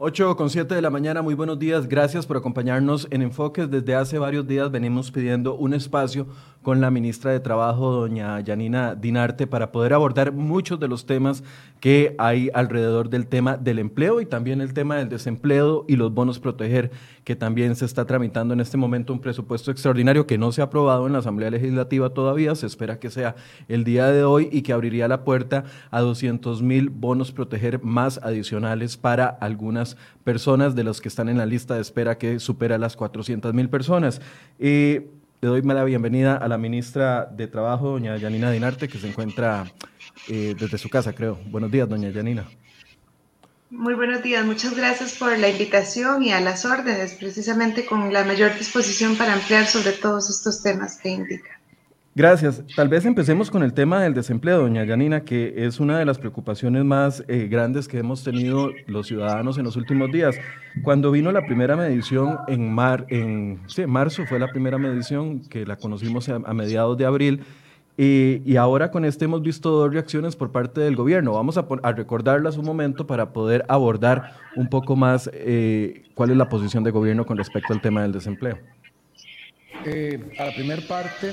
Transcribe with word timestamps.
8 0.00 0.36
con 0.36 0.48
7 0.48 0.76
de 0.76 0.80
la 0.80 0.90
mañana, 0.90 1.22
muy 1.22 1.34
buenos 1.34 1.58
días. 1.58 1.88
Gracias 1.88 2.24
por 2.24 2.36
acompañarnos 2.36 3.08
en 3.10 3.20
Enfoques. 3.20 3.68
Desde 3.68 3.96
hace 3.96 4.16
varios 4.20 4.46
días 4.46 4.70
venimos 4.70 5.10
pidiendo 5.10 5.56
un 5.56 5.74
espacio 5.74 6.28
con 6.68 6.82
la 6.82 6.90
ministra 6.90 7.32
de 7.32 7.40
Trabajo, 7.40 7.92
doña 7.92 8.38
Yanina 8.40 8.94
Dinarte, 8.94 9.46
para 9.46 9.72
poder 9.72 9.94
abordar 9.94 10.32
muchos 10.32 10.78
de 10.78 10.86
los 10.86 11.06
temas 11.06 11.42
que 11.80 12.14
hay 12.18 12.50
alrededor 12.52 13.08
del 13.08 13.26
tema 13.26 13.56
del 13.56 13.78
empleo 13.78 14.20
y 14.20 14.26
también 14.26 14.60
el 14.60 14.74
tema 14.74 14.96
del 14.96 15.08
desempleo 15.08 15.86
y 15.88 15.96
los 15.96 16.12
bonos 16.12 16.38
proteger, 16.40 16.90
que 17.24 17.36
también 17.36 17.74
se 17.74 17.86
está 17.86 18.04
tramitando 18.04 18.52
en 18.52 18.60
este 18.60 18.76
momento 18.76 19.14
un 19.14 19.20
presupuesto 19.20 19.70
extraordinario 19.70 20.26
que 20.26 20.36
no 20.36 20.52
se 20.52 20.60
ha 20.60 20.64
aprobado 20.64 21.06
en 21.06 21.14
la 21.14 21.20
Asamblea 21.20 21.50
Legislativa 21.50 22.10
todavía, 22.10 22.54
se 22.54 22.66
espera 22.66 22.98
que 22.98 23.08
sea 23.08 23.34
el 23.68 23.84
día 23.84 24.08
de 24.08 24.24
hoy 24.24 24.50
y 24.52 24.60
que 24.60 24.74
abriría 24.74 25.08
la 25.08 25.24
puerta 25.24 25.64
a 25.90 26.02
200 26.02 26.60
mil 26.60 26.90
bonos 26.90 27.32
proteger 27.32 27.82
más 27.82 28.20
adicionales 28.22 28.98
para 28.98 29.26
algunas 29.26 29.96
personas 30.22 30.74
de 30.74 30.84
los 30.84 31.00
que 31.00 31.08
están 31.08 31.30
en 31.30 31.38
la 31.38 31.46
lista 31.46 31.76
de 31.76 31.80
espera 31.80 32.18
que 32.18 32.38
supera 32.40 32.76
las 32.76 32.94
400 32.94 33.54
mil 33.54 33.70
personas. 33.70 34.20
Eh, 34.58 35.08
le 35.40 35.48
doy 35.48 35.62
la 35.62 35.84
bienvenida 35.84 36.36
a 36.36 36.48
la 36.48 36.58
ministra 36.58 37.26
de 37.26 37.46
Trabajo, 37.46 37.90
doña 37.90 38.16
Yanina 38.16 38.50
Dinarte, 38.50 38.88
que 38.88 38.98
se 38.98 39.08
encuentra 39.08 39.70
eh, 40.28 40.54
desde 40.58 40.78
su 40.78 40.88
casa, 40.88 41.12
creo. 41.12 41.38
Buenos 41.46 41.70
días, 41.70 41.88
doña 41.88 42.10
Yanina. 42.10 42.44
Muy 43.70 43.94
buenos 43.94 44.22
días, 44.22 44.44
muchas 44.44 44.74
gracias 44.74 45.16
por 45.16 45.36
la 45.38 45.48
invitación 45.48 46.24
y 46.24 46.32
a 46.32 46.40
las 46.40 46.64
órdenes, 46.64 47.14
precisamente 47.14 47.84
con 47.84 48.12
la 48.12 48.24
mayor 48.24 48.56
disposición 48.56 49.16
para 49.16 49.34
ampliar 49.34 49.66
sobre 49.66 49.92
todos 49.92 50.28
estos 50.30 50.62
temas 50.62 50.98
que 51.00 51.10
indica. 51.10 51.57
Gracias. 52.18 52.64
Tal 52.74 52.88
vez 52.88 53.04
empecemos 53.04 53.48
con 53.48 53.62
el 53.62 53.72
tema 53.72 54.02
del 54.02 54.12
desempleo, 54.12 54.58
doña 54.58 54.82
Yanina, 54.82 55.20
que 55.20 55.54
es 55.54 55.78
una 55.78 56.00
de 56.00 56.04
las 56.04 56.18
preocupaciones 56.18 56.84
más 56.84 57.22
eh, 57.28 57.46
grandes 57.48 57.86
que 57.86 57.96
hemos 57.96 58.24
tenido 58.24 58.72
los 58.88 59.06
ciudadanos 59.06 59.56
en 59.56 59.62
los 59.62 59.76
últimos 59.76 60.10
días. 60.10 60.34
Cuando 60.82 61.12
vino 61.12 61.30
la 61.30 61.46
primera 61.46 61.76
medición 61.76 62.38
en, 62.48 62.74
mar, 62.74 63.06
en 63.08 63.60
marzo, 63.86 64.26
fue 64.26 64.40
la 64.40 64.48
primera 64.48 64.78
medición 64.78 65.38
que 65.48 65.64
la 65.64 65.76
conocimos 65.76 66.28
a, 66.28 66.40
mediados 66.40 66.98
de 66.98 67.06
abril, 67.06 67.44
y, 67.96 68.56
ahora 68.56 68.90
con 68.90 69.04
este 69.04 69.26
hemos 69.26 69.42
visto 69.42 69.70
dos 69.70 69.92
reacciones 69.92 70.34
por 70.34 70.50
parte 70.50 70.80
del 70.80 70.96
gobierno. 70.96 71.34
Vamos 71.34 71.56
a, 71.56 71.92
recordarlas 71.92 72.56
un 72.56 72.64
momento 72.64 73.06
para 73.06 73.32
poder 73.32 73.64
abordar 73.68 74.32
un 74.56 74.68
poco 74.68 74.96
más 74.96 75.30
eh, 75.32 76.02
cuál 76.16 76.30
es 76.30 76.36
la 76.36 76.48
posición 76.48 76.82
del 76.82 76.94
gobierno 76.94 77.24
con 77.24 77.36
respecto 77.36 77.72
al 77.72 77.80
tema 77.80 78.02
del 78.02 78.10
desempleo. 78.10 78.58
Eh, 79.84 80.20
a 80.38 80.46
la 80.46 80.54
primera 80.54 80.82
parte, 80.82 81.32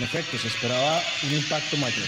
en 0.00 0.04
efecto, 0.04 0.38
se 0.38 0.48
esperaba 0.48 0.98
un 1.28 1.34
impacto 1.34 1.76
mayor. 1.76 2.06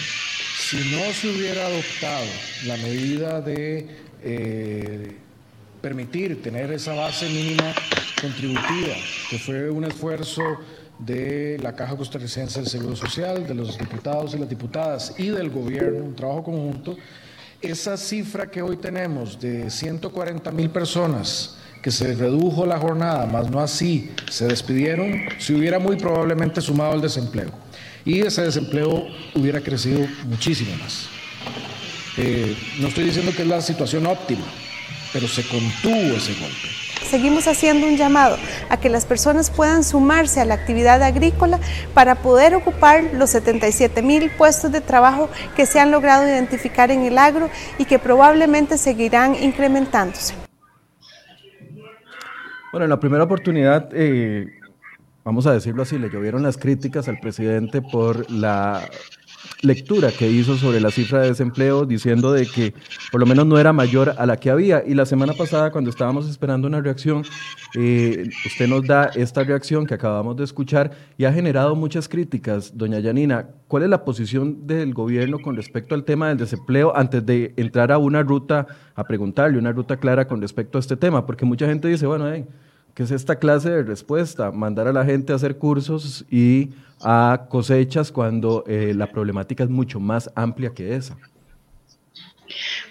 Si 0.56 0.76
no 0.76 1.12
se 1.12 1.28
hubiera 1.28 1.66
adoptado 1.66 2.24
la 2.64 2.78
medida 2.78 3.42
de 3.42 3.86
eh, 4.22 5.16
permitir 5.82 6.42
tener 6.42 6.72
esa 6.72 6.94
base 6.94 7.28
mínima 7.28 7.74
contributiva, 8.18 8.94
que 9.28 9.38
fue 9.38 9.68
un 9.68 9.84
esfuerzo 9.84 10.42
de 10.98 11.58
la 11.62 11.76
Caja 11.76 11.94
Costarricense 11.94 12.60
del 12.60 12.70
Seguro 12.70 12.96
Social, 12.96 13.46
de 13.46 13.54
los 13.54 13.76
diputados 13.76 14.34
y 14.34 14.38
las 14.38 14.48
diputadas 14.48 15.14
y 15.18 15.28
del 15.28 15.50
gobierno, 15.50 16.02
un 16.02 16.16
trabajo 16.16 16.44
conjunto, 16.44 16.96
esa 17.60 17.98
cifra 17.98 18.50
que 18.50 18.62
hoy 18.62 18.78
tenemos 18.78 19.38
de 19.38 19.68
140 19.68 20.50
mil 20.50 20.70
personas 20.70 21.58
que 21.82 21.90
se 21.90 22.14
redujo 22.14 22.64
la 22.64 22.78
jornada, 22.78 23.26
más 23.26 23.50
no 23.50 23.60
así 23.60 24.12
se 24.30 24.46
despidieron, 24.46 25.24
se 25.38 25.54
hubiera 25.54 25.78
muy 25.78 25.96
probablemente 25.96 26.62
sumado 26.62 26.94
el 26.94 27.02
desempleo 27.02 27.61
y 28.04 28.20
ese 28.20 28.42
desempleo 28.42 29.06
hubiera 29.34 29.60
crecido 29.60 30.06
muchísimo 30.26 30.74
más. 30.76 31.08
Eh, 32.16 32.56
no 32.80 32.88
estoy 32.88 33.04
diciendo 33.04 33.32
que 33.34 33.42
es 33.42 33.48
la 33.48 33.60
situación 33.60 34.06
óptima, 34.06 34.44
pero 35.12 35.26
se 35.28 35.42
contuvo 35.46 36.16
ese 36.16 36.34
golpe. 36.34 36.68
Seguimos 37.02 37.46
haciendo 37.46 37.86
un 37.86 37.96
llamado 37.96 38.38
a 38.70 38.78
que 38.78 38.88
las 38.88 39.04
personas 39.04 39.50
puedan 39.50 39.84
sumarse 39.84 40.40
a 40.40 40.44
la 40.44 40.54
actividad 40.54 41.02
agrícola 41.02 41.58
para 41.94 42.14
poder 42.14 42.54
ocupar 42.54 43.04
los 43.14 43.30
77 43.30 44.00
mil 44.02 44.30
puestos 44.30 44.72
de 44.72 44.80
trabajo 44.80 45.28
que 45.54 45.66
se 45.66 45.78
han 45.78 45.90
logrado 45.90 46.26
identificar 46.26 46.90
en 46.90 47.02
el 47.02 47.18
agro 47.18 47.50
y 47.78 47.84
que 47.84 47.98
probablemente 47.98 48.78
seguirán 48.78 49.34
incrementándose. 49.34 50.34
Bueno, 52.72 52.84
en 52.84 52.90
la 52.90 52.98
primera 53.00 53.24
oportunidad 53.24 53.90
eh, 53.92 54.46
vamos 55.24 55.46
a 55.46 55.52
decirlo 55.52 55.82
así, 55.82 55.98
le 55.98 56.10
llovieron 56.10 56.42
las 56.42 56.56
críticas 56.56 57.08
al 57.08 57.18
presidente 57.20 57.82
por 57.82 58.30
la 58.30 58.88
lectura 59.62 60.10
que 60.10 60.28
hizo 60.30 60.56
sobre 60.56 60.80
la 60.80 60.90
cifra 60.90 61.20
de 61.20 61.28
desempleo, 61.28 61.84
diciendo 61.84 62.32
de 62.32 62.46
que 62.46 62.74
por 63.10 63.20
lo 63.20 63.26
menos 63.26 63.46
no 63.46 63.58
era 63.58 63.72
mayor 63.72 64.14
a 64.18 64.26
la 64.26 64.36
que 64.36 64.50
había. 64.50 64.82
Y 64.86 64.94
la 64.94 65.06
semana 65.06 65.32
pasada, 65.34 65.70
cuando 65.70 65.90
estábamos 65.90 66.28
esperando 66.28 66.66
una 66.66 66.80
reacción, 66.80 67.24
eh, 67.74 68.28
usted 68.46 68.68
nos 68.68 68.84
da 68.86 69.10
esta 69.14 69.44
reacción 69.44 69.86
que 69.86 69.94
acabamos 69.94 70.36
de 70.36 70.44
escuchar 70.44 70.90
y 71.16 71.24
ha 71.24 71.32
generado 71.32 71.74
muchas 71.76 72.08
críticas. 72.08 72.76
Doña 72.76 72.98
Yanina, 72.98 73.48
¿cuál 73.68 73.84
es 73.84 73.88
la 73.88 74.04
posición 74.04 74.66
del 74.66 74.92
gobierno 74.94 75.38
con 75.38 75.56
respecto 75.56 75.94
al 75.94 76.04
tema 76.04 76.28
del 76.28 76.38
desempleo 76.38 76.96
antes 76.96 77.24
de 77.24 77.54
entrar 77.56 77.92
a 77.92 77.98
una 77.98 78.22
ruta, 78.22 78.66
a 78.94 79.04
preguntarle 79.04 79.58
una 79.58 79.72
ruta 79.72 79.96
clara 79.96 80.26
con 80.26 80.40
respecto 80.40 80.78
a 80.78 80.80
este 80.80 80.96
tema? 80.96 81.24
Porque 81.24 81.44
mucha 81.44 81.66
gente 81.66 81.88
dice, 81.88 82.06
bueno, 82.06 82.30
hey, 82.32 82.46
¿Qué 82.94 83.04
es 83.04 83.10
esta 83.10 83.36
clase 83.36 83.70
de 83.70 83.82
respuesta? 83.82 84.50
Mandar 84.52 84.86
a 84.86 84.92
la 84.92 85.04
gente 85.04 85.32
a 85.32 85.36
hacer 85.36 85.56
cursos 85.56 86.26
y 86.30 86.70
a 87.02 87.46
cosechas 87.48 88.12
cuando 88.12 88.64
eh, 88.66 88.92
la 88.94 89.06
problemática 89.06 89.64
es 89.64 89.70
mucho 89.70 89.98
más 89.98 90.30
amplia 90.34 90.70
que 90.74 90.94
esa. 90.94 91.16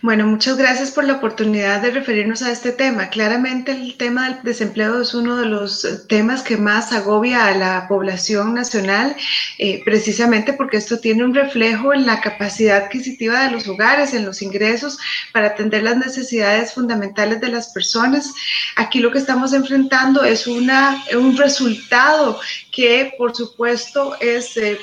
Bueno, 0.02 0.26
muchas 0.26 0.58
gracias 0.58 0.92
por 0.92 1.04
la 1.04 1.14
oportunidad 1.14 1.82
de 1.82 1.92
referirnos 1.92 2.42
a 2.42 2.52
este 2.52 2.72
tema. 2.72 3.10
Claramente 3.10 3.72
el 3.72 3.96
tema 3.98 4.30
del 4.30 4.44
desempleo 4.44 5.02
es 5.02 5.14
uno 5.14 5.38
de 5.38 5.46
los 5.46 6.08
temas 6.08 6.42
que 6.42 6.58
más 6.58 6.92
agobia 6.92 7.46
a 7.46 7.56
la 7.56 7.88
población 7.88 8.54
nacional, 8.54 9.16
eh, 9.60 9.82
precisamente 9.86 10.54
porque 10.54 10.78
esto 10.78 11.00
tiene 11.00 11.24
un 11.24 11.36
reflejo 11.36 11.94
en 11.94 12.06
la 12.06 12.20
capacidad 12.20 12.86
adquisitiva 12.86 13.44
de 13.44 13.52
los 13.52 13.68
hogares, 13.68 14.14
en 14.14 14.26
los 14.26 14.42
ingresos 14.42 14.98
para 15.34 15.48
atender 15.48 15.84
las 15.84 15.98
necesidades 15.98 16.74
fundamentales 16.74 17.40
de 17.40 17.50
las 17.50 17.70
personas. 17.70 18.31
Aquí 18.75 19.00
lo 19.00 19.12
que 19.12 19.19
estamos 19.19 19.54
enfrentando 19.54 20.24
es 20.24 20.48
una, 20.48 21.04
un 21.14 21.38
resultado 21.38 22.40
que, 22.72 23.14
por 23.18 23.36
supuesto, 23.36 24.16
es... 24.19 24.57
Eh, 24.57 24.80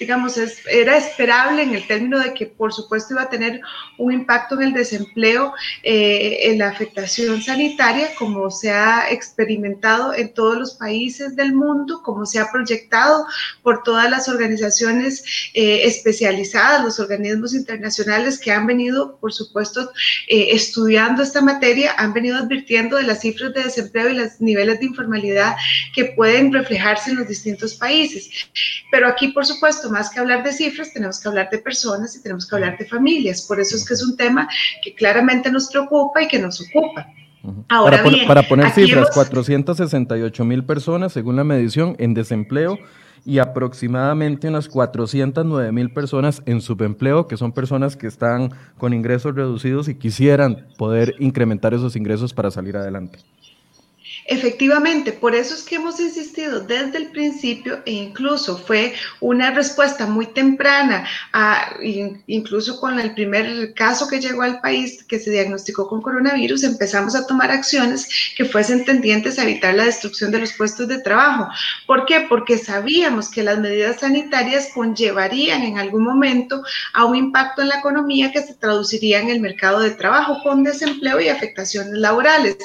digamos, 0.00 0.38
era 0.66 0.96
esperable 0.96 1.62
en 1.62 1.74
el 1.74 1.86
término 1.86 2.18
de 2.18 2.32
que, 2.32 2.46
por 2.46 2.72
supuesto, 2.72 3.12
iba 3.12 3.22
a 3.22 3.28
tener 3.28 3.60
un 3.98 4.12
impacto 4.12 4.54
en 4.54 4.68
el 4.68 4.72
desempleo, 4.72 5.52
eh, 5.82 6.38
en 6.44 6.58
la 6.58 6.68
afectación 6.68 7.42
sanitaria, 7.42 8.08
como 8.18 8.50
se 8.50 8.70
ha 8.70 9.10
experimentado 9.10 10.14
en 10.14 10.32
todos 10.32 10.56
los 10.56 10.74
países 10.76 11.36
del 11.36 11.54
mundo, 11.54 12.02
como 12.02 12.24
se 12.24 12.40
ha 12.40 12.50
proyectado 12.50 13.26
por 13.62 13.82
todas 13.82 14.10
las 14.10 14.26
organizaciones 14.26 15.22
eh, 15.52 15.82
especializadas, 15.84 16.82
los 16.82 16.98
organismos 16.98 17.52
internacionales 17.52 18.38
que 18.38 18.52
han 18.52 18.66
venido, 18.66 19.18
por 19.18 19.34
supuesto, 19.34 19.92
eh, 20.28 20.48
estudiando 20.52 21.22
esta 21.22 21.42
materia, 21.42 21.92
han 21.98 22.14
venido 22.14 22.38
advirtiendo 22.38 22.96
de 22.96 23.02
las 23.02 23.20
cifras 23.20 23.52
de 23.52 23.64
desempleo 23.64 24.08
y 24.08 24.14
los 24.14 24.40
niveles 24.40 24.80
de 24.80 24.86
informalidad 24.86 25.56
que 25.94 26.06
pueden 26.16 26.54
reflejarse 26.54 27.10
en 27.10 27.18
los 27.18 27.28
distintos 27.28 27.74
países. 27.74 28.30
Pero 28.90 29.06
aquí, 29.06 29.28
por 29.28 29.44
supuesto, 29.44 29.89
más 29.90 30.10
que 30.10 30.20
hablar 30.20 30.42
de 30.42 30.52
cifras, 30.52 30.92
tenemos 30.92 31.20
que 31.20 31.28
hablar 31.28 31.48
de 31.50 31.58
personas 31.58 32.16
y 32.16 32.22
tenemos 32.22 32.46
que 32.46 32.54
hablar 32.54 32.78
de 32.78 32.86
familias. 32.86 33.42
Por 33.42 33.60
eso 33.60 33.76
es 33.76 33.86
que 33.86 33.94
es 33.94 34.02
un 34.02 34.16
tema 34.16 34.48
que 34.82 34.94
claramente 34.94 35.50
nos 35.50 35.68
preocupa 35.68 36.22
y 36.22 36.28
que 36.28 36.38
nos 36.38 36.60
ocupa. 36.60 37.06
Ahora 37.68 37.98
para, 38.02 38.10
bien, 38.10 38.26
para 38.26 38.42
poner 38.42 38.70
cifras, 38.70 39.10
468 39.12 40.44
mil 40.44 40.64
personas, 40.64 41.12
según 41.12 41.36
la 41.36 41.44
medición, 41.44 41.96
en 41.98 42.12
desempleo 42.12 42.78
y 43.24 43.38
aproximadamente 43.38 44.48
unas 44.48 44.68
409 44.68 45.72
mil 45.72 45.92
personas 45.92 46.42
en 46.46 46.60
subempleo, 46.60 47.26
que 47.26 47.36
son 47.36 47.52
personas 47.52 47.96
que 47.96 48.06
están 48.06 48.50
con 48.78 48.92
ingresos 48.92 49.34
reducidos 49.34 49.88
y 49.88 49.94
quisieran 49.94 50.68
poder 50.78 51.14
incrementar 51.18 51.74
esos 51.74 51.96
ingresos 51.96 52.32
para 52.32 52.50
salir 52.50 52.76
adelante. 52.76 53.18
Efectivamente, 54.32 55.12
por 55.12 55.34
eso 55.34 55.56
es 55.56 55.64
que 55.64 55.74
hemos 55.74 55.98
insistido 55.98 56.60
desde 56.60 56.98
el 56.98 57.08
principio 57.08 57.82
e 57.84 57.90
incluso 57.90 58.56
fue 58.58 58.94
una 59.18 59.50
respuesta 59.50 60.06
muy 60.06 60.24
temprana, 60.26 61.04
a, 61.32 61.74
incluso 62.28 62.78
con 62.78 63.00
el 63.00 63.12
primer 63.14 63.74
caso 63.74 64.06
que 64.06 64.20
llegó 64.20 64.42
al 64.42 64.60
país 64.60 65.02
que 65.02 65.18
se 65.18 65.32
diagnosticó 65.32 65.88
con 65.88 66.00
coronavirus, 66.00 66.62
empezamos 66.62 67.16
a 67.16 67.26
tomar 67.26 67.50
acciones 67.50 68.08
que 68.36 68.44
fuesen 68.44 68.84
tendientes 68.84 69.36
a 69.36 69.42
evitar 69.42 69.74
la 69.74 69.86
destrucción 69.86 70.30
de 70.30 70.38
los 70.38 70.52
puestos 70.52 70.86
de 70.86 71.02
trabajo. 71.02 71.48
¿Por 71.88 72.06
qué? 72.06 72.26
Porque 72.28 72.56
sabíamos 72.56 73.32
que 73.32 73.42
las 73.42 73.58
medidas 73.58 73.98
sanitarias 73.98 74.68
conllevarían 74.72 75.64
en 75.64 75.76
algún 75.76 76.04
momento 76.04 76.62
a 76.92 77.04
un 77.04 77.16
impacto 77.16 77.62
en 77.62 77.70
la 77.70 77.80
economía 77.80 78.30
que 78.30 78.42
se 78.42 78.54
traduciría 78.54 79.18
en 79.18 79.28
el 79.28 79.40
mercado 79.40 79.80
de 79.80 79.90
trabajo 79.90 80.40
con 80.44 80.62
desempleo 80.62 81.20
y 81.20 81.28
afectaciones 81.28 81.94
laborales. 81.94 82.56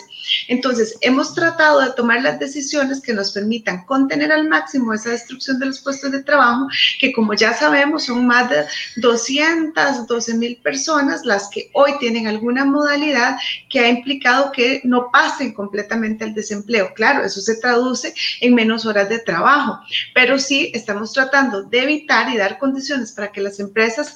Entonces, 0.48 0.98
hemos 1.02 1.34
tratado 1.34 1.82
de 1.82 1.94
tomar 1.94 2.22
las 2.22 2.40
decisiones 2.40 3.02
que 3.02 3.14
nos 3.14 3.32
permitan 3.32 3.86
contener 3.86 4.32
al 4.32 4.48
máximo 4.48 4.94
esa 4.94 5.12
destrucción 5.12 5.60
de 5.60 5.68
los 5.68 5.80
puestos 5.80 6.12
de 6.12 6.24
trabajo, 6.24 6.68
que 7.00 7.14
como 7.14 7.34
ya 7.34 7.54
sabemos 7.54 8.06
son 8.06 8.26
más 8.26 8.50
de 8.50 8.66
212 8.98 10.34
mil 10.36 10.58
personas 10.58 11.26
las 11.26 11.50
que 11.50 11.70
hoy 11.74 11.98
tienen 12.00 12.28
alguna 12.28 12.66
modalidad 12.66 13.38
que 13.70 13.80
ha 13.80 13.90
implicado 13.90 14.52
que 14.52 14.82
no 14.84 15.10
pasen 15.12 15.54
completamente 15.54 16.24
al 16.24 16.34
desempleo. 16.34 16.94
Claro, 16.96 17.24
eso 17.24 17.42
se 17.42 17.56
traduce 17.58 18.14
en 18.42 18.56
menos 18.56 18.86
horas 18.86 19.10
de 19.10 19.20
trabajo, 19.20 19.80
pero 20.14 20.40
sí 20.40 20.72
estamos 20.74 21.14
tratando 21.14 21.64
de 21.64 21.84
evitar 21.84 22.34
y 22.34 22.38
dar 22.38 22.58
condiciones 22.58 23.12
para 23.12 23.32
que 23.32 23.42
las 23.42 23.60
empresas 23.60 24.14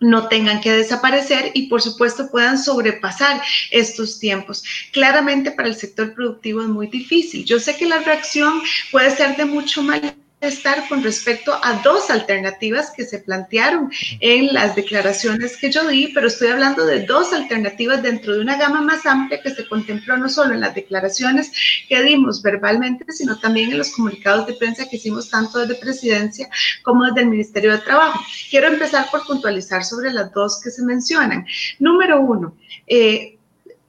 no 0.00 0.28
tengan 0.28 0.60
que 0.60 0.72
desaparecer 0.72 1.52
y 1.54 1.68
por 1.68 1.82
supuesto 1.82 2.30
puedan 2.30 2.58
sobrepasar 2.58 3.42
estos 3.70 4.18
tiempos. 4.18 4.64
Claramente 4.92 5.52
para 5.52 5.68
el 5.68 5.76
sector 5.76 6.14
productivo 6.14 6.62
es 6.62 6.68
muy 6.68 6.88
difícil. 6.88 7.44
Yo 7.44 7.60
sé 7.60 7.76
que 7.76 7.86
la 7.86 7.98
reacción 7.98 8.60
puede 8.90 9.14
ser 9.14 9.36
de 9.36 9.44
mucho 9.44 9.82
mal 9.82 10.14
estar 10.40 10.88
con 10.88 11.02
respecto 11.02 11.52
a 11.62 11.82
dos 11.82 12.08
alternativas 12.08 12.90
que 12.96 13.04
se 13.04 13.18
plantearon 13.18 13.90
en 14.20 14.52
las 14.54 14.74
declaraciones 14.74 15.56
que 15.56 15.70
yo 15.70 15.86
di, 15.86 16.08
pero 16.14 16.28
estoy 16.28 16.48
hablando 16.48 16.86
de 16.86 17.04
dos 17.04 17.32
alternativas 17.32 18.02
dentro 18.02 18.34
de 18.34 18.40
una 18.40 18.56
gama 18.56 18.80
más 18.80 19.04
amplia 19.04 19.42
que 19.42 19.50
se 19.50 19.68
contempló 19.68 20.16
no 20.16 20.28
solo 20.28 20.54
en 20.54 20.60
las 20.60 20.74
declaraciones 20.74 21.52
que 21.88 22.02
dimos 22.02 22.42
verbalmente, 22.42 23.04
sino 23.12 23.38
también 23.38 23.70
en 23.70 23.78
los 23.78 23.92
comunicados 23.94 24.46
de 24.46 24.54
prensa 24.54 24.88
que 24.88 24.96
hicimos 24.96 25.28
tanto 25.28 25.58
desde 25.58 25.74
presidencia 25.74 26.48
como 26.82 27.04
desde 27.04 27.20
el 27.20 27.28
Ministerio 27.28 27.72
de 27.72 27.78
Trabajo. 27.78 28.20
Quiero 28.48 28.68
empezar 28.68 29.10
por 29.10 29.26
puntualizar 29.26 29.84
sobre 29.84 30.10
las 30.12 30.32
dos 30.32 30.60
que 30.62 30.70
se 30.70 30.82
mencionan. 30.82 31.46
Número 31.78 32.20
uno, 32.20 32.56
eh, 32.86 33.36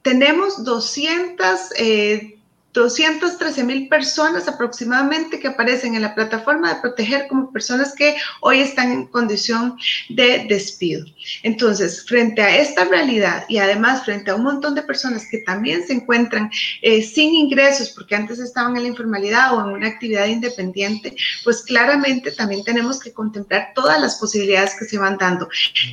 tenemos 0.02 0.64
200... 0.64 1.72
Eh, 1.78 2.31
213 2.72 3.64
mil 3.64 3.88
personas 3.88 4.48
aproximadamente 4.48 5.38
que 5.38 5.48
aparecen 5.48 5.94
en 5.94 6.02
la 6.02 6.14
plataforma 6.14 6.72
de 6.72 6.80
proteger 6.80 7.28
como 7.28 7.52
personas 7.52 7.94
que 7.94 8.16
hoy 8.40 8.60
están 8.60 8.90
en 8.90 9.06
condición 9.06 9.76
de 10.08 10.46
despido. 10.48 11.04
Entonces, 11.42 12.04
frente 12.06 12.40
a 12.40 12.56
esta 12.56 12.84
realidad 12.84 13.44
y 13.48 13.58
además 13.58 14.04
frente 14.04 14.30
a 14.30 14.36
un 14.36 14.44
montón 14.44 14.74
de 14.74 14.82
personas 14.82 15.26
que 15.30 15.38
también 15.38 15.86
se 15.86 15.92
encuentran 15.92 16.50
eh, 16.80 17.02
sin 17.02 17.34
ingresos 17.34 17.90
porque 17.90 18.14
antes 18.14 18.38
estaban 18.38 18.76
en 18.76 18.84
la 18.84 18.88
informalidad 18.88 19.54
o 19.54 19.60
en 19.60 19.74
una 19.74 19.88
actividad 19.88 20.26
independiente, 20.26 21.14
pues 21.44 21.62
claramente 21.62 22.32
también 22.32 22.64
tenemos 22.64 23.00
que 23.00 23.12
contemplar 23.12 23.72
todas 23.74 24.00
las 24.00 24.16
posibilidades 24.16 24.74
que 24.78 24.86
se 24.86 24.98
van 24.98 25.18
dando. 25.18 25.48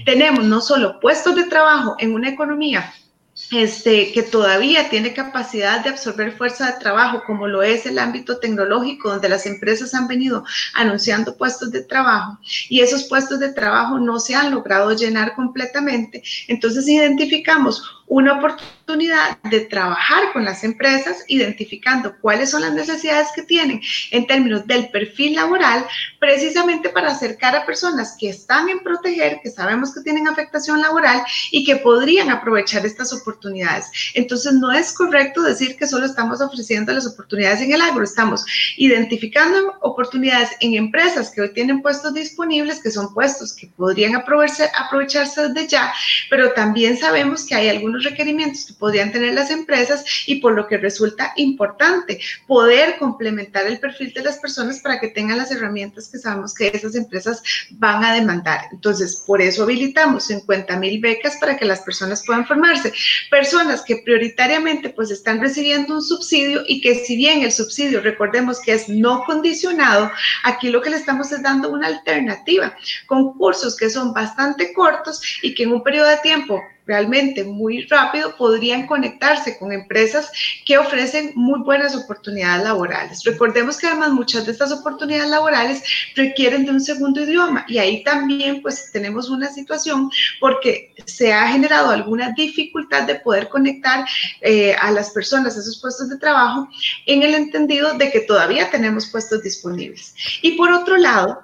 Tenemos 0.05 0.45
no 0.45 0.61
solo 0.61 0.99
puestos 0.99 1.35
de 1.35 1.43
trabajo 1.43 1.95
en 1.99 2.13
una 2.13 2.29
economía 2.29 2.93
este, 3.51 4.11
que 4.11 4.23
todavía 4.23 4.89
tiene 4.89 5.13
capacidad 5.13 5.83
de 5.83 5.89
absorber 5.89 6.37
fuerza 6.37 6.67
de 6.67 6.79
trabajo, 6.79 7.23
como 7.25 7.47
lo 7.47 7.63
es 7.63 7.85
el 7.85 7.97
ámbito 7.97 8.37
tecnológico, 8.39 9.09
donde 9.09 9.29
las 9.29 9.45
empresas 9.45 9.93
han 9.93 10.07
venido 10.07 10.43
anunciando 10.73 11.35
puestos 11.35 11.71
de 11.71 11.83
trabajo 11.83 12.37
y 12.69 12.81
esos 12.81 13.05
puestos 13.05 13.39
de 13.39 13.53
trabajo 13.53 13.99
no 13.99 14.19
se 14.19 14.35
han 14.35 14.51
logrado 14.51 14.91
llenar 14.93 15.35
completamente. 15.35 16.23
Entonces 16.47 16.87
identificamos 16.87 17.98
una 18.09 18.39
oportunidad 18.39 19.37
de 19.43 19.61
trabajar 19.61 20.33
con 20.33 20.43
las 20.43 20.63
empresas, 20.63 21.23
identificando 21.27 22.15
cuáles 22.19 22.49
son 22.49 22.61
las 22.61 22.73
necesidades 22.73 23.27
que 23.35 23.43
tienen 23.43 23.81
en 24.11 24.25
términos 24.25 24.65
del 24.65 24.89
perfil 24.89 25.35
laboral, 25.35 25.85
precisamente 26.19 26.89
para 26.89 27.11
acercar 27.11 27.55
a 27.55 27.67
personas 27.67 28.17
que 28.19 28.29
están 28.29 28.67
en 28.67 28.79
proteger, 28.79 29.39
que 29.43 29.51
sabemos 29.51 29.93
que 29.93 30.01
tienen 30.01 30.27
afectación 30.27 30.81
laboral 30.81 31.21
y 31.51 31.63
que 31.63 31.77
podrían 31.77 32.31
aprovechar 32.31 32.83
estas 32.83 33.13
oportunidades. 33.13 33.85
Entonces, 34.15 34.53
no 34.53 34.71
es 34.71 34.91
correcto 34.91 35.43
decir 35.43 35.77
que 35.77 35.87
solo 35.87 36.07
estamos 36.07 36.41
ofreciendo 36.41 36.91
las 36.91 37.05
oportunidades 37.05 37.61
en 37.61 37.73
el 37.73 37.81
agro, 37.81 38.03
estamos 38.03 38.43
identificando 38.77 39.75
oportunidades 39.81 40.49
en 40.61 40.73
empresas 40.73 41.29
que 41.29 41.41
hoy 41.41 41.53
tienen 41.53 41.83
puestos 41.83 42.15
disponibles, 42.15 42.81
que 42.81 42.89
son 42.89 43.13
puestos 43.13 43.53
que 43.53 43.67
podrían 43.67 44.15
aprovecharse, 44.15 44.71
aprovecharse 44.75 45.49
desde 45.49 45.67
ya, 45.67 45.93
pero 46.31 46.53
también 46.53 46.97
sabemos 46.97 47.45
que 47.45 47.53
hay 47.53 47.69
algunos 47.69 47.98
requerimientos 48.03 48.65
que 48.65 48.73
podrían 48.73 49.11
tener 49.11 49.33
las 49.33 49.51
empresas 49.51 50.03
y 50.25 50.35
por 50.35 50.53
lo 50.53 50.67
que 50.67 50.77
resulta 50.77 51.33
importante 51.35 52.19
poder 52.47 52.97
complementar 52.97 53.67
el 53.67 53.79
perfil 53.79 54.13
de 54.13 54.23
las 54.23 54.37
personas 54.37 54.79
para 54.79 54.99
que 54.99 55.09
tengan 55.09 55.37
las 55.37 55.51
herramientas 55.51 56.09
que 56.09 56.17
sabemos 56.17 56.53
que 56.53 56.71
esas 56.73 56.95
empresas 56.95 57.41
van 57.71 58.03
a 58.03 58.13
demandar. 58.13 58.65
Entonces, 58.71 59.23
por 59.25 59.41
eso 59.41 59.63
habilitamos 59.63 60.25
50 60.25 60.77
mil 60.77 60.99
becas 60.99 61.37
para 61.37 61.57
que 61.57 61.65
las 61.65 61.81
personas 61.81 62.23
puedan 62.25 62.45
formarse. 62.45 62.93
Personas 63.29 63.83
que 63.83 63.97
prioritariamente 63.97 64.89
pues 64.89 65.11
están 65.11 65.39
recibiendo 65.39 65.95
un 65.95 66.01
subsidio 66.01 66.63
y 66.67 66.81
que 66.81 66.95
si 66.95 67.15
bien 67.15 67.43
el 67.43 67.51
subsidio, 67.51 68.01
recordemos 68.01 68.59
que 68.59 68.73
es 68.73 68.89
no 68.89 69.23
condicionado, 69.25 70.11
aquí 70.43 70.69
lo 70.69 70.81
que 70.81 70.89
le 70.89 70.97
estamos 70.97 71.31
es 71.31 71.41
dando 71.41 71.69
una 71.69 71.87
alternativa 71.87 72.75
con 73.05 73.33
cursos 73.33 73.75
que 73.75 73.89
son 73.89 74.13
bastante 74.13 74.73
cortos 74.73 75.21
y 75.41 75.53
que 75.53 75.63
en 75.63 75.73
un 75.73 75.83
periodo 75.83 76.09
de 76.09 76.17
tiempo 76.17 76.61
realmente 76.89 77.43
muy 77.43 77.85
rápido 77.85 78.35
podrían 78.35 78.87
conectarse 78.87 79.59
con 79.59 79.71
empresas 79.71 80.31
que 80.65 80.79
ofrecen 80.79 81.33
muy 81.35 81.59
buenas 81.59 81.95
oportunidades 81.95 82.63
laborales. 82.63 83.23
Recordemos 83.23 83.77
que 83.77 83.85
además 83.85 84.09
muchas 84.09 84.47
de 84.47 84.53
estas 84.53 84.71
oportunidades 84.71 85.29
laborales 85.29 85.83
requieren 86.15 86.65
de 86.65 86.71
un 86.71 86.81
segundo 86.81 87.21
idioma 87.21 87.63
y 87.67 87.77
ahí 87.77 88.03
también 88.03 88.63
pues 88.63 88.91
tenemos 88.91 89.29
una 89.29 89.53
situación 89.53 90.09
porque 90.39 90.91
se 91.05 91.31
ha 91.31 91.47
generado 91.47 91.91
alguna 91.91 92.31
dificultad 92.31 93.03
de 93.03 93.15
poder 93.15 93.49
conectar 93.49 94.05
eh, 94.41 94.73
a 94.73 94.89
las 94.89 95.11
personas 95.11 95.55
a 95.55 95.59
esos 95.59 95.79
puestos 95.79 96.09
de 96.09 96.17
trabajo 96.17 96.67
en 97.05 97.21
el 97.21 97.35
entendido 97.35 97.93
de 97.99 98.09
que 98.09 98.21
todavía 98.21 98.71
tenemos 98.71 99.05
puestos 99.11 99.43
disponibles. 99.43 100.15
Y 100.41 100.53
por 100.53 100.71
otro 100.71 100.97
lado, 100.97 101.43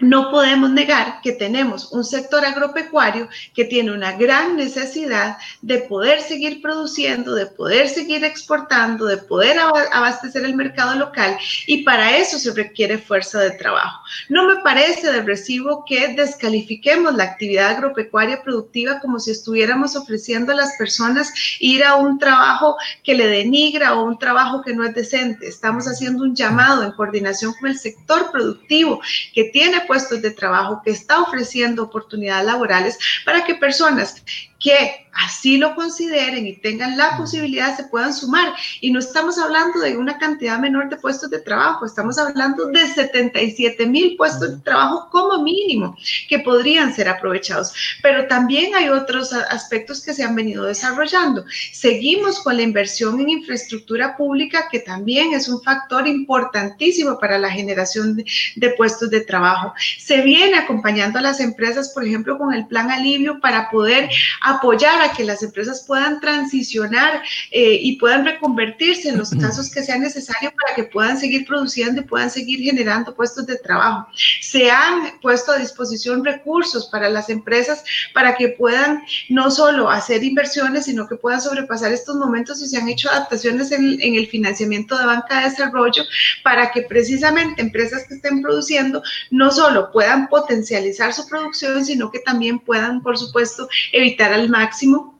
no 0.00 0.30
podemos 0.30 0.70
negar 0.70 1.20
que 1.22 1.32
tenemos 1.32 1.92
un 1.92 2.04
sector 2.04 2.44
agropecuario 2.44 3.28
que 3.54 3.64
tiene 3.64 3.92
una 3.92 4.12
gran 4.12 4.56
necesidad 4.56 5.36
de 5.62 5.78
poder 5.78 6.20
seguir 6.20 6.62
produciendo, 6.62 7.34
de 7.34 7.46
poder 7.46 7.88
seguir 7.88 8.24
exportando, 8.24 9.06
de 9.06 9.18
poder 9.18 9.58
abastecer 9.58 10.44
el 10.44 10.56
mercado 10.56 10.96
local 10.96 11.38
y 11.66 11.82
para 11.82 12.16
eso 12.16 12.38
se 12.38 12.52
requiere 12.52 12.98
fuerza 12.98 13.40
de 13.40 13.50
trabajo. 13.52 14.00
No 14.28 14.46
me 14.46 14.62
parece 14.62 15.12
de 15.12 15.22
recibo 15.22 15.84
que 15.86 16.14
descalifiquemos 16.14 17.14
la 17.14 17.24
actividad 17.24 17.70
agropecuaria 17.70 18.42
productiva 18.42 19.00
como 19.00 19.18
si 19.18 19.30
estuviéramos 19.30 19.96
ofreciendo 19.96 20.52
a 20.52 20.56
las 20.56 20.76
personas 20.76 21.32
ir 21.58 21.84
a 21.84 21.96
un 21.96 22.18
trabajo 22.18 22.76
que 23.04 23.14
le 23.14 23.26
denigra 23.26 23.94
o 23.94 24.04
un 24.04 24.18
trabajo 24.18 24.62
que 24.62 24.74
no 24.74 24.84
es 24.84 24.94
decente. 24.94 25.46
Estamos 25.46 25.86
haciendo 25.86 26.24
un 26.24 26.34
llamado 26.34 26.84
en 26.84 26.92
coordinación 26.92 27.52
con 27.54 27.68
el 27.68 27.78
sector 27.78 28.30
productivo 28.30 29.00
que 29.34 29.44
tiene 29.44 29.80
puestos 29.90 30.22
de 30.22 30.30
trabajo, 30.30 30.82
que 30.84 30.92
está 30.92 31.20
ofreciendo 31.20 31.82
oportunidades 31.82 32.46
laborales 32.46 32.96
para 33.24 33.44
que 33.44 33.56
personas 33.56 34.22
que 34.60 35.06
así 35.12 35.56
lo 35.56 35.74
consideren 35.74 36.46
y 36.46 36.56
tengan 36.56 36.96
la 36.96 37.16
posibilidad 37.16 37.76
se 37.76 37.84
puedan 37.84 38.14
sumar. 38.14 38.52
Y 38.80 38.92
no 38.92 38.98
estamos 38.98 39.38
hablando 39.38 39.80
de 39.80 39.96
una 39.96 40.18
cantidad 40.18 40.58
menor 40.58 40.88
de 40.88 40.96
puestos 40.96 41.30
de 41.30 41.40
trabajo, 41.40 41.86
estamos 41.86 42.18
hablando 42.18 42.66
de 42.66 42.86
77 42.86 43.86
mil 43.86 44.16
puestos 44.16 44.50
de 44.50 44.58
trabajo 44.58 45.08
como 45.10 45.42
mínimo 45.42 45.96
que 46.28 46.40
podrían 46.40 46.94
ser 46.94 47.08
aprovechados. 47.08 47.72
Pero 48.02 48.26
también 48.28 48.74
hay 48.74 48.88
otros 48.88 49.32
aspectos 49.32 50.02
que 50.04 50.14
se 50.14 50.24
han 50.24 50.34
venido 50.34 50.64
desarrollando. 50.64 51.44
Seguimos 51.72 52.40
con 52.40 52.56
la 52.56 52.62
inversión 52.62 53.20
en 53.20 53.30
infraestructura 53.30 54.16
pública, 54.16 54.68
que 54.70 54.80
también 54.80 55.32
es 55.32 55.48
un 55.48 55.62
factor 55.62 56.06
importantísimo 56.06 57.18
para 57.18 57.38
la 57.38 57.50
generación 57.50 58.16
de, 58.16 58.24
de 58.56 58.70
puestos 58.70 59.10
de 59.10 59.22
trabajo. 59.22 59.72
Se 59.98 60.20
viene 60.20 60.58
acompañando 60.58 61.18
a 61.18 61.22
las 61.22 61.40
empresas, 61.40 61.90
por 61.90 62.04
ejemplo, 62.04 62.38
con 62.38 62.52
el 62.52 62.66
plan 62.66 62.90
alivio 62.90 63.40
para 63.40 63.70
poder 63.70 64.10
apoyar 64.56 65.00
a 65.02 65.12
que 65.12 65.24
las 65.24 65.42
empresas 65.42 65.84
puedan 65.86 66.20
transicionar 66.20 67.22
eh, 67.50 67.78
y 67.80 67.96
puedan 67.96 68.24
reconvertirse 68.24 69.08
en 69.08 69.18
los 69.18 69.30
casos 69.30 69.70
que 69.70 69.82
sea 69.82 69.98
necesario 69.98 70.52
para 70.60 70.74
que 70.74 70.84
puedan 70.84 71.18
seguir 71.18 71.46
produciendo 71.46 72.00
y 72.00 72.04
puedan 72.04 72.30
seguir 72.30 72.60
generando 72.60 73.14
puestos 73.14 73.46
de 73.46 73.56
trabajo. 73.56 74.08
Se 74.40 74.70
han 74.70 75.18
puesto 75.20 75.52
a 75.52 75.58
disposición 75.58 76.24
recursos 76.24 76.86
para 76.86 77.08
las 77.08 77.28
empresas 77.30 77.84
para 78.14 78.36
que 78.36 78.48
puedan 78.50 79.02
no 79.28 79.50
solo 79.50 79.90
hacer 79.90 80.22
inversiones, 80.24 80.86
sino 80.86 81.08
que 81.08 81.16
puedan 81.16 81.40
sobrepasar 81.40 81.92
estos 81.92 82.16
momentos 82.16 82.62
y 82.62 82.68
se 82.68 82.76
han 82.76 82.88
hecho 82.88 83.10
adaptaciones 83.10 83.72
en, 83.72 84.00
en 84.00 84.14
el 84.14 84.26
financiamiento 84.26 84.98
de 84.98 85.06
banca 85.06 85.38
de 85.38 85.50
desarrollo 85.50 86.04
para 86.42 86.70
que 86.70 86.82
precisamente 86.82 87.62
empresas 87.62 88.06
que 88.06 88.14
estén 88.14 88.42
produciendo 88.42 89.02
no 89.30 89.50
solo 89.50 89.90
puedan 89.92 90.28
potencializar 90.28 91.12
su 91.12 91.26
producción, 91.28 91.84
sino 91.84 92.10
que 92.10 92.20
también 92.20 92.58
puedan, 92.58 93.02
por 93.02 93.18
supuesto, 93.18 93.68
evitar 93.92 94.32
al 94.40 94.48
máximo 94.48 95.18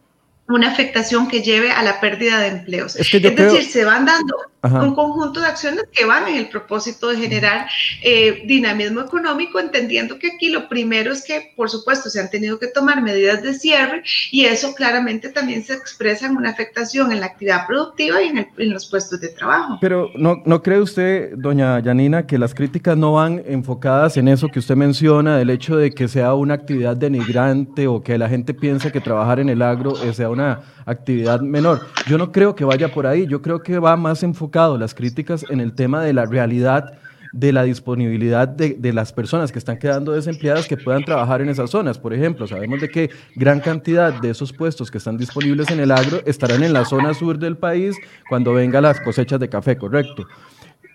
una 0.48 0.68
afectación 0.68 1.28
que 1.28 1.42
lleve 1.42 1.70
a 1.70 1.82
la 1.82 2.00
pérdida 2.00 2.40
de 2.40 2.48
empleos. 2.48 2.96
Es, 2.96 3.10
decir, 3.10 3.64
se 3.64 3.84
van 3.84 4.04
dando 4.04 4.36
un 4.62 4.94
conjunto 4.94 5.40
de 5.40 5.46
acciones 5.46 5.84
que 5.92 6.04
van 6.04 6.28
en 6.28 6.36
el 6.36 6.48
propósito 6.48 7.08
de 7.08 7.16
generar 7.16 7.66
eh, 8.02 8.42
dinamismo 8.46 9.00
económico, 9.00 9.58
entendiendo 9.58 10.18
que 10.18 10.28
aquí 10.28 10.50
lo 10.50 10.68
primero 10.68 11.12
es 11.12 11.24
que, 11.24 11.52
por 11.56 11.70
supuesto, 11.70 12.10
se 12.10 12.20
han 12.20 12.30
tenido 12.30 12.58
que 12.58 12.66
tomar 12.66 13.02
medidas 13.02 13.42
de 13.42 13.54
cierre 13.54 14.02
y 14.30 14.44
eso 14.44 14.74
claramente 14.74 15.30
también 15.30 15.64
se 15.64 15.74
expresa 15.74 16.26
en 16.26 16.36
una 16.36 16.50
afectación 16.50 17.12
en 17.12 17.20
la 17.20 17.26
actividad 17.26 17.66
productiva 17.66 18.22
y 18.22 18.28
en, 18.28 18.48
en 18.56 18.70
los 18.70 18.88
puestos 18.88 19.20
de 19.20 19.28
trabajo. 19.28 19.78
Pero 19.80 20.10
¿no, 20.14 20.42
¿no 20.44 20.62
cree 20.62 20.80
usted, 20.80 21.32
doña 21.36 21.80
Yanina, 21.80 22.26
que 22.26 22.38
las 22.38 22.54
críticas 22.54 22.96
no 22.96 23.14
van 23.14 23.42
enfocadas 23.46 24.16
en 24.16 24.28
eso 24.28 24.48
que 24.48 24.58
usted 24.58 24.76
menciona, 24.76 25.38
del 25.38 25.50
hecho 25.50 25.76
de 25.76 25.90
que 25.90 26.08
sea 26.08 26.34
una 26.34 26.54
actividad 26.54 26.96
denigrante 26.96 27.86
o 27.86 28.02
que 28.02 28.18
la 28.18 28.28
gente 28.28 28.54
piense 28.54 28.92
que 28.92 29.00
trabajar 29.00 29.40
en 29.40 29.48
el 29.48 29.62
agro 29.62 29.94
sea 30.12 30.30
una 30.30 30.60
actividad 30.90 31.40
menor? 31.40 31.80
Yo 32.06 32.18
no 32.18 32.32
creo 32.32 32.54
que 32.54 32.64
vaya 32.64 32.92
por 32.92 33.06
ahí, 33.06 33.26
yo 33.26 33.42
creo 33.42 33.62
que 33.62 33.78
va 33.78 33.96
más 33.96 34.22
enfocado 34.22 34.78
las 34.78 34.94
críticas 34.94 35.44
en 35.48 35.60
el 35.60 35.72
tema 35.72 36.02
de 36.02 36.12
la 36.12 36.26
realidad 36.26 36.98
de 37.32 37.52
la 37.52 37.62
disponibilidad 37.62 38.48
de, 38.48 38.92
las 38.92 39.12
personas 39.12 39.52
que 39.52 39.58
están 39.58 39.78
quedando 39.78 40.12
desempleadas 40.12 40.66
que 40.66 40.76
puedan 40.76 41.04
trabajar 41.04 41.40
en 41.40 41.48
esas 41.48 41.70
zonas. 41.70 41.98
Por 41.98 42.12
ejemplo, 42.12 42.46
sabemos 42.46 42.80
de 42.80 42.88
que 42.88 43.10
gran 43.36 43.60
cantidad 43.60 44.20
de 44.20 44.30
esos 44.30 44.52
puestos 44.52 44.90
que 44.90 44.98
están 44.98 45.16
disponibles 45.16 45.70
en 45.70 45.80
el 45.80 45.92
agro 45.92 46.20
estarán 46.26 46.62
en 46.62 46.72
la 46.72 46.84
zona 46.84 47.14
sur 47.14 47.38
del 47.38 47.56
país 47.56 47.96
cuando 48.28 48.52
vengan 48.52 48.82
las 48.82 49.00
cosechas 49.00 49.38
de 49.38 49.48
café, 49.48 49.76
correcto. 49.76 50.26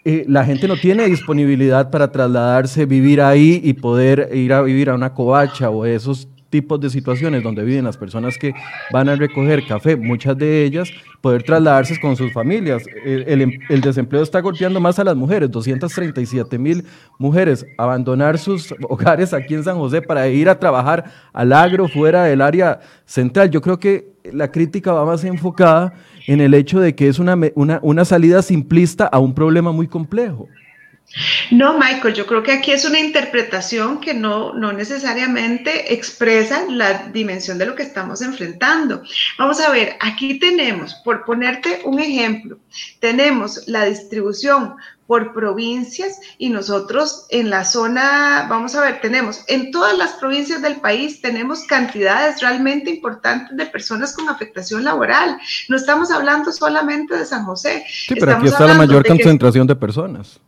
Eh, 0.04 0.26
la 0.28 0.46
gente 0.46 0.68
no 0.68 0.76
tiene 0.76 1.06
disponibilidad 1.06 1.90
para 1.90 2.12
trasladarse, 2.12 2.86
vivir 2.86 3.22
ahí 3.22 3.60
y 3.64 3.74
poder 3.74 4.30
ir 4.34 4.54
a 4.54 4.62
vivir 4.62 4.90
a 4.90 4.94
una 4.94 5.14
covacha 5.14 5.70
o 5.70 5.86
esos 5.86 6.28
tipos 6.50 6.80
de 6.80 6.90
situaciones 6.90 7.44
donde 7.44 7.64
viven 7.64 7.86
las 7.86 7.98
personas 7.98 8.38
que 8.38 8.54
van 8.92 9.10
a 9.10 9.16
recoger 9.16 9.66
café, 9.66 9.96
muchas 9.96 10.38
de 10.38 10.64
ellas, 10.64 10.90
poder 11.22 11.44
trasladarse 11.44 12.00
con 12.00 12.16
sus 12.16 12.32
familias. 12.32 12.84
El, 13.04 13.42
em, 13.42 13.52
desempleo 13.82 14.24
está 14.24 14.40
golpeando 14.42 14.80
más 14.80 15.00
a 15.00 15.04
las 15.04 15.16
mujeres, 15.16 15.52
237 15.52 16.58
mil 16.58 16.86
mujeres, 17.18 17.66
abandonar 17.78 18.38
sus 18.38 18.74
hogares 18.90 19.34
aquí 19.34 19.54
en 19.56 19.64
San 19.64 19.78
José 19.78 20.02
para 20.02 20.28
ir 20.28 20.50
a 20.50 20.60
trabajar 20.60 21.12
al 21.34 21.52
agro 21.54 21.88
fuera 21.88 22.24
del 22.24 22.42
área 22.42 22.80
central. 23.06 23.50
Yo 23.50 23.62
creo 23.62 23.80
que 23.80 24.14
la 24.32 24.52
crítica 24.52 24.94
va 24.94 25.06
más 25.06 25.24
enfocada 25.24 25.94
en 26.28 26.42
el 26.42 26.54
hecho 26.54 26.80
de 26.80 26.96
que 26.96 27.08
es 27.08 27.20
una, 27.20 27.38
una, 27.56 27.80
una 27.84 28.06
salida 28.06 28.42
simplista 28.42 29.06
a 29.06 29.20
un 29.20 29.34
problema 29.34 29.72
muy 29.72 29.88
complejo. 29.88 30.48
No, 31.52 31.78
Michael, 31.78 32.14
yo 32.14 32.26
creo 32.26 32.44
que 32.44 32.52
aquí 32.52 32.72
es 32.72 32.84
una 32.84 33.00
interpretación 33.00 34.02
que 34.02 34.14
no, 34.14 34.54
no, 34.54 34.74
necesariamente 34.74 35.94
expresa 35.94 36.66
la 36.70 37.08
dimensión 37.10 37.58
de 37.58 37.66
lo 37.66 37.76
que 37.76 37.84
estamos 37.84 38.22
enfrentando. 38.22 39.02
Vamos 39.38 39.60
a 39.62 39.72
ver, 39.72 39.96
aquí 40.02 40.40
tenemos, 40.40 40.96
por 40.96 41.24
ponerte 41.24 41.82
un 41.86 42.00
ejemplo, 42.00 42.58
tenemos 43.00 43.68
la 43.68 43.86
distribución 43.86 44.76
por 45.08 45.34
provincias 45.34 46.20
y 46.38 46.50
nosotros 46.50 47.26
en 47.30 47.50
la 47.50 47.64
zona, 47.64 48.48
vamos 48.50 48.76
a 48.76 48.82
ver, 48.82 49.02
tenemos 49.02 49.44
en 49.48 49.72
todas 49.72 49.98
las 49.98 50.14
provincias 50.14 50.62
del 50.62 50.78
país, 50.78 51.22
tenemos 51.22 51.64
cantidades 51.64 52.42
realmente 52.42 52.90
importantes 52.90 53.56
de 53.56 53.66
personas 53.68 54.14
con 54.14 54.30
afectación 54.30 54.84
laboral. 54.84 55.38
No 55.70 55.78
estamos 55.78 56.12
hablando 56.12 56.52
solamente 56.52 57.16
de 57.16 57.26
San 57.26 57.46
José. 57.46 57.86
Sí, 57.88 58.16
pero 58.20 58.34
aquí 58.34 58.48
está 58.48 58.66
la 58.66 58.74
mayor 58.74 59.06
concentración 59.06 59.68
de 59.68 59.76
personas. 59.76 60.40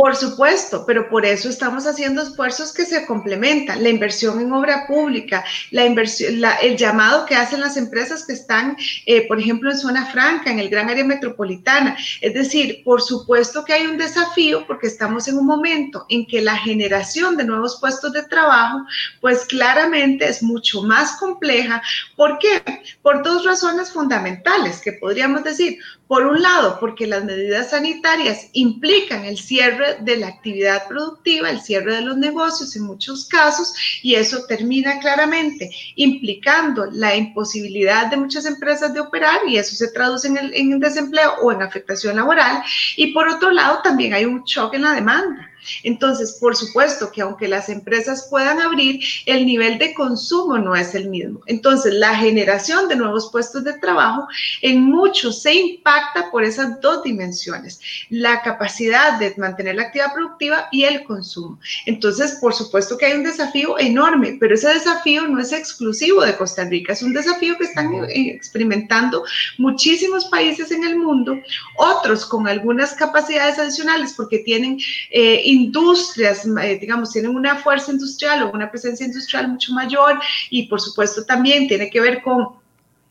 Por 0.00 0.16
supuesto, 0.16 0.84
pero 0.86 1.10
por 1.10 1.26
eso 1.26 1.50
estamos 1.50 1.86
haciendo 1.86 2.22
esfuerzos 2.22 2.72
que 2.72 2.86
se 2.86 3.04
complementan. 3.04 3.82
La 3.82 3.90
inversión 3.90 4.40
en 4.40 4.50
obra 4.50 4.86
pública, 4.86 5.44
la 5.72 5.84
inversión, 5.84 6.40
el 6.62 6.76
llamado 6.78 7.26
que 7.26 7.34
hacen 7.34 7.60
las 7.60 7.76
empresas 7.76 8.24
que 8.24 8.32
están, 8.32 8.78
eh, 9.04 9.26
por 9.28 9.38
ejemplo, 9.38 9.70
en 9.70 9.76
zona 9.76 10.06
franca, 10.06 10.50
en 10.50 10.58
el 10.58 10.70
gran 10.70 10.88
área 10.88 11.04
metropolitana. 11.04 11.98
Es 12.22 12.32
decir, 12.32 12.82
por 12.82 13.02
supuesto 13.02 13.62
que 13.64 13.74
hay 13.74 13.82
un 13.90 13.98
desafío 13.98 14.66
porque 14.66 14.86
estamos 14.86 15.28
en 15.28 15.36
un 15.36 15.46
momento 15.46 16.06
en 16.08 16.26
que 16.26 16.40
la 16.40 16.56
generación 16.56 17.36
de 17.36 17.44
nuevos 17.44 17.78
puestos 17.80 18.12
de 18.12 18.22
trabajo, 18.22 18.84
pues 19.20 19.44
claramente 19.46 20.28
es 20.28 20.42
mucho 20.42 20.82
más 20.82 21.18
compleja. 21.18 21.82
¿Por 22.16 22.38
qué? 22.38 22.62
Por 23.02 23.22
dos 23.22 23.44
razones 23.44 23.92
fundamentales 23.92 24.80
que 24.80 24.92
podríamos 24.92 25.44
decir. 25.44 25.78
Por 26.10 26.26
un 26.26 26.42
lado, 26.42 26.76
porque 26.80 27.06
las 27.06 27.24
medidas 27.24 27.70
sanitarias 27.70 28.48
implican 28.52 29.24
el 29.24 29.38
cierre 29.38 29.98
de 30.00 30.16
la 30.16 30.26
actividad 30.26 30.88
productiva, 30.88 31.48
el 31.48 31.60
cierre 31.60 31.94
de 31.94 32.00
los 32.00 32.16
negocios 32.16 32.74
en 32.74 32.82
muchos 32.82 33.28
casos, 33.28 33.72
y 34.02 34.16
eso 34.16 34.44
termina 34.48 34.98
claramente 34.98 35.70
implicando 35.94 36.86
la 36.86 37.14
imposibilidad 37.14 38.08
de 38.10 38.16
muchas 38.16 38.44
empresas 38.44 38.92
de 38.92 38.98
operar 38.98 39.38
y 39.46 39.56
eso 39.56 39.76
se 39.76 39.92
traduce 39.92 40.26
en 40.26 40.36
el, 40.38 40.80
desempleo 40.80 41.34
o 41.42 41.52
en 41.52 41.62
afectación 41.62 42.16
laboral. 42.16 42.60
Y 42.96 43.12
por 43.12 43.28
otro 43.28 43.52
lado, 43.52 43.80
también 43.84 44.12
hay 44.12 44.24
un 44.24 44.42
choque 44.42 44.78
en 44.78 44.82
la 44.82 44.94
demanda. 44.94 45.49
Entonces, 45.82 46.38
por 46.40 46.56
supuesto 46.56 47.10
que 47.12 47.22
aunque 47.22 47.48
las 47.48 47.68
empresas 47.68 48.26
puedan 48.30 48.60
abrir, 48.60 49.00
el 49.26 49.46
nivel 49.46 49.78
de 49.78 49.94
consumo 49.94 50.58
no 50.58 50.74
es 50.74 50.94
el 50.94 51.08
mismo. 51.08 51.40
Entonces, 51.46 51.94
la 51.94 52.16
generación 52.16 52.88
de 52.88 52.96
nuevos 52.96 53.30
puestos 53.30 53.64
de 53.64 53.78
trabajo 53.78 54.26
en 54.62 54.82
mucho 54.82 55.32
se 55.32 55.54
impacta 55.54 56.30
por 56.30 56.44
esas 56.44 56.80
dos 56.80 57.02
dimensiones, 57.02 57.80
la 58.08 58.42
capacidad 58.42 59.18
de 59.18 59.34
mantener 59.36 59.76
la 59.76 59.82
actividad 59.82 60.12
productiva 60.12 60.68
y 60.72 60.84
el 60.84 61.04
consumo. 61.04 61.58
Entonces, 61.86 62.38
por 62.40 62.54
supuesto 62.54 62.96
que 62.96 63.06
hay 63.06 63.12
un 63.14 63.24
desafío 63.24 63.78
enorme, 63.78 64.36
pero 64.40 64.54
ese 64.54 64.68
desafío 64.68 65.26
no 65.26 65.40
es 65.40 65.52
exclusivo 65.52 66.22
de 66.22 66.36
Costa 66.36 66.64
Rica, 66.64 66.92
es 66.92 67.02
un 67.02 67.12
desafío 67.12 67.56
que 67.56 67.64
están 67.64 67.90
experimentando 68.08 69.24
muchísimos 69.58 70.26
países 70.26 70.70
en 70.70 70.84
el 70.84 70.98
mundo, 70.98 71.36
otros 71.76 72.26
con 72.26 72.48
algunas 72.48 72.94
capacidades 72.94 73.58
adicionales 73.58 74.14
porque 74.16 74.38
tienen 74.38 74.78
eh, 75.10 75.42
industrias, 75.50 76.46
eh, 76.46 76.78
digamos, 76.80 77.12
tienen 77.12 77.34
una 77.34 77.56
fuerza 77.56 77.92
industrial 77.92 78.44
o 78.44 78.52
una 78.52 78.70
presencia 78.70 79.06
industrial 79.06 79.48
mucho 79.48 79.72
mayor 79.72 80.20
y 80.50 80.66
por 80.68 80.80
supuesto 80.80 81.24
también 81.24 81.68
tiene 81.68 81.90
que 81.90 82.00
ver 82.00 82.22
con 82.22 82.60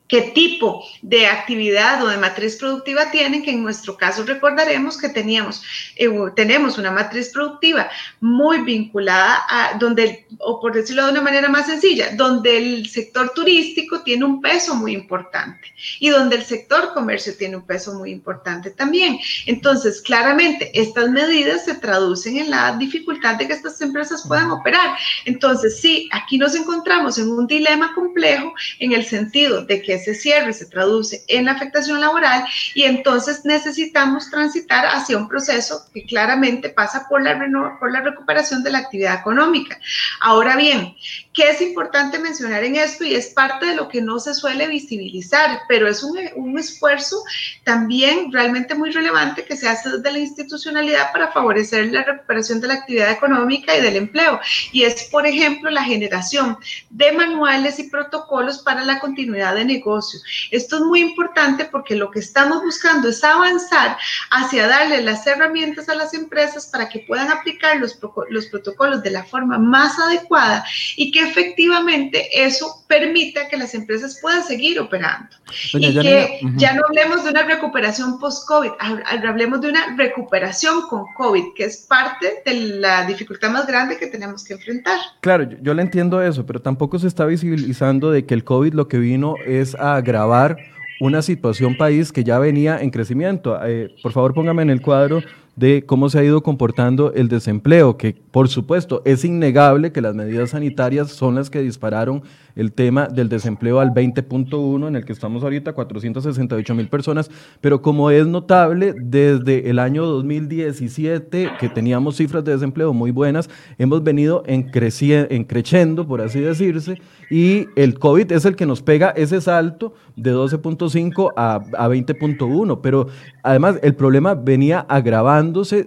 qué 0.09 0.31
tipo 0.33 0.83
de 1.03 1.27
actividad 1.27 2.03
o 2.03 2.07
de 2.07 2.17
matriz 2.17 2.57
productiva 2.57 3.11
tienen, 3.11 3.43
que 3.43 3.51
en 3.51 3.63
nuestro 3.63 3.95
caso 3.95 4.23
recordaremos 4.25 4.97
que 4.97 5.07
teníamos, 5.07 5.61
eh, 5.95 6.09
tenemos 6.35 6.77
una 6.77 6.91
matriz 6.91 7.29
productiva 7.29 7.89
muy 8.19 8.61
vinculada 8.61 9.45
a 9.47 9.77
donde, 9.77 10.25
o 10.39 10.59
por 10.59 10.73
decirlo 10.73 11.05
de 11.05 11.11
una 11.11 11.21
manera 11.21 11.47
más 11.47 11.67
sencilla, 11.67 12.15
donde 12.15 12.57
el 12.57 12.89
sector 12.89 13.31
turístico 13.35 14.01
tiene 14.01 14.25
un 14.25 14.41
peso 14.41 14.75
muy 14.75 14.93
importante 14.93 15.73
y 15.99 16.09
donde 16.09 16.37
el 16.37 16.43
sector 16.43 16.93
comercio 16.93 17.37
tiene 17.37 17.57
un 17.57 17.65
peso 17.65 17.93
muy 17.93 18.09
importante 18.11 18.71
también. 18.71 19.19
Entonces, 19.45 20.01
claramente, 20.01 20.71
estas 20.73 21.09
medidas 21.11 21.65
se 21.65 21.75
traducen 21.75 22.37
en 22.37 22.49
la 22.49 22.75
dificultad 22.77 23.35
de 23.35 23.45
que 23.47 23.53
estas 23.53 23.79
empresas 23.81 24.25
puedan 24.27 24.49
operar. 24.49 24.97
Entonces, 25.25 25.79
sí, 25.79 26.09
aquí 26.11 26.39
nos 26.39 26.55
encontramos 26.55 27.19
en 27.19 27.29
un 27.29 27.45
dilema 27.45 27.93
complejo 27.93 28.53
en 28.79 28.93
el 28.93 29.05
sentido 29.05 29.63
de 29.63 29.83
que 29.83 29.98
ese 29.99 30.15
cierre 30.15 30.53
se 30.53 30.65
traduce 30.65 31.23
en 31.27 31.47
afectación 31.49 32.01
laboral 32.01 32.45
y 32.73 32.83
entonces 32.83 33.45
necesitamos 33.45 34.29
transitar 34.29 34.85
hacia 34.85 35.17
un 35.17 35.27
proceso 35.27 35.85
que 35.93 36.05
claramente 36.05 36.69
pasa 36.69 37.07
por 37.07 37.21
la, 37.21 37.37
por 37.79 37.91
la 37.91 38.01
recuperación 38.01 38.63
de 38.63 38.71
la 38.71 38.79
actividad 38.79 39.19
económica. 39.19 39.79
Ahora 40.21 40.55
bien, 40.55 40.95
¿qué 41.39 41.51
es 41.51 41.61
importante 41.61 42.19
mencionar 42.19 42.65
en 42.65 42.75
esto? 42.75 43.05
Y 43.05 43.15
es 43.15 43.27
parte 43.27 43.67
de 43.67 43.75
lo 43.75 43.87
que 43.87 44.01
no 44.01 44.19
se 44.19 44.33
suele 44.33 44.67
visibilizar, 44.67 45.61
pero 45.69 45.87
es 45.87 46.03
un, 46.03 46.19
un 46.35 46.59
esfuerzo 46.59 47.23
también 47.63 48.29
realmente 48.29 48.75
muy 48.75 48.91
relevante 48.91 49.45
que 49.45 49.55
se 49.55 49.69
hace 49.69 49.89
desde 49.89 50.11
la 50.11 50.19
institucionalidad 50.19 51.13
para 51.13 51.31
favorecer 51.31 51.93
la 51.93 52.03
recuperación 52.03 52.59
de 52.59 52.67
la 52.67 52.73
actividad 52.73 53.11
económica 53.11 53.73
y 53.77 53.81
del 53.81 53.95
empleo. 53.95 54.37
Y 54.73 54.83
es, 54.83 55.05
por 55.05 55.25
ejemplo, 55.25 55.69
la 55.69 55.85
generación 55.85 56.57
de 56.89 57.13
manuales 57.13 57.79
y 57.79 57.83
protocolos 57.83 58.59
para 58.59 58.83
la 58.83 58.99
continuidad 58.99 59.55
de 59.55 59.63
negocios 59.63 60.23
esto 60.51 60.77
es 60.77 60.81
muy 60.81 61.01
importante 61.01 61.65
porque 61.65 61.95
lo 61.95 62.11
que 62.11 62.19
estamos 62.19 62.61
buscando 62.61 63.09
es 63.09 63.23
avanzar 63.23 63.97
hacia 64.31 64.67
darle 64.67 65.01
las 65.01 65.25
herramientas 65.27 65.89
a 65.89 65.95
las 65.95 66.13
empresas 66.13 66.67
para 66.67 66.89
que 66.89 66.99
puedan 66.99 67.31
aplicar 67.31 67.77
los, 67.77 67.97
los 68.29 68.45
protocolos 68.47 69.03
de 69.03 69.11
la 69.11 69.23
forma 69.23 69.57
más 69.57 69.97
adecuada 69.99 70.65
y 70.95 71.11
que 71.11 71.28
efectivamente 71.29 72.27
eso 72.33 72.83
permita 72.87 73.47
que 73.47 73.57
las 73.57 73.73
empresas 73.73 74.19
puedan 74.21 74.43
seguir 74.43 74.79
operando. 74.79 75.29
y 75.73 75.99
que 75.99 76.39
ya 76.55 76.73
no 76.73 76.83
hablemos 76.87 77.23
de 77.23 77.31
una 77.31 77.43
recuperación 77.43 78.19
post-COVID, 78.19 78.71
hablemos 79.05 79.61
de 79.61 79.69
una 79.69 79.95
recuperación 79.95 80.81
con 80.89 81.05
COVID, 81.15 81.53
que 81.55 81.65
es 81.65 81.85
parte 81.87 82.41
de 82.45 82.53
la 82.53 83.05
dificultad 83.05 83.51
más 83.51 83.67
grande 83.67 83.97
que 83.97 84.07
tenemos 84.07 84.43
que 84.43 84.53
enfrentar. 84.53 84.99
Claro, 85.21 85.43
yo, 85.43 85.57
yo 85.61 85.73
le 85.73 85.81
entiendo 85.81 86.21
eso, 86.21 86.45
pero 86.45 86.61
tampoco 86.61 86.99
se 86.99 87.07
está 87.07 87.25
visibilizando 87.25 88.11
de 88.11 88.25
que 88.25 88.33
el 88.33 88.43
COVID 88.43 88.73
lo 88.73 88.87
que 88.87 88.97
vino 88.97 89.35
es 89.45 89.75
a 89.75 89.95
agravar 89.95 90.57
una 90.99 91.21
situación 91.21 91.77
país 91.77 92.11
que 92.11 92.23
ya 92.23 92.39
venía 92.39 92.81
en 92.81 92.89
crecimiento. 92.91 93.57
Eh, 93.65 93.95
por 94.03 94.11
favor, 94.11 94.33
póngame 94.33 94.63
en 94.63 94.69
el 94.69 94.81
cuadro 94.81 95.21
de 95.59 95.85
cómo 95.85 96.09
se 96.09 96.19
ha 96.19 96.23
ido 96.23 96.41
comportando 96.41 97.11
el 97.13 97.27
desempleo, 97.27 97.97
que 97.97 98.15
por 98.31 98.47
supuesto 98.47 99.01
es 99.03 99.25
innegable 99.25 99.91
que 99.91 99.99
las 99.99 100.15
medidas 100.15 100.51
sanitarias 100.51 101.11
son 101.11 101.35
las 101.35 101.49
que 101.49 101.61
dispararon 101.61 102.23
el 102.55 102.71
tema 102.71 103.07
del 103.07 103.29
desempleo 103.29 103.79
al 103.79 103.91
20.1 103.91 104.87
en 104.87 104.95
el 104.95 105.05
que 105.05 105.13
estamos 105.13 105.43
ahorita, 105.43 105.73
468 105.73 106.75
mil 106.75 106.87
personas, 106.87 107.29
pero 107.61 107.81
como 107.81 108.09
es 108.09 108.25
notable, 108.25 108.93
desde 108.97 109.69
el 109.69 109.79
año 109.79 110.05
2017, 110.05 111.51
que 111.59 111.69
teníamos 111.69 112.17
cifras 112.17 112.43
de 112.43 112.53
desempleo 112.53 112.93
muy 112.93 113.11
buenas, 113.11 113.49
hemos 113.77 114.03
venido 114.03 114.43
en, 114.45 114.63
creciendo, 114.63 116.07
por 116.07 116.21
así 116.21 116.39
decirse, 116.39 117.01
y 117.29 117.67
el 117.75 117.99
COVID 117.99 118.31
es 118.31 118.45
el 118.45 118.55
que 118.55 118.65
nos 118.65 118.81
pega 118.81 119.09
ese 119.09 119.41
salto 119.41 119.93
de 120.15 120.33
12.5 120.33 121.33
a, 121.35 121.55
a 121.55 121.89
20.1, 121.89 122.79
pero 122.81 123.07
además 123.43 123.79
el 123.83 123.95
problema 123.95 124.35
venía 124.35 124.85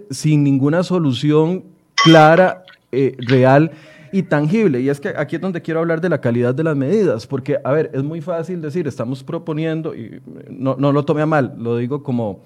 sin 0.09 0.43
ninguna 0.43 0.83
solución 0.83 1.63
clara, 2.03 2.63
eh, 2.91 3.15
real 3.19 3.71
y 4.11 4.23
tangible. 4.23 4.79
Y 4.81 4.89
es 4.89 4.99
que 4.99 5.13
aquí 5.17 5.35
es 5.35 5.41
donde 5.41 5.61
quiero 5.61 5.79
hablar 5.79 5.99
de 5.99 6.09
la 6.09 6.21
calidad 6.21 6.53
de 6.53 6.63
las 6.63 6.77
medidas, 6.77 7.25
porque, 7.25 7.57
a 7.63 7.71
ver, 7.71 7.89
es 7.93 8.03
muy 8.03 8.21
fácil 8.21 8.61
decir, 8.61 8.87
estamos 8.87 9.23
proponiendo, 9.23 9.95
y 9.95 10.21
no, 10.49 10.75
no 10.77 10.91
lo 10.91 11.03
tome 11.03 11.23
a 11.23 11.25
mal, 11.25 11.55
lo 11.57 11.77
digo 11.77 12.03
como 12.03 12.41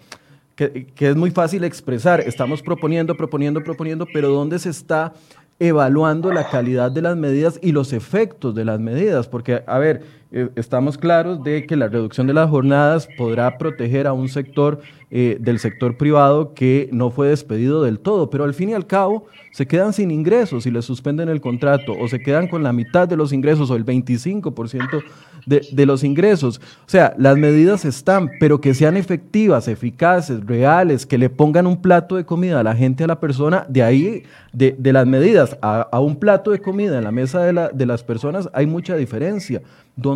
que, 0.56 0.88
que, 0.96 1.10
es 1.10 1.16
muy 1.16 1.30
fácil 1.32 1.64
expresar, 1.66 2.22
estamos 2.22 2.62
proponiendo, 2.62 3.16
proponiendo, 3.16 3.62
proponiendo, 3.62 4.08
pero 4.12 4.30
¿dónde 4.30 4.58
se 4.60 4.70
está 4.70 5.14
evaluando 5.60 6.32
la 6.32 6.50
calidad 6.50 6.92
de 6.92 7.02
las 7.02 7.18
medidas 7.18 7.60
y 7.62 7.74
los 7.74 7.92
efectos 7.92 8.56
de 8.56 8.64
las 8.64 8.80
medidas? 8.80 9.28
Porque, 9.28 9.64
a 9.68 9.78
ver, 9.78 10.04
eh, 10.32 10.50
estamos 10.56 10.98
claros 10.98 11.44
de 11.44 11.66
que 11.66 11.78
la 11.78 11.88
reducción 11.88 12.28
de 12.28 12.34
las 12.34 12.50
jornadas 12.50 13.08
podrá 13.18 13.58
proteger 13.58 14.08
a 14.08 14.14
un 14.14 14.28
sector 14.28 14.82
eh, 15.10 15.38
del 15.40 15.58
sector 15.60 15.96
privado 15.96 16.54
que 16.54 16.90
no 16.92 17.12
fue 17.12 17.30
despedido 17.30 17.82
del 17.82 18.00
todo, 18.00 18.30
pero 18.30 18.44
al 18.44 18.54
fin 18.54 18.70
y 18.70 18.74
al 18.74 18.88
cabo 18.88 19.26
se 19.54 19.66
quedan 19.66 19.94
sin 19.94 20.12
ingresos 20.12 20.66
y 20.66 20.72
les 20.72 20.84
suspenden 20.84 21.30
el 21.30 21.40
contrato 21.40 21.94
o 21.98 22.10
se 22.10 22.20
quedan 22.20 22.50
con 22.50 22.62
la 22.62 22.74
mitad 22.74 23.08
de 23.08 23.16
los 23.16 23.32
ingresos 23.32 23.72
o 23.72 23.78
el 23.78 23.86
25% 23.86 25.02
de, 25.46 25.66
de 25.72 25.86
los 25.86 26.04
ingresos. 26.04 26.60
O 26.86 26.90
sea, 26.90 27.16
las 27.18 27.38
medidas 27.38 27.86
están, 27.86 28.30
pero 28.38 28.60
que 28.60 28.74
sean 28.74 28.98
efectivas, 28.98 29.70
eficaces, 29.70 30.46
reales, 30.46 31.06
que 31.06 31.18
le 31.18 31.30
pongan 31.30 31.68
un 31.68 31.82
plato 31.82 32.18
de 32.18 32.26
comida 32.26 32.60
a 32.60 32.64
la 32.64 32.76
gente, 32.76 33.06
a 33.06 33.08
la 33.08 33.22
persona, 33.22 33.66
de 33.70 33.84
ahí, 33.84 34.24
de, 34.52 34.76
las 34.92 35.08
medidas 35.08 35.58
a, 35.62 35.88
a, 35.92 36.00
un 36.00 36.18
plato 36.18 36.52
de 36.52 36.60
comida 36.60 36.98
en 36.98 37.04
la 37.04 37.12
mesa 37.12 37.44
de, 37.44 37.54
la, 37.54 37.70
de 37.70 37.86
las 37.86 38.04
personas, 38.04 38.50
hay 38.54 38.66
mucha 38.66 38.96
diferencia. 38.96 39.62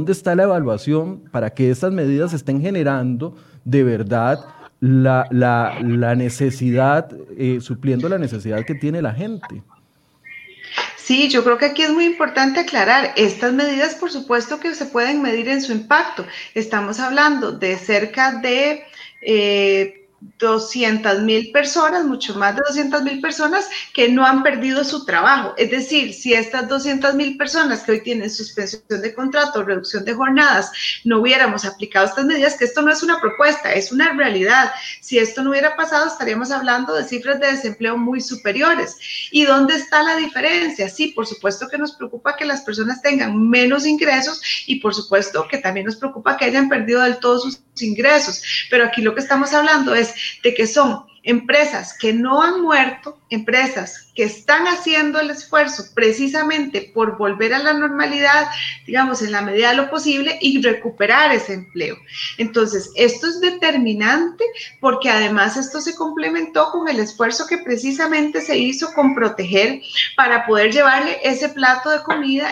¿Dónde 0.01 0.13
está 0.13 0.34
la 0.34 0.46
evaluación 0.46 1.29
para 1.29 1.51
que 1.51 1.70
estas 1.70 1.93
medidas 1.93 2.34
estén 2.34 2.60
generando 2.60 3.38
de 3.65 3.84
verdad 3.84 4.39
la, 4.79 5.27
la, 5.29 5.77
la 5.79 6.15
necesidad, 6.15 7.08
eh, 7.38 7.60
supliendo 7.62 8.10
la 8.10 8.17
necesidad 8.17 8.65
que 8.65 8.74
tiene 8.74 9.00
la 9.03 9.13
gente? 9.13 9.62
Sí, 10.98 11.29
yo 11.29 11.43
creo 11.43 11.60
que 11.60 11.65
aquí 11.65 11.84
es 11.84 11.91
muy 11.91 12.05
importante 12.05 12.62
aclarar, 12.62 13.13
estas 13.15 13.53
medidas 13.53 13.93
por 13.93 14.10
supuesto 14.10 14.60
que 14.60 14.74
se 14.74 14.88
pueden 14.88 15.22
medir 15.22 15.48
en 15.50 15.62
su 15.62 15.72
impacto. 15.72 16.25
Estamos 16.55 17.00
hablando 17.00 17.51
de 17.51 17.77
cerca 17.77 18.39
de... 18.41 18.81
Eh, 19.22 20.00
200 20.38 21.22
mil 21.22 21.51
personas, 21.51 22.06
mucho 22.06 22.36
más 22.36 22.56
de 22.56 22.62
200 22.67 23.04
mil 23.04 23.22
personas 23.22 23.67
que 23.93 24.10
no 24.10 24.26
han 24.26 24.43
perdido 24.43 24.84
su 24.84 25.06
trabajo. 25.06 25.54
Es 25.58 25.72
decir, 25.72 26.13
si 26.13 26.34
estas 26.34 26.67
200 26.67 27.15
mil 27.15 27.38
personas 27.38 27.82
que 27.82 27.93
hoy 27.93 28.02
tienen 28.02 28.30
suspensión 28.30 28.84
de 28.89 29.13
contrato, 29.13 29.63
reducción 29.63 30.06
de 30.06 30.13
jornadas, 30.13 30.72
no 31.04 31.19
hubiéramos 31.19 31.65
aplicado 31.65 32.06
estas 32.06 32.26
medidas, 32.26 32.56
que 32.56 32.65
esto 32.65 32.82
no 32.82 32.91
es 32.91 33.02
una 33.04 33.19
propuesta, 33.19 33.74
es 33.74 33.91
una 33.91 34.13
realidad. 34.13 34.72
Si 35.02 35.17
esto 35.17 35.43
no 35.43 35.52
hubiera 35.52 35.76
pasado, 35.76 36.08
estaríamos 36.08 36.52
hablando 36.52 36.93
de 36.93 37.04
cifras 37.04 37.39
de 37.39 37.52
desempleo 37.52 37.98
muy 37.98 38.22
superiores. 38.22 38.98
¿Y 39.32 39.45
dónde 39.45 39.76
está 39.76 40.04
la 40.04 40.15
diferencia? 40.15 40.89
Sí, 40.89 41.08
por 41.10 41.26
supuesto 41.26 41.67
que 41.67 41.78
nos 41.78 41.93
preocupa 41.93 42.36
que 42.36 42.45
las 42.45 42.62
personas 42.62 43.02
tengan 43.02 43.50
menos 43.50 43.86
ingresos 43.86 44.41
y 44.67 44.80
por 44.80 44.93
supuesto 44.93 45.48
que 45.50 45.58
también 45.58 45.86
nos 45.86 45.95
preocupa 45.95 46.38
que 46.38 46.45
hayan 46.45 46.69
perdido 46.69 47.02
del 47.02 47.17
todo 47.17 47.39
sus 47.39 47.62
ingresos. 47.80 48.41
Pero 48.69 48.86
aquí 48.86 49.02
lo 49.02 49.13
que 49.13 49.22
estamos 49.22 49.54
hablando 49.54 49.95
es 49.95 50.11
de 50.43 50.54
que 50.54 50.67
son 50.67 51.06
empresas 51.24 51.95
que 51.97 52.13
no 52.13 52.41
han 52.41 52.62
muerto, 52.62 53.19
empresas 53.30 54.08
que 54.15 54.24
están 54.24 54.65
haciendo 54.67 55.19
el 55.19 55.30
esfuerzo 55.30 55.84
precisamente 55.93 56.91
por 56.95 57.15
volver 57.17 57.54
a 57.54 57.60
la 57.60 57.74
normalidad, 57.74 58.47
digamos, 58.88 59.21
en 59.21 59.32
la 59.32 59.41
medida 59.41 59.69
de 59.69 59.76
lo 59.76 59.89
posible 59.91 60.39
y 60.41 60.62
recuperar 60.63 61.32
ese 61.32 61.54
empleo. 61.54 61.95
Entonces, 62.39 62.89
esto 62.95 63.28
es 63.28 63.39
determinante 63.39 64.43
porque 64.80 65.12
además 65.12 65.58
esto 65.58 65.80
se 65.80 65.95
complementó 65.95 66.71
con 66.71 66.89
el 66.89 67.00
esfuerzo 67.00 67.45
que 67.45 67.60
precisamente 67.60 68.41
se 68.41 68.58
hizo 68.58 68.91
con 68.93 69.13
proteger 69.13 69.80
para 70.17 70.47
poder 70.47 70.74
llevarle 70.74 71.19
ese 71.24 71.50
plato 71.50 71.91
de 71.91 72.02
comida, 72.02 72.52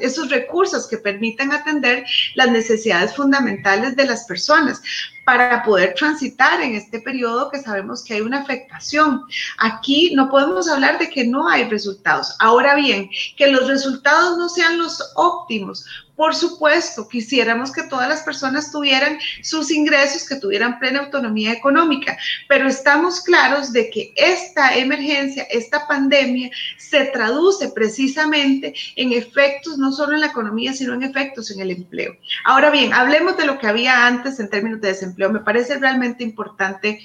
esos 0.00 0.30
recursos 0.30 0.88
que 0.88 0.98
permitan 0.98 1.52
atender 1.52 2.04
las 2.34 2.50
necesidades 2.50 3.14
fundamentales 3.14 3.94
de 3.94 4.06
las 4.06 4.24
personas 4.24 4.82
para 5.24 5.62
poder 5.62 5.94
transitar 5.94 6.60
en 6.60 6.74
este 6.74 7.00
periodo 7.00 7.50
que 7.50 7.60
sabemos 7.60 8.02
que 8.02 8.14
hay 8.14 8.20
una 8.20 8.40
afectación. 8.40 9.22
Aquí 9.58 10.14
no 10.14 10.30
podemos 10.30 10.68
hablar 10.68 10.98
de 10.98 11.08
que 11.08 11.26
no 11.26 11.48
hay 11.48 11.64
resultados. 11.64 12.34
Ahora 12.40 12.74
bien, 12.74 13.10
que 13.36 13.48
los 13.48 13.68
resultados 13.68 14.38
no 14.38 14.48
sean 14.48 14.78
los 14.78 15.12
óptimos, 15.16 15.84
por 16.20 16.34
supuesto, 16.34 17.08
quisiéramos 17.08 17.72
que 17.72 17.84
todas 17.84 18.06
las 18.06 18.20
personas 18.20 18.70
tuvieran 18.70 19.18
sus 19.42 19.70
ingresos, 19.70 20.28
que 20.28 20.36
tuvieran 20.36 20.78
plena 20.78 21.00
autonomía 21.00 21.50
económica, 21.50 22.18
pero 22.46 22.68
estamos 22.68 23.22
claros 23.22 23.72
de 23.72 23.88
que 23.88 24.12
esta 24.16 24.76
emergencia, 24.76 25.44
esta 25.44 25.88
pandemia, 25.88 26.50
se 26.76 27.06
traduce 27.06 27.70
precisamente 27.70 28.74
en 28.96 29.14
efectos 29.14 29.78
no 29.78 29.92
solo 29.92 30.12
en 30.12 30.20
la 30.20 30.26
economía, 30.26 30.74
sino 30.74 30.92
en 30.92 31.04
efectos 31.04 31.50
en 31.52 31.60
el 31.60 31.70
empleo. 31.70 32.14
Ahora 32.44 32.68
bien, 32.68 32.92
hablemos 32.92 33.38
de 33.38 33.46
lo 33.46 33.58
que 33.58 33.68
había 33.68 34.06
antes 34.06 34.38
en 34.40 34.50
términos 34.50 34.82
de 34.82 34.88
desempleo. 34.88 35.32
Me 35.32 35.40
parece 35.40 35.78
realmente 35.78 36.22
importante 36.22 37.00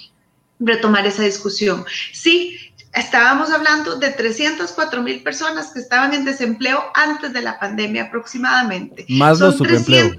retomar 0.59 1.05
esa 1.05 1.23
discusión. 1.23 1.85
Sí, 2.11 2.57
Estábamos 2.95 3.51
hablando 3.51 3.97
de 3.97 4.09
304 4.09 5.03
mil 5.03 5.21
personas 5.21 5.71
que 5.71 5.79
estaban 5.79 6.13
en 6.13 6.23
desempleo 6.23 6.81
antes 6.93 7.33
de 7.33 7.41
la 7.41 7.59
pandemia 7.59 8.05
aproximadamente. 8.05 9.05
Más 9.09 9.39
los 9.39 9.57
subempleos 9.57 10.15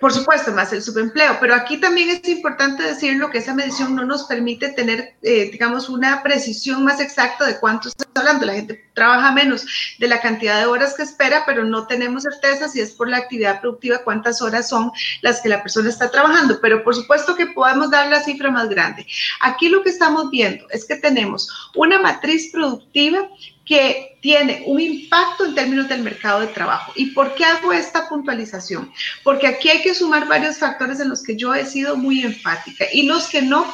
por 0.00 0.12
supuesto, 0.12 0.52
más 0.52 0.72
el 0.72 0.82
subempleo, 0.82 1.38
pero 1.40 1.54
aquí 1.54 1.78
también 1.78 2.10
es 2.10 2.28
importante 2.28 2.82
decirlo 2.82 3.30
que 3.30 3.38
esa 3.38 3.54
medición 3.54 3.94
no 3.94 4.04
nos 4.04 4.24
permite 4.24 4.68
tener, 4.70 5.14
eh, 5.22 5.50
digamos, 5.50 5.88
una 5.88 6.22
precisión 6.22 6.84
más 6.84 7.00
exacta 7.00 7.46
de 7.46 7.58
cuánto 7.58 7.88
está 7.88 8.04
hablando. 8.14 8.46
La 8.46 8.54
gente 8.54 8.84
trabaja 8.94 9.32
menos 9.32 9.64
de 9.98 10.08
la 10.08 10.20
cantidad 10.20 10.58
de 10.58 10.66
horas 10.66 10.94
que 10.94 11.02
espera, 11.02 11.44
pero 11.46 11.64
no 11.64 11.86
tenemos 11.86 12.22
certeza 12.22 12.68
si 12.68 12.80
es 12.80 12.92
por 12.92 13.08
la 13.08 13.18
actividad 13.18 13.60
productiva, 13.60 13.98
cuántas 14.04 14.42
horas 14.42 14.68
son 14.68 14.90
las 15.22 15.40
que 15.40 15.48
la 15.48 15.62
persona 15.62 15.88
está 15.88 16.10
trabajando, 16.10 16.58
pero 16.60 16.82
por 16.82 16.94
supuesto 16.94 17.36
que 17.36 17.46
podemos 17.46 17.90
dar 17.90 18.08
la 18.08 18.20
cifra 18.20 18.50
más 18.50 18.68
grande. 18.68 19.06
Aquí 19.40 19.68
lo 19.68 19.82
que 19.82 19.90
estamos 19.90 20.30
viendo 20.30 20.66
es 20.70 20.84
que 20.84 20.96
tenemos 20.96 21.70
una 21.74 22.00
matriz 22.00 22.50
productiva 22.52 23.28
que 23.66 24.16
tiene 24.22 24.62
un 24.66 24.80
impacto 24.80 25.44
en 25.44 25.54
términos 25.54 25.88
del 25.88 26.02
mercado 26.02 26.40
de 26.40 26.46
trabajo. 26.46 26.92
¿Y 26.94 27.06
por 27.06 27.34
qué 27.34 27.44
hago 27.44 27.72
esta 27.72 28.08
puntualización? 28.08 28.90
Porque 29.24 29.48
aquí 29.48 29.68
hay 29.68 29.82
que 29.82 29.94
sumar 29.94 30.26
varios 30.28 30.58
factores 30.58 31.00
en 31.00 31.08
los 31.08 31.22
que 31.22 31.36
yo 31.36 31.52
he 31.54 31.66
sido 31.66 31.96
muy 31.96 32.22
enfática 32.22 32.86
y 32.92 33.02
los 33.02 33.28
que 33.28 33.42
no 33.42 33.72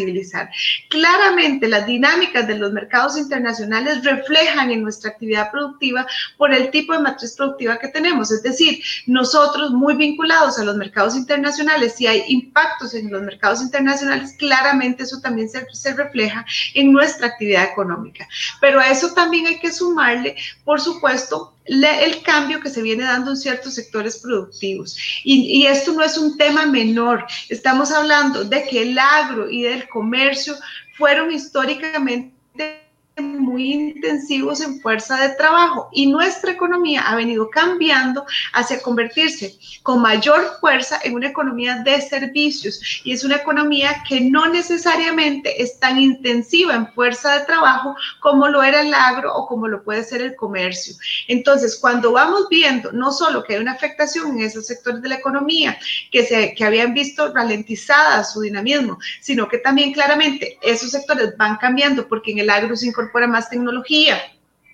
civilizar. 0.00 0.50
Claramente 0.88 1.68
las 1.68 1.86
dinámicas 1.86 2.46
de 2.46 2.56
los 2.56 2.72
mercados 2.72 3.16
internacionales 3.16 4.04
reflejan 4.04 4.70
en 4.70 4.82
nuestra 4.82 5.10
actividad 5.10 5.50
productiva 5.50 6.06
por 6.36 6.52
el 6.52 6.70
tipo 6.70 6.92
de 6.92 7.00
matriz 7.00 7.34
productiva 7.36 7.78
que 7.78 7.88
tenemos. 7.88 8.30
Es 8.30 8.42
decir, 8.42 8.82
nosotros 9.06 9.72
muy 9.72 9.94
vinculados 9.94 10.58
a 10.58 10.64
los 10.64 10.76
mercados 10.76 11.16
internacionales, 11.16 11.94
si 11.96 12.06
hay 12.06 12.24
impactos 12.28 12.94
en 12.94 13.10
los 13.10 13.22
mercados 13.22 13.60
internacionales, 13.60 14.34
claramente 14.38 15.02
eso 15.02 15.20
también 15.20 15.48
se, 15.48 15.66
se 15.72 15.94
refleja 15.94 16.44
en 16.74 16.92
nuestra 16.92 17.28
actividad 17.28 17.64
económica. 17.64 18.26
Pero 18.60 18.80
a 18.80 18.88
eso 18.88 19.12
también 19.12 19.46
hay 19.46 19.58
que 19.58 19.72
sumarle, 19.72 20.36
por 20.64 20.80
supuesto, 20.80 21.54
el 21.70 22.22
cambio 22.22 22.60
que 22.60 22.68
se 22.68 22.82
viene 22.82 23.04
dando 23.04 23.30
en 23.30 23.36
ciertos 23.36 23.74
sectores 23.74 24.18
productivos. 24.18 24.96
Y, 25.24 25.62
y, 25.62 25.66
esto 25.66 25.92
no 25.92 26.02
es 26.02 26.18
un 26.18 26.36
tema 26.36 26.66
menor. 26.66 27.24
Estamos 27.48 27.92
hablando 27.92 28.44
de 28.44 28.64
que 28.64 28.82
el 28.82 28.98
agro 28.98 29.48
y 29.48 29.62
del 29.62 29.88
comercio 29.88 30.54
fueron 30.96 31.32
históricamente 31.32 32.89
muy 33.18 33.72
intensivos 33.72 34.60
en 34.60 34.80
fuerza 34.80 35.20
de 35.20 35.34
trabajo 35.34 35.88
y 35.92 36.06
nuestra 36.06 36.52
economía 36.52 37.02
ha 37.02 37.16
venido 37.16 37.50
cambiando 37.50 38.24
hacia 38.52 38.80
convertirse 38.80 39.54
con 39.82 40.00
mayor 40.00 40.58
fuerza 40.60 40.98
en 41.02 41.14
una 41.14 41.28
economía 41.28 41.76
de 41.76 42.00
servicios 42.00 43.02
y 43.04 43.12
es 43.12 43.24
una 43.24 43.36
economía 43.36 44.02
que 44.08 44.20
no 44.20 44.48
necesariamente 44.48 45.62
es 45.62 45.78
tan 45.78 45.98
intensiva 45.98 46.74
en 46.74 46.92
fuerza 46.92 47.38
de 47.38 47.44
trabajo 47.44 47.94
como 48.20 48.48
lo 48.48 48.62
era 48.62 48.82
el 48.82 48.94
agro 48.94 49.34
o 49.34 49.46
como 49.46 49.68
lo 49.68 49.82
puede 49.82 50.04
ser 50.04 50.22
el 50.22 50.36
comercio. 50.36 50.94
Entonces, 51.28 51.76
cuando 51.76 52.12
vamos 52.12 52.48
viendo 52.48 52.92
no 52.92 53.12
solo 53.12 53.42
que 53.42 53.54
hay 53.54 53.60
una 53.60 53.72
afectación 53.72 54.38
en 54.38 54.46
esos 54.46 54.66
sectores 54.66 55.02
de 55.02 55.08
la 55.08 55.16
economía 55.16 55.78
que, 56.10 56.24
se, 56.24 56.54
que 56.54 56.64
habían 56.64 56.94
visto 56.94 57.32
ralentizada 57.32 58.24
su 58.24 58.40
dinamismo, 58.40 58.98
sino 59.20 59.48
que 59.48 59.58
también 59.58 59.92
claramente 59.92 60.58
esos 60.62 60.90
sectores 60.90 61.36
van 61.36 61.56
cambiando 61.56 62.08
porque 62.08 62.32
en 62.32 62.38
el 62.38 62.50
agro 62.50 62.76
se 62.76 62.86
incorpora 63.00 63.26
más 63.26 63.48
tecnología, 63.48 64.20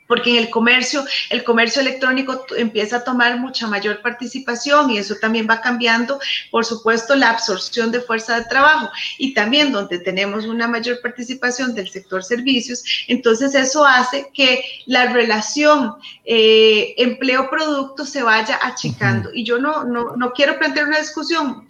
porque 0.06 0.30
en 0.30 0.36
el 0.44 0.50
comercio, 0.50 1.04
el 1.30 1.44
comercio 1.44 1.82
electrónico 1.82 2.44
empieza 2.56 2.98
a 2.98 3.04
tomar 3.04 3.38
mucha 3.38 3.66
mayor 3.66 4.02
participación 4.02 4.90
y 4.90 4.98
eso 4.98 5.16
también 5.20 5.46
va 5.48 5.60
cambiando, 5.60 6.20
por 6.50 6.64
supuesto, 6.64 7.16
la 7.16 7.30
absorción 7.30 7.90
de 7.90 8.00
fuerza 8.00 8.38
de 8.38 8.44
trabajo 8.46 8.88
y 9.18 9.34
también 9.34 9.72
donde 9.72 9.98
tenemos 9.98 10.44
una 10.44 10.68
mayor 10.68 11.00
participación 11.00 11.74
del 11.74 11.88
sector 11.88 12.22
servicios, 12.22 12.84
entonces 13.08 13.54
eso 13.54 13.84
hace 13.84 14.30
que 14.32 14.62
la 14.86 15.12
relación 15.12 15.94
eh, 16.24 16.94
empleo-producto 16.98 18.04
se 18.04 18.22
vaya 18.22 18.58
achicando. 18.62 19.30
Y 19.34 19.44
yo 19.44 19.58
no, 19.58 19.84
no, 19.84 20.16
no 20.16 20.32
quiero 20.32 20.58
plantear 20.58 20.86
una 20.86 21.00
discusión 21.00 21.66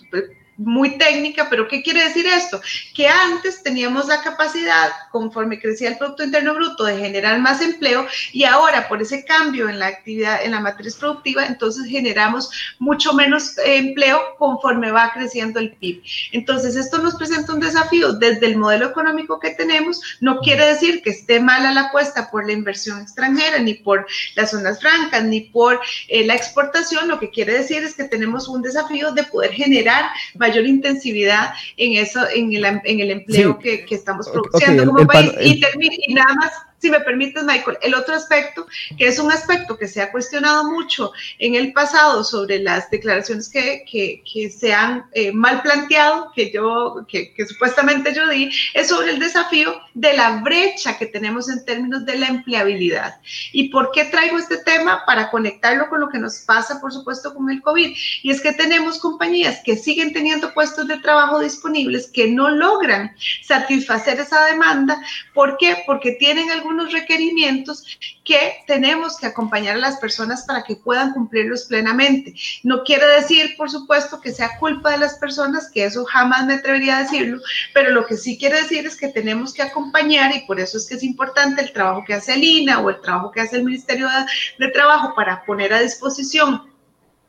muy 0.57 0.99
técnica, 0.99 1.49
pero 1.51 1.69
¿qué 1.69 1.83
quiere 1.83 2.05
decir 2.05 2.27
esto? 2.27 2.61
Que 2.95 3.09
antes 3.09 3.63
teníamos 3.63 4.07
la 4.07 4.23
capacidad, 4.23 4.91
conforme 5.11 5.61
crecía 5.61 5.89
el 5.89 5.99
Producto 5.99 6.25
Interno 6.25 6.55
Bruto, 6.55 6.85
de 6.85 6.99
generar 6.99 7.39
más 7.41 7.61
empleo 7.61 8.07
y 8.33 8.45
ahora 8.45 8.89
por 8.89 9.03
ese 9.03 9.25
cambio 9.25 9.69
en 9.69 9.79
la 9.79 9.87
actividad, 9.87 10.43
en 10.43 10.53
la 10.53 10.61
matriz 10.61 10.97
productiva, 10.97 11.47
entonces 11.47 11.87
generamos 11.87 12.51
mucho 12.79 13.13
menos 13.13 13.57
empleo 13.65 14.21
conforme 14.39 14.91
va 14.91 15.13
creciendo 15.13 15.61
el 15.61 15.73
PIB. 15.73 16.03
Entonces, 16.33 16.77
esto 16.77 16.99
nos 16.99 17.17
presenta 17.17 17.53
un 17.53 17.61
desafío 17.61 18.13
desde 18.13 18.47
el 18.47 18.57
modelo 18.57 18.87
económico 18.87 19.41
que 19.41 19.51
tenemos. 19.51 20.01
No 20.21 20.41
quiere 20.41 20.67
decir 20.67 21.03
que 21.03 21.11
esté 21.11 21.41
mala 21.41 21.73
la 21.73 21.83
apuesta 21.83 22.31
por 22.31 22.47
la 22.47 22.53
inversión 22.53 23.01
extranjera, 23.01 23.59
ni 23.59 23.75
por 23.75 24.07
las 24.35 24.51
zonas 24.51 24.81
francas, 24.81 25.25
ni 25.25 25.43
por 25.43 25.81
eh, 26.09 26.25
la 26.27 26.35
exportación. 26.35 27.09
Lo 27.09 27.19
que 27.19 27.31
quiere 27.31 27.53
decir 27.53 27.83
es 27.83 27.95
que 27.95 28.05
tenemos 28.05 28.49
un 28.49 28.63
desafío 28.63 29.13
de 29.13 29.25
poder 29.25 29.53
generar 29.53 30.11
mayor 30.49 30.67
intensividad 30.67 31.51
en 31.77 31.93
eso, 32.03 32.21
en 32.35 32.53
el, 32.53 32.65
en 32.65 33.01
el 33.01 33.11
empleo 33.11 33.59
que, 33.59 33.85
que, 33.85 33.95
estamos 33.95 34.29
produciendo 34.29 34.87
como 34.87 35.07
país. 35.07 35.33
y, 35.41 35.61
y 36.09 36.15
nada 36.15 36.35
más 36.35 36.53
si 36.87 36.91
me 36.93 37.01
permites, 37.01 37.43
Michael, 37.43 37.79
el 37.83 37.97
otro 37.97 38.15
aspecto, 38.15 38.65
que 38.97 39.09
es 39.09 39.19
un 39.19 39.33
aspecto 39.33 39.77
que 39.77 39.89
se 39.89 40.01
ha 40.01 40.13
cuestionado 40.13 40.71
mucho 40.71 41.11
en 41.41 41.57
el 41.57 41.73
pasado 41.73 42.23
sobre 42.23 42.61
las 42.61 42.89
declaraciones 42.91 43.49
que, 43.49 43.85
que, 43.91 44.23
que 44.33 44.51
se 44.51 44.73
han 44.73 45.07
eh, 45.13 45.33
mal 45.33 45.63
planteado, 45.63 46.31
que 46.33 46.53
yo, 46.53 47.05
que, 47.09 47.35
que, 47.35 47.45
supuestamente 47.45 48.15
yo 48.15 48.29
di, 48.29 48.53
es 48.75 48.89
sobre 48.89 49.11
el 49.11 49.19
desafío 49.19 49.81
de 49.95 50.13
la 50.13 50.43
brecha 50.43 50.97
que 50.97 51.07
tenemos 51.07 51.49
en 51.49 51.65
términos 51.65 52.07
de 52.07 52.19
la 52.19 52.29
empleabilidad. 52.29 53.21
¿Y 53.53 53.71
por 53.71 53.91
qué 53.91 54.05
traigo 54.05 54.39
este 54.39 54.59
tema? 54.59 55.03
Para 55.07 55.29
conectarlo 55.33 55.89
con 55.89 56.01
lo 56.01 56.09
que 56.09 56.19
nos 56.19 56.39
pasa, 56.39 56.81
por 56.81 56.93
supuesto, 56.93 57.35
con 57.35 57.51
el 57.51 57.63
COVID. 57.63 57.97
Y 58.23 58.31
es 58.31 58.41
que 58.41 58.53
tenemos 58.53 59.01
compañías 59.01 59.61
que 59.65 59.77
siguen 59.77 60.13
teniendo 60.13 60.55
puestos 60.55 60.87
de 60.87 60.99
trabajo 60.99 61.41
disponibles 61.41 62.09
que 62.13 62.29
no 62.29 62.49
logran 62.49 63.13
satisfacer 63.43 64.21
esa 64.21 64.45
demanda. 64.45 65.03
¿Por 65.35 65.57
qué? 65.59 65.83
Porque 65.85 66.13
tienen 66.13 66.49
algún 66.53 66.76
unos 66.77 66.93
requerimientos 66.93 67.85
que 68.25 68.65
tenemos 68.67 69.17
que 69.19 69.27
acompañar 69.27 69.77
a 69.77 69.81
las 69.81 69.97
personas 69.97 70.45
para 70.45 70.63
que 70.63 70.77
puedan 70.77 71.13
cumplirlos 71.13 71.65
plenamente. 71.65 72.35
No 72.63 72.85
quiere 72.85 73.07
decir, 73.07 73.55
por 73.57 73.71
supuesto, 73.71 74.21
que 74.21 74.33
sea 74.33 74.59
culpa 74.59 74.91
de 74.91 74.99
las 74.99 75.15
personas, 75.15 75.71
que 75.73 75.85
eso 75.85 76.05
jamás 76.05 76.47
me 76.47 76.55
atrevería 76.55 76.99
a 76.99 77.03
decirlo, 77.03 77.41
pero 77.73 77.91
lo 77.91 78.07
que 78.07 78.17
sí 78.17 78.39
quiere 78.39 78.63
decir 78.63 78.87
es 78.87 78.97
que 78.97 79.09
tenemos 79.09 79.55
que 79.55 79.63
acompañar 79.63 80.35
y 80.35 80.47
por 80.47 80.61
eso 80.61 80.77
es 80.77 80.87
que 80.87 80.97
es 80.97 81.03
importante 81.03 81.63
el 81.63 81.73
trabajo 81.73 82.05
que 82.07 82.15
hace 82.15 82.35
el 82.35 82.45
INA 82.45 82.81
o 82.81 82.91
el 82.91 83.01
trabajo 83.01 83.31
que 83.31 83.41
hace 83.41 83.57
el 83.57 83.65
Ministerio 83.65 84.09
de, 84.09 84.67
de 84.67 84.73
Trabajo 84.73 85.15
para 85.15 85.45
poner 85.45 85.73
a 85.73 85.81
disposición 85.81 86.76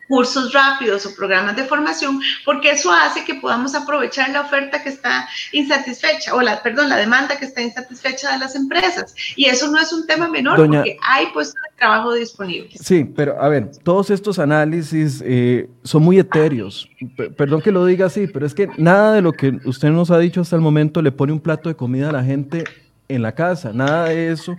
cursos 0.08 0.54
rápidos 0.54 1.06
o 1.06 1.16
programas 1.16 1.56
de 1.56 1.64
formación, 1.64 2.20
porque 2.46 2.72
eso 2.72 2.92
hace 2.92 3.24
que 3.26 3.36
podamos 3.36 3.76
aprovechar 3.76 4.30
la 4.30 4.42
oferta 4.42 4.82
que 4.82 4.90
está 4.90 5.28
insatisfecha, 5.52 6.34
o 6.34 6.42
la, 6.42 6.62
perdón, 6.64 6.90
la 6.90 6.98
demanda 6.98 7.38
que 7.38 7.46
está 7.46 7.62
insatisfecha 7.62 8.32
de 8.32 8.40
las 8.40 8.56
empresas. 8.56 9.14
Y 9.36 9.46
eso 9.46 9.70
no 9.70 9.80
es 9.80 9.92
un 9.92 10.08
tema 10.08 10.28
menor, 10.28 10.58
porque 10.58 10.98
hay 11.02 11.28
puestos 11.28 11.56
de 11.56 11.78
trabajo 11.78 12.14
disponibles. 12.14 12.80
Sí, 12.82 13.04
pero 13.04 13.42
a 13.42 13.50
ver, 13.50 13.72
todos 13.84 14.10
estos 14.10 14.40
análisis 14.40 15.22
eh, 15.26 15.70
son 15.84 16.04
muy 16.04 16.20
etéreos. 16.20 16.90
perdón 17.36 17.62
que 17.62 17.72
lo 17.72 17.86
diga 17.86 18.08
así, 18.08 18.28
pero 18.28 18.46
es 18.46 18.54
que 18.54 18.70
nada 18.78 19.14
de 19.14 19.22
lo 19.22 19.34
que 19.34 19.60
usted 19.66 19.90
nos 19.90 20.12
ha 20.12 20.20
dicho 20.20 20.42
hasta 20.42 20.56
el 20.56 20.62
momento 20.62 21.02
le 21.02 21.12
pone 21.12 21.34
un 21.34 21.40
plato 21.40 21.70
de 21.70 21.76
comida 21.76 22.10
a 22.10 22.14
la 22.14 22.24
gente 22.24 22.64
en 23.10 23.22
la 23.22 23.34
casa, 23.34 23.72
nada 23.74 24.06
de 24.06 24.32
eso 24.32 24.58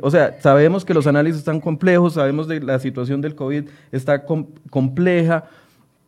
o 0.00 0.10
sea, 0.10 0.40
sabemos 0.40 0.84
que 0.84 0.94
los 0.94 1.06
análisis 1.06 1.38
están 1.38 1.60
complejos, 1.60 2.14
sabemos 2.14 2.48
de 2.48 2.60
la 2.60 2.78
situación 2.78 3.20
del 3.20 3.34
COVID 3.34 3.68
está 3.92 4.24
compleja, 4.70 5.44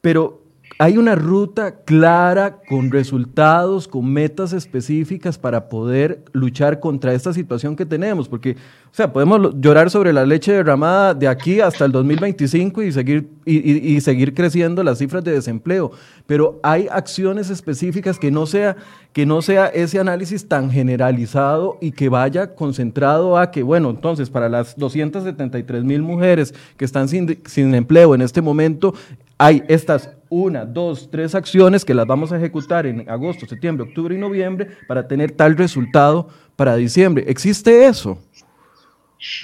pero 0.01 0.43
hay 0.81 0.97
una 0.97 1.15
ruta 1.15 1.83
clara 1.85 2.63
con 2.67 2.91
resultados, 2.91 3.87
con 3.87 4.11
metas 4.11 4.55
específicas 4.55 5.37
para 5.37 5.69
poder 5.69 6.25
luchar 6.33 6.81
contra 6.81 7.13
esta 7.13 7.35
situación 7.35 7.77
que 7.77 7.85
tenemos, 7.85 8.31
porque, 8.31 8.53
o 8.53 8.95
sea, 8.95 9.13
podemos 9.13 9.61
llorar 9.61 9.91
sobre 9.91 10.11
la 10.15 10.25
leche 10.25 10.53
derramada 10.53 11.13
de 11.13 11.29
aquí 11.29 11.61
hasta 11.61 11.85
el 11.85 11.93
2025 11.93 12.83
y 12.83 12.93
seguir, 12.93 13.29
y, 13.45 14.01
seguir 14.01 14.33
creciendo 14.33 14.83
las 14.83 14.97
cifras 14.97 15.23
de 15.23 15.33
desempleo, 15.33 15.91
pero 16.27 16.59
hay 16.63 16.89
acciones 16.91 17.51
específicas 17.51 18.19
que 18.19 18.31
no, 18.31 18.47
sea, 18.47 18.75
que 19.13 19.27
no 19.27 19.43
sea 19.43 19.67
ese 19.67 20.01
análisis 20.01 20.49
tan 20.49 20.71
generalizado 20.71 21.77
y 21.83 21.93
que 21.93 22.09
vaya 22.09 22.55
concentrado 22.55 23.37
a 23.37 23.51
que, 23.51 23.63
bueno, 23.63 23.91
entonces 23.91 24.31
para 24.31 24.49
las 24.49 24.75
273 24.79 25.85
mil 25.85 26.01
mujeres 26.01 26.55
que 26.79 26.87
están 26.87 27.07
sin, 27.07 27.39
sin 27.45 27.75
empleo 27.75 28.15
en 28.15 28.23
este 28.23 28.41
momento, 28.41 28.95
hay 29.37 29.63
estas 29.69 30.09
una, 30.31 30.65
dos, 30.65 31.11
tres 31.11 31.35
acciones 31.35 31.85
que 31.85 31.93
las 31.93 32.07
vamos 32.07 32.33
a 32.33 32.39
ejecutar 32.39 32.87
en 32.87 33.09
agosto, 33.11 33.47
septiembre, 33.47 33.87
octubre 33.87 34.15
y 34.15 34.19
noviembre 34.19 34.69
para 34.87 35.07
tener 35.07 35.33
tal 35.33 35.57
resultado 35.57 36.29
para 36.57 36.77
diciembre. 36.77 37.25
¿Existe 37.27 37.87
eso? 37.87 38.19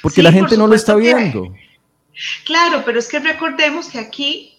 Porque 0.00 0.22
la 0.22 0.32
gente 0.32 0.56
no 0.56 0.66
lo 0.66 0.74
está 0.74 0.94
viendo. 0.94 1.52
claro, 2.46 2.82
pero 2.86 2.98
es 2.98 3.08
que 3.08 3.18
recordemos 3.18 3.88
que 3.88 3.98
aquí 3.98 4.54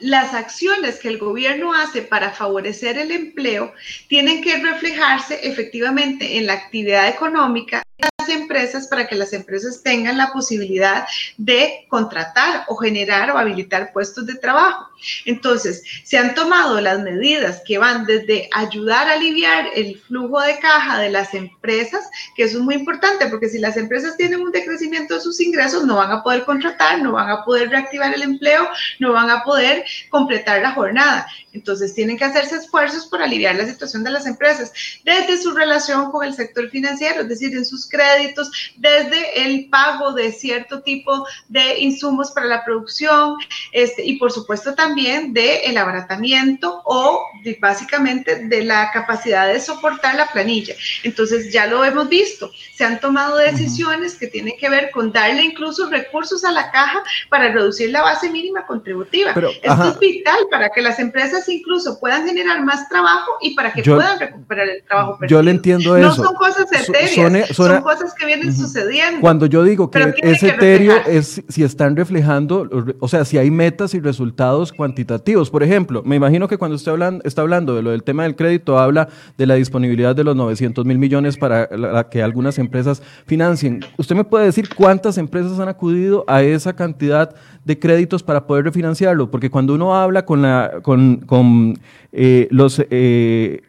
las 0.00 0.34
acciones 0.34 0.98
que 0.98 1.08
el 1.08 1.18
gobierno 1.18 1.72
hace 1.72 2.02
para 2.02 2.30
favorecer 2.30 2.98
el 2.98 3.10
empleo 3.10 3.72
tienen 4.08 4.42
que 4.42 4.58
reflejarse 4.58 5.46
efectivamente 5.46 6.38
en 6.38 6.46
la 6.46 6.54
actividad 6.54 7.08
económica 7.08 7.82
empresas 8.28 8.88
para 8.88 9.06
que 9.06 9.14
las 9.14 9.32
empresas 9.32 9.82
tengan 9.82 10.18
la 10.18 10.32
posibilidad 10.32 11.06
de 11.36 11.86
contratar 11.88 12.64
o 12.68 12.76
generar 12.76 13.30
o 13.30 13.38
habilitar 13.38 13.92
puestos 13.92 14.26
de 14.26 14.34
trabajo. 14.36 14.88
Entonces, 15.24 15.82
se 16.04 16.18
han 16.18 16.34
tomado 16.34 16.80
las 16.80 17.00
medidas 17.00 17.62
que 17.66 17.78
van 17.78 18.06
desde 18.06 18.48
ayudar 18.52 19.08
a 19.08 19.14
aliviar 19.14 19.68
el 19.74 19.98
flujo 19.98 20.40
de 20.40 20.58
caja 20.58 20.98
de 21.00 21.10
las 21.10 21.34
empresas, 21.34 22.08
que 22.34 22.44
eso 22.44 22.58
es 22.58 22.64
muy 22.64 22.74
importante, 22.74 23.26
porque 23.26 23.48
si 23.48 23.58
las 23.58 23.76
empresas 23.76 24.16
tienen 24.16 24.40
un 24.40 24.52
decrecimiento 24.52 25.14
de 25.14 25.20
sus 25.20 25.40
ingresos, 25.40 25.84
no 25.84 25.96
van 25.96 26.10
a 26.10 26.22
poder 26.22 26.44
contratar, 26.44 27.02
no 27.02 27.12
van 27.12 27.30
a 27.30 27.44
poder 27.44 27.70
reactivar 27.70 28.14
el 28.14 28.22
empleo, 28.22 28.68
no 28.98 29.12
van 29.12 29.30
a 29.30 29.44
poder 29.44 29.84
completar 30.10 30.62
la 30.62 30.72
jornada. 30.72 31.26
Entonces, 31.52 31.94
tienen 31.94 32.18
que 32.18 32.24
hacerse 32.24 32.56
esfuerzos 32.56 33.06
por 33.06 33.22
aliviar 33.22 33.56
la 33.56 33.66
situación 33.66 34.04
de 34.04 34.10
las 34.10 34.26
empresas 34.26 34.72
desde 35.04 35.40
su 35.40 35.52
relación 35.52 36.10
con 36.10 36.24
el 36.24 36.34
sector 36.34 36.68
financiero, 36.70 37.22
es 37.22 37.28
decir, 37.28 37.54
en 37.54 37.64
sus 37.64 37.88
créditos, 37.88 38.50
desde 38.76 39.44
el 39.44 39.68
pago 39.70 40.12
de 40.12 40.32
cierto 40.32 40.82
tipo 40.82 41.26
de 41.48 41.78
insumos 41.78 42.30
para 42.32 42.46
la 42.46 42.64
producción 42.64 43.36
este, 43.72 44.04
y, 44.04 44.18
por 44.18 44.32
supuesto, 44.32 44.74
también 44.74 44.85
también 44.86 45.32
del 45.32 45.76
abaratamiento 45.76 46.82
o 46.84 47.24
básicamente 47.60 48.46
de 48.46 48.64
la 48.64 48.90
capacidad 48.92 49.46
de 49.52 49.60
soportar 49.60 50.14
la 50.16 50.26
planilla. 50.26 50.74
Entonces 51.02 51.52
ya 51.52 51.66
lo 51.66 51.84
hemos 51.84 52.08
visto, 52.08 52.50
se 52.74 52.84
han 52.84 53.00
tomado 53.00 53.36
decisiones 53.36 54.14
que 54.14 54.26
tienen 54.26 54.54
que 54.58 54.68
ver 54.68 54.90
con 54.90 55.12
darle 55.12 55.42
incluso 55.42 55.88
recursos 55.90 56.44
a 56.44 56.52
la 56.52 56.70
caja 56.70 57.02
para 57.28 57.52
reducir 57.52 57.90
la 57.90 58.02
base 58.02 58.30
mínima 58.30 58.66
contributiva. 58.66 59.30
Esto 59.30 59.88
es 59.88 59.98
vital 59.98 60.38
para 60.50 60.70
que 60.70 60.82
las 60.82 60.98
empresas 60.98 61.48
incluso 61.48 61.98
puedan 61.98 62.26
generar 62.26 62.64
más 62.64 62.88
trabajo 62.88 63.32
y 63.40 63.54
para 63.54 63.72
que 63.72 63.82
puedan 63.82 64.18
recuperar 64.18 64.68
el 64.68 64.82
trabajo 64.84 65.18
perdido. 65.18 65.38
Yo 65.38 65.42
le 65.42 65.50
entiendo 65.50 65.96
eso. 65.96 66.08
No 66.08 66.14
son 66.14 66.34
cosas 66.34 66.66
etéreas, 66.72 67.48
son 67.48 67.82
cosas 67.82 67.96
cosas 67.96 68.14
que 68.14 68.26
vienen 68.26 68.54
sucediendo. 68.54 69.20
Cuando 69.20 69.46
yo 69.46 69.64
digo 69.64 69.90
que 69.90 70.14
es 70.22 70.42
etéreo, 70.42 70.96
es 71.06 71.42
si 71.48 71.62
están 71.62 71.96
reflejando, 71.96 72.68
o 73.00 73.08
sea, 73.08 73.24
si 73.24 73.38
hay 73.38 73.50
metas 73.50 73.94
y 73.94 74.00
resultados 74.00 74.72
cuantitativos. 74.76 75.50
Por 75.50 75.62
ejemplo, 75.62 76.02
me 76.04 76.16
imagino 76.16 76.46
que 76.48 76.58
cuando 76.58 76.76
usted 76.76 76.92
está 77.24 77.42
hablando 77.42 77.74
de 77.74 77.82
lo 77.82 77.90
del 77.90 78.02
tema 78.02 78.22
del 78.22 78.36
crédito, 78.36 78.78
habla 78.78 79.08
de 79.36 79.46
la 79.46 79.54
disponibilidad 79.54 80.14
de 80.14 80.24
los 80.24 80.36
900 80.36 80.84
mil 80.84 80.98
millones 80.98 81.36
para 81.36 81.68
que 82.10 82.22
algunas 82.22 82.58
empresas 82.58 83.02
financien. 83.26 83.80
¿Usted 83.96 84.14
me 84.14 84.24
puede 84.24 84.46
decir 84.46 84.68
cuántas 84.74 85.18
empresas 85.18 85.58
han 85.58 85.68
acudido 85.68 86.24
a 86.28 86.42
esa 86.42 86.74
cantidad 86.74 87.34
de 87.64 87.78
créditos 87.78 88.22
para 88.22 88.46
poder 88.46 88.64
refinanciarlo? 88.64 89.30
Porque 89.30 89.50
cuando 89.50 89.74
uno 89.74 89.96
habla 89.96 90.24
con, 90.24 90.42
la, 90.42 90.80
con, 90.82 91.16
con 91.16 91.78
eh, 92.12 92.48
los... 92.50 92.82
Eh, 92.90 93.62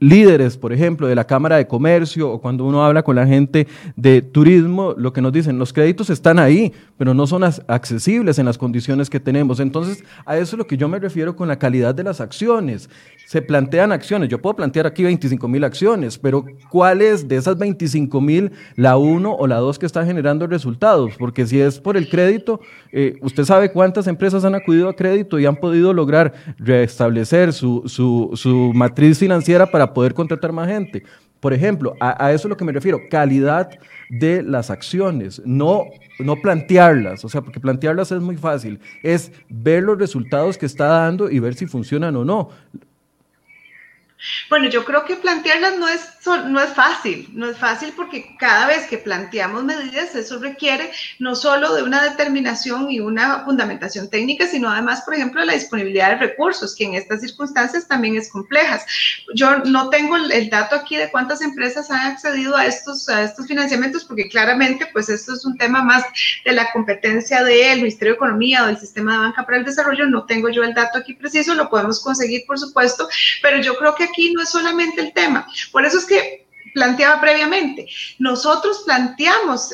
líderes, 0.00 0.56
por 0.56 0.72
ejemplo, 0.72 1.06
de 1.06 1.14
la 1.14 1.26
Cámara 1.26 1.56
de 1.56 1.66
Comercio 1.66 2.30
o 2.30 2.40
cuando 2.40 2.64
uno 2.64 2.84
habla 2.84 3.02
con 3.02 3.16
la 3.16 3.26
gente 3.26 3.66
de 3.96 4.22
turismo, 4.22 4.94
lo 4.96 5.12
que 5.12 5.20
nos 5.20 5.32
dicen, 5.32 5.58
los 5.58 5.72
créditos 5.72 6.10
están 6.10 6.38
ahí, 6.38 6.72
pero 6.98 7.14
no 7.14 7.26
son 7.26 7.44
accesibles 7.44 8.38
en 8.38 8.46
las 8.46 8.58
condiciones 8.58 9.08
que 9.08 9.20
tenemos. 9.20 9.60
Entonces, 9.60 10.04
a 10.26 10.36
eso 10.36 10.56
es 10.56 10.58
lo 10.58 10.66
que 10.66 10.76
yo 10.76 10.88
me 10.88 10.98
refiero 10.98 11.36
con 11.36 11.48
la 11.48 11.58
calidad 11.58 11.94
de 11.94 12.04
las 12.04 12.20
acciones. 12.20 12.90
Se 13.26 13.40
plantean 13.40 13.92
acciones, 13.92 14.28
yo 14.28 14.40
puedo 14.40 14.56
plantear 14.56 14.86
aquí 14.86 15.02
25 15.02 15.48
mil 15.48 15.64
acciones, 15.64 16.18
pero 16.18 16.44
¿cuál 16.70 17.00
es 17.00 17.26
de 17.26 17.36
esas 17.36 17.56
25 17.56 18.20
mil 18.20 18.52
la 18.76 18.96
uno 18.96 19.34
o 19.34 19.46
la 19.46 19.56
dos 19.56 19.78
que 19.78 19.86
está 19.86 20.04
generando 20.04 20.46
resultados? 20.46 21.12
Porque 21.18 21.46
si 21.46 21.60
es 21.60 21.80
por 21.80 21.96
el 21.96 22.08
crédito, 22.08 22.60
eh, 22.92 23.16
usted 23.22 23.44
sabe 23.44 23.72
cuántas 23.72 24.06
empresas 24.06 24.44
han 24.44 24.54
acudido 24.54 24.88
a 24.88 24.96
crédito 24.96 25.38
y 25.38 25.46
han 25.46 25.56
podido 25.56 25.92
lograr 25.92 26.34
restablecer 26.58 27.52
su, 27.52 27.82
su, 27.86 28.30
su 28.34 28.72
matriz 28.74 29.18
financiera 29.18 29.66
para 29.66 29.83
poder 29.92 30.14
contratar 30.14 30.52
más 30.52 30.68
gente. 30.68 31.02
Por 31.40 31.52
ejemplo, 31.52 31.94
a, 32.00 32.32
eso 32.32 32.48
es 32.48 32.50
lo 32.50 32.56
que 32.56 32.64
me 32.64 32.72
refiero, 32.72 33.02
calidad 33.10 33.68
de 34.08 34.42
las 34.42 34.70
acciones, 34.70 35.42
no, 35.44 35.84
no 36.18 36.36
plantearlas, 36.36 37.22
o 37.22 37.28
sea, 37.28 37.42
porque 37.42 37.60
plantearlas 37.60 38.12
es 38.12 38.22
muy 38.22 38.36
fácil, 38.36 38.80
es 39.02 39.30
ver 39.50 39.82
los 39.82 39.98
resultados 39.98 40.56
que 40.56 40.64
está 40.64 40.86
dando 40.86 41.30
y 41.30 41.40
ver 41.40 41.54
si 41.54 41.66
funcionan 41.66 42.16
o 42.16 42.24
no. 42.24 42.48
Bueno, 44.48 44.68
yo 44.68 44.84
creo 44.84 45.04
que 45.04 45.16
plantearlas 45.16 45.78
no 45.78 45.88
es, 45.88 46.00
no 46.46 46.60
es 46.60 46.70
fácil, 46.70 47.28
no 47.32 47.48
es 47.48 47.58
fácil 47.58 47.92
porque 47.96 48.36
cada 48.38 48.66
vez 48.66 48.86
que 48.86 48.98
planteamos 48.98 49.64
medidas, 49.64 50.14
eso 50.14 50.38
requiere 50.38 50.90
no 51.18 51.34
solo 51.34 51.74
de 51.74 51.82
una 51.82 52.02
determinación 52.02 52.90
y 52.90 53.00
una 53.00 53.44
fundamentación 53.44 54.08
técnica, 54.08 54.46
sino 54.46 54.70
además, 54.70 55.02
por 55.02 55.14
ejemplo, 55.14 55.44
la 55.44 55.54
disponibilidad 55.54 56.10
de 56.10 56.26
recursos, 56.26 56.74
que 56.74 56.84
en 56.84 56.94
estas 56.94 57.20
circunstancias 57.20 57.88
también 57.88 58.16
es 58.16 58.30
compleja. 58.30 58.80
Yo 59.34 59.58
no 59.64 59.90
tengo 59.90 60.16
el 60.16 60.50
dato 60.50 60.76
aquí 60.76 60.96
de 60.96 61.10
cuántas 61.10 61.42
empresas 61.42 61.90
han 61.90 62.12
accedido 62.12 62.56
a 62.56 62.66
estos, 62.66 63.08
a 63.08 63.22
estos 63.24 63.46
financiamientos, 63.46 64.04
porque 64.04 64.28
claramente, 64.28 64.86
pues 64.92 65.08
esto 65.08 65.34
es 65.34 65.44
un 65.44 65.56
tema 65.56 65.82
más 65.82 66.04
de 66.44 66.52
la 66.52 66.70
competencia 66.72 67.42
del 67.42 67.78
Ministerio 67.78 68.12
de 68.12 68.16
Economía 68.16 68.64
o 68.64 68.66
del 68.66 68.78
Sistema 68.78 69.12
de 69.12 69.18
Banca 69.18 69.44
para 69.44 69.58
el 69.58 69.64
Desarrollo. 69.64 70.06
No 70.06 70.24
tengo 70.24 70.48
yo 70.48 70.62
el 70.62 70.74
dato 70.74 70.98
aquí 70.98 71.14
preciso, 71.14 71.54
lo 71.54 71.68
podemos 71.68 72.02
conseguir, 72.02 72.44
por 72.46 72.58
supuesto, 72.58 73.08
pero 73.42 73.60
yo 73.60 73.76
creo 73.76 73.94
que 73.94 74.08
aquí 74.14 74.32
no 74.32 74.42
es 74.42 74.48
solamente 74.48 75.00
el 75.00 75.12
tema. 75.12 75.46
Por 75.72 75.84
eso 75.84 75.98
es 75.98 76.06
que 76.06 76.44
planteaba 76.74 77.20
previamente. 77.20 77.86
Nosotros 78.18 78.82
planteamos 78.84 79.70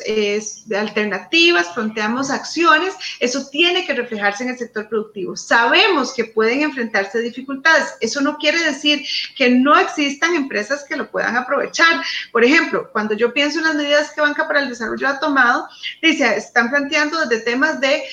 alternativas, 0.77 1.69
planteamos 1.69 2.29
acciones, 2.29 2.93
eso 3.19 3.49
tiene 3.49 3.85
que 3.85 3.93
reflejarse 3.93 4.43
en 4.43 4.51
el 4.51 4.57
sector 4.57 4.87
productivo. 4.87 5.35
Sabemos 5.35 6.13
que 6.13 6.25
pueden 6.25 6.61
enfrentarse 6.61 7.19
dificultades. 7.19 7.95
Eso 7.99 8.21
no 8.21 8.37
quiere 8.37 8.63
decir 8.63 9.03
que 9.35 9.49
no 9.49 9.77
existan 9.77 10.35
empresas 10.35 10.85
que 10.87 10.95
lo 10.95 11.09
puedan 11.09 11.35
aprovechar. 11.35 12.03
Por 12.31 12.45
ejemplo, 12.45 12.89
cuando 12.91 13.15
yo 13.15 13.33
pienso 13.33 13.57
en 13.59 13.65
las 13.65 13.75
medidas 13.75 14.11
que 14.11 14.21
Banca 14.21 14.47
para 14.47 14.61
el 14.61 14.69
Desarrollo 14.69 15.07
ha 15.07 15.19
tomado, 15.19 15.67
dice, 16.01 16.37
están 16.37 16.69
planteando 16.69 17.25
desde 17.25 17.43
temas 17.43 17.81
de 17.81 18.03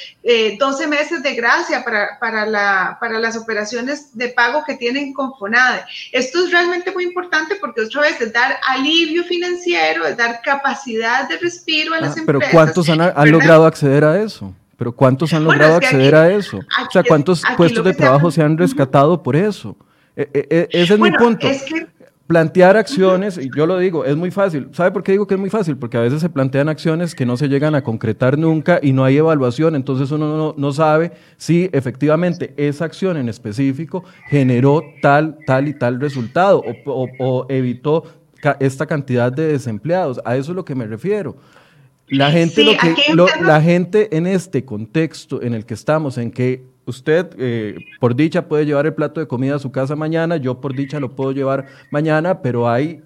12 0.59 0.85
eh, 0.85 0.87
meses 0.87 1.23
de 1.23 1.35
gracia 1.35 1.83
para, 1.83 2.19
para, 2.21 2.45
la, 2.45 2.99
para 3.01 3.19
las 3.19 3.37
operaciones 3.37 4.17
de 4.17 4.29
pago 4.29 4.63
que 4.63 4.75
tienen 4.75 5.15
con 5.15 5.35
FONADE. 5.35 5.85
Esto 6.13 6.45
es 6.45 6.53
realmente 6.53 6.93
muy 6.93 7.05
importante 7.05 7.57
porque 7.59 7.81
otra 7.81 8.03
vez 8.03 8.21
es 8.21 8.33
dar 8.33 8.57
alivio 8.69 9.25
financiero, 9.25 10.07
es 10.07 10.19
dar 10.19 10.43
capacidad 10.43 11.27
de 11.29 11.39
respiro 11.39 11.95
a 11.95 12.01
las 12.01 12.17
empresas. 12.17 12.27
Pero 12.27 12.53
¿cuántos 12.53 12.89
han, 12.91 13.31
logrado 13.31 13.65
acceder 13.65 14.05
a 14.05 14.23
eso? 14.23 14.55
¿Pero 14.77 14.93
cuántos 14.93 15.33
han 15.33 15.45
logrado 15.45 15.77
acceder 15.77 16.15
a 16.15 16.31
eso? 16.31 16.59
o 16.59 16.91
sea, 16.91 17.03
¿cuántos 17.03 17.43
puestos 17.57 17.85
de 17.85 17.95
trabajo 17.95 18.31
se 18.31 18.43
han 18.43 18.59
rescatado 18.59 19.23
por 19.23 19.35
eso? 19.35 19.77
E, 20.15 20.29
e, 20.35 20.47
e, 20.51 20.69
ese 20.73 20.95
es 20.95 21.01
mi 21.01 21.11
punto. 21.13 21.49
Es 21.49 21.63
que, 21.63 21.87
plantear 22.29 22.77
acciones, 22.77 23.39
y 23.39 23.51
yo 23.57 23.67
lo 23.67 23.79
digo, 23.79 24.05
es 24.05 24.15
muy 24.15 24.31
fácil. 24.31 24.69
¿Sabe 24.73 24.91
por 24.91 25.03
qué 25.03 25.13
digo 25.13 25.27
que 25.27 25.35
es 25.35 25.41
muy 25.41 25.49
fácil? 25.49 25.79
Porque 25.79 25.97
a 25.97 26.03
veces 26.03 26.21
se 26.21 26.29
plantean 26.29 26.69
acciones 26.69 27.15
que 27.15 27.25
no 27.25 27.39
se 27.39 27.49
llegan 27.49 27.75
a 27.75 27.83
concretar 27.83 28.37
nunca 28.37 28.79
y 28.83 28.93
no 28.93 29.03
hay 29.03 29.17
evaluación, 29.17 29.75
entonces 29.75 30.11
uno 30.11 30.55
no, 30.57 30.73
sabe 30.73 31.13
si 31.39 31.71
efectivamente 31.73 32.53
esa 32.59 32.85
acción 32.85 33.17
en 33.17 33.31
específico 33.31 34.05
generó 34.29 34.83
tal, 35.01 35.39
tal 35.47 35.69
y 35.69 35.73
tal 35.73 35.99
resultado 35.99 36.63
o, 36.85 37.47
evitó 37.49 38.05
esta 38.61 38.85
cantidad 38.85 39.33
de 39.33 39.47
desempleados. 39.47 40.21
A 40.23 40.37
eso 40.37 40.53
es 40.53 40.57
lo 40.57 40.67
que 40.67 40.75
me 40.75 40.87
refiero. 40.87 41.35
La 42.09 42.31
gente, 42.31 42.63
lo 42.63 42.73
que, 43.27 43.43
la 43.43 43.63
gente 43.63 44.15
en 44.15 44.27
este 44.27 44.67
contexto 44.67 45.41
en 45.43 45.55
el 45.55 45.65
que 45.65 45.75
estamos, 45.75 46.19
en 46.19 46.31
que 46.31 46.63
Usted, 46.89 47.29
eh, 47.39 47.77
por 48.01 48.17
dicha, 48.17 48.49
puede 48.49 48.65
llevar 48.65 48.87
el 48.87 48.95
plato 48.95 49.21
de 49.21 49.29
comida 49.29 49.57
a 49.57 49.59
su 49.59 49.71
casa 49.71 49.95
mañana, 49.95 50.39
yo 50.39 50.59
por 50.59 50.75
dicha 50.75 50.99
lo 50.99 51.15
puedo 51.15 51.33
llevar 51.33 51.67
mañana, 51.91 52.41
pero 52.41 52.67
hay 52.67 53.03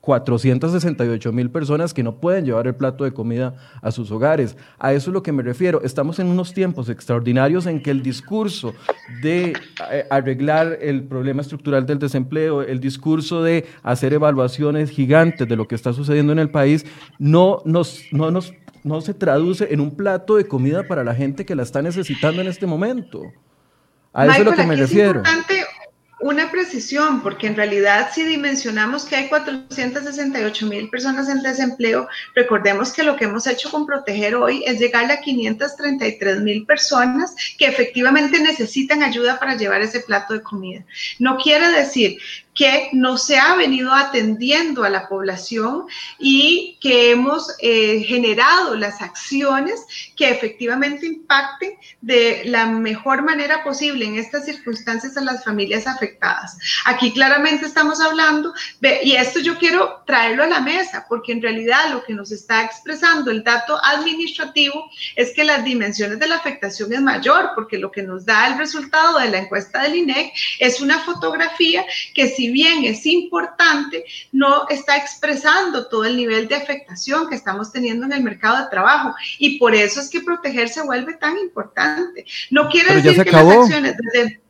468 0.00 1.32
mil 1.32 1.50
personas 1.50 1.92
que 1.92 2.02
no 2.02 2.18
pueden 2.18 2.46
llevar 2.46 2.66
el 2.66 2.76
plato 2.76 3.04
de 3.04 3.12
comida 3.12 3.54
a 3.82 3.90
sus 3.90 4.10
hogares. 4.10 4.56
A 4.78 4.94
eso 4.94 5.10
es 5.10 5.12
lo 5.14 5.22
que 5.22 5.32
me 5.32 5.42
refiero. 5.42 5.82
Estamos 5.82 6.18
en 6.18 6.28
unos 6.28 6.54
tiempos 6.54 6.88
extraordinarios 6.88 7.66
en 7.66 7.82
que 7.82 7.90
el 7.90 8.02
discurso 8.02 8.72
de 9.20 9.52
eh, 9.90 10.06
arreglar 10.08 10.78
el 10.80 11.02
problema 11.02 11.42
estructural 11.42 11.84
del 11.84 11.98
desempleo, 11.98 12.62
el 12.62 12.80
discurso 12.80 13.42
de 13.42 13.66
hacer 13.82 14.14
evaluaciones 14.14 14.88
gigantes 14.88 15.46
de 15.46 15.56
lo 15.56 15.68
que 15.68 15.74
está 15.74 15.92
sucediendo 15.92 16.32
en 16.32 16.38
el 16.38 16.48
país, 16.48 16.86
no 17.18 17.60
nos, 17.66 18.00
no 18.12 18.30
nos 18.30 18.54
no 18.86 19.00
se 19.00 19.14
traduce 19.14 19.72
en 19.72 19.80
un 19.80 19.96
plato 19.96 20.36
de 20.36 20.46
comida 20.46 20.86
para 20.86 21.02
la 21.02 21.14
gente 21.14 21.44
que 21.44 21.56
la 21.56 21.64
está 21.64 21.82
necesitando 21.82 22.40
en 22.40 22.46
este 22.46 22.66
momento. 22.66 23.20
A 24.12 24.26
eso 24.26 24.38
es 24.38 24.44
lo 24.44 24.54
que 24.54 24.64
me 24.64 24.76
refiero. 24.76 25.22
Es 25.22 25.28
importante 25.28 25.66
una 26.20 26.50
precisión, 26.50 27.20
porque 27.20 27.48
en 27.48 27.56
realidad 27.56 28.10
si 28.14 28.22
dimensionamos 28.22 29.04
que 29.04 29.16
hay 29.16 29.28
468 29.28 30.66
mil 30.66 30.88
personas 30.88 31.28
en 31.28 31.42
desempleo, 31.42 32.08
recordemos 32.34 32.92
que 32.92 33.02
lo 33.02 33.16
que 33.16 33.24
hemos 33.24 33.46
hecho 33.46 33.70
con 33.70 33.86
Proteger 33.86 34.36
hoy 34.36 34.62
es 34.66 34.78
llegar 34.78 35.10
a 35.10 35.20
533 35.20 36.40
mil 36.40 36.64
personas 36.64 37.34
que 37.58 37.66
efectivamente 37.66 38.40
necesitan 38.40 39.02
ayuda 39.02 39.38
para 39.38 39.56
llevar 39.56 39.82
ese 39.82 40.00
plato 40.00 40.32
de 40.32 40.42
comida. 40.42 40.84
No 41.18 41.36
quiere 41.36 41.68
decir 41.72 42.18
que 42.56 42.88
no 42.92 43.18
se 43.18 43.38
ha 43.38 43.54
venido 43.54 43.92
atendiendo 43.92 44.82
a 44.82 44.88
la 44.88 45.08
población 45.08 45.84
y 46.18 46.78
que 46.80 47.10
hemos 47.10 47.54
eh, 47.60 48.00
generado 48.00 48.74
las 48.74 49.02
acciones 49.02 49.86
que 50.16 50.30
efectivamente 50.30 51.06
impacten 51.06 51.74
de 52.00 52.42
la 52.46 52.66
mejor 52.66 53.22
manera 53.22 53.62
posible 53.62 54.06
en 54.06 54.16
estas 54.16 54.46
circunstancias 54.46 55.16
a 55.16 55.20
las 55.20 55.44
familias 55.44 55.86
afectadas. 55.86 56.56
Aquí 56.86 57.12
claramente 57.12 57.66
estamos 57.66 58.00
hablando, 58.00 58.54
de, 58.80 59.00
y 59.02 59.16
esto 59.16 59.40
yo 59.40 59.58
quiero 59.58 60.02
traerlo 60.06 60.42
a 60.42 60.46
la 60.46 60.60
mesa, 60.60 61.04
porque 61.08 61.32
en 61.32 61.42
realidad 61.42 61.90
lo 61.90 62.02
que 62.04 62.14
nos 62.14 62.32
está 62.32 62.64
expresando 62.64 63.30
el 63.30 63.44
dato 63.44 63.78
administrativo 63.84 64.90
es 65.14 65.34
que 65.34 65.44
las 65.44 65.62
dimensiones 65.62 66.18
de 66.18 66.26
la 66.26 66.36
afectación 66.36 66.90
es 66.94 67.02
mayor, 67.02 67.50
porque 67.54 67.76
lo 67.76 67.92
que 67.92 68.02
nos 68.02 68.24
da 68.24 68.46
el 68.46 68.56
resultado 68.56 69.18
de 69.18 69.28
la 69.28 69.38
encuesta 69.38 69.82
del 69.82 69.96
INEC 69.96 70.32
es 70.58 70.80
una 70.80 71.00
fotografía 71.00 71.84
que 72.14 72.28
si 72.28 72.45
bien 72.50 72.84
es 72.84 73.06
importante, 73.06 74.04
no 74.32 74.68
está 74.68 74.96
expresando 74.96 75.88
todo 75.88 76.04
el 76.04 76.16
nivel 76.16 76.48
de 76.48 76.56
afectación 76.56 77.28
que 77.28 77.34
estamos 77.34 77.72
teniendo 77.72 78.06
en 78.06 78.12
el 78.12 78.22
mercado 78.22 78.62
de 78.64 78.70
trabajo. 78.70 79.14
Y 79.38 79.58
por 79.58 79.74
eso 79.74 80.00
es 80.00 80.10
que 80.10 80.20
protegerse 80.20 80.82
vuelve 80.82 81.14
tan 81.14 81.38
importante. 81.38 82.24
No 82.50 82.68
quiere 82.68 83.00
decir 83.00 83.24
que 83.24 83.32
las 83.32 83.46
acciones 83.46 83.94
desde 83.96 84.40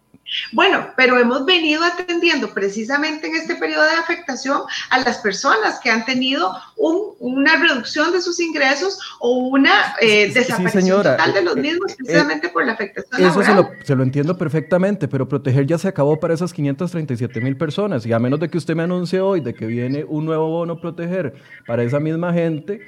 bueno, 0.53 0.89
pero 0.97 1.19
hemos 1.19 1.45
venido 1.45 1.83
atendiendo 1.85 2.53
precisamente 2.53 3.29
en 3.29 3.37
este 3.37 3.57
periodo 3.57 3.85
de 3.85 3.93
afectación 3.93 4.62
a 4.91 4.99
las 5.01 5.19
personas 5.19 5.81
que 5.81 5.91
han 5.91 6.05
tenido 6.05 6.53
una 6.77 7.57
reducción 7.57 8.12
de 8.12 8.21
sus 8.21 8.41
ingresos 8.41 8.99
o 9.21 9.49
una 9.49 9.95
eh, 10.01 10.33
desaparición 10.33 11.03
total 11.03 11.33
de 11.33 11.43
los 11.43 11.57
eh, 11.57 11.61
mismos 11.61 11.93
eh, 11.93 11.97
precisamente 11.99 12.49
por 12.49 12.67
la 12.67 12.73
afectación. 12.73 13.29
Eso 13.29 13.43
se 13.43 13.55
lo, 13.55 13.71
se 13.85 13.95
lo, 13.95 14.03
entiendo 14.03 14.37
perfectamente, 14.37 15.09
pero 15.09 15.29
proteger 15.29 15.67
ya 15.67 15.79
se 15.79 15.89
acabó 15.89 16.19
para 16.19 16.35
esas 16.35 16.53
537 16.53 17.41
mil 17.41 17.57
personas 17.57 18.05
y 18.07 18.12
a 18.12 18.19
menos 18.19 18.41
de 18.41 18.49
que 18.49 18.59
usted 18.59 18.75
me 18.75 18.83
anuncie 18.83 19.21
hoy 19.21 19.41
de 19.41 19.55
que 19.55 19.67
viene 19.67 20.05
un 20.05 20.25
nuevo 20.25 20.49
bono 20.49 20.81
proteger 20.81 21.35
para 21.67 21.83
esa 21.83 22.01
misma 22.01 22.33
gente, 22.33 22.81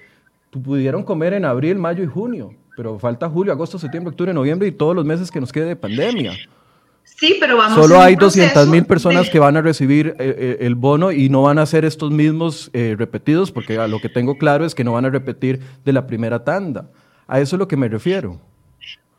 pudieron 0.51 1.03
comer 1.03 1.35
en 1.35 1.45
abril, 1.45 1.77
mayo 1.77 2.03
y 2.03 2.07
junio, 2.07 2.55
pero 2.77 2.99
falta 2.99 3.29
julio, 3.29 3.53
agosto, 3.53 3.79
septiembre, 3.79 4.11
octubre, 4.11 4.33
noviembre 4.33 4.69
y 4.69 4.73
todos 4.73 4.95
los 4.95 5.05
meses 5.05 5.31
que 5.31 5.41
nos 5.41 5.53
quede 5.53 5.67
de 5.67 5.77
pandemia. 5.77 6.33
Sí, 7.19 7.37
pero 7.41 7.57
vamos 7.57 7.75
Solo 7.77 8.01
hay 8.01 8.15
200 8.15 8.69
mil 8.69 8.85
personas 8.85 9.29
que 9.29 9.41
van 9.41 9.57
a 9.57 9.61
recibir 9.61 10.15
eh, 10.21 10.37
eh, 10.39 10.59
el 10.61 10.77
bono 10.77 11.11
y 11.11 11.29
no 11.29 11.43
van 11.43 11.59
a 11.59 11.67
ser 11.67 11.85
estos 11.85 12.13
mismos 12.13 12.71
eh, 12.73 12.95
repetidos, 12.97 13.51
porque 13.51 13.77
a 13.79 13.89
lo 13.89 14.01
que 14.01 14.09
tengo 14.09 14.39
claro 14.39 14.65
es 14.65 14.73
que 14.73 14.85
no 14.85 14.93
van 14.93 15.05
a 15.05 15.11
repetir 15.11 15.61
de 15.85 15.93
la 15.93 16.07
primera 16.07 16.45
tanda. 16.45 16.91
A 17.27 17.41
eso 17.41 17.57
es 17.57 17.59
lo 17.59 17.67
que 17.67 17.77
me 17.77 17.89
refiero. 17.89 18.41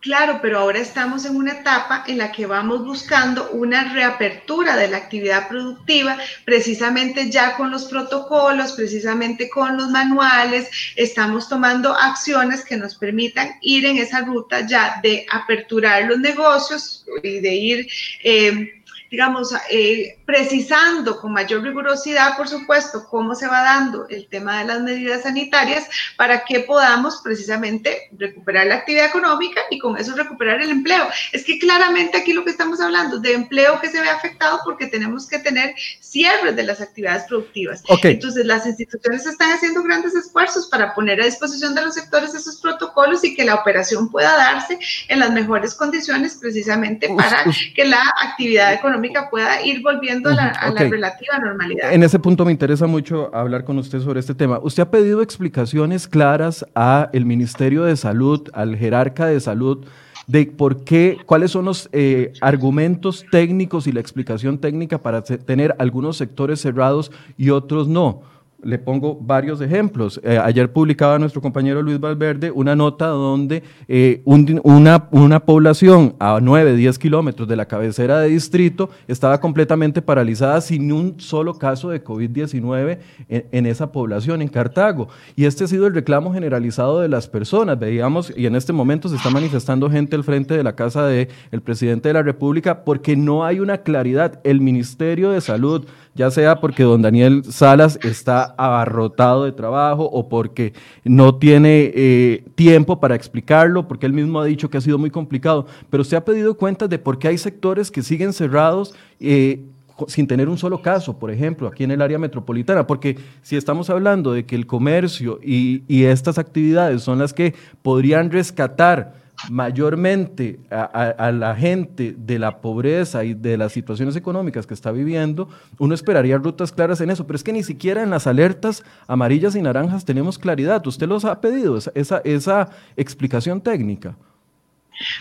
Claro, 0.01 0.39
pero 0.41 0.59
ahora 0.59 0.79
estamos 0.79 1.25
en 1.25 1.35
una 1.35 1.51
etapa 1.51 2.05
en 2.07 2.19
la 2.19 2.31
que 2.31 2.45
vamos 2.45 2.85
buscando 2.85 3.49
una 3.51 3.93
reapertura 3.93 4.77
de 4.77 4.87
la 4.87 4.95
actividad 4.95 5.49
productiva, 5.49 6.17
precisamente 6.45 7.29
ya 7.29 7.57
con 7.57 7.69
los 7.69 7.83
protocolos, 7.83 8.71
precisamente 8.71 9.49
con 9.49 9.75
los 9.75 9.89
manuales, 9.89 10.69
estamos 10.95 11.49
tomando 11.49 11.93
acciones 11.93 12.63
que 12.63 12.77
nos 12.77 12.95
permitan 12.95 13.55
ir 13.61 13.85
en 13.85 13.97
esa 13.97 14.21
ruta 14.21 14.65
ya 14.65 15.01
de 15.03 15.25
aperturar 15.29 16.05
los 16.05 16.19
negocios 16.19 17.05
y 17.21 17.41
de 17.41 17.55
ir... 17.55 17.87
Eh, 18.23 18.75
digamos, 19.09 19.53
eh, 19.71 20.19
precisando 20.25 21.19
con 21.19 21.33
mayor 21.33 21.63
rigurosidad, 21.63 22.37
por 22.37 22.47
supuesto, 22.47 23.07
cómo 23.09 23.33
se 23.33 23.47
va 23.47 23.63
dando 23.63 24.07
el 24.07 24.27
tema 24.27 24.59
de 24.59 24.65
las 24.65 24.81
medidas 24.81 25.23
sanitarias 25.23 25.87
para 26.15 26.45
que 26.45 26.61
podamos 26.61 27.21
precisamente 27.23 28.09
recuperar 28.17 28.67
la 28.67 28.75
actividad 28.75 29.07
económica 29.07 29.61
y 29.71 29.79
con 29.79 29.97
eso 29.97 30.15
recuperar 30.15 30.61
el 30.61 30.69
empleo. 30.69 31.07
Es 31.31 31.43
que 31.43 31.57
claramente 31.57 32.17
aquí 32.17 32.33
lo 32.33 32.43
que 32.43 32.51
estamos 32.51 32.79
hablando 32.79 33.19
de 33.19 33.33
empleo 33.33 33.79
que 33.79 33.89
se 33.89 33.99
ve 33.99 34.09
afectado 34.09 34.59
porque 34.63 34.87
tenemos 34.87 35.27
que 35.27 35.39
tener 35.39 35.73
cierres 35.99 36.55
de 36.55 36.63
las 36.63 36.81
actividades 36.81 37.23
productivas. 37.23 37.83
Entonces, 38.03 38.45
las 38.45 38.65
instituciones 38.65 39.25
están 39.25 39.51
haciendo 39.51 39.81
grandes 39.83 40.13
esfuerzos 40.13 40.67
para 40.67 40.93
poner 40.93 41.21
a 41.21 41.25
disposición 41.25 41.73
de 41.73 41.81
los 41.81 41.95
sectores 41.95 42.35
esos 42.35 42.61
protocolos 42.61 43.23
y 43.23 43.35
que 43.35 43.43
la 43.43 43.55
operación 43.55 44.09
pueda 44.09 44.35
darse 44.35 44.77
en 45.07 45.19
las 45.19 45.31
mejores 45.31 45.73
condiciones 45.73 46.37
precisamente 46.39 47.09
para 47.15 47.45
que 47.75 47.85
la 47.85 48.03
actividad 48.21 48.73
económica 48.73 48.98
pueda 49.29 49.65
ir 49.65 49.81
volviendo 49.81 50.29
a 50.29 50.33
la, 50.33 50.71
relativa 50.73 51.39
normalidad. 51.39 51.93
En 51.93 52.03
ese 52.03 52.19
punto 52.19 52.45
me 52.45 52.51
interesa 52.51 52.87
mucho 52.87 53.33
hablar 53.33 53.63
con 53.63 53.77
usted 53.77 53.99
sobre 54.01 54.19
este 54.19 54.35
tema. 54.35 54.59
Usted 54.61 54.83
ha 54.83 54.91
pedido 54.91 55.21
explicaciones 55.21 56.07
claras 56.07 56.65
a 56.75 57.09
el 57.13 57.25
Ministerio 57.25 57.83
de 57.83 57.97
Salud, 57.97 58.49
al 58.53 58.77
jerarca 58.77 59.25
de 59.25 59.39
salud, 59.39 59.85
de 60.27 60.45
por 60.45 60.83
qué, 60.83 61.17
cuáles 61.25 61.51
son 61.51 61.65
los 61.65 61.89
eh, 61.91 62.33
argumentos 62.41 63.25
técnicos 63.31 63.87
y 63.87 63.91
la 63.91 63.99
explicación 63.99 64.59
técnica 64.59 64.99
para 64.99 65.23
tener 65.23 65.75
algunos 65.79 66.17
sectores 66.17 66.61
cerrados 66.61 67.11
y 67.37 67.49
otros 67.49 67.87
no. 67.87 68.21
Le 68.63 68.77
pongo 68.77 69.17
varios 69.19 69.61
ejemplos. 69.61 70.19
Eh, 70.23 70.37
ayer 70.37 70.71
publicaba 70.71 71.17
nuestro 71.17 71.41
compañero 71.41 71.81
Luis 71.81 71.99
Valverde 71.99 72.51
una 72.51 72.75
nota 72.75 73.07
donde 73.07 73.63
eh, 73.87 74.21
una, 74.25 75.07
una, 75.11 75.39
población 75.45 76.15
a 76.19 76.39
9, 76.41 76.75
10 76.75 76.99
kilómetros 76.99 77.47
de 77.47 77.55
la 77.55 77.65
cabecera 77.65 78.19
de 78.19 78.29
distrito 78.29 78.89
estaba 79.07 79.39
completamente 79.39 80.01
paralizada 80.01 80.59
sin 80.61 80.91
un 80.91 81.19
solo 81.19 81.57
caso 81.57 81.89
de 81.89 82.03
COVID-19 82.03 82.99
en, 83.29 83.65
esa 83.65 83.91
población, 83.91 84.41
en 84.41 84.49
Cartago. 84.49 85.07
Y 85.35 85.45
este 85.45 85.63
ha 85.63 85.67
sido 85.67 85.87
el 85.87 85.93
reclamo 85.93 86.33
generalizado 86.33 86.99
de 86.99 87.07
las 87.07 87.27
personas. 87.27 87.79
Veíamos, 87.79 88.33
y 88.35 88.45
en 88.45 88.55
este 88.55 88.73
momento 88.73 89.07
se 89.07 89.15
está 89.15 89.29
manifestando 89.29 89.89
gente 89.89 90.15
al 90.15 90.23
frente 90.23 90.55
de 90.55 90.63
la 90.63 90.75
casa 90.75 91.05
del 91.05 91.29
el 91.51 91.61
presidente 91.61 92.09
de 92.09 92.13
la 92.13 92.23
República 92.23 92.83
porque 92.83 93.15
no 93.15 93.45
hay 93.45 93.59
una 93.59 93.79
claridad. 93.79 94.39
El 94.43 94.61
Ministerio 94.61 95.31
de 95.31 95.41
Salud, 95.41 95.85
ya 96.19 96.29
sea 96.29 96.59
porque 96.59 96.83
don 96.83 97.01
Daniel 97.01 97.45
Salas 97.45 97.97
está 98.03 98.53
abarrotado 98.57 99.45
de 99.45 99.53
trabajo 99.53 100.03
o 100.03 100.27
porque 100.27 100.73
no 101.05 101.35
tiene 101.35 101.93
eh, 101.95 102.43
tiempo 102.55 102.99
para 102.99 103.15
explicarlo, 103.15 103.87
porque 103.87 104.05
él 104.05 104.11
mismo 104.11 104.41
ha 104.41 104.45
dicho 104.45 104.69
que 104.69 104.77
ha 104.77 104.81
sido 104.81 104.97
muy 104.97 105.11
complicado, 105.11 105.65
pero 105.89 106.03
se 106.03 106.17
ha 106.17 106.25
pedido 106.25 106.57
cuenta 106.57 106.89
de 106.89 106.99
por 106.99 107.19
qué 107.19 107.29
hay 107.29 107.37
sectores 107.37 107.89
que 107.89 108.03
siguen 108.03 108.33
cerrados. 108.33 108.93
Eh, 109.21 109.61
sin 110.07 110.27
tener 110.27 110.47
un 110.47 110.57
solo 110.57 110.81
caso, 110.81 111.19
por 111.19 111.29
ejemplo, 111.29 111.67
aquí 111.67 111.83
en 111.83 111.91
el 111.91 112.01
área 112.01 112.17
metropolitana, 112.17 112.87
porque 112.87 113.17
si 113.41 113.57
estamos 113.57 113.89
hablando 113.89 114.31
de 114.31 114.45
que 114.45 114.55
el 114.55 114.65
comercio 114.65 115.41
y 115.43 116.03
estas 116.05 116.37
actividades 116.37 117.01
son 117.01 117.19
las 117.19 117.33
que 117.33 117.53
podrían 117.81 118.31
rescatar 118.31 119.19
mayormente 119.49 120.59
a, 120.69 121.31
la 121.31 121.55
gente 121.55 122.15
de 122.17 122.39
la 122.39 122.59
pobreza 122.59 123.23
y 123.23 123.33
de 123.33 123.57
las 123.57 123.71
situaciones 123.71 124.15
económicas 124.15 124.67
que 124.67 124.73
está 124.73 124.91
viviendo, 124.91 125.47
uno 125.77 125.93
esperaría 125.93 126.37
rutas 126.37 126.71
claras 126.71 126.99
en 127.01 127.09
eso, 127.09 127.25
pero 127.25 127.37
es 127.37 127.43
que 127.43 127.53
ni 127.53 127.63
siquiera 127.63 128.03
en 128.03 128.09
las 128.09 128.27
alertas 128.27 128.83
amarillas 129.07 129.55
y 129.55 129.61
naranjas 129.61 130.05
tenemos 130.05 130.37
claridad. 130.37 130.85
Usted 130.85 131.07
los 131.07 131.25
ha 131.25 131.39
pedido, 131.39 131.77
esa, 131.77 132.21
esa, 132.23 132.69
explicación 132.97 133.61
técnica. 133.61 134.15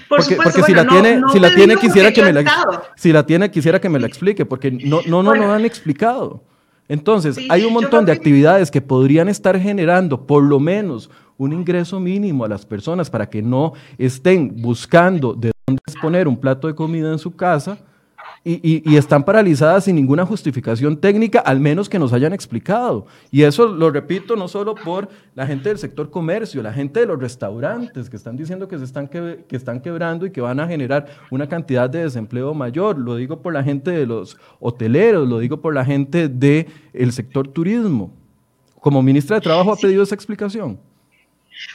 porque, 0.09 0.37
si 0.66 0.74
la 0.74 0.87
tiene, 0.87 1.20
si 1.33 1.38
la 1.38 1.54
tiene 1.54 1.76
quisiera 1.76 2.12
que 2.12 2.22
me 2.22 2.33
la 2.33 2.92
si 2.96 3.12
la 3.12 3.24
tiene 3.24 3.50
quisiera 3.50 3.81
que 3.81 3.88
me 3.88 4.00
la 4.00 4.07
explique, 4.09 4.44
porque 4.44 4.72
no, 4.72 5.00
no, 5.07 5.22
no 5.22 5.35
lo 5.35 5.52
han 5.52 5.64
explicado. 5.64 6.42
Entonces, 6.88 7.38
hay 7.50 7.64
un 7.64 7.74
montón 7.74 8.07
de 8.07 8.12
actividades 8.12 8.70
que 8.70 8.81
podrían 8.81 9.28
estar 9.28 9.61
generando 9.61 10.26
por 10.26 10.42
lo 10.42 10.59
menos 10.59 11.11
un 11.38 11.53
ingreso 11.53 11.98
mínimo 11.98 12.44
a 12.44 12.48
las 12.48 12.66
personas 12.66 13.09
para 13.09 13.31
que 13.31 13.40
no 13.40 13.72
estén 13.96 14.61
buscando 14.61 15.33
de 15.33 15.53
dónde 15.66 15.81
poner 16.03 16.29
un 16.29 16.37
plato 16.37 16.66
de 16.66 16.74
comida 16.74 17.11
en 17.11 17.18
su 17.18 17.35
casa 17.35 17.79
y, 18.44 18.96
están 18.96 19.24
paralizadas 19.24 19.85
sin 19.85 19.96
ninguna 19.96 20.24
justificación 20.24 20.96
técnica, 20.96 21.40
al 21.40 21.61
menos 21.61 21.88
que 21.88 21.98
nos 21.98 22.12
hayan 22.12 22.33
explicado. 22.33 23.07
Y 23.31 23.42
eso 23.42 23.66
lo 23.66 23.90
repito 23.90 24.37
no 24.37 24.48
solo 24.48 24.74
por 24.74 25.09
la 25.35 25.46
gente 25.46 25.68
del 25.68 25.79
sector 25.79 26.11
comercio, 26.11 26.62
la 26.62 26.72
gente 26.72 27.01
de 27.01 27.07
los 27.07 27.20
restaurantes 27.20 28.09
que 28.09 28.16
están 28.16 28.37
diciendo 28.37 28.66
que, 28.66 28.79
se 28.79 28.85
están 28.85 29.09
que, 29.09 29.44
están 29.51 29.81
quebrando 29.81 30.24
y 30.24 30.31
que 30.31 30.40
van 30.40 30.61
a 30.61 30.66
generar 30.66 31.07
una 31.31 31.48
cantidad 31.48 31.90
de 31.90 32.05
desempleo 32.05 32.55
mayor. 32.55 32.98
Lo 32.98 33.16
digo 33.16 33.42
por 33.42 33.53
la 33.53 33.62
gente 33.62 33.90
de 33.90 34.07
los 34.07 34.38
hoteleros, 34.61 35.29
lo 35.29 35.38
digo 35.40 35.61
por 35.61 35.74
la 35.74 35.85
gente 35.85 36.29
del 36.29 37.12
sector 37.12 37.48
turismo. 37.48 38.12
Como 38.81 39.03
ministra 39.03 39.37
de 39.37 39.42
Trabajo 39.42 39.72
ha 39.72 39.77
pedido 39.77 40.03
esa 40.03 40.14
explicación. 40.14 40.79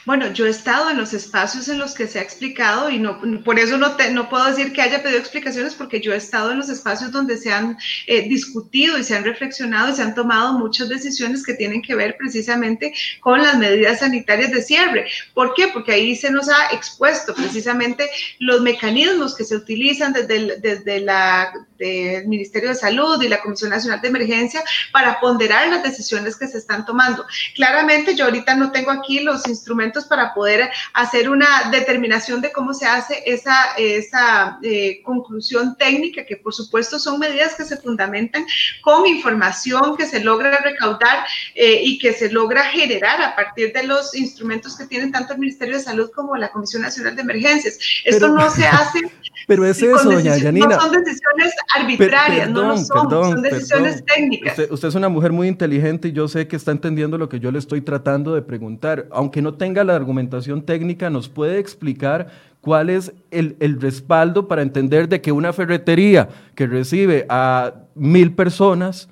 Bueno, 0.04 0.32
yo 0.32 0.46
he 0.46 0.50
estado 0.50 0.90
en 0.90 0.98
los 0.98 1.12
espacios 1.12 1.68
en 1.68 1.78
los 1.78 1.94
que 1.94 2.06
se 2.06 2.18
ha 2.18 2.22
explicado 2.22 2.90
y 2.90 2.98
no, 2.98 3.20
por 3.42 3.58
eso 3.58 3.76
no, 3.76 3.96
no 4.12 4.28
puedo 4.28 4.44
decir 4.46 4.72
que 4.72 4.82
haya 4.82 5.02
pedido 5.02 5.18
explicaciones 5.18 5.74
porque 5.74 6.00
yo 6.00 6.12
he 6.12 6.16
estado 6.16 6.52
en 6.52 6.58
los 6.58 6.68
espacios 6.68 7.12
donde 7.12 7.36
se 7.36 7.52
han 7.52 7.76
eh, 8.06 8.28
discutido 8.28 8.98
y 8.98 9.04
se 9.04 9.16
han 9.16 9.24
reflexionado 9.24 9.90
y 9.90 9.94
se 9.94 10.02
han 10.02 10.14
tomado 10.14 10.58
muchas 10.58 10.88
decisiones 10.88 11.44
que 11.44 11.54
tienen 11.54 11.82
que 11.82 11.94
ver 11.94 12.16
precisamente 12.18 12.94
con 13.20 13.42
las 13.42 13.58
medidas 13.58 14.00
sanitarias 14.00 14.50
de 14.52 14.62
cierre. 14.62 15.06
¿Por 15.34 15.54
qué? 15.54 15.68
Porque 15.68 15.92
ahí 15.92 16.16
se 16.16 16.30
nos 16.30 16.48
ha 16.48 16.72
expuesto 16.72 17.34
precisamente 17.34 18.08
los 18.38 18.60
mecanismos 18.60 19.34
que 19.34 19.44
se 19.44 19.56
utilizan 19.56 20.12
desde 20.12 20.34
desde 20.60 21.00
la, 21.00 21.52
del 21.78 22.26
Ministerio 22.26 22.70
de 22.70 22.74
Salud 22.74 23.22
y 23.22 23.28
la 23.28 23.40
Comisión 23.40 23.70
Nacional 23.70 24.00
de 24.00 24.08
Emergencia 24.08 24.62
para 24.92 25.20
ponderar 25.20 25.68
las 25.68 25.82
decisiones 25.82 26.36
que 26.36 26.46
se 26.46 26.58
están 26.58 26.84
tomando. 26.84 27.24
Claramente 27.54 28.14
yo 28.14 28.26
ahorita 28.26 28.54
no 28.54 28.72
tengo 28.72 28.90
aquí 28.90 29.20
los 29.20 29.46
instrumentos 29.48 30.04
para 30.04 30.34
poder 30.34 30.70
hacer 30.92 31.28
una 31.28 31.70
determinación 31.70 32.40
de 32.40 32.52
cómo 32.52 32.74
se 32.74 32.86
hace 32.86 33.22
esa, 33.26 33.74
esa 33.76 34.58
eh, 34.62 35.00
conclusión 35.02 35.76
técnica, 35.76 36.24
que 36.24 36.36
por 36.36 36.54
supuesto 36.54 36.98
son 36.98 37.18
medidas 37.18 37.54
que 37.54 37.64
se 37.64 37.76
fundamentan 37.76 38.46
con 38.82 39.06
información 39.06 39.96
que 39.96 40.06
se 40.06 40.20
logra 40.20 40.58
recaudar 40.58 41.24
eh, 41.54 41.80
y 41.82 41.98
que 41.98 42.12
se 42.12 42.30
logra 42.30 42.64
generar 42.64 43.20
a 43.22 43.34
partir 43.34 43.72
de 43.72 43.84
los 43.84 44.14
instrumentos 44.14 44.76
que 44.76 44.86
tienen 44.86 45.12
tanto 45.12 45.34
el 45.34 45.38
Ministerio 45.40 45.76
de 45.76 45.82
Salud 45.82 46.10
como 46.14 46.36
la 46.36 46.50
Comisión 46.50 46.82
Nacional 46.82 47.16
de 47.16 47.22
Emergencias. 47.22 47.78
Esto 48.04 48.28
no 48.28 48.50
se 48.50 48.66
hace. 48.66 49.00
Pero 49.46 49.66
es 49.66 49.82
eso, 49.82 50.10
doña 50.10 50.36
Yanina. 50.38 50.66
No 50.66 50.80
son 50.80 50.92
decisiones 50.92 51.52
arbitrarias, 51.74 52.50
no 52.50 52.62
lo 52.68 52.78
son, 52.78 53.10
son 53.10 53.42
decisiones 53.42 54.04
técnicas. 54.04 54.58
Usted, 54.58 54.72
usted, 54.72 54.88
es 54.88 54.94
una 54.94 55.08
mujer 55.08 55.32
muy 55.32 55.48
inteligente 55.48 56.08
y 56.08 56.12
yo 56.12 56.28
sé 56.28 56.46
que 56.46 56.56
está 56.56 56.72
entendiendo 56.72 57.18
lo 57.18 57.28
que 57.28 57.40
yo 57.40 57.50
le 57.50 57.58
estoy 57.58 57.80
tratando 57.80 58.34
de 58.34 58.42
preguntar, 58.42 59.06
aunque 59.10 59.42
no 59.42 59.54
tenga 59.54 59.84
la 59.84 59.94
argumentación 59.94 60.62
técnica, 60.62 61.10
nos 61.10 61.28
puede 61.28 61.58
explicar 61.58 62.28
cuál 62.64 62.88
es 62.88 63.12
el, 63.30 63.56
respaldo 63.78 64.48
para 64.48 64.62
entender 64.62 65.06
de 65.08 65.20
que 65.20 65.32
una 65.32 65.52
ferretería 65.52 66.30
que 66.54 66.66
recibe 66.66 67.26
a 67.28 67.74
mil 67.94 68.32
personas 68.32 69.10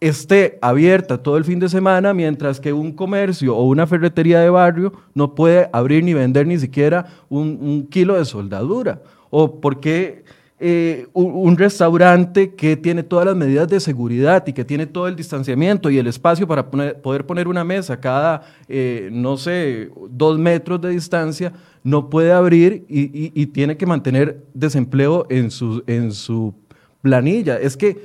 esté 0.00 0.58
abierta 0.62 1.22
todo 1.22 1.36
el 1.36 1.44
fin 1.44 1.58
de 1.58 1.68
semana, 1.68 2.14
mientras 2.14 2.58
que 2.58 2.72
un 2.72 2.92
comercio 2.92 3.54
o 3.54 3.64
una 3.64 3.86
ferretería 3.86 4.40
de 4.40 4.48
barrio 4.48 4.94
no 5.12 5.34
puede 5.34 5.68
abrir 5.74 6.02
ni 6.04 6.14
vender 6.14 6.46
ni 6.46 6.58
siquiera 6.58 7.04
un, 7.28 7.58
un 7.60 7.86
kilo 7.86 8.16
de 8.16 8.24
soldadura. 8.24 9.02
O 9.28 9.60
por 9.60 9.78
qué 9.80 10.19
eh, 10.62 11.06
un, 11.14 11.56
restaurante 11.56 12.54
que 12.54 12.76
tiene 12.76 13.02
todas 13.02 13.24
las 13.24 13.34
medidas 13.34 13.66
de 13.66 13.80
seguridad 13.80 14.46
y 14.46 14.52
que 14.52 14.62
tiene 14.62 14.84
todo 14.84 15.08
el 15.08 15.16
distanciamiento 15.16 15.88
y 15.88 15.96
el 15.96 16.06
espacio 16.06 16.46
para 16.46 16.70
poder 16.70 17.24
poner 17.24 17.48
una 17.48 17.64
mesa 17.64 17.98
cada, 17.98 18.42
eh, 18.68 19.08
no 19.10 19.38
sé, 19.38 19.90
dos 20.10 20.38
metros 20.38 20.78
de 20.82 20.90
distancia, 20.90 21.54
no 21.82 22.10
puede 22.10 22.32
abrir 22.32 22.84
y, 22.88 23.46
tiene 23.46 23.78
que 23.78 23.86
mantener 23.86 24.44
desempleo 24.52 25.26
en 25.30 25.50
su, 25.50 25.82
en 25.86 26.12
su 26.12 26.54
planilla. 27.00 27.58
Es 27.58 27.74
que 27.74 28.04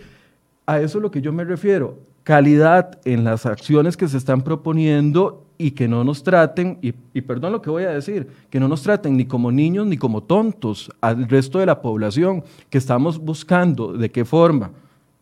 a 0.65 0.79
eso 0.79 0.99
es 0.99 1.01
lo 1.01 1.11
que 1.11 1.21
yo 1.21 1.33
me 1.33 1.43
refiero. 1.43 1.99
calidad 2.23 2.99
en 3.03 3.25
las 3.25 3.45
acciones 3.45 3.97
que 3.97 4.07
se 4.07 4.17
están 4.17 4.43
proponiendo 4.43 5.44
y 5.57 5.71
que 5.71 5.87
no 5.87 6.03
nos 6.03 6.23
traten, 6.23 6.77
y, 6.81 7.21
perdón 7.21 7.53
lo 7.53 7.61
que 7.61 7.69
voy 7.69 7.83
a 7.83 7.91
decir, 7.91 8.27
que 8.49 8.59
no 8.59 8.67
nos 8.67 8.81
traten 8.81 9.17
ni 9.17 9.25
como 9.25 9.51
niños 9.51 9.87
ni 9.87 9.97
como 9.97 10.21
tontos 10.21 10.91
al 11.01 11.27
resto 11.27 11.59
de 11.59 11.65
la 11.65 11.81
población, 11.81 12.43
que 12.69 12.77
estamos 12.77 13.19
buscando 13.19 13.93
de 13.93 14.09
qué 14.11 14.25
forma 14.25 14.71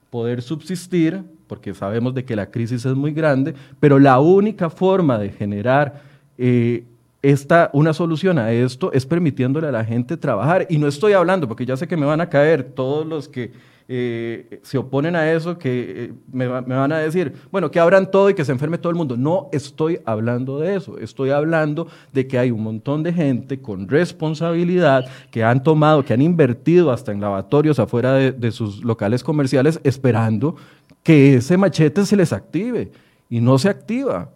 poder 0.09 0.41
subsistir, 0.41 1.23
porque 1.47 1.73
sabemos 1.73 2.13
de 2.13 2.23
que 2.23 2.35
la 2.35 2.49
crisis 2.49 2.85
es 2.85 2.95
muy 2.95 3.11
grande, 3.11 3.53
pero 3.79 3.99
la 3.99 4.19
única 4.19 4.69
forma 4.69 5.17
de 5.17 5.29
generar 5.29 6.01
eh, 6.37 6.83
esta, 7.21 7.69
una 7.73 7.93
solución 7.93 8.37
a 8.37 8.51
esto 8.51 8.91
es 8.91 9.05
permitiéndole 9.05 9.67
a 9.67 9.71
la 9.71 9.85
gente 9.85 10.17
trabajar. 10.17 10.67
Y 10.69 10.77
no 10.77 10.87
estoy 10.87 11.13
hablando, 11.13 11.47
porque 11.47 11.65
ya 11.65 11.77
sé 11.77 11.87
que 11.87 11.97
me 11.97 12.05
van 12.05 12.21
a 12.21 12.29
caer 12.29 12.63
todos 12.63 13.07
los 13.07 13.27
que 13.29 13.51
eh, 13.87 14.59
se 14.63 14.77
oponen 14.77 15.15
a 15.15 15.31
eso, 15.31 15.57
que 15.57 16.05
eh, 16.05 16.13
me, 16.31 16.47
van 16.47 16.91
a 16.91 16.99
decir, 16.99 17.33
bueno, 17.51 17.69
que 17.71 17.79
abran 17.79 18.09
todo 18.09 18.29
y 18.29 18.33
que 18.33 18.45
se 18.45 18.51
enferme 18.51 18.77
todo 18.77 18.89
el 18.89 18.95
mundo. 18.95 19.17
No 19.17 19.49
estoy 19.51 19.99
hablando 20.05 20.59
de 20.59 20.75
eso, 20.75 20.97
estoy 20.97 21.31
hablando 21.31 21.87
de 22.11 22.27
que 22.27 22.37
hay 22.37 22.51
un 22.51 22.63
montón 22.63 23.03
de 23.03 23.13
gente 23.13 23.61
con 23.61 23.87
responsabilidad 23.87 25.05
que 25.31 25.43
han 25.43 25.63
tomado, 25.63 26.03
que 26.05 26.13
han 26.13 26.21
invertido 26.21 26.91
hasta 26.91 27.11
en 27.11 27.21
lavatorios 27.21 27.79
afuera 27.79 28.13
de 28.13 28.51
sus 28.51 28.83
locales 28.83 29.23
comerciales 29.23 29.79
esperando 29.83 30.55
que 31.03 31.35
ese 31.35 31.57
machete 31.57 32.05
se 32.05 32.15
les 32.15 32.31
active 32.31 32.91
y 33.29 33.41
no 33.41 33.57
se 33.57 33.69
activa. 33.69 34.29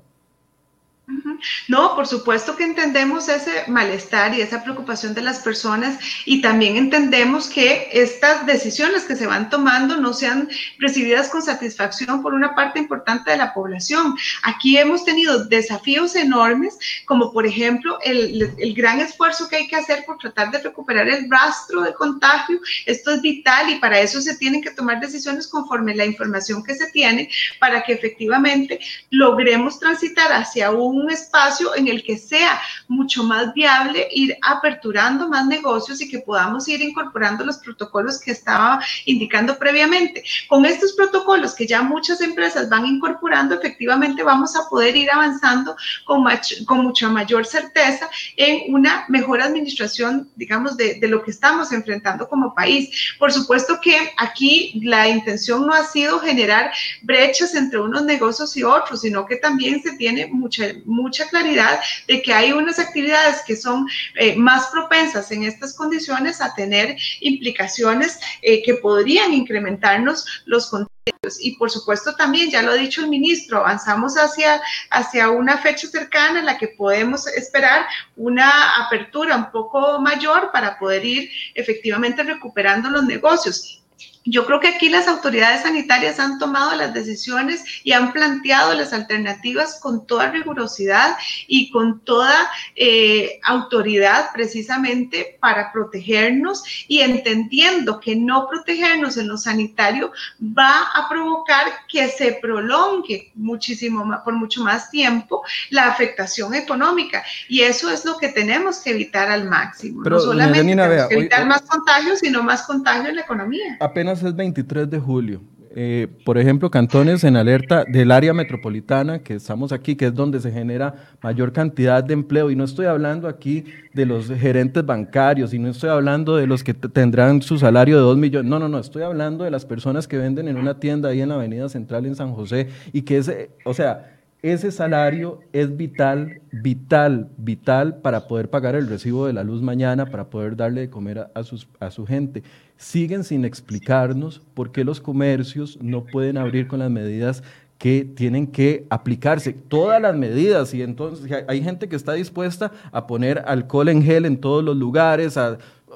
No, 1.68 1.96
por 1.96 2.08
supuesto 2.08 2.56
que 2.56 2.64
entendemos 2.64 3.30
ese 3.30 3.64
malestar 3.68 4.34
y 4.34 4.42
esa 4.42 4.64
preocupación 4.64 5.14
de 5.14 5.22
las 5.22 5.40
personas 5.40 6.00
y 6.26 6.42
también 6.42 6.78
entendemos 6.78 7.50
que 7.50 7.90
estas 7.92 8.46
decisiones 8.46 9.04
que 9.04 9.16
se 9.16 9.28
van 9.28 9.50
tomando 9.50 9.98
no 9.98 10.14
sean 10.14 10.50
recibidas 10.80 11.30
con 11.30 11.42
satisfacción 11.42 12.22
por 12.22 12.34
una 12.34 12.56
parte 12.56 12.80
importante 12.80 13.32
de 13.32 13.38
la 13.38 13.54
población. 13.54 14.16
Aquí 14.44 14.78
hemos 14.78 15.06
tenido 15.06 15.46
desafíos 15.46 16.16
enormes, 16.16 16.78
como 17.06 17.32
por 17.32 17.46
ejemplo 17.46 18.00
el, 18.04 18.54
gran 18.76 19.00
esfuerzo 19.00 19.48
que 19.48 19.58
hay 19.58 19.68
que 19.68 19.76
hacer 19.76 20.04
por 20.06 20.18
tratar 20.18 20.52
de 20.52 20.60
recuperar 20.60 21.08
el 21.08 21.30
rastro 21.30 21.82
de 21.82 21.94
contagio. 21.94 22.60
Esto 22.86 23.12
es 23.12 23.22
vital 23.22 23.70
y 23.70 23.76
para 23.80 24.00
eso 24.00 24.22
se 24.22 24.36
tienen 24.36 24.62
que 24.62 24.72
tomar 24.72 25.00
decisiones 25.00 25.48
conforme 25.48 25.96
la 25.96 26.06
información 26.06 26.64
que 26.64 26.76
se 26.76 26.92
tiene 26.92 27.30
para 27.60 27.84
que 27.84 27.94
efectivamente 27.94 28.80
logremos 29.10 29.80
transitar 29.80 30.32
hacia 30.32 30.72
un 30.72 30.88
un 30.88 31.12
espacio 31.38 31.76
en 31.76 31.88
el 31.88 32.04
que 32.04 32.18
sea 32.18 32.60
mucho 32.88 33.24
más 33.24 33.54
viable 33.54 34.08
ir 34.12 34.36
aperturando 34.42 35.28
más 35.30 35.46
negocios 35.46 36.02
y 36.02 36.10
que 36.10 36.20
podamos 36.20 36.68
ir 36.68 36.82
incorporando 36.82 37.46
los 37.46 37.58
protocolos 37.58 38.20
que 38.20 38.32
estaba 38.32 38.82
indicando 39.06 39.58
previamente. 39.58 40.24
Con 40.48 40.66
estos 40.66 40.94
protocolos 40.94 41.54
que 41.54 41.68
ya 41.68 41.82
muchas 41.82 42.22
empresas 42.22 42.70
van 42.70 42.86
incorporando, 42.86 43.56
efectivamente 43.56 44.24
vamos 44.24 44.56
a 44.56 44.68
poder 44.70 44.96
ir 44.96 45.12
avanzando 45.12 45.76
con, 46.06 46.26
con 46.66 46.80
mucha 46.80 47.10
mayor 47.10 47.46
certeza 47.46 48.10
en 48.36 48.74
una 48.74 49.06
mejor 49.08 49.42
administración, 49.42 50.30
digamos, 50.36 50.76
de, 50.76 50.96
de 50.96 51.08
lo 51.08 51.24
que 51.24 51.32
estamos 51.32 51.72
enfrentando 51.72 52.28
como 52.28 52.56
país. 52.56 53.16
Por 53.20 53.32
supuesto 53.32 53.80
que 53.82 53.96
aquí 54.18 54.80
la 54.84 55.08
intención 55.08 55.68
no 55.68 55.74
ha 55.74 55.84
sido 55.84 56.20
generar 56.20 56.72
brechas 57.04 57.54
entre 57.54 57.80
unos 57.80 58.04
negocios 58.04 58.56
y 58.58 58.64
otros, 58.64 59.02
sino 59.02 59.26
que 59.26 59.36
también 59.36 59.82
se 59.82 59.96
tiene 59.98 60.28
mucha, 60.28 60.66
mucha 60.86 61.17
claridad 61.26 61.80
de 62.08 62.22
que 62.22 62.34
hay 62.34 62.52
unas 62.52 62.80
actividades 62.80 63.42
que 63.46 63.56
son 63.56 63.88
eh, 64.16 64.36
más 64.36 64.68
propensas 64.68 65.32
en 65.32 65.44
estas 65.44 65.74
condiciones 65.74 66.42
a 66.42 66.54
tener 66.54 66.96
implicaciones 67.22 68.20
eh, 68.42 68.62
que 68.64 68.76
podrían 68.76 69.34
incrementarnos 69.34 70.26
los 70.46 70.70
contagios. 70.70 70.94
Y 71.40 71.56
por 71.56 71.72
supuesto 71.72 72.16
también, 72.16 72.52
ya 72.52 72.62
lo 72.62 72.72
ha 72.72 72.76
dicho 72.76 73.02
el 73.02 73.10
ministro, 73.10 73.60
avanzamos 73.60 74.16
hacia, 74.16 74.62
hacia 74.92 75.30
una 75.30 75.58
fecha 75.58 75.88
cercana 75.88 76.40
en 76.40 76.46
la 76.46 76.58
que 76.58 76.68
podemos 76.68 77.28
esperar 77.28 77.86
una 78.16 78.86
apertura 78.86 79.36
un 79.36 79.52
poco 79.52 80.00
mayor 80.02 80.52
para 80.52 80.78
poder 80.78 81.06
ir 81.06 81.30
efectivamente 81.56 82.24
recuperando 82.24 82.90
los 82.90 83.06
negocios. 83.06 83.84
Yo 84.30 84.46
creo 84.46 84.60
que 84.60 84.68
aquí 84.68 84.90
las 84.90 85.08
autoridades 85.08 85.62
sanitarias 85.62 86.20
han 86.20 86.38
tomado 86.38 86.76
las 86.76 86.94
decisiones 86.94 87.64
y 87.84 87.94
han 87.94 88.12
planteado 88.12 88.74
las 88.74 88.92
alternativas 88.92 89.80
con 89.80 90.06
toda 90.06 90.32
rigurosidad 90.32 91.16
y 91.48 91.72
con 91.72 92.02
toda 92.02 92.50
eh, 92.76 93.40
autoridad 93.44 94.30
precisamente 94.34 95.38
para 95.40 95.72
protegernos 95.72 96.64
y 96.90 97.00
entendiendo 97.00 98.02
que 98.02 98.18
no 98.18 98.50
protegernos 98.50 99.16
en 99.16 99.30
lo 99.30 99.38
sanitario 99.38 100.12
va 100.42 100.90
a 100.94 101.08
provocar 101.08 101.66
que 101.88 102.10
se 102.10 102.34
prolongue 102.42 103.32
muchísimo 103.36 104.04
más, 104.04 104.22
por 104.22 104.34
mucho 104.34 104.62
más 104.62 104.90
tiempo 104.90 105.44
la 105.70 105.88
afectación 105.88 106.54
económica 106.54 107.24
y 107.48 107.62
eso 107.62 107.90
es 107.90 108.04
lo 108.04 108.18
que 108.18 108.28
tenemos 108.28 108.80
que 108.80 108.92
evitar 108.92 109.32
al 109.32 109.46
máximo. 109.46 110.04
no 110.04 110.20
solamente 110.20 111.16
evitar 111.16 111.46
más 111.46 111.62
contagios, 111.62 112.20
sino 112.20 112.44
más 112.44 112.64
contagio 112.64 113.10
en 113.10 113.16
la 113.16 113.22
economía. 113.22 113.78
Apenas 113.80 114.17
es 114.24 114.36
23 114.36 114.90
de 114.90 115.00
julio. 115.00 115.42
Eh, 115.80 116.08
por 116.26 116.40
ejemplo, 116.40 116.72
cantones 116.72 117.24
en 117.24 117.36
alerta 117.36 117.86
del 117.86 118.12
área 118.12 118.34
metropolitana, 118.34 119.20
que 119.20 119.36
estamos 119.36 119.72
aquí, 119.72 119.96
que 119.96 120.08
es 120.08 120.14
donde 120.16 120.40
se 120.40 120.52
genera 120.52 120.96
mayor 121.22 121.54
cantidad 121.54 122.04
de 122.04 122.16
empleo. 122.16 122.50
Y 122.50 122.56
no 122.56 122.64
estoy 122.64 122.88
hablando 122.88 123.28
aquí 123.28 123.66
de 123.94 124.08
los 124.08 124.28
gerentes 124.28 124.84
bancarios, 124.84 125.54
y 125.54 125.60
no 125.60 125.70
estoy 125.70 125.92
hablando 125.92 126.36
de 126.36 126.48
los 126.48 126.64
que 126.64 126.74
tendrán 126.74 127.44
su 127.44 127.60
salario 127.60 127.98
de 127.98 128.02
2 128.02 128.18
millones. 128.18 128.50
No, 128.50 128.58
no, 128.58 128.68
no, 128.68 128.80
estoy 128.80 129.04
hablando 129.04 129.44
de 129.44 129.52
las 129.52 129.66
personas 129.66 130.08
que 130.08 130.18
venden 130.18 130.48
en 130.48 130.58
una 130.58 130.80
tienda 130.80 131.10
ahí 131.10 131.22
en 131.22 131.30
la 131.30 131.36
Avenida 131.36 131.70
Central 131.70 132.08
en 132.08 132.16
San 132.16 132.34
José 132.34 132.70
y 132.92 133.04
que 133.04 133.18
ese, 133.18 133.52
o 133.64 133.76
sea, 133.76 134.17
ese 134.42 134.72
salario 134.72 135.40
es 135.52 135.76
vital, 135.76 136.42
vital, 136.52 137.30
vital 137.38 137.98
para 137.98 138.28
poder 138.28 138.50
pagar 138.50 138.76
el 138.76 138.88
recibo 138.88 139.26
de 139.26 139.34
la 139.34 139.44
luz 139.44 139.62
mañana, 139.62 140.06
para 140.06 140.30
poder 140.30 140.56
darle 140.56 140.82
de 140.82 140.90
comer 140.90 141.28
a, 141.34 141.44
sus, 141.44 141.68
a 141.80 141.90
su 141.90 142.06
gente. 142.06 142.44
Siguen 142.78 143.24
sin 143.24 143.46
explicarnos 143.46 144.42
por 144.54 144.72
qué 144.72 144.84
los 144.84 145.02
comercios 145.02 145.80
no 145.82 146.06
pueden 146.06 146.38
abrir 146.38 146.68
con 146.68 146.80
las 146.80 146.92
medidas 146.92 147.44
que 147.78 148.06
tienen 148.06 148.48
que 148.48 148.86
aplicarse 148.90 149.54
todas 149.54 150.02
las 150.02 150.16
medidas 150.16 150.74
y 150.74 150.82
entonces 150.82 151.32
hay 151.48 151.62
gente 151.62 151.88
que 151.88 151.96
está 151.96 152.14
dispuesta 152.14 152.72
a 152.92 153.06
poner 153.06 153.44
alcohol 153.46 153.90
en 153.90 154.02
gel 154.02 154.26
en 154.26 154.38
todos 154.38 154.64
los 154.64 154.76
lugares, 154.76 155.38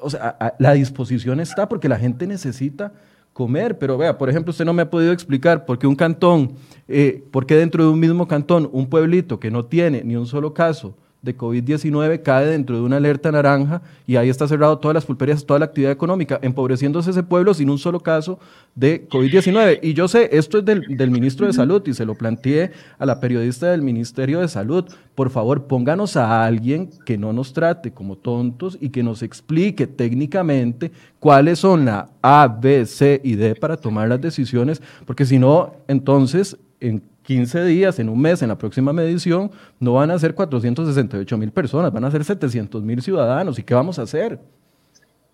o 0.00 0.08
sea, 0.10 0.54
la 0.58 0.72
disposición 0.74 1.40
está 1.40 1.68
porque 1.68 1.88
la 1.88 1.98
gente 1.98 2.26
necesita 2.26 2.92
comer, 3.32 3.78
pero 3.78 3.96
vea, 3.96 4.18
por 4.18 4.28
ejemplo, 4.28 4.50
usted 4.50 4.64
no 4.64 4.72
me 4.72 4.82
ha 4.82 4.90
podido 4.90 5.12
explicar 5.12 5.64
por 5.64 5.78
qué 5.78 5.86
un 5.86 5.96
cantón, 5.96 6.52
eh, 6.88 7.24
por 7.30 7.46
qué 7.46 7.56
dentro 7.56 7.84
de 7.84 7.90
un 7.90 8.00
mismo 8.00 8.28
cantón, 8.28 8.68
un 8.72 8.88
pueblito 8.88 9.40
que 9.40 9.50
no 9.50 9.64
tiene 9.64 10.02
ni 10.04 10.16
un 10.16 10.26
solo 10.26 10.52
caso 10.54 10.96
de 11.22 11.36
COVID-19 11.36 12.22
cae 12.22 12.46
dentro 12.46 12.76
de 12.76 12.82
una 12.82 12.96
alerta 12.96 13.30
naranja 13.30 13.80
y 14.06 14.16
ahí 14.16 14.28
está 14.28 14.48
cerrado 14.48 14.78
todas 14.78 14.94
las 14.94 15.06
pulperías, 15.06 15.46
toda 15.46 15.60
la 15.60 15.66
actividad 15.66 15.92
económica, 15.92 16.40
empobreciéndose 16.42 17.10
ese 17.10 17.22
pueblo 17.22 17.54
sin 17.54 17.70
un 17.70 17.78
solo 17.78 18.00
caso 18.00 18.40
de 18.74 19.08
COVID-19. 19.08 19.78
Y 19.82 19.94
yo 19.94 20.08
sé, 20.08 20.28
esto 20.32 20.58
es 20.58 20.64
del, 20.64 20.96
del, 20.96 21.10
ministro 21.12 21.46
de 21.46 21.52
Salud 21.52 21.80
y 21.86 21.94
se 21.94 22.04
lo 22.04 22.16
planteé 22.16 22.72
a 22.98 23.06
la 23.06 23.20
periodista 23.20 23.70
del 23.70 23.82
Ministerio 23.82 24.40
de 24.40 24.48
Salud. 24.48 24.84
Por 25.14 25.30
favor, 25.30 25.64
pónganos 25.64 26.16
a 26.16 26.44
alguien 26.44 26.90
que 27.06 27.16
no 27.16 27.32
nos 27.32 27.52
trate 27.52 27.92
como 27.92 28.16
tontos 28.16 28.76
y 28.80 28.88
que 28.88 29.04
nos 29.04 29.22
explique 29.22 29.86
técnicamente 29.86 30.90
cuáles 31.20 31.60
son 31.60 31.84
la 31.84 32.08
A, 32.20 32.48
B, 32.48 32.84
C 32.84 33.20
y 33.22 33.36
D 33.36 33.54
para 33.54 33.76
tomar 33.76 34.08
las 34.08 34.20
decisiones, 34.20 34.82
porque 35.06 35.24
si 35.24 35.38
no, 35.38 35.76
entonces 35.86 36.56
en 36.80 37.11
15 37.22 37.64
días, 37.64 37.98
en 37.98 38.08
un 38.08 38.20
mes, 38.20 38.42
en 38.42 38.48
la 38.48 38.58
próxima 38.58 38.92
medición, 38.92 39.50
no 39.78 39.94
van 39.94 40.10
a 40.10 40.18
ser 40.18 40.34
468 40.34 41.38
mil 41.38 41.52
personas, 41.52 41.92
van 41.92 42.04
a 42.04 42.10
ser 42.10 42.24
700 42.24 42.82
mil 42.82 43.02
ciudadanos. 43.02 43.58
¿Y 43.58 43.62
qué 43.62 43.74
vamos 43.74 43.98
a 43.98 44.02
hacer? 44.02 44.40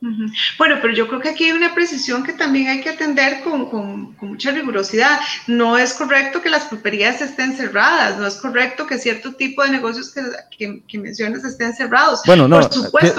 Bueno, 0.01 0.76
pero 0.80 0.94
yo 0.94 1.09
creo 1.09 1.20
que 1.20 1.30
aquí 1.30 1.44
hay 1.46 1.53
una 1.53 1.74
precisión 1.74 2.22
que 2.22 2.32
también 2.32 2.68
hay 2.68 2.80
que 2.80 2.90
atender 2.90 3.40
con, 3.42 3.68
con, 3.68 4.16
mucha 4.20 4.53
rigurosidad. 4.53 5.18
No 5.49 5.76
es 5.76 5.92
correcto 5.92 6.40
que 6.40 6.49
las 6.49 6.66
pulperías 6.66 7.20
estén 7.20 7.57
cerradas, 7.57 8.16
no 8.16 8.26
es 8.26 8.36
correcto 8.36 8.86
que 8.86 8.96
cierto 8.99 9.34
tipo 9.34 9.64
de 9.64 9.70
negocios 9.70 10.14
que, 10.14 10.82
que, 10.86 10.99
mencionas 10.99 11.42
estén 11.42 11.74
cerrados. 11.74 12.20
Bueno, 12.26 12.46
no, 12.46 12.61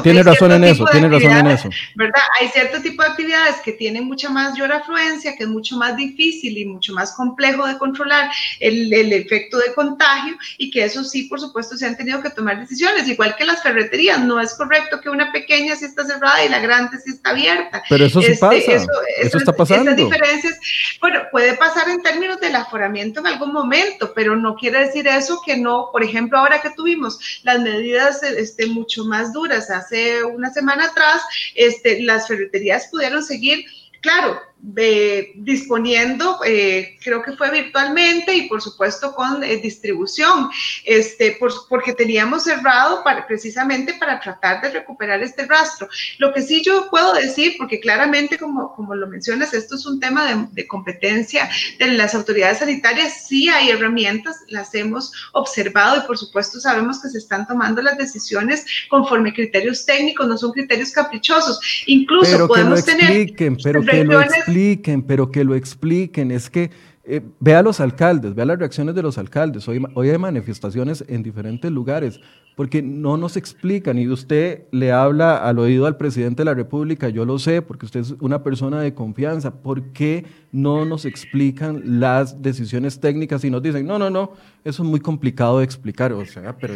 tiene 0.03 0.23
razón 0.23 0.53
en 0.53 0.63
eso, 0.63 0.85
tiene 0.85 1.09
razón 1.09 1.31
en 1.31 1.47
eso. 1.47 1.69
¿Verdad? 1.95 2.21
Hay 2.39 2.47
cierto 2.47 2.81
tipo 2.81 3.03
de 3.03 3.09
actividades 3.09 3.57
que 3.57 3.73
tienen 3.73 4.05
mucha 4.05 4.29
mayor 4.29 4.71
afluencia, 4.71 5.35
que 5.35 5.43
es 5.43 5.49
mucho 5.49 5.75
más 5.75 5.97
difícil 5.97 6.57
y 6.57 6.65
mucho 6.65 6.93
más 6.93 7.13
complejo 7.13 7.67
de 7.67 7.77
controlar 7.77 8.31
el, 8.61 8.93
el 8.93 9.11
efecto 9.11 9.57
de 9.57 9.73
contagio 9.73 10.37
y 10.57 10.71
que 10.71 10.85
eso 10.85 11.03
sí, 11.03 11.23
por 11.23 11.41
supuesto, 11.41 11.75
se 11.75 11.85
han 11.85 11.97
tenido 11.97 12.21
que 12.21 12.29
tomar 12.29 12.57
decisiones, 12.57 13.05
igual 13.09 13.35
que 13.35 13.43
las 13.43 13.61
ferreterías. 13.61 14.21
No 14.21 14.39
es 14.39 14.53
correcto 14.53 15.01
que 15.01 15.09
una 15.09 15.33
pequeña 15.33 15.75
sí 15.75 15.83
está 15.83 16.05
cerrada 16.05 16.45
y 16.45 16.47
la 16.47 16.68
antes 16.71 17.07
y 17.07 17.11
está 17.11 17.31
abierta. 17.31 17.83
Pero 17.89 18.05
eso 18.05 18.21
sí 18.21 18.31
este, 18.31 18.45
pasa, 18.45 18.87
eso, 19.21 19.37
está 19.37 19.53
pasando. 19.53 19.91
Esas 19.91 19.97
diferencias, 19.97 20.59
bueno, 21.01 21.21
puede 21.31 21.55
pasar 21.55 21.89
en 21.89 22.01
términos 22.01 22.39
del 22.39 22.55
aforamiento 22.55 23.19
en 23.19 23.27
algún 23.27 23.53
momento, 23.53 24.13
pero 24.13 24.35
no 24.35 24.55
quiere 24.55 24.85
decir 24.85 25.07
eso 25.07 25.41
que 25.45 25.57
no, 25.57 25.89
por 25.91 26.03
ejemplo, 26.03 26.37
ahora 26.37 26.61
que 26.61 26.69
tuvimos 26.71 27.41
las 27.43 27.59
medidas 27.59 28.23
este, 28.23 28.67
mucho 28.67 29.05
más 29.05 29.33
duras 29.33 29.69
hace 29.69 30.23
una 30.23 30.51
semana 30.51 30.85
atrás, 30.85 31.21
este, 31.55 32.01
las 32.01 32.27
ferreterías 32.27 32.87
pudieron 32.87 33.23
seguir 33.23 33.65
Claro, 34.01 34.39
disponiendo, 34.61 36.39
eh, 36.45 36.97
creo 37.01 37.21
que 37.23 37.31
fue 37.33 37.49
virtualmente 37.49 38.35
y 38.35 38.49
por 38.49 38.61
supuesto 38.61 39.13
con 39.15 39.41
eh, 39.41 39.57
distribución, 39.57 40.49
este, 40.83 41.37
por, 41.39 41.51
porque 41.69 41.93
teníamos 41.93 42.43
cerrado 42.43 43.03
para, 43.03 43.25
precisamente 43.25 43.93
para 43.93 44.19
tratar 44.19 44.61
de 44.61 44.71
recuperar 44.71 45.23
este 45.23 45.45
rastro. 45.45 45.87
Lo 46.17 46.33
que 46.33 46.41
sí 46.41 46.61
yo 46.61 46.89
puedo 46.89 47.13
decir, 47.13 47.55
porque 47.57 47.79
claramente 47.79 48.37
como, 48.37 48.75
como 48.75 48.95
lo 48.95 49.07
mencionas, 49.07 49.53
esto 49.53 49.75
es 49.75 49.85
un 49.85 49.99
tema 49.99 50.25
de, 50.27 50.47
de 50.51 50.67
competencia 50.67 51.49
de 51.77 51.93
las 51.93 52.13
autoridades 52.13 52.59
sanitarias, 52.59 53.27
sí 53.27 53.47
hay 53.47 53.69
herramientas, 53.69 54.37
las 54.49 54.75
hemos 54.75 55.13
observado 55.31 55.97
y 55.97 56.07
por 56.07 56.17
supuesto 56.17 56.59
sabemos 56.59 57.01
que 57.01 57.09
se 57.09 57.17
están 57.17 57.47
tomando 57.47 57.81
las 57.81 57.97
decisiones 57.97 58.65
conforme 58.89 59.33
criterios 59.33 59.85
técnicos, 59.85 60.27
no 60.27 60.37
son 60.37 60.51
criterios 60.51 60.91
caprichosos. 60.91 61.59
Incluso 61.85 62.31
pero 62.31 62.47
podemos 62.47 62.83
que 62.83 62.91
lo 62.91 62.97
expliquen, 62.97 63.57
tener 63.57 63.63
pero 63.63 63.85
que 63.85 64.03
lo 64.03 64.21
expliquen, 64.49 65.01
pero 65.03 65.31
que 65.31 65.43
lo 65.43 65.55
expliquen. 65.55 66.31
Es 66.31 66.49
que 66.49 66.71
eh, 67.03 67.21
vea 67.39 67.59
a 67.59 67.63
los 67.63 67.79
alcaldes, 67.79 68.35
vea 68.35 68.45
las 68.45 68.59
reacciones 68.59 68.95
de 68.95 69.01
los 69.01 69.17
alcaldes. 69.17 69.67
Hoy, 69.67 69.81
hay 69.95 70.17
manifestaciones 70.17 71.03
en 71.07 71.23
diferentes 71.23 71.71
lugares 71.71 72.19
porque 72.55 72.81
no 72.81 73.15
nos 73.15 73.37
explican 73.37 73.97
y 73.97 74.07
usted 74.09 74.65
le 74.71 74.91
habla 74.91 75.37
al 75.37 75.59
oído 75.59 75.87
al 75.87 75.95
presidente 75.95 76.41
de 76.41 76.45
la 76.45 76.53
República, 76.53 77.07
yo 77.07 77.23
lo 77.23 77.39
sé, 77.39 77.61
porque 77.61 77.85
usted 77.85 78.01
es 78.01 78.11
una 78.19 78.43
persona 78.43 78.81
de 78.81 78.93
confianza. 78.93 79.61
¿Por 79.61 79.93
qué 79.93 80.25
no 80.51 80.83
nos 80.83 81.05
explican 81.05 82.01
las 82.01 82.41
decisiones 82.41 82.99
técnicas 82.99 83.45
y 83.45 83.49
nos 83.49 83.63
dicen, 83.63 83.87
no, 83.87 83.97
no, 83.97 84.09
no, 84.09 84.33
eso 84.65 84.83
es 84.83 84.89
muy 84.89 84.99
complicado 84.99 85.59
de 85.59 85.65
explicar? 85.65 86.11
O 86.11 86.25
sea, 86.25 86.57
pero 86.57 86.73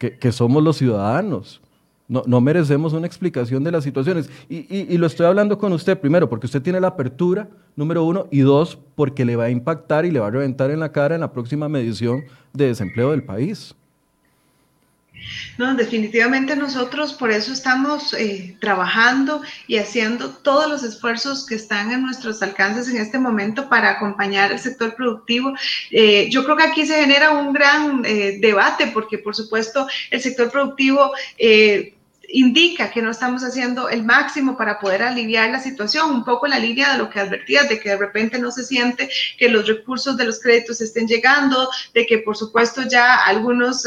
que, 0.00 0.18
que 0.18 0.32
somos 0.32 0.62
los 0.62 0.76
ciudadanos. 0.76 1.62
No, 2.08 2.22
no, 2.26 2.40
merecemos 2.40 2.92
una 2.92 3.06
explicación 3.06 3.64
de 3.64 3.72
las 3.72 3.84
situaciones. 3.84 4.28
Y, 4.48 4.58
y, 4.58 4.86
y, 4.90 4.98
lo 4.98 5.06
estoy 5.06 5.26
hablando 5.26 5.56
con 5.56 5.72
usted, 5.72 5.98
primero, 5.98 6.28
porque 6.28 6.46
usted 6.46 6.60
tiene 6.60 6.80
la 6.80 6.88
apertura, 6.88 7.48
número 7.76 8.04
uno, 8.04 8.26
y 8.30 8.40
dos, 8.40 8.78
porque 8.94 9.24
le 9.24 9.36
va 9.36 9.44
a 9.44 9.50
impactar 9.50 10.04
y 10.04 10.10
le 10.10 10.20
va 10.20 10.26
a 10.26 10.30
reventar 10.30 10.70
en 10.70 10.80
la 10.80 10.92
cara 10.92 11.14
en 11.14 11.22
la 11.22 11.32
próxima 11.32 11.68
medición 11.68 12.24
de 12.52 12.66
desempleo 12.66 13.12
del 13.12 13.24
país. 13.24 13.74
No, 15.58 15.74
definitivamente 15.74 16.56
nosotros 16.56 17.12
por 17.12 17.30
eso 17.30 17.52
estamos 17.52 18.14
eh, 18.14 18.56
trabajando 18.60 19.42
y 19.66 19.76
haciendo 19.76 20.30
todos 20.30 20.68
los 20.68 20.82
esfuerzos 20.82 21.46
que 21.46 21.54
están 21.54 21.92
en 21.92 22.02
nuestros 22.02 22.42
alcances 22.42 22.88
en 22.88 22.96
este 22.96 23.18
momento 23.18 23.68
para 23.68 23.90
acompañar 23.90 24.52
al 24.52 24.58
sector 24.58 24.94
productivo. 24.94 25.54
Eh, 25.90 26.28
yo 26.30 26.44
creo 26.44 26.56
que 26.56 26.64
aquí 26.64 26.86
se 26.86 27.00
genera 27.00 27.30
un 27.30 27.52
gran 27.52 28.02
eh, 28.04 28.38
debate 28.40 28.88
porque 28.88 29.18
por 29.18 29.34
supuesto 29.34 29.86
el 30.10 30.20
sector 30.20 30.50
productivo 30.50 31.12
indica 32.32 32.90
que 32.90 33.02
no 33.02 33.10
estamos 33.10 33.42
haciendo 33.42 33.88
el 33.88 34.04
máximo 34.04 34.56
para 34.56 34.80
poder 34.80 35.02
aliviar 35.02 35.50
la 35.50 35.60
situación, 35.60 36.10
un 36.10 36.24
poco 36.24 36.46
en 36.46 36.52
la 36.52 36.58
línea 36.58 36.92
de 36.92 36.98
lo 36.98 37.10
que 37.10 37.20
advertías, 37.20 37.68
de 37.68 37.78
que 37.78 37.90
de 37.90 37.98
repente 37.98 38.38
no 38.38 38.50
se 38.50 38.64
siente 38.64 39.10
que 39.38 39.48
los 39.48 39.66
recursos 39.66 40.16
de 40.16 40.24
los 40.24 40.40
créditos 40.40 40.80
estén 40.80 41.06
llegando, 41.06 41.68
de 41.92 42.06
que 42.06 42.18
por 42.18 42.36
supuesto 42.36 42.82
ya 42.88 43.16
algunos, 43.16 43.86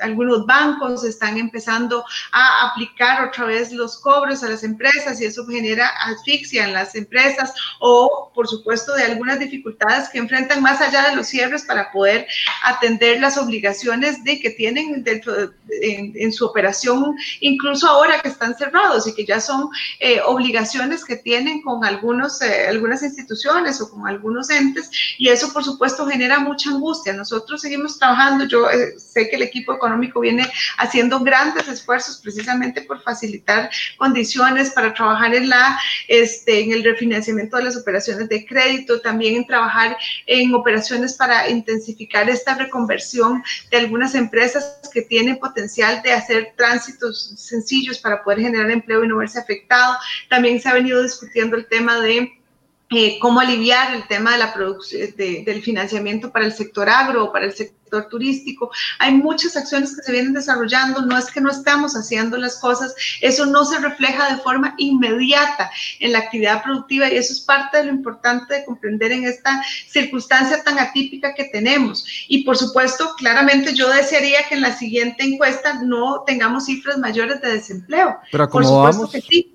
algunos 0.00 0.46
bancos 0.46 1.04
están 1.04 1.38
empezando 1.38 2.04
a 2.32 2.68
aplicar 2.68 3.28
otra 3.28 3.46
vez 3.46 3.72
los 3.72 3.98
cobros 3.98 4.42
a 4.42 4.48
las 4.48 4.64
empresas 4.64 5.20
y 5.20 5.24
eso 5.24 5.46
genera 5.46 5.88
asfixia 6.04 6.64
en 6.64 6.72
las 6.72 6.94
empresas 6.94 7.54
o 7.80 8.30
por 8.34 8.48
supuesto 8.48 8.94
de 8.94 9.04
algunas 9.04 9.38
dificultades 9.38 10.08
que 10.08 10.18
enfrentan 10.18 10.62
más 10.62 10.80
allá 10.80 11.08
de 11.10 11.16
los 11.16 11.26
cierres 11.26 11.64
para 11.64 11.92
poder 11.92 12.26
atender 12.62 13.20
las 13.20 13.38
obligaciones 13.38 14.22
de 14.24 14.40
que 14.40 14.50
tienen 14.50 15.04
dentro 15.04 15.32
de, 15.32 15.50
en, 15.82 16.12
en 16.16 16.32
su 16.32 16.44
operación 16.44 17.16
incluso 17.40 17.88
ahora 17.88 18.20
que 18.20 18.28
están 18.28 18.56
cerrados 18.56 19.06
y 19.06 19.14
que 19.14 19.24
ya 19.24 19.40
son 19.40 19.68
eh, 20.00 20.20
obligaciones 20.26 21.04
que 21.04 21.16
tienen 21.16 21.62
con 21.62 21.84
algunos, 21.84 22.40
eh, 22.42 22.66
algunas 22.68 23.02
instituciones 23.02 23.80
o 23.80 23.90
con 23.90 24.06
algunos 24.06 24.50
entes 24.50 24.90
y 25.18 25.28
eso 25.28 25.52
por 25.52 25.64
supuesto 25.64 26.06
genera 26.06 26.40
mucha 26.40 26.70
angustia. 26.70 27.12
Nosotros 27.12 27.60
seguimos 27.60 27.98
trabajando, 27.98 28.44
yo 28.46 28.68
eh, 28.70 28.98
sé 28.98 29.28
que 29.28 29.36
el 29.36 29.42
equipo 29.42 29.78
económico 29.84 30.20
viene 30.20 30.50
haciendo 30.78 31.20
grandes 31.20 31.68
esfuerzos 31.68 32.18
precisamente 32.18 32.82
por 32.82 33.02
facilitar 33.02 33.70
condiciones 33.98 34.70
para 34.70 34.94
trabajar 34.94 35.34
en, 35.34 35.48
la, 35.48 35.78
este, 36.08 36.60
en 36.60 36.72
el 36.72 36.84
refinanciamiento 36.84 37.56
de 37.58 37.64
las 37.64 37.76
operaciones 37.76 38.28
de 38.28 38.46
crédito, 38.46 39.00
también 39.00 39.36
en 39.36 39.46
trabajar 39.46 39.96
en 40.26 40.54
operaciones 40.54 41.14
para 41.14 41.48
intensificar 41.50 42.28
esta 42.30 42.54
reconversión 42.54 43.42
de 43.70 43.76
algunas 43.76 44.14
empresas 44.14 44.80
que 44.92 45.02
tienen 45.02 45.38
potencial 45.38 46.00
de 46.02 46.12
hacer 46.12 46.54
tránsitos 46.56 47.34
sencillos 47.36 47.98
para 47.98 48.22
poder 48.22 48.40
generar 48.40 48.70
empleo 48.70 49.04
y 49.04 49.08
no 49.08 49.18
verse 49.18 49.38
afectado. 49.38 49.96
También 50.30 50.60
se 50.60 50.68
ha 50.68 50.74
venido 50.74 51.02
discutiendo 51.02 51.56
el 51.56 51.66
tema 51.66 52.00
de 52.00 52.43
eh, 52.90 53.18
cómo 53.18 53.40
aliviar 53.40 53.94
el 53.94 54.06
tema 54.06 54.32
de 54.32 54.38
la 54.38 54.52
producción, 54.52 55.14
del 55.16 55.62
financiamiento 55.62 56.30
para 56.30 56.44
el 56.44 56.52
sector 56.52 56.88
agro 56.88 57.24
o 57.24 57.32
para 57.32 57.46
el 57.46 57.54
sector 57.54 58.08
turístico. 58.10 58.70
Hay 58.98 59.14
muchas 59.14 59.56
acciones 59.56 59.96
que 59.96 60.02
se 60.02 60.12
vienen 60.12 60.32
desarrollando, 60.32 61.02
no 61.02 61.16
es 61.16 61.30
que 61.30 61.40
no 61.40 61.50
estamos 61.50 61.94
haciendo 61.94 62.36
las 62.36 62.58
cosas, 62.58 62.94
eso 63.20 63.46
no 63.46 63.64
se 63.64 63.78
refleja 63.78 64.34
de 64.34 64.42
forma 64.42 64.74
inmediata 64.78 65.70
en 66.00 66.12
la 66.12 66.20
actividad 66.20 66.62
productiva 66.62 67.08
y 67.08 67.16
eso 67.16 67.32
es 67.32 67.40
parte 67.40 67.78
de 67.78 67.84
lo 67.84 67.92
importante 67.92 68.54
de 68.54 68.64
comprender 68.64 69.12
en 69.12 69.24
esta 69.24 69.62
circunstancia 69.88 70.62
tan 70.62 70.78
atípica 70.78 71.34
que 71.34 71.44
tenemos. 71.44 72.04
Y 72.28 72.44
por 72.44 72.56
supuesto, 72.56 73.14
claramente 73.16 73.74
yo 73.74 73.88
desearía 73.88 74.46
que 74.48 74.56
en 74.56 74.62
la 74.62 74.76
siguiente 74.76 75.24
encuesta 75.24 75.80
no 75.82 76.22
tengamos 76.26 76.66
cifras 76.66 76.98
mayores 76.98 77.40
de 77.40 77.52
desempleo. 77.52 78.18
Pero 78.30 78.48
por 78.48 78.64
supuesto 78.64 78.98
vamos? 78.98 79.12
que 79.12 79.20
sí 79.20 79.53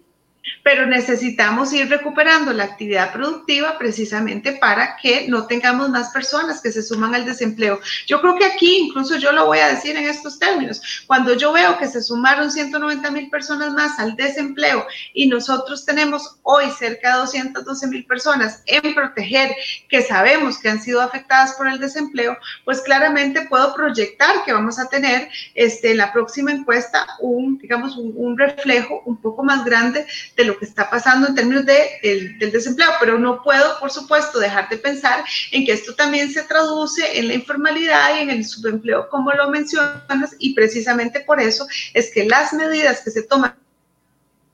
pero 0.64 0.86
necesitamos 0.86 1.74
ir 1.74 1.90
recuperando 1.90 2.54
la 2.54 2.66
actividad 2.66 3.14
productiva 3.14 3.78
precisamente 3.78 4.54
para 4.54 4.98
que 4.98 5.28
no 5.28 5.48
tengamos 5.48 5.90
más 5.90 6.10
personas 6.10 6.62
que 6.62 6.72
se 6.72 6.84
suman 6.84 7.16
al 7.16 7.26
desempleo. 7.26 7.80
Yo 8.08 8.22
creo 8.22 8.36
que 8.36 8.46
aquí, 8.46 8.78
incluso 8.78 9.18
yo 9.18 9.32
lo 9.32 9.46
voy 9.46 9.60
a 9.60 9.70
decir 9.70 9.96
en 9.96 10.06
estos 10.06 10.40
términos, 10.40 11.04
cuando 11.08 11.34
yo 11.36 11.52
veo 11.54 11.78
que 11.78 11.88
se 11.88 12.02
sumaron 12.02 12.52
190 12.52 13.12
mil 13.12 13.30
personas 13.30 13.74
más 13.74 14.00
al 14.00 14.16
desempleo 14.16 14.86
y 15.14 15.28
nosotros 15.28 15.86
tenemos 15.86 16.38
hoy 16.44 16.70
cerca 16.78 17.14
de 17.14 17.20
212 17.20 17.88
mil 17.88 18.06
personas 18.06 18.64
en 18.66 18.94
proteger 18.94 19.56
que 19.88 20.02
sabemos 20.02 20.60
que 20.60 20.70
han 20.70 20.82
sido 20.82 21.02
afectadas 21.02 21.54
por 21.54 21.68
el 21.68 21.80
desempleo, 21.80 22.38
pues 22.66 22.82
claramente 22.82 23.48
puedo 23.48 23.74
proyectar 23.74 24.44
que 24.46 24.54
vamos 24.54 24.80
a 24.80 24.90
tener 24.90 25.30
este, 25.56 25.92
en 25.92 25.98
la 25.98 26.12
próxima 26.12 26.52
encuesta 26.52 27.08
un, 27.20 27.58
digamos, 27.58 27.98
un, 27.98 28.14
un 28.16 28.38
reflejo 28.38 29.02
un 29.06 29.18
poco 29.18 29.44
más 29.44 29.64
grande 29.66 30.06
de 30.36 30.49
lo 30.50 30.58
que 30.58 30.66
está 30.66 30.90
pasando 30.90 31.28
en 31.28 31.36
términos 31.36 31.66
de, 31.66 32.00
el, 32.02 32.40
del 32.40 32.52
desempleo, 32.52 32.90
pero 33.00 33.20
no 33.20 33.44
puedo, 33.44 33.80
por 33.80 33.92
supuesto, 33.92 34.40
dejar 34.40 34.68
de 34.70 34.78
pensar 34.78 35.24
en 35.52 35.66
que 35.66 35.74
esto 35.74 35.94
también 35.96 36.32
se 36.32 36.44
traduce 36.44 37.20
en 37.20 37.28
la 37.28 37.36
informalidad 37.36 38.16
y 38.16 38.22
en 38.22 38.30
el 38.32 38.46
subempleo, 38.46 39.10
como 39.10 39.32
lo 39.32 39.50
mencionas, 39.50 40.36
y 40.40 40.54
precisamente 40.54 41.20
por 41.22 41.40
eso 41.40 41.68
es 41.94 42.12
que 42.14 42.26
las 42.26 42.54
medidas 42.54 43.02
que 43.02 43.12
se 43.12 43.24
toman 43.24 43.59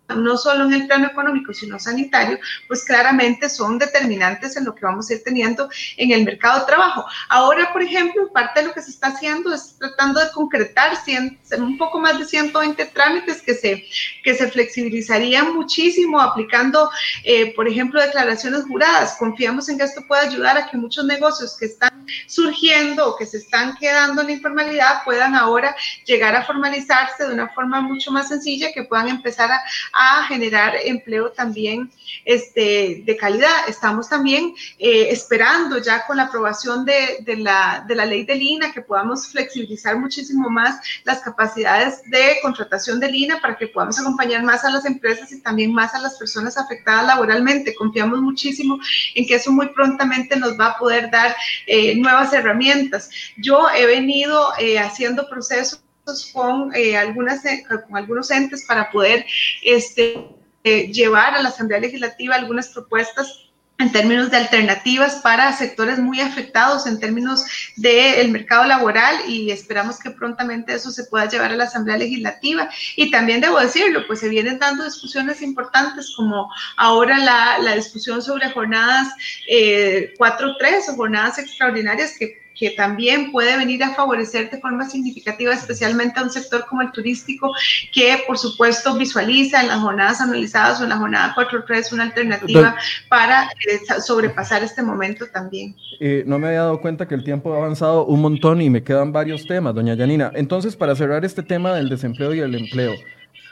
no 0.09 0.37
solo 0.37 0.65
en 0.65 0.73
el 0.73 0.87
plano 0.87 1.07
económico, 1.07 1.53
sino 1.53 1.79
sanitario, 1.79 2.37
pues 2.67 2.83
claramente 2.83 3.49
son 3.49 3.79
determinantes 3.79 4.55
en 4.55 4.65
lo 4.65 4.75
que 4.75 4.85
vamos 4.85 5.09
a 5.09 5.13
ir 5.13 5.23
teniendo 5.23 5.69
en 5.97 6.11
el 6.11 6.23
mercado 6.23 6.59
de 6.59 6.65
trabajo. 6.67 7.05
Ahora, 7.29 7.73
por 7.73 7.81
ejemplo, 7.81 8.31
parte 8.31 8.61
de 8.61 8.67
lo 8.67 8.73
que 8.73 8.81
se 8.81 8.91
está 8.91 9.07
haciendo 9.07 9.53
es 9.53 9.75
tratando 9.79 10.19
de 10.19 10.31
concretar 10.31 10.95
100, 10.95 11.39
un 11.57 11.77
poco 11.77 11.99
más 11.99 12.19
de 12.19 12.25
120 12.25 12.85
trámites 12.87 13.41
que 13.41 13.55
se, 13.55 13.85
que 14.23 14.35
se 14.35 14.49
flexibilizarían 14.49 15.53
muchísimo 15.53 16.21
aplicando, 16.21 16.89
eh, 17.23 17.53
por 17.55 17.67
ejemplo, 17.67 18.01
declaraciones 18.01 18.65
juradas. 18.65 19.15
Confiamos 19.17 19.69
en 19.69 19.77
que 19.77 19.85
esto 19.85 20.01
pueda 20.07 20.21
ayudar 20.21 20.57
a 20.57 20.67
que 20.67 20.77
muchos 20.77 21.05
negocios 21.05 21.57
que 21.57 21.65
están 21.65 22.05
surgiendo 22.27 23.09
o 23.09 23.17
que 23.17 23.25
se 23.25 23.37
están 23.37 23.75
quedando 23.77 24.21
en 24.21 24.27
la 24.27 24.33
informalidad 24.33 25.03
puedan 25.03 25.35
ahora 25.35 25.75
llegar 26.05 26.35
a 26.35 26.43
formalizarse 26.43 27.27
de 27.27 27.33
una 27.33 27.49
forma 27.49 27.81
mucho 27.81 28.11
más 28.11 28.27
sencilla, 28.27 28.71
que 28.73 28.83
puedan 28.83 29.09
empezar 29.09 29.49
a, 29.51 29.59
a 29.95 30.25
generar 30.27 30.75
empleo 30.83 31.31
también 31.31 31.89
este, 32.25 33.01
de 33.05 33.17
calidad. 33.17 33.67
Estamos 33.67 34.09
también 34.09 34.53
eh, 34.77 35.07
esperando 35.09 35.77
ya 35.77 36.05
con 36.05 36.17
la 36.17 36.23
aprobación 36.23 36.85
de, 36.85 37.19
de, 37.21 37.37
la, 37.37 37.83
de 37.87 37.95
la 37.95 38.05
ley 38.05 38.25
de 38.25 38.35
Lina 38.35 38.71
que 38.73 38.81
podamos 38.81 39.27
flexibilizar 39.27 39.97
muchísimo 39.97 40.49
más 40.49 40.79
las 41.05 41.21
capacidades 41.21 42.01
de 42.09 42.37
contratación 42.41 42.99
de 42.99 43.11
Lina 43.11 43.39
para 43.41 43.55
que 43.57 43.67
podamos 43.67 43.99
acompañar 43.99 44.43
más 44.43 44.65
a 44.65 44.71
las 44.71 44.85
empresas 44.85 45.31
y 45.31 45.41
también 45.41 45.73
más 45.73 45.95
a 45.95 45.99
las 45.99 46.17
personas 46.17 46.57
afectadas 46.57 47.07
laboralmente. 47.07 47.73
Confiamos 47.73 48.19
muchísimo 48.19 48.77
en 49.15 49.25
que 49.25 49.35
eso 49.35 49.51
muy 49.51 49.67
prontamente 49.69 50.35
nos 50.35 50.59
va 50.59 50.67
a 50.67 50.77
poder 50.77 51.09
dar 51.09 51.35
eh, 51.67 51.95
nuevas 51.95 52.33
herramientas. 52.33 53.09
Yo 53.37 53.69
he 53.69 53.85
venido 53.85 54.51
eh, 54.59 54.77
haciendo 54.77 55.29
procesos 55.29 55.84
con, 56.33 56.73
eh, 56.75 56.97
algunas, 56.97 57.41
con 57.67 57.97
algunos 57.97 58.31
entes 58.31 58.65
para 58.67 58.91
poder 58.91 59.25
este, 59.63 60.27
eh, 60.63 60.91
llevar 60.91 61.35
a 61.35 61.41
la 61.41 61.49
Asamblea 61.49 61.79
Legislativa 61.79 62.35
algunas 62.35 62.69
propuestas 62.69 63.41
en 63.77 63.91
términos 63.91 64.31
de 64.31 64.37
alternativas 64.37 65.15
para 65.15 65.51
sectores 65.51 65.99
muy 65.99 66.21
afectados 66.21 66.87
en 66.87 66.97
términos 66.97 67.43
del 67.75 68.31
mercado 68.31 68.63
laboral 68.63 69.15
y 69.27 69.51
esperamos 69.51 69.99
que 69.99 70.11
prontamente 70.11 70.73
eso 70.73 70.91
se 70.91 71.03
pueda 71.03 71.27
llevar 71.27 71.51
a 71.51 71.57
la 71.57 71.65
Asamblea 71.65 71.97
Legislativa. 71.97 72.69
Y 72.95 73.11
también 73.11 73.41
debo 73.41 73.59
decirlo, 73.59 74.07
pues 74.07 74.21
se 74.21 74.29
vienen 74.29 74.59
dando 74.59 74.85
discusiones 74.85 75.41
importantes 75.41 76.13
como 76.15 76.49
ahora 76.77 77.17
la, 77.17 77.59
la 77.59 77.75
discusión 77.75 78.21
sobre 78.21 78.49
jornadas 78.51 79.09
eh, 79.49 80.13
4-3 80.17 80.89
o 80.89 80.95
jornadas 80.95 81.37
extraordinarias 81.39 82.15
que 82.17 82.44
que 82.57 82.71
también 82.71 83.31
puede 83.31 83.57
venir 83.57 83.83
a 83.83 83.93
favorecer 83.93 84.49
de 84.49 84.59
forma 84.59 84.87
significativa, 84.89 85.53
especialmente 85.53 86.19
a 86.19 86.23
un 86.23 86.29
sector 86.29 86.65
como 86.67 86.81
el 86.81 86.91
turístico, 86.91 87.51
que 87.93 88.23
por 88.25 88.37
supuesto 88.37 88.97
visualiza 88.97 89.61
en 89.61 89.67
las 89.67 89.79
jornadas 89.79 90.21
analizadas 90.21 90.79
o 90.79 90.83
en 90.83 90.89
la 90.89 90.97
jornada 90.97 91.35
4.3 91.35 91.93
una 91.93 92.03
alternativa 92.03 92.75
para 93.09 93.49
eh, 93.67 94.01
sobrepasar 94.01 94.63
este 94.63 94.81
momento 94.81 95.25
también. 95.31 95.75
Eh, 95.99 96.23
no 96.25 96.39
me 96.39 96.47
había 96.47 96.61
dado 96.61 96.81
cuenta 96.81 97.07
que 97.07 97.15
el 97.15 97.23
tiempo 97.23 97.53
ha 97.53 97.57
avanzado 97.57 98.05
un 98.05 98.21
montón 98.21 98.61
y 98.61 98.69
me 98.69 98.83
quedan 98.83 99.11
varios 99.11 99.45
temas, 99.45 99.75
doña 99.75 99.95
Yanina. 99.95 100.31
Entonces, 100.35 100.75
para 100.75 100.95
cerrar 100.95 101.25
este 101.25 101.43
tema 101.43 101.73
del 101.73 101.89
desempleo 101.89 102.33
y 102.33 102.39
el 102.39 102.55
empleo, 102.55 102.93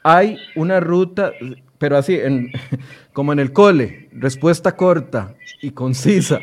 hay 0.04 0.38
una 0.56 0.80
ruta, 0.80 1.32
pero 1.78 1.97
así, 1.97 2.16
en, 2.16 2.51
como 3.14 3.34
en 3.34 3.39
el 3.39 3.51
cole, 3.54 4.10
respuesta 4.14 4.76
corta 4.76 5.36
y 5.62 5.72
concisa 5.72 6.39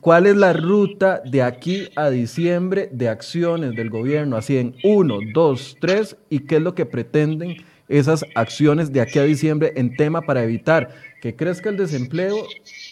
¿Cuál 0.00 0.26
es 0.26 0.36
la 0.36 0.52
ruta 0.52 1.22
de 1.24 1.42
aquí 1.42 1.88
a 1.96 2.10
diciembre 2.10 2.88
de 2.92 3.08
acciones 3.08 3.74
del 3.74 3.88
gobierno? 3.88 4.36
Así 4.36 4.58
en 4.58 4.76
uno, 4.84 5.18
dos, 5.32 5.76
tres, 5.80 6.16
y 6.28 6.40
qué 6.40 6.56
es 6.56 6.62
lo 6.62 6.74
que 6.74 6.84
pretenden 6.84 7.56
esas 7.88 8.24
acciones 8.34 8.92
de 8.92 9.00
aquí 9.00 9.18
a 9.18 9.22
diciembre 9.22 9.72
en 9.76 9.96
tema 9.96 10.22
para 10.22 10.42
evitar 10.42 10.94
que 11.22 11.34
crezca 11.34 11.70
el 11.70 11.76
desempleo 11.76 12.46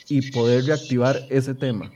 y 0.08 0.30
poder 0.30 0.64
reactivar 0.64 1.20
ese 1.30 1.54
tema. 1.54 1.90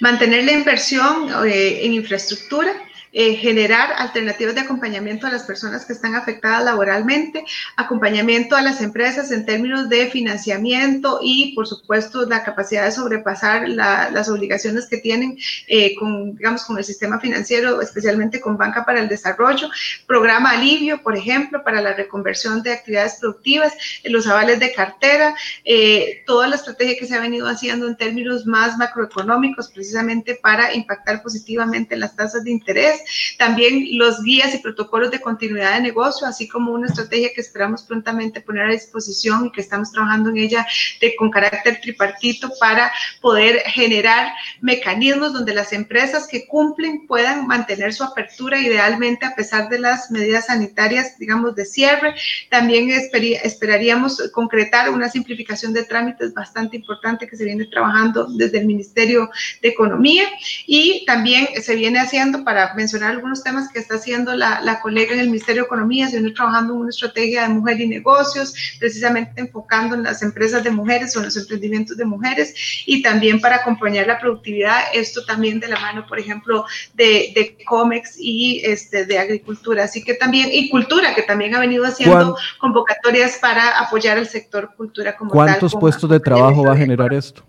Mantener 0.00 0.44
la 0.44 0.52
inversión 0.52 1.28
eh, 1.46 1.84
en 1.84 1.94
infraestructura, 1.94 2.70
eh, 3.16 3.36
generar 3.36 3.92
alternativas 3.96 4.56
de 4.56 4.62
acompañamiento 4.62 5.28
a 5.28 5.30
las 5.30 5.44
personas 5.44 5.84
que 5.84 5.92
están 5.92 6.16
afectadas 6.16 6.64
laboralmente, 6.64 7.44
acompañamiento 7.76 8.56
a 8.56 8.62
las 8.62 8.80
empresas 8.80 9.30
en 9.30 9.46
términos 9.46 9.88
de 9.88 10.10
financiamiento 10.10 11.20
y, 11.22 11.54
por 11.54 11.68
supuesto, 11.68 12.26
la 12.26 12.42
capacidad 12.42 12.84
de 12.84 12.90
sobrepasar 12.90 13.68
las 13.68 14.28
obligaciones 14.28 14.88
que 14.88 14.96
tienen 14.96 15.38
eh, 15.68 15.94
con, 15.94 16.34
digamos, 16.34 16.64
con 16.64 16.76
el 16.76 16.82
sistema 16.82 17.20
financiero, 17.20 17.80
especialmente 17.80 18.40
con 18.40 18.56
Banca 18.56 18.84
para 18.84 19.00
el 19.00 19.08
Desarrollo, 19.08 19.70
programa 20.08 20.50
alivio, 20.50 21.00
por 21.00 21.16
ejemplo, 21.16 21.62
para 21.62 21.80
la 21.80 21.94
reconversión 21.94 22.64
de 22.64 22.72
actividades 22.72 23.18
productivas, 23.20 23.74
los 24.02 24.26
avales 24.26 24.58
de 24.58 24.72
cartera, 24.72 25.36
eh, 25.64 26.24
toda 26.26 26.48
la 26.48 26.56
estrategia 26.56 26.96
que 26.98 27.06
se 27.06 27.14
ha 27.14 27.20
venido 27.20 27.46
haciendo 27.46 27.86
en 27.86 27.96
términos 27.96 28.44
más 28.44 28.76
macroeconómicos, 28.76 29.70
precisamente 29.70 30.34
para 30.34 30.74
impactar 30.74 31.22
positivamente 31.22 31.94
en 31.94 32.00
las 32.00 32.16
tasas 32.16 32.42
de 32.42 32.50
interés, 32.50 33.03
también 33.38 33.98
los 33.98 34.22
guías 34.22 34.54
y 34.54 34.58
protocolos 34.58 35.10
de 35.10 35.20
continuidad 35.20 35.74
de 35.74 35.82
negocio, 35.82 36.26
así 36.26 36.48
como 36.48 36.72
una 36.72 36.86
estrategia 36.86 37.30
que 37.34 37.40
esperamos 37.40 37.82
prontamente 37.82 38.40
poner 38.40 38.66
a 38.66 38.72
disposición 38.72 39.46
y 39.46 39.52
que 39.52 39.60
estamos 39.60 39.92
trabajando 39.92 40.30
en 40.30 40.38
ella 40.38 40.66
de, 41.00 41.14
con 41.16 41.30
carácter 41.30 41.80
tripartito 41.80 42.50
para 42.60 42.92
poder 43.20 43.60
generar 43.66 44.32
mecanismos 44.60 45.32
donde 45.32 45.54
las 45.54 45.72
empresas 45.72 46.26
que 46.26 46.46
cumplen 46.46 47.06
puedan 47.06 47.46
mantener 47.46 47.92
su 47.92 48.04
apertura 48.04 48.58
idealmente 48.58 49.26
a 49.26 49.34
pesar 49.34 49.68
de 49.68 49.78
las 49.78 50.10
medidas 50.10 50.46
sanitarias, 50.46 51.18
digamos, 51.18 51.54
de 51.54 51.64
cierre. 51.64 52.14
También 52.50 52.90
esperaríamos 52.90 54.30
concretar 54.32 54.90
una 54.90 55.08
simplificación 55.08 55.72
de 55.72 55.84
trámites 55.84 56.34
bastante 56.34 56.76
importante 56.76 57.26
que 57.26 57.36
se 57.36 57.44
viene 57.44 57.66
trabajando 57.66 58.26
desde 58.26 58.58
el 58.58 58.66
Ministerio 58.66 59.30
de 59.62 59.68
Economía 59.68 60.24
y 60.66 61.04
también 61.06 61.48
se 61.60 61.74
viene 61.74 61.98
haciendo 61.98 62.44
para 62.44 62.74
mencionar 62.74 62.93
algunos 63.02 63.42
temas 63.42 63.68
que 63.72 63.78
está 63.78 63.96
haciendo 63.96 64.34
la, 64.34 64.60
la, 64.60 64.80
colega 64.80 65.14
en 65.14 65.20
el 65.20 65.26
Ministerio 65.26 65.62
de 65.62 65.66
Economía, 65.66 66.08
se 66.08 66.18
viene 66.18 66.34
trabajando 66.34 66.74
en 66.74 66.80
una 66.80 66.90
estrategia 66.90 67.42
de 67.42 67.48
mujer 67.48 67.80
y 67.80 67.88
negocios, 67.88 68.54
precisamente 68.78 69.40
enfocando 69.40 69.94
en 69.94 70.02
las 70.02 70.22
empresas 70.22 70.62
de 70.62 70.70
mujeres 70.70 71.16
o 71.16 71.20
en 71.20 71.26
los 71.26 71.36
emprendimientos 71.36 71.96
de 71.96 72.04
mujeres 72.04 72.54
y 72.86 73.02
también 73.02 73.40
para 73.40 73.56
acompañar 73.56 74.06
la 74.06 74.18
productividad, 74.18 74.82
esto 74.92 75.24
también 75.24 75.60
de 75.60 75.68
la 75.68 75.80
mano, 75.80 76.06
por 76.06 76.18
ejemplo, 76.18 76.64
de, 76.94 77.32
de 77.34 77.56
COMEX 77.64 78.16
y 78.18 78.60
este, 78.64 79.06
de 79.06 79.18
agricultura, 79.18 79.84
así 79.84 80.04
que 80.04 80.14
también, 80.14 80.48
y 80.52 80.68
cultura, 80.70 81.14
que 81.14 81.22
también 81.22 81.54
ha 81.54 81.60
venido 81.60 81.84
haciendo 81.84 82.36
convocatorias 82.58 83.38
para 83.38 83.78
apoyar 83.78 84.18
al 84.18 84.28
sector 84.28 84.74
cultura 84.76 85.16
como 85.16 85.30
¿Cuántos 85.30 85.74
puestos 85.74 86.08
de 86.10 86.20
trabajo 86.20 86.64
va 86.64 86.72
a 86.72 86.76
generar 86.76 87.12
esto? 87.12 87.42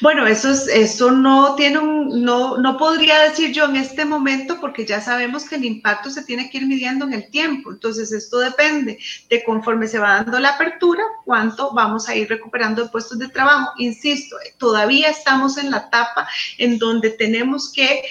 Bueno, 0.00 0.26
eso, 0.26 0.50
es, 0.50 0.66
eso 0.68 1.10
no 1.10 1.54
tiene 1.54 1.78
un, 1.78 2.22
no, 2.22 2.58
no 2.58 2.76
podría 2.76 3.18
decir 3.20 3.52
yo 3.52 3.64
en 3.64 3.76
este 3.76 4.04
momento 4.04 4.60
porque 4.60 4.84
ya 4.84 5.00
sabemos 5.00 5.48
que 5.48 5.56
el 5.56 5.64
impacto 5.64 6.10
se 6.10 6.24
tiene 6.24 6.50
que 6.50 6.58
ir 6.58 6.66
midiendo 6.66 7.04
en 7.04 7.14
el 7.14 7.30
tiempo. 7.30 7.72
Entonces, 7.72 8.12
esto 8.12 8.38
depende 8.38 8.98
de 9.28 9.44
conforme 9.44 9.86
se 9.86 9.98
va 9.98 10.16
dando 10.16 10.38
la 10.38 10.50
apertura, 10.50 11.02
cuánto 11.24 11.72
vamos 11.72 12.08
a 12.08 12.14
ir 12.14 12.28
recuperando 12.28 12.90
puestos 12.90 13.18
de 13.18 13.28
trabajo. 13.28 13.72
Insisto, 13.78 14.36
todavía 14.58 15.08
estamos 15.08 15.58
en 15.58 15.70
la 15.70 15.78
etapa 15.78 16.28
en 16.58 16.78
donde 16.78 17.10
tenemos 17.10 17.72
que 17.72 18.02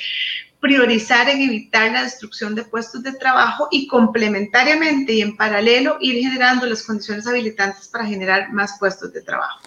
priorizar 0.60 1.28
en 1.28 1.42
evitar 1.42 1.92
la 1.92 2.04
destrucción 2.04 2.56
de 2.56 2.64
puestos 2.64 3.04
de 3.04 3.12
trabajo 3.12 3.68
y 3.70 3.86
complementariamente 3.86 5.12
y 5.12 5.22
en 5.22 5.36
paralelo 5.36 5.98
ir 6.00 6.24
generando 6.24 6.66
las 6.66 6.84
condiciones 6.84 7.28
habilitantes 7.28 7.90
para 7.90 8.06
generar 8.06 8.54
más 8.54 8.78
puestos 8.80 9.12
de 9.12 9.22
trabajo. 9.22 9.60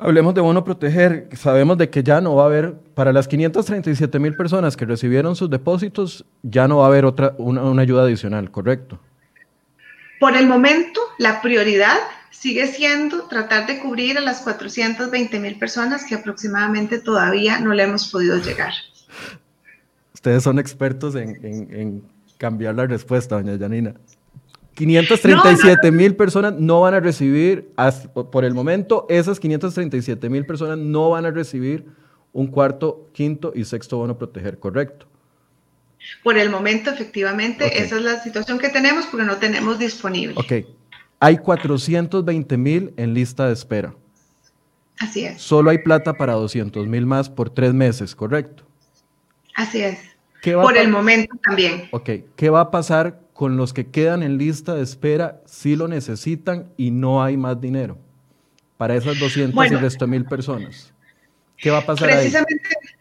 Hablemos 0.00 0.32
de 0.32 0.40
bono 0.40 0.62
proteger. 0.62 1.28
Sabemos 1.36 1.76
de 1.76 1.90
que 1.90 2.04
ya 2.04 2.20
no 2.20 2.36
va 2.36 2.44
a 2.44 2.46
haber, 2.46 2.74
para 2.94 3.12
las 3.12 3.26
537 3.26 4.18
mil 4.20 4.36
personas 4.36 4.76
que 4.76 4.84
recibieron 4.84 5.34
sus 5.34 5.50
depósitos, 5.50 6.24
ya 6.42 6.68
no 6.68 6.78
va 6.78 6.84
a 6.84 6.86
haber 6.86 7.04
otra, 7.04 7.34
una, 7.38 7.82
ayuda 7.82 8.04
adicional, 8.04 8.52
¿correcto? 8.52 9.00
Por 10.20 10.36
el 10.36 10.46
momento, 10.46 11.00
la 11.18 11.42
prioridad 11.42 11.96
sigue 12.30 12.68
siendo 12.68 13.24
tratar 13.24 13.66
de 13.66 13.80
cubrir 13.80 14.16
a 14.18 14.20
las 14.20 14.40
420 14.42 15.40
mil 15.40 15.58
personas 15.58 16.04
que 16.04 16.14
aproximadamente 16.14 17.00
todavía 17.00 17.58
no 17.58 17.74
le 17.74 17.82
hemos 17.82 18.08
podido 18.08 18.36
llegar. 18.36 18.72
Ustedes 20.14 20.44
son 20.44 20.60
expertos 20.60 21.16
en, 21.16 21.44
en 21.44 22.02
cambiar 22.38 22.76
la 22.76 22.86
respuesta, 22.86 23.34
doña 23.34 23.58
Janina. 23.58 23.94
537 24.78 25.90
mil 25.90 26.14
personas 26.14 26.54
no 26.54 26.82
van 26.82 26.94
a 26.94 27.00
recibir, 27.00 27.72
por 28.30 28.44
el 28.44 28.54
momento, 28.54 29.06
esas 29.08 29.40
537 29.40 30.30
mil 30.30 30.46
personas 30.46 30.78
no 30.78 31.10
van 31.10 31.26
a 31.26 31.32
recibir 31.32 31.86
un 32.32 32.46
cuarto, 32.46 33.08
quinto 33.12 33.52
y 33.56 33.64
sexto 33.64 33.96
bono 33.96 34.16
proteger, 34.16 34.60
¿correcto? 34.60 35.06
Por 36.22 36.38
el 36.38 36.48
momento, 36.48 36.90
efectivamente, 36.90 37.82
esa 37.82 37.96
es 37.96 38.02
la 38.02 38.22
situación 38.22 38.60
que 38.60 38.68
tenemos 38.68 39.06
porque 39.06 39.26
no 39.26 39.38
tenemos 39.38 39.80
disponible. 39.80 40.36
Ok. 40.36 40.68
Hay 41.18 41.38
420 41.38 42.56
mil 42.56 42.94
en 42.96 43.14
lista 43.14 43.48
de 43.48 43.54
espera. 43.54 43.96
Así 45.00 45.24
es. 45.24 45.42
Solo 45.42 45.70
hay 45.70 45.78
plata 45.78 46.14
para 46.14 46.34
200 46.34 46.86
mil 46.86 47.04
más 47.04 47.28
por 47.28 47.50
tres 47.50 47.74
meses, 47.74 48.14
¿correcto? 48.14 48.62
Así 49.56 49.82
es. 49.82 49.98
por 50.44 50.76
el 50.76 50.88
momento 50.88 51.34
también. 51.42 51.88
Ok. 51.90 52.10
¿Qué 52.36 52.48
va 52.48 52.60
a 52.60 52.70
pasar 52.70 53.18
con 53.38 53.56
los 53.56 53.72
que 53.72 53.86
quedan 53.86 54.24
en 54.24 54.36
lista 54.36 54.74
de 54.74 54.82
espera 54.82 55.40
si 55.46 55.76
lo 55.76 55.86
necesitan 55.86 56.72
y 56.76 56.90
no 56.90 57.22
hay 57.22 57.36
más 57.36 57.60
dinero 57.60 57.96
para 58.76 58.96
esas 58.96 59.16
200 59.16 59.64
y 59.70 59.76
resto 59.76 60.08
mil 60.08 60.24
personas. 60.24 60.92
¿Qué 61.56 61.70
va 61.70 61.78
a 61.78 61.86
pasar 61.86 62.08
precisamente, 62.08 62.68
ahí? 62.68 62.96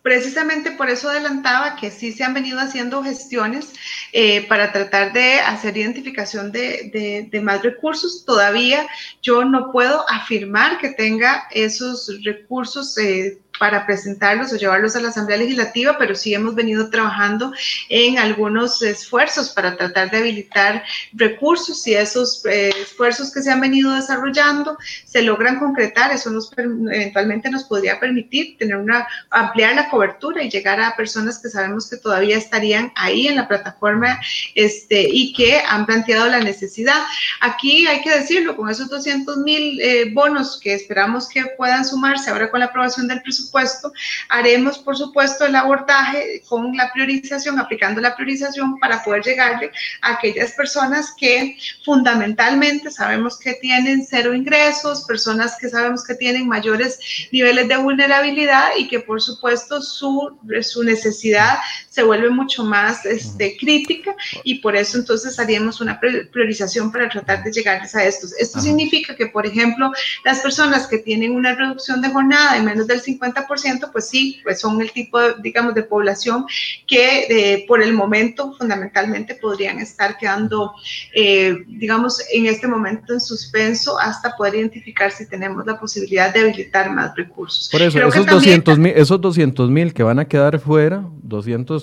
Precisamente 0.00 0.70
por 0.70 0.88
eso 0.88 1.10
adelantaba 1.10 1.76
que 1.76 1.90
sí 1.90 2.12
se 2.12 2.24
han 2.24 2.32
venido 2.32 2.60
haciendo 2.60 3.02
gestiones 3.02 3.74
eh, 4.14 4.46
para 4.48 4.72
tratar 4.72 5.12
de 5.12 5.40
hacer 5.40 5.76
identificación 5.76 6.50
de, 6.50 7.28
de, 7.30 7.40
más 7.42 7.62
recursos. 7.62 8.24
Todavía 8.24 8.86
yo 9.20 9.44
no 9.44 9.70
puedo 9.70 10.08
afirmar 10.08 10.78
que 10.78 10.94
tenga 10.94 11.44
esos 11.50 12.10
recursos 12.24 12.96
eh, 12.96 13.38
para 13.58 13.86
presentarlos 13.86 14.52
o 14.52 14.56
llevarlos 14.56 14.96
a 14.96 15.00
la 15.00 15.08
Asamblea 15.08 15.38
Legislativa, 15.38 15.96
pero 15.98 16.14
sí 16.14 16.34
hemos 16.34 16.54
venido 16.54 16.90
trabajando 16.90 17.52
en 17.88 18.18
algunos 18.18 18.82
esfuerzos 18.82 19.50
para 19.50 19.76
tratar 19.76 20.10
de 20.10 20.18
habilitar 20.18 20.82
recursos 21.12 21.86
y 21.86 21.94
esos 21.94 22.44
eh, 22.46 22.72
esfuerzos 22.80 23.32
que 23.32 23.42
se 23.42 23.50
han 23.50 23.60
venido 23.60 23.92
desarrollando 23.94 24.76
se 25.04 25.22
logran 25.22 25.58
concretar, 25.58 26.12
eso 26.12 26.30
nos 26.30 26.50
eventualmente 26.56 27.50
nos 27.50 27.64
podría 27.64 28.00
permitir 28.00 28.56
tener 28.58 28.76
una 28.76 29.06
ampliar 29.30 29.74
la 29.74 29.88
cobertura 29.88 30.42
y 30.42 30.50
llegar 30.50 30.80
a 30.80 30.96
personas 30.96 31.38
que 31.38 31.48
sabemos 31.48 31.88
que 31.88 31.96
todavía 31.96 32.36
estarían 32.36 32.92
ahí 32.96 33.28
en 33.28 33.36
la 33.36 33.48
plataforma 33.48 34.20
este, 34.54 35.06
y 35.10 35.32
que 35.32 35.60
han 35.60 35.86
planteado 35.86 36.28
la 36.28 36.40
necesidad. 36.40 37.02
Aquí 37.40 37.86
hay 37.86 38.02
que 38.02 38.10
decirlo, 38.10 38.56
con 38.56 38.68
esos 38.68 38.88
200 38.88 39.38
mil 39.38 39.80
eh, 39.80 40.10
bonos 40.12 40.58
que 40.60 40.74
esperamos 40.74 41.28
que 41.28 41.44
puedan 41.56 41.84
sumarse 41.84 42.30
ahora 42.30 42.50
con 42.50 42.60
la 42.60 42.66
aprobación 42.66 43.08
del 43.08 43.22
presupuesto, 43.22 43.43
presupuesto, 43.44 43.92
haremos, 44.28 44.78
por 44.78 44.96
supuesto, 44.96 45.44
el 45.44 45.54
abordaje 45.54 46.42
con 46.48 46.76
la 46.76 46.92
priorización, 46.92 47.58
aplicando 47.58 48.00
la 48.00 48.14
priorización 48.16 48.78
para 48.78 49.02
poder 49.02 49.22
llegarle 49.22 49.70
a 50.02 50.12
aquellas 50.12 50.52
personas 50.52 51.12
que 51.18 51.56
fundamentalmente 51.84 52.90
sabemos 52.90 53.38
que 53.38 53.54
tienen 53.54 54.06
cero 54.08 54.34
ingresos, 54.34 55.04
personas 55.04 55.56
que 55.60 55.68
sabemos 55.68 56.04
que 56.04 56.14
tienen 56.14 56.48
mayores 56.48 56.98
niveles 57.32 57.68
de 57.68 57.76
vulnerabilidad 57.76 58.70
y 58.78 58.88
que, 58.88 59.00
por 59.00 59.20
supuesto, 59.20 59.82
su, 59.82 60.38
su 60.62 60.82
necesidad 60.82 61.58
se 61.94 62.02
vuelve 62.02 62.28
mucho 62.28 62.64
más 62.64 63.06
este, 63.06 63.56
crítica 63.56 64.16
y 64.42 64.56
por 64.56 64.74
eso 64.74 64.98
entonces 64.98 65.38
haríamos 65.38 65.80
una 65.80 66.00
priorización 66.00 66.90
para 66.90 67.08
tratar 67.08 67.44
de 67.44 67.52
llegarles 67.52 67.94
a 67.94 68.04
estos. 68.04 68.32
Esto 68.36 68.58
significa 68.60 69.14
que, 69.14 69.26
por 69.26 69.46
ejemplo, 69.46 69.92
las 70.24 70.40
personas 70.40 70.88
que 70.88 70.98
tienen 70.98 71.30
una 71.36 71.54
reducción 71.54 72.02
de 72.02 72.08
jornada 72.08 72.54
de 72.54 72.62
menos 72.62 72.88
del 72.88 73.00
50%, 73.00 73.92
pues 73.92 74.08
sí, 74.08 74.40
pues 74.42 74.58
son 74.60 74.80
el 74.82 74.90
tipo, 74.90 75.20
de, 75.20 75.34
digamos, 75.40 75.72
de 75.74 75.84
población 75.84 76.46
que 76.88 77.26
eh, 77.28 77.64
por 77.68 77.80
el 77.80 77.92
momento 77.92 78.52
fundamentalmente 78.58 79.36
podrían 79.36 79.78
estar 79.78 80.18
quedando, 80.18 80.72
eh, 81.14 81.56
digamos, 81.68 82.20
en 82.32 82.46
este 82.46 82.66
momento 82.66 83.12
en 83.12 83.20
suspenso 83.20 84.00
hasta 84.00 84.36
poder 84.36 84.56
identificar 84.56 85.12
si 85.12 85.28
tenemos 85.28 85.64
la 85.64 85.78
posibilidad 85.78 86.34
de 86.34 86.40
habilitar 86.40 86.90
más 86.90 87.14
recursos. 87.14 87.68
Por 87.70 87.82
eso, 87.82 88.00
esos, 88.00 88.26
200 88.26 88.78
mil, 88.80 88.92
esos 88.96 89.20
200 89.20 89.70
mil 89.70 89.94
que 89.94 90.02
van 90.02 90.18
a 90.18 90.24
quedar 90.24 90.58
fuera, 90.58 91.08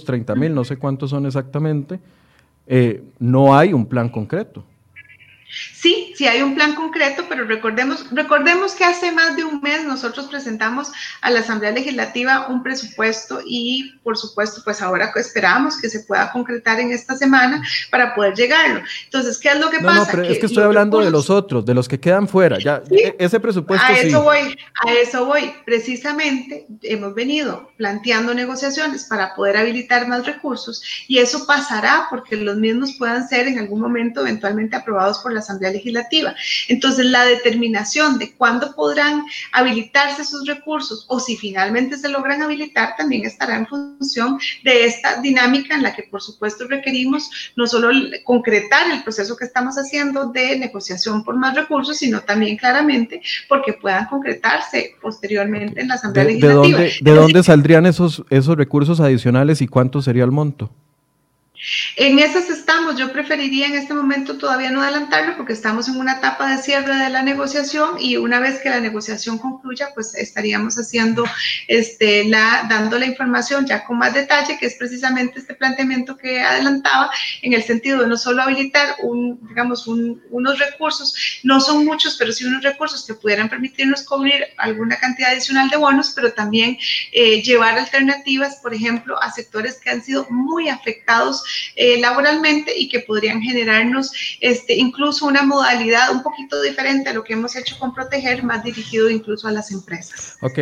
230 0.01 0.35
mil, 0.35 0.53
no 0.53 0.63
sé 0.63 0.77
cuántos 0.77 1.09
son 1.09 1.25
exactamente, 1.25 1.99
eh, 2.67 3.03
no 3.19 3.55
hay 3.55 3.73
un 3.73 3.85
plan 3.85 4.09
concreto. 4.09 4.63
Sí, 5.73 6.13
sí 6.15 6.27
hay 6.27 6.41
un 6.41 6.55
plan 6.55 6.75
concreto, 6.75 7.25
pero 7.27 7.45
recordemos, 7.45 8.05
recordemos 8.11 8.73
que 8.73 8.83
hace 8.83 9.11
más 9.11 9.35
de 9.35 9.43
un 9.43 9.61
mes 9.61 9.83
nosotros 9.83 10.27
presentamos 10.27 10.91
a 11.21 11.29
la 11.29 11.39
Asamblea 11.39 11.71
Legislativa 11.71 12.47
un 12.47 12.63
presupuesto 12.63 13.41
y 13.45 13.99
por 14.03 14.17
supuesto 14.17 14.61
pues 14.63 14.81
ahora 14.81 15.11
esperamos 15.15 15.79
que 15.79 15.89
se 15.89 16.01
pueda 16.01 16.31
concretar 16.31 16.79
en 16.79 16.91
esta 16.91 17.15
semana 17.15 17.63
para 17.89 18.15
poder 18.15 18.35
llegarlo. 18.35 18.81
Entonces, 19.05 19.37
¿qué 19.37 19.49
es 19.49 19.59
lo 19.59 19.69
que 19.69 19.79
pasa? 19.79 19.99
No, 19.99 20.07
pero 20.09 20.23
es 20.23 20.39
que 20.39 20.45
estoy 20.45 20.63
hablando 20.63 20.99
de 20.99 21.11
los 21.11 21.29
otros, 21.29 21.65
de 21.65 21.73
los 21.73 21.87
que 21.87 21.99
quedan 21.99 22.27
fuera. 22.27 22.57
Ya, 22.59 22.81
e, 22.89 23.15
ese 23.19 23.39
presupuesto. 23.39 23.85
A 23.85 23.93
eso 23.93 24.21
voy, 24.21 24.57
a 24.85 24.93
eso 24.93 25.25
voy. 25.25 25.53
Precisamente 25.65 26.67
hemos 26.83 27.13
venido 27.13 27.71
planteando 27.77 28.33
negociaciones 28.33 29.05
para 29.05 29.35
poder 29.35 29.57
habilitar 29.57 30.07
más 30.07 30.25
recursos 30.25 30.83
y 31.07 31.17
eso 31.17 31.45
pasará 31.45 32.07
porque 32.09 32.35
los 32.37 32.57
mismos 32.57 32.95
puedan 32.97 33.27
ser 33.27 33.47
en 33.47 33.59
algún 33.59 33.81
momento 33.81 34.21
eventualmente 34.21 34.75
aprobados 34.75 35.19
por 35.19 35.33
la 35.33 35.40
Asamblea 35.41 35.71
Legislativa. 35.71 36.35
Entonces, 36.67 37.05
la 37.05 37.25
determinación 37.25 38.17
de 38.17 38.33
cuándo 38.33 38.73
podrán 38.75 39.23
habilitarse 39.51 40.23
sus 40.23 40.47
recursos 40.47 41.05
o 41.07 41.19
si 41.19 41.35
finalmente 41.37 41.97
se 41.97 42.09
logran 42.09 42.41
habilitar 42.41 42.95
también 42.97 43.25
estará 43.25 43.57
en 43.57 43.67
función 43.67 44.39
de 44.63 44.85
esta 44.85 45.21
dinámica 45.21 45.75
en 45.75 45.83
la 45.83 45.93
que, 45.93 46.03
por 46.03 46.21
supuesto, 46.21 46.67
requerimos 46.67 47.29
no 47.55 47.67
solo 47.67 47.89
concretar 48.23 48.91
el 48.91 49.03
proceso 49.03 49.35
que 49.35 49.45
estamos 49.45 49.75
haciendo 49.75 50.31
de 50.31 50.57
negociación 50.57 51.23
por 51.23 51.35
más 51.35 51.55
recursos, 51.55 51.97
sino 51.97 52.21
también 52.21 52.57
claramente 52.57 53.21
porque 53.47 53.73
puedan 53.73 54.05
concretarse 54.07 54.95
posteriormente 55.01 55.81
en 55.81 55.87
la 55.87 55.95
Asamblea 55.95 56.25
Legislativa. 56.25 56.79
¿De, 56.79 56.85
dónde, 56.85 56.93
de 57.01 57.11
dónde 57.11 57.43
saldrían 57.43 57.85
esos, 57.85 58.23
esos 58.29 58.57
recursos 58.57 58.99
adicionales 58.99 59.61
y 59.61 59.67
cuánto 59.67 60.01
sería 60.01 60.23
el 60.23 60.31
monto? 60.31 60.71
En 61.95 62.17
esas 62.19 62.49
estamos. 62.49 62.97
Yo 62.97 63.11
preferiría 63.11 63.67
en 63.67 63.75
este 63.75 63.93
momento 63.93 64.37
todavía 64.37 64.71
no 64.71 64.81
adelantarlo 64.81 65.37
porque 65.37 65.53
estamos 65.53 65.87
en 65.87 65.97
una 65.97 66.13
etapa 66.13 66.49
de 66.49 66.61
cierre 66.61 66.95
de 66.95 67.09
la 67.09 67.21
negociación 67.21 67.97
y 67.99 68.17
una 68.17 68.39
vez 68.39 68.59
que 68.61 68.69
la 68.69 68.79
negociación 68.79 69.37
concluya, 69.37 69.89
pues 69.93 70.15
estaríamos 70.15 70.75
haciendo, 70.75 71.23
este, 71.67 72.25
la, 72.25 72.65
dando 72.69 72.97
la 72.97 73.05
información 73.05 73.65
ya 73.67 73.83
con 73.83 73.97
más 73.99 74.13
detalle, 74.13 74.57
que 74.57 74.65
es 74.65 74.75
precisamente 74.75 75.39
este 75.39 75.53
planteamiento 75.53 76.17
que 76.17 76.41
adelantaba 76.41 77.11
en 77.41 77.53
el 77.53 77.63
sentido 77.63 78.01
de 78.01 78.07
no 78.07 78.17
solo 78.17 78.41
habilitar 78.41 78.95
digamos, 79.41 79.87
unos 79.87 80.59
recursos, 80.59 81.41
no 81.43 81.59
son 81.59 81.85
muchos, 81.85 82.15
pero 82.17 82.31
sí 82.31 82.45
unos 82.45 82.63
recursos 82.63 83.05
que 83.05 83.13
pudieran 83.13 83.49
permitirnos 83.49 84.03
cubrir 84.03 84.45
alguna 84.57 84.97
cantidad 84.97 85.31
adicional 85.31 85.69
de 85.69 85.77
bonos, 85.77 86.11
pero 86.15 86.33
también 86.33 86.77
eh, 87.11 87.41
llevar 87.41 87.77
alternativas, 87.77 88.57
por 88.61 88.73
ejemplo, 88.73 89.21
a 89.21 89.31
sectores 89.31 89.79
que 89.79 89.89
han 89.89 90.03
sido 90.03 90.25
muy 90.29 90.69
afectados 90.69 91.43
eh, 91.75 91.99
laboralmente 91.99 92.77
y 92.77 92.89
que 92.89 93.01
podrían 93.01 93.41
generarnos 93.41 94.11
este, 94.39 94.75
incluso 94.75 95.25
una 95.25 95.43
modalidad 95.43 96.11
un 96.11 96.23
poquito 96.23 96.61
diferente 96.61 97.09
a 97.09 97.13
lo 97.13 97.23
que 97.23 97.33
hemos 97.33 97.55
hecho 97.55 97.77
con 97.79 97.93
Proteger, 97.93 98.43
más 98.43 98.63
dirigido 98.63 99.09
incluso 99.09 99.47
a 99.47 99.51
las 99.51 99.71
empresas. 99.71 100.37
Ok, 100.41 100.59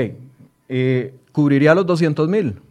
eh, 0.70 1.14
¿cubriría 1.32 1.76
los 1.76 1.86
200 1.86 2.28
mil? 2.28 2.62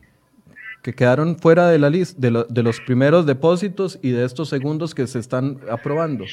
que 0.83 0.95
quedaron 0.95 1.37
fuera 1.37 1.69
de 1.69 1.79
la 1.79 1.91
lista 1.91 2.15
de, 2.19 2.45
de, 2.49 2.63
los 2.63 2.81
primeros 2.81 3.27
depósitos 3.27 3.99
y 4.01 4.11
de 4.11 4.25
estos 4.25 4.49
segundos 4.49 4.95
que 4.95 5.09
se 5.09 5.19
están 5.19 5.61
aprobando. 5.69 6.25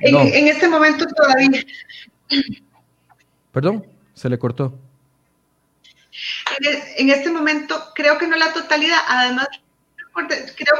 En, 0.00 0.14
en 0.14 0.48
este 0.48 0.68
momento 0.68 1.06
todavía. 1.06 1.64
Perdón, 3.50 3.86
se 4.12 4.28
le 4.28 4.38
cortó. 4.38 4.78
En, 6.98 7.10
este 7.10 7.30
momento 7.30 7.82
creo 7.94 8.18
que 8.18 8.26
no 8.26 8.36
la 8.36 8.52
totalidad, 8.52 8.98
además 9.08 9.48
creo 10.16 10.76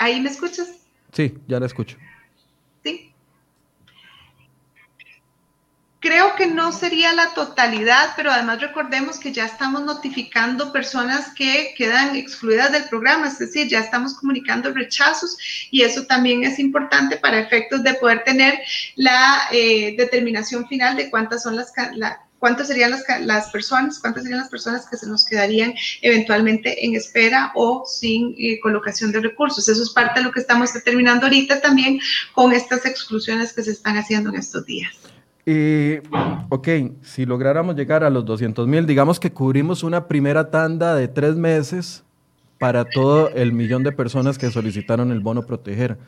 ¿Ahí 0.00 0.18
me 0.18 0.30
escuchas? 0.30 0.68
Sí, 1.12 1.34
ya 1.46 1.60
la 1.60 1.66
escucho. 1.66 1.98
Sí. 2.82 3.12
Creo 6.00 6.34
que 6.36 6.46
no 6.46 6.72
sería 6.72 7.12
la 7.12 7.34
totalidad, 7.34 8.14
pero 8.16 8.30
además 8.30 8.62
recordemos 8.62 9.18
que 9.18 9.30
ya 9.30 9.44
estamos 9.44 9.82
notificando 9.84 10.72
personas 10.72 11.34
que 11.34 11.74
quedan 11.76 12.16
excluidas 12.16 12.72
del 12.72 12.84
programa, 12.84 13.28
es 13.28 13.38
decir, 13.38 13.68
ya 13.68 13.80
estamos 13.80 14.14
comunicando 14.14 14.72
rechazos 14.72 15.36
y 15.70 15.82
eso 15.82 16.06
también 16.06 16.44
es 16.44 16.58
importante 16.58 17.18
para 17.18 17.40
efectos 17.40 17.82
de 17.82 17.92
poder 17.92 18.24
tener 18.24 18.58
la 18.96 19.42
eh, 19.52 19.94
determinación 19.98 20.66
final 20.66 20.96
de 20.96 21.10
cuántas 21.10 21.42
son 21.42 21.56
las, 21.56 21.74
la, 21.94 22.24
cuántas 22.40 22.66
serían 22.66 22.90
las, 22.90 23.04
las, 23.20 23.50
personas, 23.50 24.00
cuántas 24.00 24.24
serían 24.24 24.40
las 24.40 24.48
personas 24.48 24.88
que 24.90 24.96
se 24.96 25.06
nos 25.06 25.24
quedarían 25.24 25.74
eventualmente 26.02 26.84
en 26.84 26.96
espera 26.96 27.52
o 27.54 27.84
sin 27.86 28.34
eh, 28.36 28.58
colocación 28.60 29.12
de 29.12 29.20
recursos. 29.20 29.68
Eso 29.68 29.82
es 29.82 29.90
parte 29.90 30.18
de 30.18 30.26
lo 30.26 30.32
que 30.32 30.40
estamos 30.40 30.72
determinando 30.72 31.26
ahorita 31.26 31.60
también 31.60 32.00
con 32.34 32.52
estas 32.52 32.84
exclusiones 32.86 33.52
que 33.52 33.62
se 33.62 33.70
están 33.70 33.96
haciendo 33.96 34.30
en 34.30 34.36
estos 34.36 34.66
días. 34.66 34.92
Eh, 35.46 36.02
ok, 36.48 36.68
si 37.02 37.26
lográramos 37.26 37.76
llegar 37.76 38.04
a 38.04 38.10
los 38.10 38.24
200 38.24 38.66
mil, 38.66 38.86
digamos 38.86 39.20
que 39.20 39.32
cubrimos 39.32 39.82
una 39.82 40.08
primera 40.08 40.50
tanda 40.50 40.94
de 40.94 41.08
tres 41.08 41.36
meses 41.36 42.04
para 42.58 42.84
todo 42.84 43.30
el 43.30 43.52
millón 43.52 43.82
de 43.82 43.92
personas 43.92 44.38
que 44.38 44.50
solicitaron 44.50 45.12
el 45.12 45.20
bono 45.20 45.46
proteger. 45.46 45.98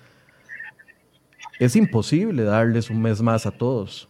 Es 1.58 1.76
imposible 1.76 2.42
darles 2.42 2.90
un 2.90 3.00
mes 3.00 3.22
más 3.22 3.46
a 3.46 3.50
todos. 3.50 4.08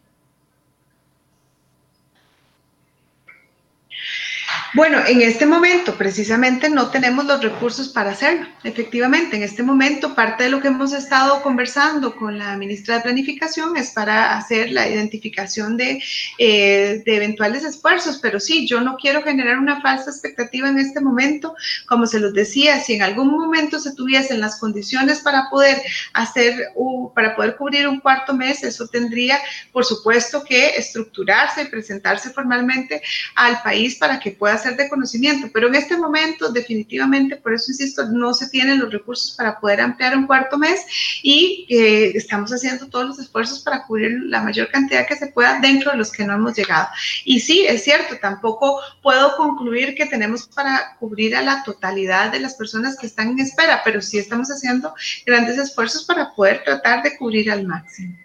Bueno, 4.75 5.05
en 5.07 5.20
este 5.20 5.45
momento 5.45 5.97
precisamente 5.99 6.70
no 6.70 6.89
tenemos 6.89 7.27
los 7.27 7.43
recursos 7.43 7.91
para 7.91 8.12
hacerlo. 8.12 8.49
Efectivamente, 8.64 9.37
en 9.37 9.43
este 9.43 9.62
momento 9.62 10.14
parte 10.14 10.45
de 10.45 10.49
lo 10.49 10.62
que 10.62 10.68
hemos 10.68 10.95
estado 10.95 11.43
conversando 11.43 12.16
con 12.16 12.39
la 12.39 12.57
ministra 12.57 12.97
de 12.97 13.03
Planificación 13.03 13.77
es 13.77 13.91
para 13.91 14.35
hacer 14.39 14.70
la 14.70 14.89
identificación 14.89 15.77
de, 15.77 16.03
eh, 16.39 17.03
de 17.05 17.16
eventuales 17.16 17.64
esfuerzos, 17.64 18.18
pero 18.23 18.41
sí, 18.41 18.66
yo 18.66 18.81
no 18.81 18.97
quiero 18.97 19.23
generar 19.23 19.59
una 19.59 19.83
falsa 19.83 20.09
expectativa 20.09 20.70
en 20.70 20.79
este 20.79 21.03
momento. 21.03 21.55
Como 21.87 22.07
se 22.07 22.18
los 22.18 22.33
decía, 22.33 22.81
si 22.81 22.95
en 22.95 23.03
algún 23.03 23.29
momento 23.29 23.79
se 23.79 23.95
tuviesen 23.95 24.41
las 24.41 24.59
condiciones 24.59 25.20
para 25.20 25.51
poder 25.51 25.83
hacer, 26.14 26.68
para 27.14 27.37
poder 27.37 27.57
cubrir 27.57 27.87
un 27.87 28.01
cuarto 28.01 28.33
mes, 28.33 28.64
eso 28.64 28.89
tendría, 28.89 29.39
por 29.70 29.85
supuesto, 29.85 30.43
que 30.43 30.68
estructurarse 30.68 31.61
y 31.61 31.66
presentarse 31.66 32.31
formalmente 32.31 33.03
al 33.35 33.61
país 33.62 33.97
para 33.97 34.18
que 34.18 34.31
pueda 34.31 34.61
ser 34.62 34.76
de 34.76 34.88
conocimiento, 34.88 35.48
pero 35.52 35.68
en 35.68 35.74
este 35.74 35.96
momento 35.96 36.50
definitivamente, 36.50 37.36
por 37.36 37.54
eso 37.54 37.70
insisto, 37.70 38.06
no 38.08 38.32
se 38.34 38.48
tienen 38.48 38.78
los 38.78 38.92
recursos 38.92 39.32
para 39.32 39.58
poder 39.58 39.80
ampliar 39.80 40.16
un 40.16 40.26
cuarto 40.26 40.58
mes 40.58 40.80
y 41.22 41.66
estamos 41.68 42.52
haciendo 42.52 42.86
todos 42.88 43.06
los 43.06 43.18
esfuerzos 43.18 43.60
para 43.60 43.84
cubrir 43.84 44.20
la 44.26 44.42
mayor 44.42 44.70
cantidad 44.70 45.06
que 45.06 45.16
se 45.16 45.28
pueda 45.28 45.60
dentro 45.60 45.90
de 45.90 45.96
los 45.96 46.12
que 46.12 46.24
no 46.24 46.34
hemos 46.34 46.56
llegado. 46.56 46.88
Y 47.24 47.40
sí, 47.40 47.64
es 47.66 47.84
cierto, 47.84 48.16
tampoco 48.20 48.80
puedo 49.02 49.36
concluir 49.36 49.94
que 49.94 50.06
tenemos 50.06 50.46
para 50.46 50.96
cubrir 50.98 51.36
a 51.36 51.42
la 51.42 51.62
totalidad 51.64 52.32
de 52.32 52.40
las 52.40 52.54
personas 52.54 52.96
que 52.96 53.06
están 53.06 53.30
en 53.30 53.40
espera, 53.40 53.82
pero 53.84 54.00
sí 54.00 54.18
estamos 54.18 54.48
haciendo 54.48 54.94
grandes 55.26 55.58
esfuerzos 55.58 56.04
para 56.04 56.34
poder 56.34 56.62
tratar 56.64 57.02
de 57.02 57.16
cubrir 57.16 57.50
al 57.50 57.66
máximo. 57.66 58.16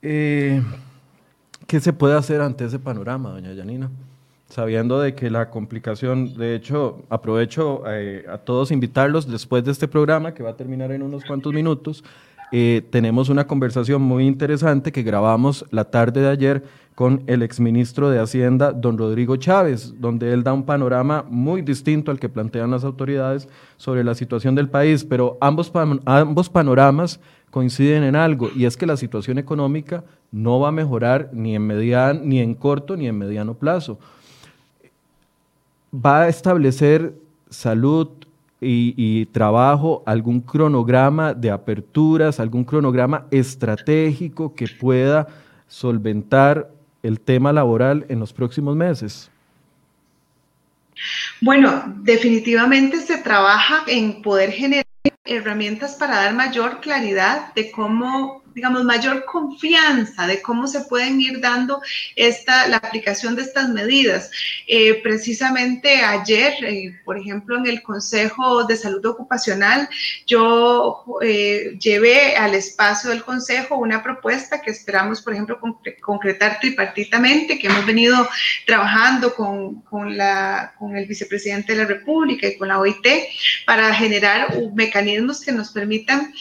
Eh, 0.00 0.60
¿Qué 1.66 1.80
se 1.80 1.92
puede 1.92 2.16
hacer 2.16 2.40
ante 2.40 2.64
ese 2.64 2.78
panorama, 2.78 3.30
doña 3.30 3.52
Yanina? 3.52 3.90
Sabiendo 4.52 5.00
de 5.00 5.14
que 5.14 5.30
la 5.30 5.48
complicación, 5.48 6.36
de 6.36 6.54
hecho, 6.54 7.04
aprovecho 7.08 7.84
eh, 7.86 8.26
a 8.30 8.36
todos 8.36 8.70
invitarlos 8.70 9.26
después 9.26 9.64
de 9.64 9.72
este 9.72 9.88
programa, 9.88 10.34
que 10.34 10.42
va 10.42 10.50
a 10.50 10.56
terminar 10.56 10.92
en 10.92 11.02
unos 11.02 11.24
cuantos 11.24 11.54
minutos, 11.54 12.04
eh, 12.52 12.82
tenemos 12.90 13.30
una 13.30 13.46
conversación 13.46 14.02
muy 14.02 14.26
interesante 14.26 14.92
que 14.92 15.02
grabamos 15.02 15.64
la 15.70 15.84
tarde 15.84 16.20
de 16.20 16.28
ayer 16.28 16.64
con 16.94 17.22
el 17.28 17.42
exministro 17.42 18.10
de 18.10 18.18
Hacienda, 18.18 18.72
don 18.72 18.98
Rodrigo 18.98 19.36
Chávez, 19.36 19.94
donde 19.98 20.34
él 20.34 20.42
da 20.42 20.52
un 20.52 20.64
panorama 20.64 21.24
muy 21.26 21.62
distinto 21.62 22.10
al 22.10 22.20
que 22.20 22.28
plantean 22.28 22.70
las 22.70 22.84
autoridades 22.84 23.48
sobre 23.78 24.04
la 24.04 24.14
situación 24.14 24.54
del 24.54 24.68
país, 24.68 25.02
pero 25.02 25.38
ambos, 25.40 25.72
ambos 26.04 26.50
panoramas 26.50 27.20
coinciden 27.50 28.02
en 28.02 28.16
algo, 28.16 28.50
y 28.54 28.66
es 28.66 28.76
que 28.76 28.84
la 28.84 28.98
situación 28.98 29.38
económica 29.38 30.04
no 30.30 30.60
va 30.60 30.68
a 30.68 30.72
mejorar 30.72 31.30
ni 31.32 31.54
en, 31.56 31.66
mediano, 31.66 32.20
ni 32.22 32.40
en 32.40 32.52
corto 32.52 32.98
ni 32.98 33.08
en 33.08 33.16
mediano 33.16 33.54
plazo. 33.54 33.98
Va 35.94 36.22
a 36.22 36.28
establecer 36.28 37.14
salud 37.50 38.08
y, 38.60 39.26
trabajo 39.26 40.02
algún 40.06 40.40
cronograma 40.40 41.34
de 41.34 41.50
aperturas, 41.50 42.38
algún 42.38 42.64
cronograma 42.64 43.26
estratégico 43.30 44.54
que 44.54 44.66
pueda 44.68 45.26
solventar 45.66 46.70
el 47.02 47.20
tema 47.20 47.52
laboral 47.52 48.06
en 48.08 48.20
los 48.20 48.32
próximos 48.32 48.76
meses? 48.76 49.30
Bueno, 51.40 51.82
definitivamente 52.02 52.98
se 53.00 53.18
trabaja 53.18 53.82
en 53.88 54.22
poder 54.22 54.52
generar 54.52 54.84
herramientas 55.24 55.96
para 55.96 56.16
dar 56.16 56.34
mayor 56.34 56.80
claridad 56.80 57.52
de 57.54 57.72
cómo 57.72 58.41
digamos, 58.54 58.84
mayor 58.84 59.24
confianza 59.24 60.26
de 60.26 60.42
cómo 60.42 60.66
se 60.66 60.82
pueden 60.82 61.20
ir 61.20 61.40
dando 61.40 61.80
esta, 62.16 62.68
la 62.68 62.76
aplicación 62.78 63.36
de 63.36 63.42
estas 63.42 63.68
medidas. 63.68 64.30
Eh, 64.66 65.00
precisamente 65.02 66.02
ayer, 66.02 66.52
eh, 66.64 67.00
por 67.04 67.18
ejemplo, 67.18 67.56
en 67.56 67.66
el 67.66 67.82
Consejo 67.82 68.64
de 68.64 68.76
Salud 68.76 69.04
Ocupacional, 69.06 69.88
yo 70.26 71.04
eh, 71.22 71.76
llevé 71.80 72.36
al 72.36 72.54
espacio 72.54 73.10
del 73.10 73.24
Consejo 73.24 73.76
una 73.76 74.02
propuesta 74.02 74.60
que 74.60 74.70
esperamos, 74.70 75.22
por 75.22 75.32
ejemplo, 75.32 75.58
concretar 76.00 76.58
tripartitamente, 76.60 77.58
que 77.58 77.66
hemos 77.66 77.86
venido 77.86 78.28
trabajando 78.66 79.34
con, 79.34 79.80
con, 79.82 80.16
la, 80.16 80.74
con 80.78 80.96
el 80.96 81.06
vicepresidente 81.06 81.72
de 81.72 81.82
la 81.82 81.88
República 81.88 82.46
y 82.46 82.56
con 82.56 82.68
la 82.68 82.78
OIT 82.78 83.06
para 83.66 83.94
generar 83.94 84.56
mecanismos 84.74 85.40
que 85.40 85.52
nos 85.52 85.70
permitan 85.70 86.32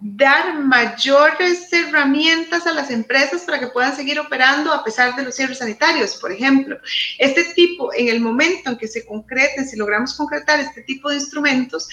dar 0.00 0.58
mayores 0.60 1.72
herramientas 1.72 2.66
a 2.66 2.72
las 2.72 2.90
empresas 2.90 3.42
para 3.42 3.60
que 3.60 3.68
puedan 3.68 3.94
seguir 3.94 4.18
operando 4.18 4.72
a 4.72 4.84
pesar 4.84 5.14
de 5.16 5.22
los 5.22 5.34
cierres 5.34 5.58
sanitarios, 5.58 6.16
por 6.16 6.32
ejemplo. 6.32 6.78
Este 7.18 7.44
tipo, 7.54 7.92
en 7.94 8.08
el 8.08 8.20
momento 8.20 8.70
en 8.70 8.76
que 8.76 8.88
se 8.88 9.06
concreten, 9.06 9.66
si 9.66 9.76
logramos 9.76 10.14
concretar 10.14 10.60
este 10.60 10.82
tipo 10.82 11.08
de 11.08 11.16
instrumentos, 11.16 11.88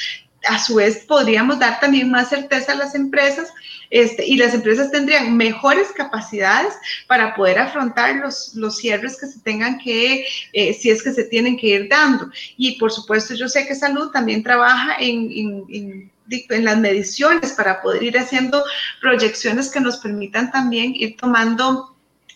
a 0.47 0.57
su 0.59 0.75
vez 0.75 1.05
podríamos 1.07 1.59
dar 1.59 1.79
también 1.79 2.09
más 2.09 2.29
certeza 2.29 2.71
a 2.71 2.75
las 2.75 2.95
empresas 2.95 3.49
este, 3.91 4.25
y 4.25 4.37
las 4.37 4.53
empresas 4.53 4.89
tendrían 4.89 5.35
mejores 5.35 5.89
capacidades 5.91 6.73
para 7.07 7.35
poder 7.35 7.59
afrontar 7.59 8.15
los, 8.15 8.55
los 8.55 8.77
cierres 8.77 9.19
que 9.19 9.27
se 9.27 9.39
tengan 9.41 9.77
que, 9.79 10.25
eh, 10.53 10.73
si 10.73 10.89
es 10.89 11.03
que 11.03 11.11
se 11.11 11.25
tienen 11.25 11.57
que 11.57 11.67
ir 11.67 11.89
dando. 11.89 12.29
Y 12.57 12.79
por 12.79 12.91
supuesto, 12.91 13.35
yo 13.35 13.47
sé 13.47 13.67
que 13.67 13.75
salud 13.75 14.09
también 14.11 14.43
trabaja 14.43 14.95
en, 14.99 16.09
las 16.49 16.77
mediciones 16.77 17.53
para 17.53 17.81
poder 17.81 18.03
ir 18.03 18.17
haciendo 18.17 18.63
proyecciones 18.99 19.69
que 19.69 19.81
nos 19.81 19.97
permitan 19.97 20.51
también 20.51 20.93
ir 20.95 21.17
tomando 21.17 21.90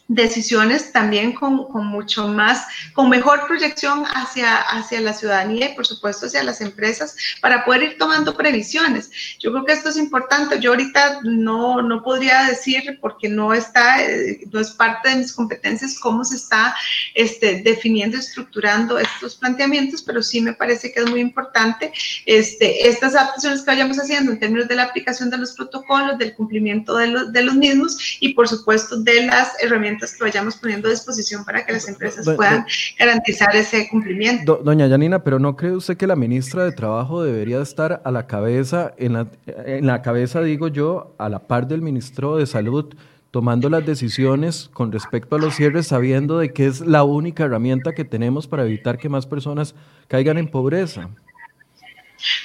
decisiones 0.07 0.91
también 0.91 1.33
con, 1.33 1.67
con, 1.67 1.87
mucho 1.87 2.27
más, 2.27 2.65
con 2.93 3.09
mejor 3.09 3.47
proyección 3.47 4.03
hacia, 4.05 4.57
hacia 4.57 5.01
la 5.01 5.13
ciudadanía 5.13 5.71
y 5.71 5.75
por 5.75 5.87
supuesto 5.87 6.27
hacia 6.27 6.43
las 6.43 6.61
empresas 6.61 7.15
para 7.41 7.65
poder 7.65 7.83
ir 7.83 7.97
tomando 7.97 8.37
previsiones. 8.37 9.09
Yo 9.39 9.51
creo 9.51 9.65
que 9.65 9.73
esto 9.73 9.89
es 9.89 9.97
importante. 9.97 10.59
Yo 10.59 10.71
ahorita 10.71 11.21
no, 11.23 11.81
no 11.81 12.03
podría 12.03 12.43
decir 12.43 12.99
porque 13.01 13.29
no 13.29 13.53
está, 13.53 14.03
eh, 14.03 14.41
no 14.51 14.59
es 14.59 14.71
parte 14.71 15.09
de 15.09 15.15
mis 15.15 15.33
competencias 15.33 15.97
cómo 15.97 16.23
se 16.23 16.35
está 16.35 16.75
este, 17.15 17.61
definiendo, 17.63 18.17
estructurando 18.17 18.99
estos 18.99 19.35
planteamientos, 19.35 20.03
pero 20.03 20.21
sí 20.21 20.39
me 20.39 20.53
parece 20.53 20.91
que 20.91 20.99
es 20.99 21.09
muy 21.09 21.19
importante 21.19 21.91
este, 22.27 22.87
estas 22.87 23.15
adaptaciones 23.15 23.61
que 23.61 23.71
vayamos 23.71 23.97
haciendo 23.97 24.31
en 24.31 24.39
términos 24.39 24.67
de 24.67 24.75
la 24.75 24.83
aplicación 24.83 25.31
de 25.31 25.39
los 25.39 25.53
protocolos, 25.53 26.19
del 26.19 26.35
cumplimiento 26.35 26.95
de 26.95 27.07
los, 27.07 27.33
de 27.33 27.41
los 27.41 27.55
mismos 27.55 28.17
y 28.19 28.33
por 28.35 28.47
supuesto 28.47 28.97
de 28.97 29.25
las 29.25 29.51
herramientas 29.63 29.94
que 29.97 30.23
vayamos 30.23 30.55
poniendo 30.57 30.87
a 30.87 30.91
disposición 30.91 31.45
para 31.45 31.65
que 31.65 31.73
las 31.73 31.87
empresas 31.87 32.25
puedan 32.35 32.65
garantizar 32.97 33.55
ese 33.55 33.87
cumplimiento. 33.89 34.61
doña 34.63 34.87
Yanina, 34.87 35.23
pero 35.23 35.39
¿no 35.39 35.55
cree 35.55 35.71
usted 35.71 35.97
que 35.97 36.07
la 36.07 36.15
ministra 36.15 36.63
de 36.63 36.71
Trabajo 36.71 37.23
debería 37.23 37.61
estar 37.61 38.01
a 38.03 38.11
la 38.11 38.27
cabeza, 38.27 38.93
en 38.97 39.13
la, 39.13 39.27
en 39.45 39.85
la 39.87 40.01
cabeza 40.01 40.41
digo 40.41 40.67
yo, 40.67 41.15
a 41.17 41.29
la 41.29 41.39
par 41.39 41.67
del 41.67 41.81
ministro 41.81 42.37
de 42.37 42.45
Salud? 42.45 42.93
tomando 43.35 43.69
las 43.69 43.85
decisiones 43.85 44.69
con 44.71 44.93
respecto 44.93 45.35
a 45.35 45.39
los 45.39 45.55
cierres, 45.55 45.87
sabiendo 45.87 46.37
de 46.37 46.53
que 46.53 46.67
es 46.67 46.79
la 46.79 47.03
única 47.03 47.43
herramienta 47.43 47.91
que 47.91 48.05
tenemos 48.05 48.47
para 48.47 48.63
evitar 48.63 48.97
que 48.97 49.09
más 49.09 49.25
personas 49.25 49.75
caigan 50.07 50.37
en 50.37 50.47
pobreza. 50.47 51.09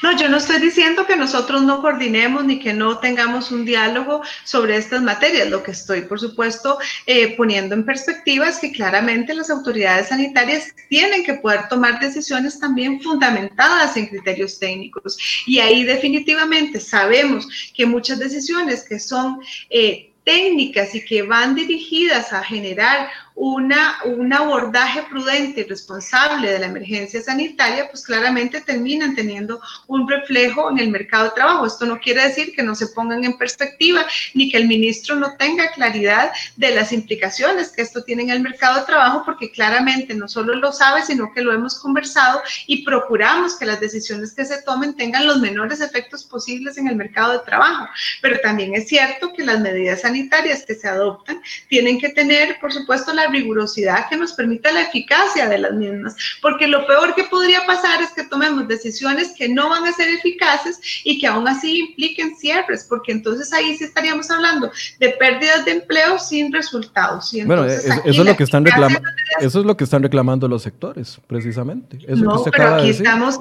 No, 0.03 0.16
yo 0.16 0.29
no 0.29 0.39
estoy 0.39 0.61
diciendo 0.61 1.07
que 1.07 1.16
nosotros 1.16 1.62
no 1.62 1.81
coordinemos 1.81 2.45
ni 2.45 2.59
que 2.59 2.73
no 2.73 2.99
tengamos 2.99 3.51
un 3.51 3.64
diálogo 3.64 4.23
sobre 4.45 4.77
estas 4.77 5.03
materias. 5.03 5.49
Lo 5.49 5.62
que 5.62 5.71
estoy, 5.73 6.03
por 6.03 6.21
supuesto, 6.21 6.79
eh, 7.07 7.37
poniendo 7.37 7.75
en 7.75 7.85
perspectiva 7.85 8.49
es 8.49 8.59
que 8.59 8.73
claramente 8.73 9.35
las 9.35 9.51
autoridades 9.51 10.09
sanitarias 10.09 10.75
tienen 10.89 11.25
que 11.25 11.35
poder 11.35 11.68
tomar 11.68 12.01
decisiones 12.01 12.59
también 12.59 13.01
fundamentadas 13.01 13.97
en 13.97 14.07
criterios 14.07 14.59
técnicos. 14.59 15.16
Y 15.47 15.59
ahí 15.59 15.85
definitivamente 15.85 16.81
sabemos 16.81 17.49
que 17.75 17.87
muchas 17.87 18.18
decisiones 18.18 18.85
que 18.89 18.99
son... 18.99 19.41
Eh, 19.71 20.07
técnicas 20.23 20.95
y 20.95 21.05
que 21.05 21.23
van 21.23 21.55
dirigidas 21.55 22.33
a 22.33 22.45
generar 22.45 23.09
una, 23.43 24.01
un 24.05 24.30
abordaje 24.34 25.03
prudente 25.09 25.62
y 25.62 25.64
responsable 25.64 26.51
de 26.53 26.59
la 26.59 26.66
emergencia 26.66 27.22
sanitaria, 27.22 27.88
pues 27.88 28.05
claramente 28.05 28.61
terminan 28.61 29.14
teniendo 29.16 29.62
un 29.86 30.07
reflejo 30.07 30.70
en 30.70 30.78
el 30.78 30.91
mercado 30.91 31.24
de 31.24 31.30
trabajo. 31.30 31.64
Esto 31.64 31.86
no 31.86 31.99
quiere 31.99 32.22
decir 32.22 32.53
que 32.55 32.62
no 32.62 32.74
se 32.74 32.88
pongan 32.88 33.24
en 33.24 33.38
perspectiva 33.38 34.05
ni 34.34 34.51
que 34.51 34.59
el 34.59 34.68
ministro 34.68 35.16
no 35.16 35.38
tenga 35.38 35.72
claridad 35.72 36.32
de 36.57 36.74
las 36.74 36.93
implicaciones 36.93 37.70
que 37.70 37.80
esto 37.80 38.05
tiene 38.05 38.24
en 38.24 38.30
el 38.30 38.41
mercado 38.41 38.80
de 38.80 38.84
trabajo, 38.84 39.22
porque 39.24 39.51
claramente 39.51 40.12
no 40.12 40.28
solo 40.28 40.55
lo 40.57 40.70
sabe, 40.70 41.01
sino 41.03 41.32
que 41.32 41.41
lo 41.41 41.55
hemos 41.55 41.78
conversado 41.78 42.43
y 42.66 42.84
procuramos 42.84 43.57
que 43.57 43.64
las 43.64 43.80
decisiones 43.80 44.34
que 44.34 44.45
se 44.45 44.61
tomen 44.61 44.95
tengan 44.95 45.26
los 45.26 45.41
menores 45.41 45.80
efectos 45.80 46.24
posibles 46.24 46.76
en 46.76 46.88
el 46.88 46.97
mercado 46.97 47.32
de 47.32 47.38
trabajo. 47.47 47.88
Pero 48.20 48.38
también 48.41 48.74
es 48.74 48.86
cierto 48.86 49.32
que 49.32 49.45
las 49.45 49.61
medidas 49.61 50.03
sanitarias 50.03 50.66
que 50.66 50.74
se 50.74 50.88
adoptan 50.88 51.41
tienen 51.68 51.99
que 51.99 52.11
tener, 52.11 52.59
por 52.61 52.70
supuesto, 52.70 53.14
la 53.14 53.30
rigurosidad 53.31 54.09
que 54.09 54.16
nos 54.16 54.33
permita 54.33 54.72
la 54.72 54.83
eficacia 54.83 55.49
de 55.49 55.59
las 55.59 55.72
mismas, 55.72 56.16
porque 56.43 56.66
lo 56.66 56.87
peor 56.87 57.14
que 57.14 57.24
podría 57.24 57.64
pasar 57.66 58.03
es 58.03 58.11
que 58.11 58.24
tomemos 58.24 58.68
decisiones 58.68 59.33
que 59.37 59.49
no 59.49 59.68
van 59.68 59.85
a 59.87 59.93
ser 59.93 60.09
eficaces 60.09 60.81
y 61.05 61.20
que 61.20 61.26
aún 61.26 61.49
así 61.49 61.81
impliquen 61.81 62.37
cierres, 62.37 62.87
porque 62.89 63.12
entonces 63.12 63.53
ahí 63.53 63.76
sí 63.76 63.85
estaríamos 63.85 64.31
hablando 64.31 64.70
de 64.99 65.11
pérdidas 65.11 65.64
de 65.64 65.72
empleo 65.72 66.18
sin 66.18 66.53
resultados. 66.53 67.31
bueno, 67.47 67.64
eso, 67.64 68.01
es 68.05 68.16
lo 68.16 68.37
que 68.37 68.45
están 68.45 68.64
reclamando, 68.64 69.09
eso 69.41 69.61
es 69.61 69.66
lo 69.66 69.76
que 69.76 69.85
están 69.85 70.03
reclamando 70.03 70.49
los 70.49 70.62
sectores, 70.62 71.18
precisamente. 71.26 71.99
Eso 72.07 72.24
no, 72.24 72.43
pero 72.45 72.74
aquí 72.74 72.91
estamos 72.91 73.39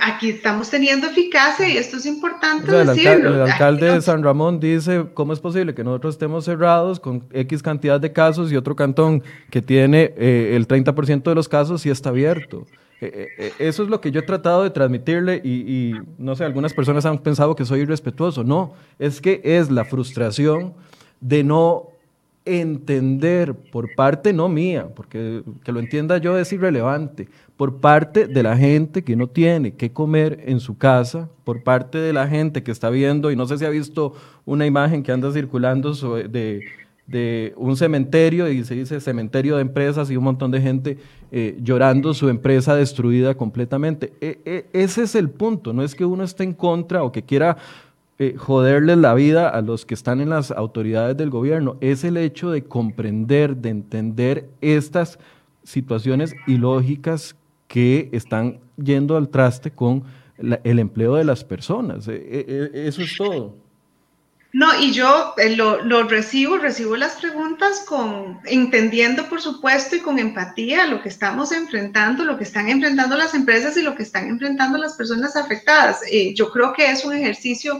Aquí 0.00 0.30
estamos 0.30 0.70
teniendo 0.70 1.06
eficacia 1.06 1.68
y 1.68 1.76
esto 1.76 1.98
es 1.98 2.06
importante 2.06 2.80
el 2.80 2.86
decirlo. 2.86 3.44
el 3.44 3.50
alcalde 3.50 3.92
de 3.92 4.00
San 4.00 4.22
Ramón 4.22 4.58
dice, 4.58 5.04
¿cómo 5.12 5.34
es 5.34 5.40
posible 5.40 5.74
que 5.74 5.84
nosotros 5.84 6.14
estemos 6.14 6.46
cerrados 6.46 6.98
con 6.98 7.24
X 7.30 7.62
cantidad 7.62 8.00
de 8.00 8.10
casos 8.10 8.50
y 8.50 8.56
otro 8.56 8.74
cantón 8.74 9.22
que 9.50 9.60
tiene 9.60 10.14
eh, 10.16 10.54
el 10.56 10.66
30% 10.66 11.24
de 11.24 11.34
los 11.34 11.46
casos 11.46 11.84
y 11.84 11.90
está 11.90 12.08
abierto? 12.08 12.66
Eh, 13.02 13.28
eh, 13.36 13.52
eso 13.58 13.82
es 13.82 13.90
lo 13.90 14.00
que 14.00 14.10
yo 14.10 14.20
he 14.20 14.22
tratado 14.22 14.62
de 14.62 14.70
transmitirle 14.70 15.42
y, 15.44 15.50
y, 15.50 15.94
no 16.16 16.34
sé, 16.34 16.44
algunas 16.44 16.72
personas 16.72 17.04
han 17.04 17.18
pensado 17.18 17.54
que 17.54 17.66
soy 17.66 17.80
irrespetuoso. 17.80 18.44
No, 18.44 18.72
es 18.98 19.20
que 19.20 19.42
es 19.44 19.70
la 19.70 19.84
frustración 19.84 20.72
de 21.20 21.44
no 21.44 21.90
entender 22.46 23.54
por 23.54 23.94
parte 23.94 24.32
no 24.32 24.48
mía, 24.48 24.88
porque 24.94 25.42
que 25.64 25.72
lo 25.72 25.80
entienda 25.80 26.18
yo 26.18 26.38
es 26.38 26.52
irrelevante, 26.52 27.28
por 27.56 27.80
parte 27.80 28.26
de 28.26 28.42
la 28.42 28.56
gente 28.56 29.02
que 29.02 29.16
no 29.16 29.28
tiene 29.28 29.72
que 29.74 29.90
comer 29.90 30.42
en 30.46 30.60
su 30.60 30.76
casa, 30.76 31.30
por 31.44 31.62
parte 31.62 31.98
de 31.98 32.12
la 32.12 32.28
gente 32.28 32.62
que 32.62 32.70
está 32.70 32.90
viendo, 32.90 33.30
y 33.30 33.36
no 33.36 33.46
sé 33.46 33.56
si 33.56 33.64
ha 33.64 33.70
visto 33.70 34.12
una 34.44 34.66
imagen 34.66 35.02
que 35.02 35.12
anda 35.12 35.32
circulando 35.32 35.94
de, 35.94 36.62
de 37.06 37.54
un 37.56 37.76
cementerio, 37.76 38.50
y 38.50 38.62
se 38.64 38.74
dice 38.74 39.00
cementerio 39.00 39.56
de 39.56 39.62
empresas, 39.62 40.10
y 40.10 40.16
un 40.18 40.24
montón 40.24 40.50
de 40.50 40.60
gente 40.60 40.98
eh, 41.32 41.58
llorando 41.62 42.12
su 42.12 42.28
empresa 42.28 42.76
destruida 42.76 43.34
completamente. 43.34 44.12
E, 44.20 44.38
e, 44.44 44.66
ese 44.74 45.04
es 45.04 45.14
el 45.14 45.30
punto, 45.30 45.72
no 45.72 45.82
es 45.82 45.94
que 45.94 46.04
uno 46.04 46.24
esté 46.24 46.44
en 46.44 46.52
contra 46.52 47.04
o 47.04 47.10
que 47.10 47.22
quiera 47.22 47.56
eh, 48.18 48.34
joderles 48.36 48.98
la 48.98 49.14
vida 49.14 49.48
a 49.48 49.62
los 49.62 49.86
que 49.86 49.94
están 49.94 50.20
en 50.20 50.28
las 50.28 50.50
autoridades 50.50 51.16
del 51.16 51.30
gobierno, 51.30 51.78
es 51.80 52.04
el 52.04 52.18
hecho 52.18 52.50
de 52.50 52.64
comprender, 52.64 53.56
de 53.56 53.70
entender 53.70 54.48
estas 54.60 55.18
situaciones 55.64 56.34
ilógicas 56.46 57.34
que 57.68 58.08
están 58.12 58.60
yendo 58.76 59.16
al 59.16 59.28
traste 59.28 59.70
con 59.70 60.04
el 60.38 60.78
empleo 60.78 61.14
de 61.14 61.24
las 61.24 61.44
personas. 61.44 62.08
Eh, 62.08 62.22
eh, 62.28 62.70
eso 62.74 63.02
es 63.02 63.16
todo. 63.16 63.66
No, 64.56 64.68
y 64.80 64.90
yo 64.92 65.34
eh, 65.36 65.54
lo, 65.54 65.82
lo, 65.82 66.04
recibo, 66.04 66.56
recibo 66.56 66.96
las 66.96 67.16
preguntas 67.16 67.84
con, 67.86 68.40
entendiendo 68.46 69.28
por 69.28 69.42
supuesto 69.42 69.96
y 69.96 70.00
con 70.00 70.18
empatía 70.18 70.86
lo 70.86 71.02
que 71.02 71.10
estamos 71.10 71.52
enfrentando, 71.52 72.24
lo 72.24 72.38
que 72.38 72.44
están 72.44 72.70
enfrentando 72.70 73.18
las 73.18 73.34
empresas 73.34 73.76
y 73.76 73.82
lo 73.82 73.94
que 73.94 74.02
están 74.02 74.28
enfrentando 74.28 74.78
las 74.78 74.94
personas 74.94 75.36
afectadas. 75.36 76.00
Eh, 76.10 76.32
yo 76.34 76.50
creo 76.50 76.72
que 76.72 76.90
es 76.90 77.04
un 77.04 77.12
ejercicio 77.12 77.78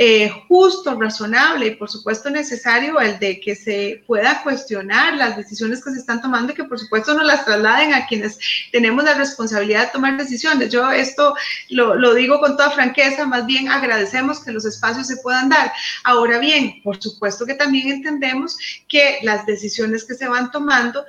eh, 0.00 0.30
justo, 0.46 0.94
razonable 0.94 1.66
y 1.66 1.74
por 1.74 1.90
supuesto 1.90 2.30
necesario 2.30 3.00
el 3.00 3.18
de 3.18 3.40
que 3.40 3.56
se 3.56 4.04
pueda 4.06 4.44
cuestionar 4.44 5.16
las 5.16 5.36
decisiones 5.36 5.82
que 5.82 5.90
se 5.90 5.98
están 5.98 6.22
tomando 6.22 6.52
y 6.52 6.54
que 6.54 6.62
por 6.62 6.78
supuesto 6.78 7.14
no 7.14 7.24
las 7.24 7.44
trasladen 7.44 7.92
a 7.92 8.06
quienes 8.06 8.38
tenemos 8.70 9.02
la 9.02 9.14
responsabilidad 9.14 9.86
de 9.86 9.92
tomar 9.92 10.16
decisiones. 10.16 10.70
Yo 10.70 10.88
esto 10.92 11.34
lo, 11.70 11.96
lo 11.96 12.14
digo 12.14 12.38
con 12.38 12.56
toda 12.56 12.70
franqueza, 12.70 13.26
más 13.26 13.44
bien 13.44 13.68
agradecemos 13.68 14.38
que 14.38 14.52
los 14.52 14.64
espacios 14.64 15.08
se 15.08 15.16
puedan 15.16 15.48
dar. 15.48 15.72
Ahora 16.04 16.38
bien, 16.38 16.80
por 16.84 17.02
supuesto 17.02 17.44
que 17.44 17.54
también 17.54 17.88
entendemos 17.88 18.56
que 18.86 19.18
las 19.22 19.46
decisiones 19.46 20.04
que 20.04 20.14
se 20.14 20.28
van 20.28 20.52
tomando 20.52 21.04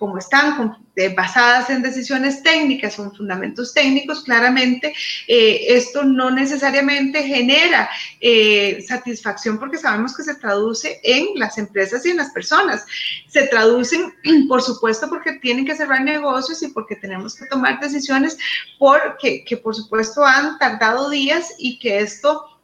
como 0.00 0.16
están 0.16 0.78
eh, 0.96 1.14
basadas 1.14 1.68
en 1.68 1.82
decisiones 1.82 2.42
técnicas 2.42 2.98
en 2.98 3.12
fundamentos 3.12 3.74
técnicos, 3.74 4.24
claramente 4.24 4.94
eh, 5.28 5.66
esto 5.68 6.04
no 6.04 6.30
necesariamente 6.30 7.22
genera 7.22 7.86
eh, 8.18 8.82
satisfacción 8.88 9.58
porque 9.58 9.76
sabemos 9.76 10.16
que 10.16 10.22
se 10.22 10.36
traduce 10.36 11.00
en 11.04 11.38
las 11.38 11.58
empresas 11.58 12.06
y 12.06 12.10
en 12.12 12.16
las 12.16 12.30
personas. 12.30 12.86
Se 13.28 13.46
traducen, 13.48 14.14
por 14.48 14.62
supuesto, 14.62 15.06
porque 15.10 15.34
tienen 15.34 15.66
que 15.66 15.76
cerrar 15.76 16.00
negocios 16.00 16.62
y 16.62 16.68
porque 16.68 16.96
tenemos 16.96 17.34
que 17.34 17.44
tomar 17.44 17.78
decisiones 17.78 18.38
porque, 18.78 19.44
que 19.44 19.58
por 19.58 19.74
supuesto 19.74 20.24
han 20.24 20.58
tardado 20.58 21.10
días 21.10 21.52
y 21.58 21.78
que 21.78 21.98
esto 21.98 22.59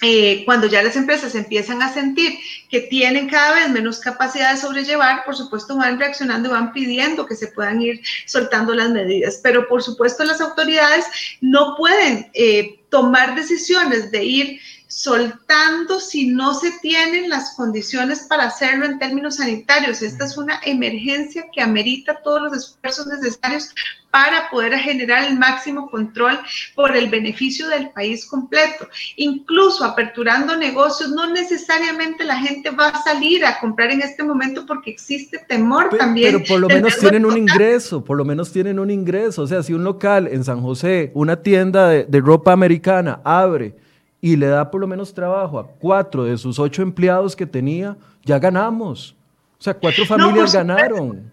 eh, 0.00 0.44
cuando 0.44 0.66
ya 0.66 0.82
las 0.82 0.96
empresas 0.96 1.34
empiezan 1.34 1.82
a 1.82 1.92
sentir 1.92 2.38
que 2.70 2.80
tienen 2.80 3.28
cada 3.28 3.54
vez 3.54 3.68
menos 3.70 4.00
capacidad 4.00 4.52
de 4.52 4.60
sobrellevar, 4.60 5.24
por 5.24 5.36
supuesto 5.36 5.76
van 5.76 5.98
reaccionando 5.98 6.48
y 6.48 6.52
van 6.52 6.72
pidiendo 6.72 7.26
que 7.26 7.34
se 7.34 7.48
puedan 7.48 7.82
ir 7.82 8.00
soltando 8.26 8.74
las 8.74 8.90
medidas. 8.90 9.40
Pero 9.42 9.66
por 9.66 9.82
supuesto 9.82 10.24
las 10.24 10.40
autoridades 10.40 11.04
no 11.40 11.74
pueden 11.76 12.30
eh, 12.34 12.80
tomar 12.90 13.34
decisiones 13.34 14.10
de 14.10 14.24
ir 14.24 14.60
soltando 14.88 16.00
si 16.00 16.28
no 16.28 16.54
se 16.54 16.72
tienen 16.80 17.28
las 17.28 17.54
condiciones 17.54 18.26
para 18.28 18.44
hacerlo 18.44 18.86
en 18.86 18.98
términos 18.98 19.36
sanitarios. 19.36 20.00
Esta 20.00 20.24
es 20.24 20.36
una 20.38 20.60
emergencia 20.64 21.44
que 21.52 21.60
amerita 21.60 22.20
todos 22.24 22.42
los 22.42 22.56
esfuerzos 22.56 23.06
necesarios 23.06 23.68
para 24.10 24.48
poder 24.50 24.72
generar 24.78 25.24
el 25.24 25.38
máximo 25.38 25.90
control 25.90 26.38
por 26.74 26.96
el 26.96 27.10
beneficio 27.10 27.68
del 27.68 27.90
país 27.90 28.24
completo. 28.24 28.88
Incluso 29.16 29.84
aperturando 29.84 30.56
negocios, 30.56 31.10
no 31.10 31.30
necesariamente 31.30 32.24
la 32.24 32.38
gente 32.38 32.70
va 32.70 32.88
a 32.88 33.02
salir 33.02 33.44
a 33.44 33.60
comprar 33.60 33.90
en 33.90 34.00
este 34.00 34.24
momento 34.24 34.64
porque 34.64 34.90
existe 34.90 35.38
temor 35.46 35.90
también. 35.98 36.32
Pero 36.32 36.44
por 36.48 36.60
lo 36.60 36.68
menos 36.68 36.96
tienen 36.96 37.26
un 37.26 37.36
ingreso, 37.36 38.02
por 38.02 38.16
lo 38.16 38.24
menos 38.24 38.50
tienen 38.50 38.78
un 38.78 38.90
ingreso. 38.90 39.42
O 39.42 39.46
sea, 39.46 39.62
si 39.62 39.74
un 39.74 39.84
local 39.84 40.28
en 40.28 40.44
San 40.44 40.62
José, 40.62 41.12
una 41.12 41.42
tienda 41.42 41.88
de, 41.88 42.04
de 42.04 42.20
ropa 42.20 42.52
americana 42.52 43.20
abre, 43.22 43.74
y 44.20 44.36
le 44.36 44.46
da 44.46 44.70
por 44.70 44.80
lo 44.80 44.86
menos 44.86 45.14
trabajo 45.14 45.58
a 45.58 45.66
cuatro 45.66 46.24
de 46.24 46.36
sus 46.38 46.58
ocho 46.58 46.82
empleados 46.82 47.36
que 47.36 47.46
tenía, 47.46 47.96
ya 48.24 48.38
ganamos. 48.38 49.14
O 49.58 49.62
sea, 49.62 49.74
cuatro 49.74 50.04
familias 50.04 50.52
ganaron. 50.52 51.32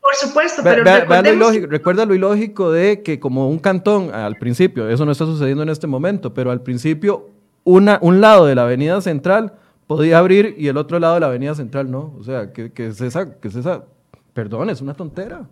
Por 0.00 0.14
supuesto, 0.16 0.62
pero 0.64 0.82
recuerda 0.82 2.04
lo 2.04 2.14
ilógico 2.14 2.72
de 2.72 3.02
que 3.02 3.20
como 3.20 3.48
un 3.48 3.58
cantón, 3.58 4.12
al 4.12 4.36
principio, 4.36 4.88
eso 4.88 5.04
no 5.04 5.12
está 5.12 5.24
sucediendo 5.24 5.62
en 5.62 5.68
este 5.68 5.86
momento, 5.86 6.34
pero 6.34 6.50
al 6.50 6.60
principio 6.60 7.30
una, 7.64 7.98
un 8.02 8.20
lado 8.20 8.46
de 8.46 8.56
la 8.56 8.64
avenida 8.64 9.00
central 9.00 9.54
podía 9.86 10.18
abrir 10.18 10.56
y 10.58 10.66
el 10.68 10.76
otro 10.76 10.98
lado 10.98 11.14
de 11.14 11.20
la 11.20 11.26
avenida 11.26 11.54
central 11.54 11.90
no. 11.90 12.14
O 12.18 12.24
sea, 12.24 12.52
que, 12.52 12.72
que 12.72 12.88
es 12.88 13.00
esa, 13.00 13.38
que 13.38 13.48
es 13.48 13.54
esa, 13.54 13.84
perdón, 14.34 14.70
es 14.70 14.80
una 14.80 14.94
tontera. 14.94 15.46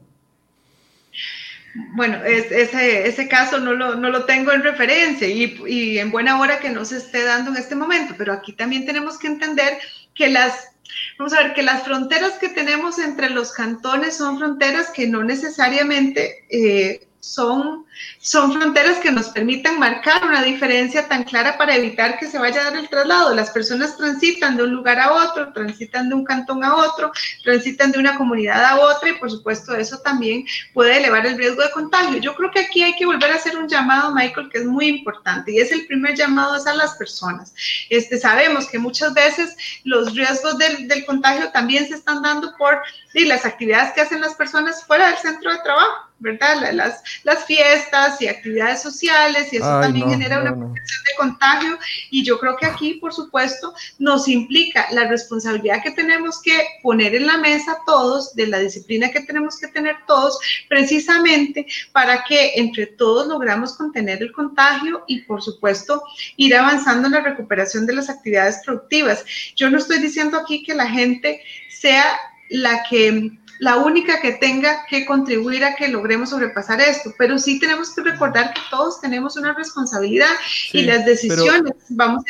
Bueno, 1.75 2.25
ese, 2.25 3.07
ese 3.07 3.29
caso 3.29 3.59
no 3.59 3.75
lo, 3.75 3.95
no 3.95 4.11
lo 4.11 4.25
tengo 4.25 4.53
en 4.53 4.63
referencia 4.63 5.29
y, 5.29 5.57
y 5.67 5.99
en 5.99 6.11
buena 6.11 6.41
hora 6.41 6.59
que 6.59 6.71
no 6.71 6.85
se 6.85 6.97
esté 6.97 7.23
dando 7.23 7.51
en 7.51 7.57
este 7.57 7.77
momento, 7.77 8.15
pero 8.19 8.33
aquí 8.33 8.53
también 8.53 8.87
tenemos 8.87 9.19
que 9.19 9.29
entender 9.29 9.79
que 10.15 10.29
las 10.29 10.71
Vamos 11.19 11.33
a 11.35 11.43
ver 11.43 11.55
que 11.55 11.63
las 11.63 11.85
fronteras 11.85 12.33
que 12.39 12.49
tenemos 12.49 12.99
entre 12.99 13.31
los 13.31 13.53
cantones 13.53 14.17
son 14.17 14.39
fronteras 14.39 14.91
que 14.91 15.07
no 15.07 15.23
necesariamente 15.23 16.45
eh, 16.49 17.07
son, 17.21 17.85
son 18.19 18.53
fronteras 18.55 18.99
que 18.99 19.13
nos 19.13 19.29
permitan 19.29 19.79
marcar 19.79 20.25
una 20.25 20.43
diferencia 20.43 21.07
tan 21.07 21.25
clara 21.25 21.59
para 21.59 21.77
evitar 21.77 22.19
que 22.19 22.27
se 22.27 22.39
vaya 22.39 22.63
a 22.63 22.65
dar 22.71 22.77
el 22.77 22.89
traslado. 22.89 23.35
Las 23.35 23.51
personas 23.51 23.97
transitan 23.97 24.57
de 24.57 24.65
un 24.65 24.75
lugar 24.75 24.99
a 24.99 25.13
otro, 25.13 25.53
transitan 25.53 26.09
de 26.09 26.15
un 26.15 26.25
cantón 26.25 26.65
a 26.65 26.77
otro, 26.77 27.13
transitan 27.45 27.93
de 27.93 27.99
una 27.99 28.17
comunidad 28.17 28.65
a 28.65 28.81
otra 28.81 29.11
y 29.11 29.19
por 29.19 29.31
supuesto 29.31 29.75
eso 29.77 29.99
también 29.99 30.45
puede 30.73 30.97
elevar 30.97 31.27
el 31.27 31.37
riesgo 31.37 31.63
de 31.63 31.71
contagio. 31.71 32.19
Yo 32.19 32.35
creo 32.35 32.51
que 32.51 32.61
aquí 32.61 32.83
hay 32.83 32.95
que 32.97 33.07
volver 33.07 33.31
a 33.31 33.37
hacer 33.37 33.57
un 33.57 33.69
llamado, 33.69 34.15
Michael, 34.15 34.49
que 34.51 34.59
es 34.59 34.65
muy 34.65 34.89
importante 34.89 35.53
y 35.53 35.61
es 35.61 35.71
el 35.73 35.87
primer 35.87 36.17
llamado 36.17 36.55
a 36.55 36.75
las 36.75 36.95
personas. 36.97 37.55
Este, 37.91 38.19
sabemos 38.19 38.69
que 38.69 38.79
muchas 38.79 39.13
veces 39.15 39.57
los 39.85 40.15
riesgos 40.15 40.59
del, 40.59 40.89
del 40.89 41.05
contagio 41.05 41.51
también 41.51 41.87
se 41.87 41.95
están 41.95 42.23
dando 42.23 42.57
por 42.57 42.81
y 43.15 43.25
las 43.25 43.45
actividades 43.45 43.93
que 43.93 44.01
hacen 44.03 44.21
las 44.21 44.35
personas 44.35 44.85
fuera 44.85 45.09
del 45.09 45.19
centro 45.19 45.53
de 45.53 45.59
trabajo. 45.59 46.11
¿verdad? 46.21 46.73
Las, 46.73 47.03
las 47.25 47.45
fiestas 47.47 48.21
y 48.21 48.29
actividades 48.29 48.83
sociales 48.83 49.53
y 49.53 49.57
eso 49.57 49.81
también 49.81 50.11
genera 50.11 50.41
una 50.41 50.55
protección 50.55 51.05
de 51.05 51.17
contagio 51.17 51.79
y 52.11 52.23
yo 52.23 52.39
creo 52.39 52.57
que 52.57 52.67
aquí, 52.67 52.95
por 52.95 53.13
supuesto, 53.13 53.75
nos 53.99 54.29
implica 54.29 54.87
la 54.93 55.09
responsabilidad 55.09 55.83
que 55.83 55.91
tenemos 55.91 56.41
que 56.43 56.63
poner 56.83 57.15
en 57.15 57.27
la 57.27 57.39
mesa 57.39 57.79
todos, 57.87 58.35
de 58.35 58.47
la 58.47 58.59
disciplina 58.59 59.11
que 59.11 59.21
tenemos 59.21 59.59
que 59.59 59.69
tener 59.69 59.97
todos, 60.07 60.39
precisamente 60.69 61.67
para 61.93 62.23
que 62.25 62.53
entre 62.57 62.87
todos 62.87 63.27
logramos 63.27 63.77
contener 63.77 64.23
el 64.23 64.33
contagio 64.33 65.05
y, 65.07 65.23
por 65.23 65.41
supuesto, 65.43 66.03
ir 66.37 66.55
avanzando 66.55 67.07
en 67.07 67.15
la 67.15 67.21
recuperación 67.21 67.87
de 67.87 67.95
las 67.95 68.11
actividades 68.11 68.61
productivas. 68.65 69.25
Yo 69.57 69.71
no 69.71 69.79
estoy 69.79 69.99
diciendo 69.99 70.39
aquí 70.39 70.63
que 70.63 70.75
la 70.75 70.87
gente 70.87 71.43
sea 71.71 72.05
la 72.51 72.83
que 72.89 73.33
la 73.61 73.77
única 73.77 74.21
que 74.23 74.33
tenga 74.33 74.87
que 74.89 75.05
contribuir 75.05 75.65
a 75.65 75.77
que 75.77 75.89
logremos 75.89 76.31
sobrepasar 76.31 76.81
esto, 76.81 77.13
pero 77.19 77.39
sí 77.39 77.61
tenemos 77.61 77.95
que 77.95 78.03
recordar 78.03 78.55
que 78.55 78.61
todos 78.71 79.01
tenemos 79.03 79.37
una 79.37 79.53
responsabilidad 79.53 80.31
y 80.73 80.83
las 80.83 81.05
decisiones 81.05 81.75
vamos 81.91 82.25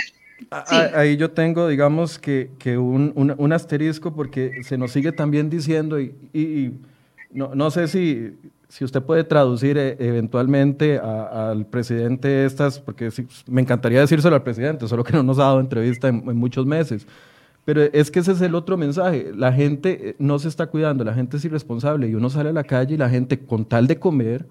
a... 0.51 0.99
Ahí 0.99 1.17
yo 1.17 1.31
tengo, 1.31 1.69
digamos, 1.69 2.19
que, 2.19 2.51
que 2.59 2.77
un, 2.77 3.13
un, 3.15 3.53
asterisco 3.53 4.13
porque 4.13 4.63
se 4.65 4.77
nos 4.77 4.91
sigue 4.91 5.13
también 5.13 5.49
diciendo, 5.51 6.01
y, 6.01 6.15
y, 6.33 6.73
no, 7.31 7.55
no, 7.55 7.71
sé 7.71 7.87
si, 7.87 8.33
si 8.69 8.85
usted 8.85 9.01
puede 9.01 9.23
traducir 9.23 9.79
eh, 9.79 9.97
eventualmente 10.01 10.99
al 10.99 11.67
presidente 11.67 12.45
estas, 12.45 12.81
porque 12.81 13.11
me 13.47 13.61
encantaría 13.61 14.01
decírselo 14.01 14.35
al 14.35 14.43
presidente, 14.43 14.89
solo 14.89 15.05
que 15.05 15.13
no 15.13 15.23
nos 15.23 15.39
ha 15.39 15.43
dado 15.43 15.61
entrevista 15.61 16.09
en 16.09 16.37
muchos 16.37 16.67
meses. 16.67 17.07
Pero 17.65 17.83
es 17.83 18.11
que 18.11 18.21
ese 18.21 18.33
es 18.33 18.41
el 18.41 18.55
otro 18.55 18.77
mensaje. 18.77 19.33
La 19.35 19.53
gente 19.53 20.11
eh, 20.11 20.17
no 20.19 20.39
se 20.39 20.49
está 20.49 20.67
cuidando, 20.67 21.05
la 21.05 21.15
gente 21.15 21.37
es 21.37 21.45
irresponsable 21.45 22.09
y 22.09 22.15
uno 22.15 22.31
sale 22.31 22.51
a 22.51 22.53
la 22.53 22.65
calle 22.65 22.95
y 22.95 22.99
la 22.99 23.11
gente 23.11 23.39
con 23.39 23.65
tal 23.65 23.87
de 23.87 23.99
comer 23.99 24.47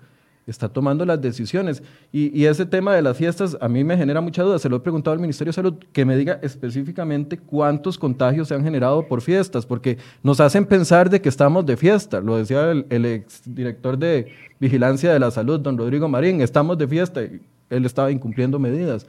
está 0.50 0.70
tomando 0.70 1.06
las 1.06 1.22
decisiones. 1.22 1.84
Y, 2.12 2.46
ese 2.46 2.66
tema 2.66 2.96
de 2.96 3.02
las 3.02 3.18
fiestas 3.18 3.58
a 3.62 3.70
mí 3.70 3.84
me 3.84 3.98
genera 3.98 4.22
mucha 4.22 4.44
duda. 4.44 4.60
Se 4.60 4.70
lo 4.70 4.78
he 4.78 4.80
preguntado 4.80 5.14
al 5.14 5.20
Ministerio 5.20 5.50
de 5.50 5.56
Salud 5.56 5.76
que 5.92 6.06
me 6.06 6.18
diga 6.18 6.40
específicamente 6.42 7.38
cuántos 7.38 7.98
contagios 7.98 8.48
se 8.48 8.56
han 8.56 8.64
generado 8.64 9.08
por 9.08 9.22
fiestas, 9.22 9.66
porque 9.66 9.98
nos 10.24 10.40
hacen 10.40 10.66
pensar 10.66 11.10
de 11.10 11.22
que 11.22 11.30
estamos 11.30 11.66
de 11.66 11.78
fiesta. 11.78 12.20
Lo 12.22 12.38
decía 12.38 12.72
el, 12.72 12.86
el 12.90 13.06
exdirector 13.06 13.98
de 13.98 14.34
Vigilancia 14.60 15.14
de 15.14 15.20
la 15.20 15.32
Salud, 15.32 15.60
don 15.60 15.78
Rodrigo 15.78 16.08
Marín, 16.08 16.42
estamos 16.42 16.78
de 16.78 16.88
fiesta. 16.88 17.22
Él 17.22 17.86
estaba 17.86 18.12
incumpliendo 18.12 18.60
medidas. 18.60 19.06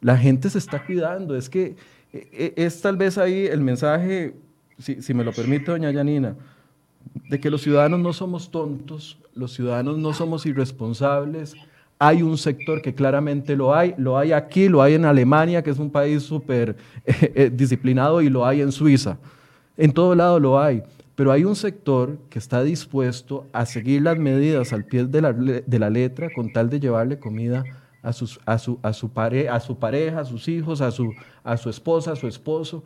La 0.00 0.16
gente 0.16 0.50
se 0.50 0.58
está 0.58 0.84
cuidando. 0.84 1.36
Es 1.36 1.48
que 1.48 1.76
es 2.12 2.80
tal 2.80 2.96
vez 2.96 3.18
ahí 3.18 3.46
el 3.46 3.60
mensaje, 3.60 4.34
si, 4.78 5.14
me 5.14 5.24
lo 5.24 5.32
permite 5.32 5.70
doña 5.70 5.90
Yanina, 5.90 6.36
de 7.28 7.40
que 7.40 7.50
los 7.50 7.62
ciudadanos 7.62 8.00
no 8.00 8.12
somos 8.12 8.50
tontos, 8.50 9.18
los 9.34 9.52
ciudadanos 9.52 9.98
no 9.98 10.12
somos 10.12 10.46
irresponsables. 10.46 11.54
Hay 11.98 12.22
un 12.22 12.38
sector 12.38 12.80
que 12.82 12.94
claramente 12.94 13.56
lo 13.56 13.74
hay, 13.74 13.94
lo 13.98 14.18
hay 14.18 14.32
aquí, 14.32 14.68
lo 14.68 14.82
hay 14.82 14.94
en 14.94 15.04
Alemania, 15.04 15.62
que 15.62 15.70
es 15.70 15.78
un 15.78 15.90
país 15.90 16.22
súper 16.22 16.76
eh, 17.04 17.32
eh, 17.34 17.50
disciplinado, 17.52 18.22
y 18.22 18.28
lo 18.28 18.46
hay 18.46 18.62
en 18.62 18.72
Suiza. 18.72 19.18
En 19.76 19.92
todo 19.92 20.14
lado 20.14 20.40
lo 20.40 20.60
hay, 20.60 20.82
pero 21.14 21.30
hay 21.30 21.44
un 21.44 21.54
sector 21.54 22.18
que 22.28 22.38
está 22.38 22.62
dispuesto 22.62 23.46
a 23.52 23.66
seguir 23.66 24.02
las 24.02 24.18
medidas 24.18 24.72
al 24.72 24.84
pie 24.84 25.04
de 25.04 25.20
la, 25.20 25.32
de 25.32 25.78
la 25.78 25.90
letra 25.90 26.30
con 26.34 26.52
tal 26.52 26.70
de 26.70 26.80
llevarle 26.80 27.18
comida 27.18 27.64
a, 28.02 28.12
sus, 28.12 28.40
a, 28.46 28.58
su, 28.58 28.78
a, 28.82 28.92
su 28.92 29.10
pare, 29.10 29.48
a 29.48 29.60
su 29.60 29.76
pareja, 29.76 30.20
a 30.20 30.24
sus 30.24 30.48
hijos, 30.48 30.80
a 30.80 30.90
su, 30.90 31.12
a 31.44 31.56
su 31.56 31.70
esposa, 31.70 32.12
a 32.12 32.16
su 32.16 32.26
esposo. 32.26 32.82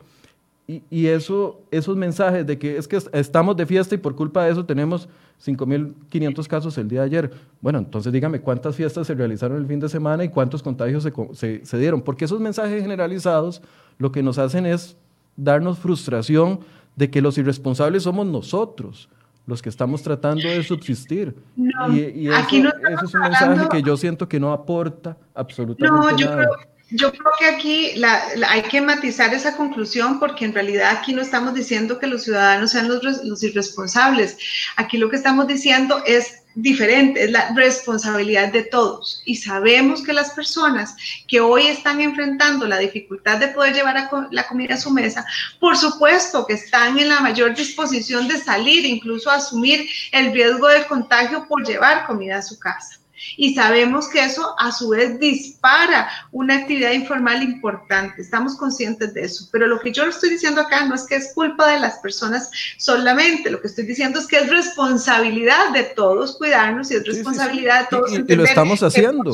Y, 0.67 1.05
eso, 1.05 1.61
esos 1.69 1.95
mensajes 1.95 2.45
de 2.47 2.57
que 2.57 2.77
es 2.77 2.87
que 2.87 2.97
estamos 3.13 3.55
de 3.55 3.67
fiesta 3.67 3.93
y 3.93 3.99
por 3.99 4.15
culpa 4.15 4.45
de 4.45 4.51
eso 4.51 4.65
tenemos 4.65 5.07
5.500 5.45 6.47
casos 6.47 6.75
el 6.79 6.87
día 6.87 7.01
de 7.01 7.05
ayer. 7.05 7.31
Bueno, 7.61 7.77
entonces 7.77 8.11
dígame 8.11 8.41
cuántas 8.41 8.75
fiestas 8.75 9.05
se 9.05 9.13
realizaron 9.13 9.57
el 9.57 9.67
fin 9.67 9.79
de 9.79 9.89
semana 9.89 10.23
y 10.23 10.29
cuántos 10.29 10.63
contagios 10.63 11.07
se, 11.33 11.65
se 11.65 11.77
dieron. 11.77 12.01
Porque 12.01 12.25
esos 12.25 12.39
mensajes 12.39 12.81
generalizados 12.81 13.61
lo 13.99 14.11
que 14.11 14.23
nos 14.23 14.39
hacen 14.39 14.65
es 14.65 14.97
darnos 15.37 15.77
frustración 15.77 16.61
de 16.95 17.11
que 17.11 17.21
los 17.21 17.37
irresponsables 17.37 18.01
somos 18.01 18.25
nosotros 18.25 19.07
los 19.47 19.61
que 19.61 19.69
estamos 19.69 20.01
tratando 20.01 20.47
de 20.47 20.63
subsistir. 20.63 21.35
y, 21.55 22.27
eso, 22.27 22.71
es 23.03 23.13
un 23.13 23.21
mensaje 23.21 23.67
que 23.71 23.81
yo 23.81 23.97
siento 23.97 24.27
que 24.27 24.39
no 24.39 24.51
aporta 24.51 25.17
absolutamente 25.33 26.13
no, 26.13 26.17
yo 26.17 26.29
nada. 26.29 26.37
Creo, 26.37 26.75
yo 26.91 27.11
creo 27.11 27.31
que 27.39 27.45
aquí 27.45 28.03
hay 28.03 28.61
que 28.63 28.81
matizar 28.81 29.33
esa 29.33 29.57
conclusión 29.57 30.19
porque 30.19 30.45
en 30.45 30.53
realidad 30.53 30.91
aquí 30.97 31.13
no 31.13 31.21
estamos 31.21 31.53
diciendo 31.53 31.99
que 31.99 32.07
los 32.07 32.23
ciudadanos 32.23 32.71
sean 32.71 32.87
los, 32.87 33.03
los 33.23 33.43
irresponsables. 33.43 34.37
Aquí 34.77 34.97
lo 34.97 35.09
que 35.09 35.15
estamos 35.15 35.47
diciendo 35.47 36.01
es 36.05 36.44
diferente, 36.55 37.25
es 37.25 37.31
la 37.31 37.53
responsabilidad 37.53 38.51
de 38.51 38.63
todos. 38.63 39.21
Y 39.25 39.35
sabemos 39.35 40.01
que 40.01 40.13
las 40.13 40.31
personas 40.31 40.95
que 41.27 41.41
hoy 41.41 41.67
están 41.67 42.01
enfrentando 42.01 42.65
la 42.67 42.79
dificultad 42.79 43.37
de 43.37 43.49
poder 43.49 43.73
llevar 43.73 44.09
la 44.31 44.47
comida 44.47 44.75
a 44.75 44.79
su 44.79 44.89
mesa, 44.89 45.25
por 45.59 45.77
supuesto 45.77 46.45
que 46.47 46.53
están 46.53 46.97
en 46.97 47.09
la 47.09 47.19
mayor 47.19 47.55
disposición 47.55 48.27
de 48.27 48.37
salir, 48.37 48.85
incluso 48.85 49.29
asumir 49.29 49.87
el 50.11 50.31
riesgo 50.31 50.67
del 50.67 50.87
contagio 50.87 51.45
por 51.47 51.65
llevar 51.65 52.07
comida 52.07 52.37
a 52.37 52.41
su 52.41 52.57
casa. 52.57 52.99
Y 53.37 53.55
sabemos 53.55 54.07
que 54.09 54.23
eso 54.23 54.55
a 54.59 54.71
su 54.71 54.89
vez 54.89 55.19
dispara 55.19 56.09
una 56.31 56.55
actividad 56.55 56.91
informal 56.91 57.43
importante. 57.43 58.21
Estamos 58.21 58.55
conscientes 58.55 59.13
de 59.13 59.23
eso. 59.23 59.47
Pero 59.51 59.67
lo 59.67 59.79
que 59.79 59.91
yo 59.91 60.05
estoy 60.05 60.31
diciendo 60.31 60.61
acá 60.61 60.85
no 60.85 60.95
es 60.95 61.05
que 61.05 61.15
es 61.15 61.33
culpa 61.33 61.71
de 61.71 61.79
las 61.79 61.99
personas 61.99 62.49
solamente. 62.77 63.49
Lo 63.49 63.61
que 63.61 63.67
estoy 63.67 63.85
diciendo 63.85 64.19
es 64.19 64.27
que 64.27 64.37
es 64.37 64.49
responsabilidad 64.49 65.71
de 65.73 65.83
todos 65.83 66.37
cuidarnos 66.37 66.91
y 66.91 66.95
es 66.95 67.05
responsabilidad 67.05 67.81
de 67.81 67.87
todos. 67.87 68.11
Y, 68.11 68.35
lo 68.35 68.43
estamos 68.43 68.83
haciendo. 68.83 69.31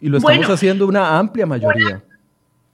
y 0.00 0.08
lo 0.08 0.18
estamos 0.18 0.48
haciendo 0.48 0.86
una 0.86 1.18
amplia 1.18 1.46
mayoría 1.46 2.02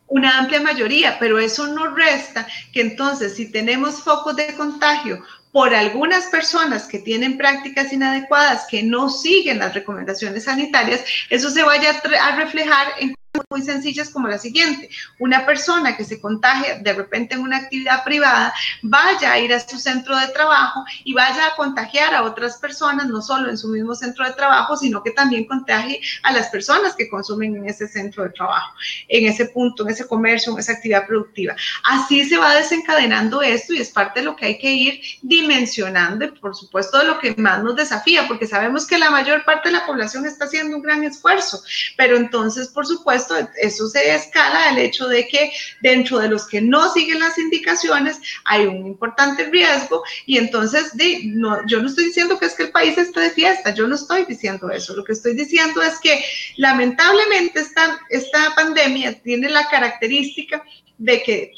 una 0.09 0.39
amplia 0.39 0.61
mayoría, 0.61 1.18
pero 1.20 1.39
eso 1.39 1.66
no 1.68 1.95
resta 1.95 2.47
que 2.72 2.80
entonces 2.80 3.34
si 3.34 3.53
tenemos 3.53 4.03
focos 4.03 4.34
de 4.36 4.55
contagio 4.55 5.22
por 5.53 5.74
algunas 5.74 6.26
personas 6.26 6.86
que 6.86 6.99
tienen 6.99 7.36
prácticas 7.36 7.92
inadecuadas, 7.92 8.66
que 8.70 8.82
no 8.82 9.09
siguen 9.09 9.59
las 9.59 9.74
recomendaciones 9.74 10.44
sanitarias, 10.44 11.03
eso 11.30 11.51
se 11.51 11.62
vaya 11.62 11.90
a 12.20 12.36
reflejar 12.36 12.88
en 13.01 13.14
muy 13.51 13.62
sencillas 13.62 14.11
como 14.11 14.28
la 14.28 14.39
siguiente. 14.39 14.89
Una 15.18 15.47
persona 15.47 15.97
que 15.97 16.05
se 16.05 16.20
contagie 16.20 16.80
de 16.80 16.93
repente 16.93 17.34
en 17.34 17.41
una 17.41 17.59
actividad 17.59 18.05
privada, 18.05 18.53
vaya 18.82 19.32
a 19.32 19.39
ir 19.39 19.53
a 19.53 19.61
su 19.61 19.78
centro 19.78 20.16
de 20.16 20.28
trabajo 20.28 20.84
y 21.05 21.14
vaya 21.14 21.47
a 21.47 21.57
contagiar 21.57 22.14
a 22.14 22.22
otras 22.24 22.59
personas, 22.59 23.07
no 23.07 23.22
solo 23.22 23.51
en 23.51 23.59
su 23.59 23.68
mismo 23.68 23.95
centro 23.95 24.24
de 24.24 24.32
trabajo, 24.32 24.76
sino 24.76 25.03
que 25.03 25.11
también 25.11 25.47
contagie 25.47 26.01
a 26.22 26.32
las 26.32 26.49
personas 26.49 26.95
que 26.95 27.09
consumen 27.09 27.57
en 27.57 27.68
ese 27.68 27.89
centro 27.89 28.24
de 28.24 28.30
trabajo, 28.30 28.74
en 29.09 29.26
ese 29.26 29.47
punto, 29.47 29.84
en 29.84 29.91
ese 29.91 30.07
comercio, 30.07 30.53
en 30.53 30.59
esa 30.59 30.72
actividad 30.72 31.07
productiva. 31.07 31.55
Así 31.84 32.24
se 32.24 32.36
va 32.36 32.55
desencadenando 32.55 33.43
esto 33.43 33.72
y 33.72 33.78
es 33.78 33.91
parte 33.91 34.20
de 34.20 34.26
lo 34.26 34.36
que 34.36 34.47
hay 34.47 34.59
que 34.59 34.72
ir 34.72 35.01
dimensionando 35.22 36.24
y 36.24 36.28
por 36.28 36.55
supuesto 36.55 36.99
de 36.99 37.05
lo 37.05 37.18
que 37.18 37.34
más 37.36 37.62
nos 37.62 37.76
desafía, 37.76 38.26
porque 38.26 38.47
sabemos 38.47 38.86
que 38.86 38.99
la 38.99 39.11
mayor 39.11 39.45
parte 39.45 39.68
de 39.68 39.76
la 39.76 39.86
población 39.86 40.26
está 40.26 40.45
haciendo 40.45 40.76
un 40.76 40.82
gran 40.82 41.05
esfuerzo, 41.05 41.62
pero 41.97 42.16
entonces, 42.16 42.68
por 42.68 42.86
supuesto, 42.86 43.27
eso 43.60 43.88
se 43.88 44.14
escala 44.14 44.68
al 44.68 44.78
hecho 44.78 45.08
de 45.08 45.26
que 45.28 45.50
dentro 45.80 46.18
de 46.18 46.28
los 46.28 46.46
que 46.46 46.60
no 46.60 46.92
siguen 46.92 47.20
las 47.20 47.38
indicaciones 47.38 48.18
hay 48.44 48.66
un 48.66 48.86
importante 48.86 49.44
riesgo 49.44 50.02
y 50.26 50.38
entonces 50.38 50.92
no, 51.24 51.66
yo 51.66 51.80
no 51.80 51.88
estoy 51.88 52.06
diciendo 52.06 52.38
que 52.38 52.46
es 52.46 52.54
que 52.54 52.64
el 52.64 52.70
país 52.70 52.96
esté 52.98 53.20
de 53.20 53.30
fiesta, 53.30 53.74
yo 53.74 53.86
no 53.86 53.94
estoy 53.94 54.24
diciendo 54.24 54.70
eso, 54.70 54.94
lo 54.96 55.04
que 55.04 55.12
estoy 55.12 55.34
diciendo 55.34 55.82
es 55.82 55.98
que 56.00 56.22
lamentablemente 56.56 57.60
esta, 57.60 58.00
esta 58.10 58.54
pandemia 58.54 59.20
tiene 59.22 59.48
la 59.48 59.68
característica 59.68 60.62
de 60.98 61.22
que 61.22 61.52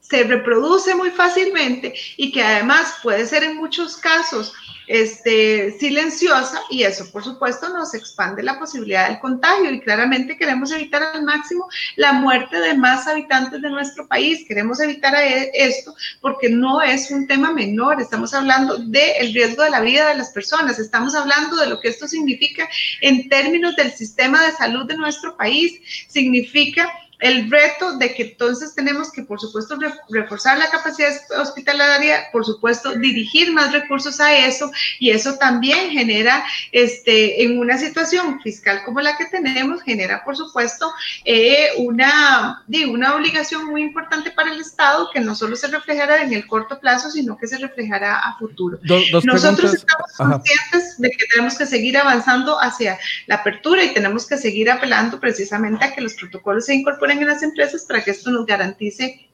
se 0.00 0.22
reproduce 0.22 0.94
muy 0.94 1.10
fácilmente 1.10 1.94
y 2.16 2.30
que 2.30 2.42
además 2.42 2.94
puede 3.02 3.26
ser 3.26 3.42
en 3.42 3.56
muchos 3.56 3.96
casos 3.96 4.52
este, 4.86 5.76
silenciosa 5.78 6.60
y 6.70 6.82
eso 6.82 7.10
por 7.10 7.24
supuesto 7.24 7.68
nos 7.70 7.94
expande 7.94 8.42
la 8.42 8.58
posibilidad 8.58 9.08
del 9.08 9.18
contagio 9.18 9.70
y 9.70 9.80
claramente 9.80 10.36
queremos 10.36 10.70
evitar 10.72 11.02
al 11.02 11.22
máximo 11.22 11.68
la 11.96 12.12
muerte 12.12 12.58
de 12.58 12.74
más 12.74 13.06
habitantes 13.06 13.60
de 13.60 13.70
nuestro 13.70 14.06
país. 14.06 14.44
Queremos 14.46 14.80
evitar 14.80 15.14
e, 15.14 15.50
esto 15.54 15.94
porque 16.20 16.48
no 16.48 16.80
es 16.82 17.10
un 17.10 17.26
tema 17.26 17.52
menor, 17.52 18.00
estamos 18.00 18.34
hablando 18.34 18.78
del 18.78 19.32
riesgo 19.32 19.62
de 19.62 19.70
la 19.70 19.80
vida 19.80 20.08
de 20.08 20.16
las 20.16 20.30
personas, 20.30 20.78
estamos 20.78 21.14
hablando 21.14 21.56
de 21.56 21.68
lo 21.68 21.80
que 21.80 21.88
esto 21.88 22.06
significa 22.06 22.68
en 23.00 23.28
términos 23.28 23.76
del 23.76 23.92
sistema 23.92 24.44
de 24.44 24.52
salud 24.52 24.86
de 24.86 24.96
nuestro 24.96 25.36
país, 25.36 25.80
significa 26.08 26.88
el 27.20 27.50
reto 27.50 27.96
de 27.98 28.14
que 28.14 28.22
entonces 28.22 28.74
tenemos 28.74 29.10
que, 29.10 29.22
por 29.22 29.40
supuesto, 29.40 29.78
reforzar 30.10 30.58
la 30.58 30.70
capacidad 30.70 31.12
hospitalaria, 31.40 32.26
por 32.32 32.44
supuesto, 32.44 32.92
dirigir 32.92 33.52
más 33.52 33.72
recursos 33.72 34.20
a 34.20 34.36
eso 34.36 34.70
y 34.98 35.10
eso 35.10 35.34
también 35.34 35.90
genera, 35.90 36.44
este, 36.72 37.42
en 37.42 37.58
una 37.58 37.78
situación 37.78 38.40
fiscal 38.40 38.82
como 38.84 39.00
la 39.00 39.16
que 39.16 39.26
tenemos, 39.26 39.82
genera, 39.82 40.24
por 40.24 40.36
supuesto, 40.36 40.92
eh, 41.24 41.68
una, 41.78 42.64
una 42.88 43.14
obligación 43.14 43.66
muy 43.66 43.82
importante 43.82 44.30
para 44.30 44.52
el 44.52 44.60
Estado 44.60 45.08
que 45.12 45.20
no 45.20 45.34
solo 45.34 45.56
se 45.56 45.68
reflejará 45.68 46.22
en 46.22 46.32
el 46.32 46.46
corto 46.46 46.78
plazo, 46.78 47.10
sino 47.10 47.36
que 47.36 47.46
se 47.46 47.58
reflejará 47.58 48.18
a 48.18 48.36
futuro. 48.38 48.78
Nosotros 49.24 49.74
estamos 49.74 50.12
conscientes 50.16 50.98
de 50.98 51.10
que 51.10 51.26
tenemos 51.26 51.56
que 51.56 51.66
seguir 51.66 51.96
avanzando 51.96 52.60
hacia 52.60 52.98
la 53.26 53.36
apertura 53.36 53.82
y 53.84 53.94
tenemos 53.94 54.26
que 54.26 54.36
seguir 54.36 54.70
apelando 54.70 55.18
precisamente 55.18 55.84
a 55.84 55.94
que 55.94 56.00
los 56.00 56.14
protocolos 56.14 56.66
se 56.66 56.74
incorporen 56.74 57.05
en 57.10 57.26
las 57.26 57.42
empresas 57.42 57.84
para 57.84 58.02
que 58.02 58.10
esto 58.10 58.30
nos 58.30 58.46
garantice 58.46 59.26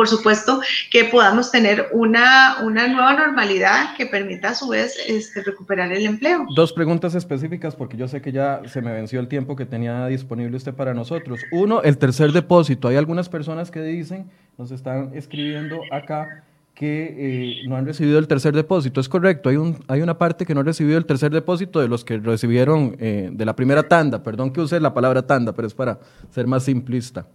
por 0.00 0.08
supuesto, 0.08 0.62
que 0.90 1.04
podamos 1.04 1.50
tener 1.50 1.88
una, 1.92 2.62
una 2.62 2.88
nueva 2.88 3.12
normalidad 3.12 3.94
que 3.98 4.06
permita 4.06 4.48
a 4.48 4.54
su 4.54 4.68
vez 4.68 4.96
este, 5.06 5.42
recuperar 5.42 5.92
el 5.92 6.06
empleo. 6.06 6.46
Dos 6.54 6.72
preguntas 6.72 7.14
específicas 7.14 7.76
porque 7.76 7.98
yo 7.98 8.08
sé 8.08 8.22
que 8.22 8.32
ya 8.32 8.62
se 8.64 8.80
me 8.80 8.92
venció 8.92 9.20
el 9.20 9.28
tiempo 9.28 9.56
que 9.56 9.66
tenía 9.66 10.06
disponible 10.06 10.56
usted 10.56 10.72
para 10.72 10.94
nosotros. 10.94 11.40
Uno, 11.52 11.82
el 11.82 11.98
tercer 11.98 12.32
depósito. 12.32 12.88
Hay 12.88 12.96
algunas 12.96 13.28
personas 13.28 13.70
que 13.70 13.82
dicen, 13.82 14.30
nos 14.56 14.70
están 14.70 15.10
escribiendo 15.14 15.82
acá, 15.90 16.44
que 16.80 17.60
eh, 17.62 17.68
no 17.68 17.76
han 17.76 17.84
recibido 17.84 18.18
el 18.18 18.26
tercer 18.26 18.54
depósito. 18.54 19.02
Es 19.02 19.08
correcto, 19.10 19.50
hay, 19.50 19.56
un, 19.56 19.84
hay 19.86 20.00
una 20.00 20.16
parte 20.16 20.46
que 20.46 20.54
no 20.54 20.60
ha 20.60 20.62
recibido 20.62 20.96
el 20.96 21.04
tercer 21.04 21.30
depósito 21.30 21.78
de 21.78 21.88
los 21.88 22.06
que 22.06 22.16
recibieron 22.16 22.96
eh, 22.98 23.28
de 23.30 23.44
la 23.44 23.54
primera 23.54 23.82
tanda. 23.82 24.22
Perdón 24.22 24.50
que 24.50 24.62
use 24.62 24.80
la 24.80 24.94
palabra 24.94 25.26
tanda, 25.26 25.52
pero 25.52 25.68
es 25.68 25.74
para 25.74 25.98
ser 26.34 26.46
más 26.46 26.64
simplista. 26.64 27.26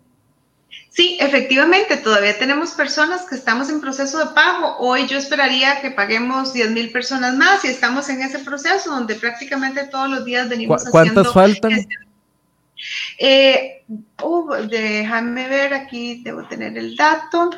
Sí, 0.90 1.20
efectivamente, 1.22 1.98
todavía 1.98 2.36
tenemos 2.40 2.72
personas 2.72 3.28
que 3.30 3.36
estamos 3.36 3.70
en 3.70 3.82
proceso 3.82 4.18
de 4.18 4.34
pago. 4.34 4.78
Hoy 4.80 5.06
yo 5.06 5.16
esperaría 5.16 5.80
que 5.80 5.92
paguemos 5.92 6.52
10 6.52 6.72
mil 6.72 6.92
personas 6.92 7.36
más 7.38 7.64
y 7.66 7.68
estamos 7.68 8.10
en 8.10 8.24
ese 8.24 8.40
proceso 8.40 8.90
donde 8.90 9.14
prácticamente 9.14 9.86
todos 9.86 10.10
los 10.10 10.26
días 10.26 10.50
venimos 10.50 10.86
¿Cuántas 10.90 11.32
faltan? 11.32 11.86
Eh, 13.20 13.84
uh, 14.24 14.56
déjame 14.68 15.48
ver, 15.48 15.76
aquí 15.76 16.24
debo 16.24 16.48
tener 16.48 16.76
el 16.80 16.96
dato. 16.96 17.52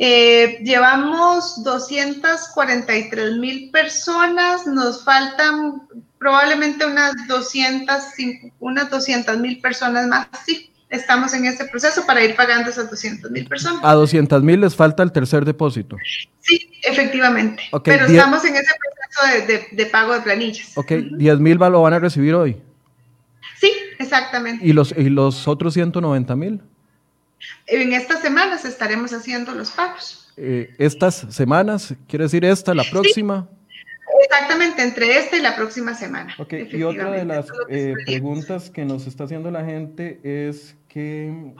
Eh, 0.00 0.60
llevamos 0.62 1.64
243 1.64 3.36
mil 3.38 3.68
personas, 3.72 4.64
nos 4.64 5.02
faltan 5.02 5.88
probablemente 6.20 6.86
unas 6.86 7.14
200 7.26 7.96
unas 8.60 8.90
200 8.90 9.38
mil 9.38 9.60
personas 9.60 10.06
más. 10.06 10.28
Sí, 10.46 10.70
estamos 10.88 11.34
en 11.34 11.46
este 11.46 11.64
proceso 11.64 12.06
para 12.06 12.22
ir 12.22 12.36
pagando 12.36 12.70
esas 12.70 12.88
200 12.88 13.28
mil 13.32 13.48
personas. 13.48 13.80
A 13.82 13.94
200 13.94 14.40
mil 14.44 14.60
les 14.60 14.76
falta 14.76 15.02
el 15.02 15.10
tercer 15.10 15.44
depósito. 15.44 15.96
Sí, 16.42 16.70
efectivamente. 16.84 17.64
Pero 17.82 18.06
estamos 18.06 18.44
en 18.44 18.54
ese 18.54 18.72
proceso 18.78 19.66
de, 19.72 19.86
pago 19.86 20.14
de 20.14 20.20
planillas. 20.20 20.78
Ok, 20.78 20.92
10 20.92 21.40
mil 21.40 21.56
lo 21.56 21.82
van 21.82 21.94
a 21.94 21.98
recibir 21.98 22.36
hoy. 22.36 22.56
Sí, 23.60 23.72
exactamente. 23.98 24.64
¿Y 24.64 24.72
los, 24.72 24.94
y 24.96 25.08
los 25.10 25.48
otros 25.48 25.74
190 25.74 26.36
mil? 26.36 26.62
En 27.66 27.92
estas 27.92 28.20
semanas 28.20 28.64
estaremos 28.64 29.12
haciendo 29.12 29.52
los 29.52 29.70
pagos. 29.70 30.28
Eh, 30.36 30.74
¿Estas 30.78 31.26
semanas? 31.30 31.94
¿Quiere 32.06 32.24
decir 32.24 32.44
esta, 32.44 32.74
la 32.74 32.84
próxima? 32.84 33.48
Exactamente, 34.22 34.82
entre 34.82 35.16
esta 35.18 35.36
y 35.36 35.42
la 35.42 35.54
próxima 35.54 35.94
semana. 35.94 36.34
Ok, 36.38 36.54
y 36.72 36.82
otra 36.82 37.10
de 37.10 37.24
las 37.24 37.46
eh, 37.68 37.94
preguntas 38.06 38.70
que 38.70 38.84
nos 38.84 39.06
está 39.06 39.24
haciendo 39.24 39.50
la 39.50 39.64
gente 39.64 40.20
es 40.22 40.76
que 40.88 41.54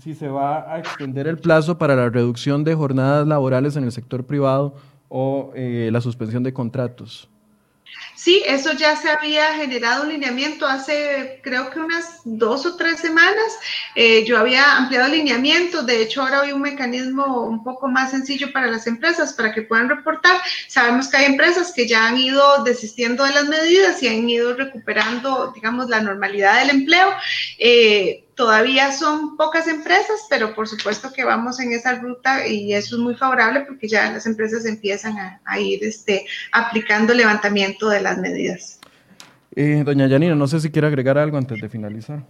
si 0.00 0.14
se 0.14 0.28
va 0.28 0.72
a 0.72 0.78
extender 0.78 1.26
el 1.26 1.38
plazo 1.38 1.78
para 1.78 1.96
la 1.96 2.08
reducción 2.08 2.64
de 2.64 2.74
jornadas 2.74 3.26
laborales 3.26 3.76
en 3.76 3.84
el 3.84 3.92
sector 3.92 4.24
privado 4.24 4.74
o 5.08 5.52
eh, 5.54 5.90
la 5.92 6.00
suspensión 6.00 6.42
de 6.42 6.52
contratos. 6.52 7.28
Sí, 8.14 8.42
eso 8.46 8.72
ya 8.74 8.94
se 8.94 9.10
había 9.10 9.54
generado 9.54 10.04
un 10.04 10.10
lineamiento 10.10 10.64
hace 10.66 11.40
creo 11.42 11.70
que 11.70 11.80
unas 11.80 12.20
dos 12.24 12.64
o 12.66 12.76
tres 12.76 13.00
semanas. 13.00 13.58
Eh, 13.94 14.24
yo 14.24 14.38
había 14.38 14.76
ampliado 14.76 15.06
el 15.06 15.18
lineamiento, 15.18 15.82
de 15.82 16.02
hecho 16.02 16.22
ahora 16.22 16.42
hay 16.42 16.52
un 16.52 16.60
mecanismo 16.60 17.42
un 17.42 17.64
poco 17.64 17.88
más 17.88 18.12
sencillo 18.12 18.52
para 18.52 18.68
las 18.68 18.86
empresas 18.86 19.32
para 19.32 19.52
que 19.52 19.62
puedan 19.62 19.88
reportar. 19.88 20.36
Sabemos 20.68 21.08
que 21.08 21.16
hay 21.16 21.24
empresas 21.24 21.72
que 21.74 21.88
ya 21.88 22.06
han 22.06 22.18
ido 22.18 22.62
desistiendo 22.64 23.24
de 23.24 23.32
las 23.32 23.48
medidas 23.48 24.02
y 24.02 24.08
han 24.08 24.28
ido 24.28 24.54
recuperando, 24.54 25.52
digamos, 25.52 25.88
la 25.88 26.00
normalidad 26.00 26.60
del 26.60 26.70
empleo. 26.70 27.12
Eh, 27.58 28.21
todavía 28.34 28.92
son 28.92 29.36
pocas 29.36 29.68
empresas, 29.68 30.26
pero 30.30 30.54
por 30.54 30.68
supuesto 30.68 31.12
que 31.12 31.24
vamos 31.24 31.60
en 31.60 31.72
esa 31.72 31.96
ruta 31.96 32.46
y 32.46 32.74
eso 32.74 32.96
es 32.96 33.02
muy 33.02 33.14
favorable 33.14 33.62
porque 33.62 33.88
ya 33.88 34.10
las 34.10 34.26
empresas 34.26 34.64
empiezan 34.64 35.16
a, 35.44 35.60
ir 35.60 35.84
este, 35.84 36.24
aplicando 36.52 37.14
levantamiento 37.14 37.88
de 37.88 38.00
las 38.00 38.18
medidas. 38.18 38.78
Eh, 39.54 39.82
doña 39.84 40.06
Yanina, 40.06 40.34
no 40.34 40.46
sé 40.46 40.60
si 40.60 40.70
quiere 40.70 40.88
agregar 40.88 41.18
algo 41.18 41.36
antes 41.36 41.60
de 41.60 41.68
finalizar. 41.68 42.24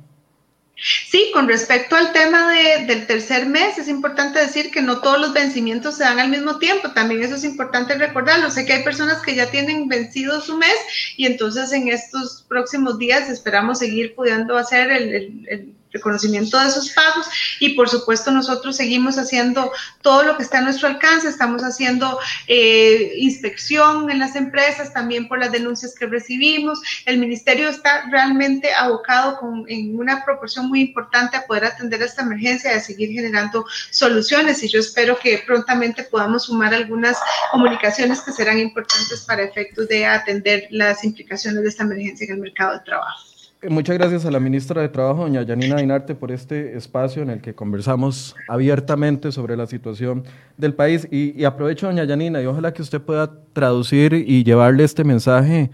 Sí, 0.74 1.30
con 1.32 1.46
respecto 1.46 1.94
al 1.94 2.12
tema 2.12 2.50
del 2.50 3.06
tercer 3.06 3.46
mes, 3.46 3.78
es 3.78 3.86
importante 3.86 4.40
decir 4.40 4.72
que 4.72 4.82
no 4.82 5.00
todos 5.00 5.20
los 5.20 5.32
vencimientos 5.32 5.96
se 5.96 6.02
dan 6.02 6.18
al 6.18 6.28
mismo 6.28 6.58
tiempo. 6.58 6.90
También 6.90 7.22
eso 7.22 7.36
es 7.36 7.44
importante 7.44 7.94
recordarlo. 7.94 8.50
Sé 8.50 8.64
que 8.64 8.72
hay 8.72 8.82
personas 8.82 9.22
que 9.22 9.36
ya 9.36 9.48
tienen 9.48 9.86
vencido 9.86 10.40
su 10.40 10.56
mes 10.56 10.74
y 11.16 11.26
entonces 11.26 11.72
en 11.72 11.86
estos 11.86 12.44
próximos 12.48 12.98
días 12.98 13.30
esperamos 13.30 13.78
seguir 13.78 14.16
pudiendo 14.16 14.56
hacer 14.56 14.90
el 14.90 15.76
reconocimiento 15.92 16.58
de 16.58 16.68
esos 16.68 16.90
pagos. 16.90 17.26
Y 17.60 17.74
por 17.74 17.88
supuesto 17.88 18.30
nosotros 18.30 18.76
seguimos 18.76 19.18
haciendo 19.18 19.72
todo 20.00 20.22
lo 20.22 20.36
que 20.36 20.42
está 20.42 20.58
a 20.58 20.62
nuestro 20.62 20.88
alcance, 20.88 21.28
estamos 21.28 21.62
haciendo 21.62 22.18
eh, 22.46 23.14
inspección 23.16 24.10
en 24.10 24.18
las 24.18 24.36
empresas 24.36 24.92
también 24.92 25.28
por 25.28 25.38
las 25.38 25.52
denuncias 25.52 25.94
que 25.94 26.06
recibimos, 26.06 26.80
el 27.06 27.18
ministerio 27.18 27.68
está 27.68 28.08
realmente 28.10 28.72
abocado 28.72 29.38
con, 29.38 29.64
en 29.68 29.98
una 29.98 30.24
proporción 30.24 30.68
muy 30.68 30.80
importante 30.80 31.36
a 31.36 31.46
poder 31.46 31.64
atender 31.64 32.02
esta 32.02 32.22
emergencia 32.22 32.72
y 32.72 32.76
a 32.76 32.80
seguir 32.80 33.10
generando 33.10 33.64
soluciones. 33.90 34.62
Y 34.62 34.68
yo 34.68 34.80
espero 34.80 35.18
que 35.18 35.42
prontamente 35.46 36.04
podamos 36.04 36.44
sumar 36.44 36.74
algunas 36.74 37.18
comunicaciones 37.50 38.20
que 38.20 38.32
serán 38.32 38.58
importantes 38.58 39.20
para 39.26 39.42
efectos 39.42 39.88
de 39.88 40.06
atender 40.06 40.66
las 40.70 41.04
implicaciones 41.04 41.62
de 41.62 41.68
esta 41.68 41.84
emergencia 41.84 42.26
en 42.26 42.32
el 42.32 42.38
mercado 42.38 42.74
de 42.74 42.80
trabajo. 42.80 43.31
Muchas 43.70 43.96
gracias 43.96 44.26
a 44.26 44.32
la 44.32 44.40
ministra 44.40 44.82
de 44.82 44.88
Trabajo, 44.88 45.22
doña 45.22 45.42
Yanina 45.42 45.76
Dinarte, 45.76 46.16
por 46.16 46.32
este 46.32 46.76
espacio 46.76 47.22
en 47.22 47.30
el 47.30 47.40
que 47.40 47.54
conversamos 47.54 48.34
abiertamente 48.48 49.30
sobre 49.30 49.56
la 49.56 49.68
situación 49.68 50.24
del 50.56 50.74
país. 50.74 51.06
Y, 51.12 51.44
aprovecho, 51.44 51.86
doña 51.86 52.02
Yanina, 52.02 52.42
y 52.42 52.46
ojalá 52.46 52.72
que 52.72 52.82
usted 52.82 53.00
pueda 53.00 53.30
traducir 53.52 54.14
y 54.14 54.42
llevarle 54.42 54.82
este 54.82 55.04
mensaje 55.04 55.70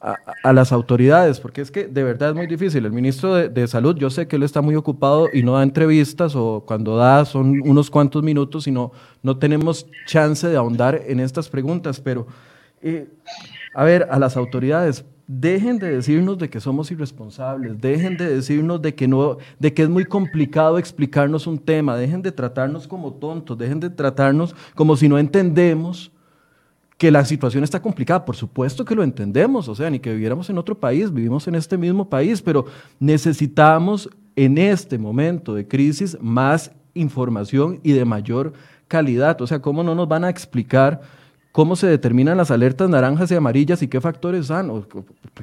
a, 0.00 0.52
las 0.52 0.72
autoridades, 0.72 1.38
porque 1.38 1.60
es 1.60 1.70
que 1.70 1.86
de 1.86 2.02
verdad 2.02 2.30
es 2.30 2.34
muy 2.34 2.48
difícil. 2.48 2.84
El 2.84 2.92
ministro 2.92 3.36
de, 3.36 3.68
Salud, 3.68 3.96
yo 3.96 4.10
sé 4.10 4.26
que 4.26 4.34
él 4.34 4.42
está 4.42 4.60
muy 4.60 4.74
ocupado 4.74 5.28
y 5.32 5.44
no 5.44 5.52
da 5.52 5.62
entrevistas 5.62 6.34
o 6.34 6.64
cuando 6.66 6.96
da 6.96 7.24
son 7.24 7.60
unos 7.64 7.88
cuantos 7.88 8.24
minutos 8.24 8.66
y 8.66 8.72
no, 8.72 8.90
no 9.22 9.38
tenemos 9.38 9.86
chance 10.06 10.48
de 10.48 10.56
ahondar 10.56 11.02
en 11.06 11.20
estas 11.20 11.48
preguntas, 11.48 12.00
pero 12.00 12.26
eh, 12.82 13.08
a 13.74 13.84
ver, 13.84 14.08
a 14.10 14.18
las 14.18 14.36
autoridades, 14.36 15.04
dejen 15.28 15.78
de 15.78 15.90
decirnos 15.90 16.38
de 16.38 16.48
que 16.48 16.58
somos 16.58 16.90
irresponsables, 16.90 17.78
dejen 17.78 18.16
de 18.16 18.34
decirnos 18.34 18.80
de 18.80 18.94
que, 18.94 19.06
no, 19.06 19.36
de 19.58 19.74
que 19.74 19.82
es 19.82 19.88
muy 19.88 20.06
complicado 20.06 20.78
explicarnos 20.78 21.46
un 21.46 21.58
tema, 21.58 21.96
dejen 21.96 22.22
de 22.22 22.32
tratarnos 22.32 22.88
como 22.88 23.12
tontos, 23.12 23.56
dejen 23.56 23.78
de 23.78 23.90
tratarnos 23.90 24.56
como 24.74 24.96
si 24.96 25.06
no 25.06 25.18
entendemos 25.18 26.10
que 26.96 27.10
la 27.10 27.26
situación 27.26 27.62
está 27.62 27.80
complicada. 27.80 28.24
Por 28.24 28.36
supuesto 28.36 28.86
que 28.86 28.94
lo 28.94 29.04
entendemos, 29.04 29.68
o 29.68 29.74
sea, 29.74 29.90
ni 29.90 30.00
que 30.00 30.12
viviéramos 30.12 30.48
en 30.48 30.56
otro 30.56 30.74
país, 30.74 31.12
vivimos 31.12 31.46
en 31.46 31.54
este 31.54 31.76
mismo 31.76 32.08
país, 32.08 32.40
pero 32.40 32.64
necesitamos 32.98 34.08
en 34.34 34.56
este 34.56 34.96
momento 34.96 35.54
de 35.54 35.68
crisis 35.68 36.16
más 36.22 36.72
información 36.94 37.80
y 37.82 37.92
de 37.92 38.06
mayor 38.06 38.54
calidad. 38.88 39.40
O 39.42 39.46
sea, 39.46 39.60
¿cómo 39.60 39.82
no 39.82 39.94
nos 39.94 40.08
van 40.08 40.24
a 40.24 40.30
explicar? 40.30 41.02
Cómo 41.58 41.74
se 41.74 41.88
determinan 41.88 42.36
las 42.36 42.52
alertas 42.52 42.88
naranjas 42.88 43.32
y 43.32 43.34
amarillas 43.34 43.82
y 43.82 43.88
qué 43.88 44.00
factores 44.00 44.46
son, 44.46 44.86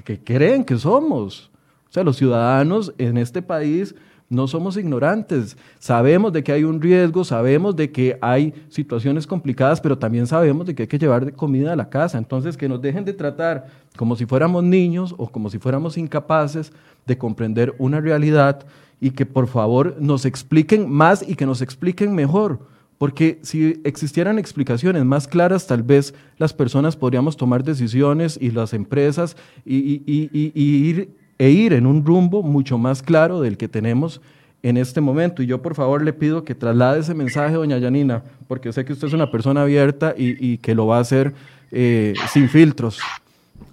qué 0.05 0.17
creen 0.17 0.63
que 0.63 0.77
somos. 0.77 1.51
O 1.89 1.91
sea, 1.91 2.05
los 2.05 2.15
ciudadanos 2.15 2.93
en 2.97 3.17
este 3.17 3.41
país 3.41 3.93
no 4.29 4.47
somos 4.47 4.77
ignorantes, 4.77 5.57
sabemos 5.77 6.31
de 6.31 6.41
que 6.41 6.53
hay 6.53 6.63
un 6.63 6.81
riesgo, 6.81 7.25
sabemos 7.25 7.75
de 7.75 7.91
que 7.91 8.17
hay 8.21 8.53
situaciones 8.69 9.27
complicadas, 9.27 9.81
pero 9.81 9.97
también 9.97 10.25
sabemos 10.25 10.65
de 10.65 10.73
que 10.73 10.83
hay 10.83 10.87
que 10.87 10.99
llevar 10.99 11.33
comida 11.33 11.73
a 11.73 11.75
la 11.75 11.89
casa. 11.89 12.17
Entonces, 12.17 12.55
que 12.55 12.69
nos 12.69 12.81
dejen 12.81 13.03
de 13.03 13.11
tratar 13.11 13.67
como 13.97 14.15
si 14.15 14.25
fuéramos 14.25 14.63
niños 14.63 15.13
o 15.17 15.27
como 15.27 15.49
si 15.49 15.59
fuéramos 15.59 15.97
incapaces 15.97 16.71
de 17.05 17.17
comprender 17.17 17.75
una 17.77 17.99
realidad 17.99 18.65
y 19.01 19.11
que 19.11 19.25
por 19.25 19.47
favor 19.47 19.97
nos 19.99 20.23
expliquen 20.23 20.89
más 20.89 21.27
y 21.27 21.35
que 21.35 21.45
nos 21.45 21.61
expliquen 21.61 22.15
mejor 22.15 22.73
porque 22.97 23.39
si 23.41 23.81
existieran 23.83 24.39
explicaciones 24.39 25.03
más 25.05 25.27
claras, 25.27 25.67
tal 25.67 25.83
vez 25.83 26.13
las 26.37 26.53
personas 26.53 26.95
podríamos 26.95 27.35
tomar 27.35 27.63
decisiones 27.63 28.37
y 28.41 28.51
las 28.51 28.73
empresas 28.73 29.35
y, 29.65 30.01
ir, 30.05 31.09
e 31.37 31.49
ir 31.49 31.73
en 31.73 31.85
un 31.85 32.05
rumbo 32.05 32.41
mucho 32.41 32.77
más 32.77 33.01
claro 33.01 33.41
del 33.41 33.57
que 33.57 33.67
tenemos 33.67 34.21
en 34.63 34.77
este 34.77 35.01
momento. 35.01 35.43
Y 35.43 35.45
yo 35.45 35.61
por 35.61 35.75
favor 35.75 36.03
le 36.03 36.13
pido 36.13 36.43
que 36.43 36.55
traslade 36.55 37.01
ese 37.01 37.13
mensaje, 37.13 37.55
doña 37.55 37.77
Yanina, 37.77 38.23
porque 38.47 38.71
sé 38.71 38.85
que 38.85 38.93
usted 38.93 39.07
es 39.07 39.13
una 39.13 39.29
persona 39.29 39.63
abierta 39.63 40.15
y, 40.17 40.57
que 40.59 40.73
lo 40.73 40.87
va 40.87 40.97
a 40.97 41.01
hacer 41.01 41.33
eh, 41.71 42.13
sin 42.31 42.47
filtros 42.47 42.99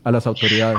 a 0.02 0.10
las 0.10 0.26
autoridades 0.26 0.78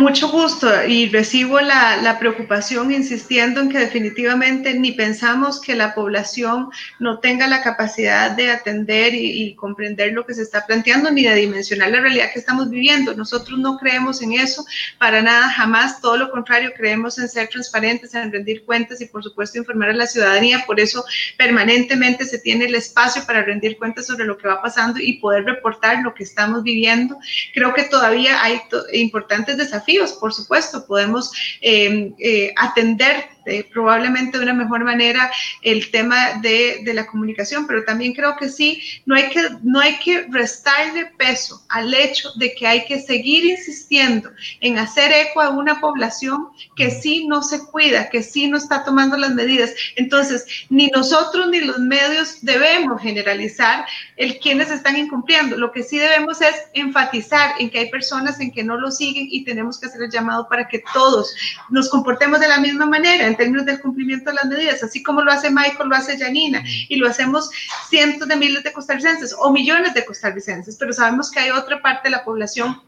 mucho 0.00 0.30
gusto 0.30 0.66
y 0.86 1.10
recibo 1.10 1.60
la, 1.60 2.16
preocupación 2.18 2.90
insistiendo 2.90 3.60
en 3.60 3.68
que 3.68 3.78
definitivamente 3.78 4.74
ni 4.74 4.92
pensamos 4.92 5.60
que 5.60 5.74
la 5.74 5.94
población 5.94 6.70
no 6.98 7.18
tenga 7.20 7.46
la 7.46 7.62
capacidad 7.62 8.30
de 8.30 8.50
atender 8.50 9.14
y, 9.14 9.54
comprender 9.54 10.12
lo 10.12 10.24
que 10.24 10.34
se 10.34 10.42
está 10.42 10.64
planteando 10.66 11.10
ni 11.10 11.24
de 11.24 11.34
dimensionar 11.34 11.90
la 11.90 12.00
realidad 12.00 12.30
que 12.32 12.38
estamos 12.38 12.70
viviendo. 12.70 13.14
Nosotros 13.14 13.58
no 13.58 13.76
creemos 13.76 14.22
en 14.22 14.32
eso 14.32 14.64
para 14.98 15.20
nada, 15.20 15.50
jamás, 15.50 16.00
todo 16.00 16.16
lo 16.16 16.30
contrario, 16.30 16.72
creemos 16.74 17.18
en 17.18 17.28
ser 17.28 17.48
transparentes, 17.48 18.14
en 18.14 18.32
rendir 18.32 18.64
cuentas 18.64 19.00
y 19.02 19.06
por 19.06 19.22
supuesto 19.22 19.58
informar 19.58 19.90
a 19.90 19.94
la 19.94 20.06
ciudadanía. 20.06 20.64
Por 20.66 20.80
eso 20.80 21.04
permanentemente 21.36 22.24
se 22.24 22.38
tiene 22.38 22.66
el 22.66 22.74
espacio 22.74 23.22
para 23.26 23.42
rendir 23.42 23.76
cuentas 23.76 24.06
sobre 24.06 24.24
lo 24.24 24.38
que 24.38 24.48
va 24.48 24.62
pasando 24.62 24.98
y 24.98 25.14
poder 25.20 25.44
reportar 25.44 26.02
lo 26.02 26.14
que 26.14 26.24
estamos 26.24 26.62
viviendo. 26.62 27.18
Creo 27.52 27.74
que 27.74 27.84
todavía 27.84 28.42
hay 28.42 28.60
importantes 28.92 29.58
desafíos 29.58 29.89
por 30.20 30.32
supuesto, 30.32 30.86
podemos 30.86 31.32
eh, 31.60 32.12
eh, 32.18 32.52
atender 32.56 33.28
eh, 33.46 33.68
probablemente 33.72 34.38
de 34.38 34.44
una 34.44 34.54
mejor 34.54 34.84
manera 34.84 35.30
el 35.62 35.90
tema 35.90 36.34
de, 36.40 36.80
de, 36.84 36.94
la 36.94 37.06
comunicación, 37.06 37.66
pero 37.66 37.84
también 37.84 38.12
creo 38.12 38.36
que 38.36 38.48
sí, 38.48 38.82
no 39.06 39.14
hay 39.14 39.28
que, 39.30 39.40
no 39.62 39.80
hay 39.80 39.96
que 39.96 40.26
restarle 40.30 41.06
peso 41.16 41.64
al 41.68 41.92
hecho 41.94 42.30
de 42.36 42.54
que 42.54 42.66
hay 42.66 42.84
que 42.84 43.00
seguir 43.00 43.44
insistiendo 43.44 44.30
en 44.60 44.78
hacer 44.78 45.12
eco 45.12 45.40
a 45.40 45.50
una 45.50 45.80
población 45.80 46.48
que 46.76 46.90
sí 46.90 47.26
no 47.26 47.42
se 47.42 47.66
cuida, 47.66 48.10
que 48.10 48.22
sí 48.22 48.48
no 48.48 48.56
está 48.56 48.84
tomando 48.84 49.16
las 49.16 49.34
medidas. 49.34 49.70
Entonces, 49.96 50.44
ni 50.68 50.88
nosotros 50.88 51.48
ni 51.48 51.60
los 51.60 51.78
medios 51.78 52.38
debemos 52.42 53.00
generalizar 53.00 53.86
el 54.16 54.38
quienes 54.38 54.70
están 54.70 54.96
incumpliendo. 54.96 55.56
Lo 55.56 55.72
que 55.72 55.82
sí 55.82 55.98
debemos 55.98 56.40
es 56.40 56.54
enfatizar 56.74 57.54
en 57.58 57.70
que 57.70 57.80
hay 57.80 57.90
personas 57.90 58.40
en 58.40 58.52
que 58.52 58.64
no 58.64 58.76
lo 58.76 58.90
siguen 58.90 59.28
y 59.30 59.44
tenemos 59.44 59.78
que 59.78 59.86
hacer 59.86 60.02
el 60.02 60.10
llamado 60.10 60.48
para 60.48 60.68
que 60.68 60.82
todos 60.92 61.34
nos 61.68 61.88
comportemos 61.88 62.40
de 62.40 62.48
la 62.48 62.60
misma 62.60 62.86
manera 62.86 63.26
en 63.30 63.36
términos 63.36 63.66
del 63.66 63.80
cumplimiento 63.80 64.30
de 64.30 64.36
las 64.36 64.46
medidas, 64.46 64.82
así 64.82 65.02
como 65.02 65.22
lo 65.22 65.32
hace 65.32 65.50
Michael, 65.50 65.88
lo 65.88 65.96
hace 65.96 66.18
Janina, 66.18 66.62
y 66.88 66.96
lo 66.96 67.08
hacemos 67.08 67.50
cientos 67.88 68.28
de 68.28 68.36
miles 68.36 68.62
de 68.62 68.72
costarricenses 68.72 69.34
o 69.38 69.50
millones 69.50 69.94
de 69.94 70.04
costarricenses, 70.04 70.76
pero 70.76 70.92
sabemos 70.92 71.30
que 71.30 71.40
hay 71.40 71.50
otra 71.50 71.80
parte 71.80 72.08
de 72.08 72.10
la 72.10 72.24
población 72.24 72.80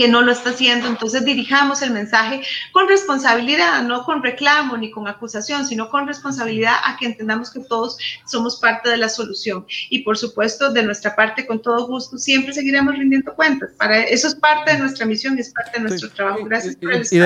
que 0.00 0.08
no 0.08 0.22
lo 0.22 0.32
está 0.32 0.48
haciendo. 0.48 0.88
Entonces 0.88 1.26
dirijamos 1.26 1.82
el 1.82 1.90
mensaje 1.90 2.40
con 2.72 2.88
responsabilidad, 2.88 3.82
no 3.82 4.02
con 4.04 4.22
reclamo 4.22 4.78
ni 4.78 4.90
con 4.90 5.06
acusación, 5.06 5.66
sino 5.66 5.90
con 5.90 6.06
responsabilidad 6.06 6.76
a 6.86 6.96
que 6.96 7.04
entendamos 7.04 7.50
que 7.50 7.60
todos 7.60 7.98
somos 8.24 8.58
parte 8.60 8.88
de 8.88 8.96
la 8.96 9.10
solución. 9.10 9.66
Y 9.90 9.98
por 9.98 10.16
supuesto, 10.16 10.72
de 10.72 10.84
nuestra 10.84 11.14
parte, 11.14 11.46
con 11.46 11.60
todo 11.60 11.86
gusto, 11.86 12.16
siempre 12.16 12.54
seguiremos 12.54 12.96
rindiendo 12.96 13.34
cuentas. 13.34 13.72
Para 13.76 14.00
eso 14.00 14.28
es 14.28 14.34
parte 14.36 14.72
de 14.72 14.78
nuestra 14.78 15.04
misión 15.04 15.36
y 15.36 15.42
es 15.42 15.52
parte 15.52 15.72
de 15.78 15.80
nuestro 15.80 16.08
trabajo. 16.08 16.46
Gracias 16.46 16.76
por 16.76 16.94
el. 16.94 17.06
Y 17.10 17.18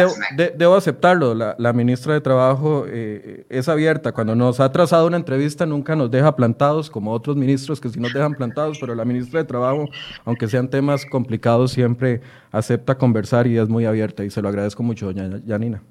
debo, 0.57 0.75
aceptarlo, 0.75 1.33
la, 1.33 1.73
ministra 1.73 2.15
de 2.15 2.21
Trabajo 2.23 2.87
eh, 2.89 3.47
es 3.51 3.69
abierta. 3.69 4.11
Cuando 4.11 4.35
nos 4.35 4.59
ha 4.59 4.73
trazado 4.73 5.07
una 5.07 5.17
entrevista, 5.17 5.65
nunca 5.65 5.95
nos 5.95 6.11
deja 6.11 6.35
plantados, 6.35 6.91
como 6.91 7.13
otros 7.13 7.37
ministros 7.37 7.81
que 7.81 7.89
sí 7.89 8.01
nos 8.01 8.13
dejan 8.13 8.35
plantados, 8.35 8.79
pero 8.81 8.97
la 8.97 9.05
ministra 9.05 9.39
de 9.39 9.45
Trabajo, 9.45 9.89
aunque 10.25 10.49
sean 10.49 10.69
temas 10.69 11.07
complicados, 11.07 11.71
siempre 11.71 12.21
acepta 12.65 12.97
conversar 12.97 13.47
y 13.47 13.59
es 13.59 13.69
muy 13.69 13.85
abierta 13.85 14.25
y 14.25 14.31
se 14.31 14.41
lo 14.41 14.49
agradezco 14.49 14.83
mucho, 14.83 15.07
doña 15.07 15.41
Yanina. 15.45 15.83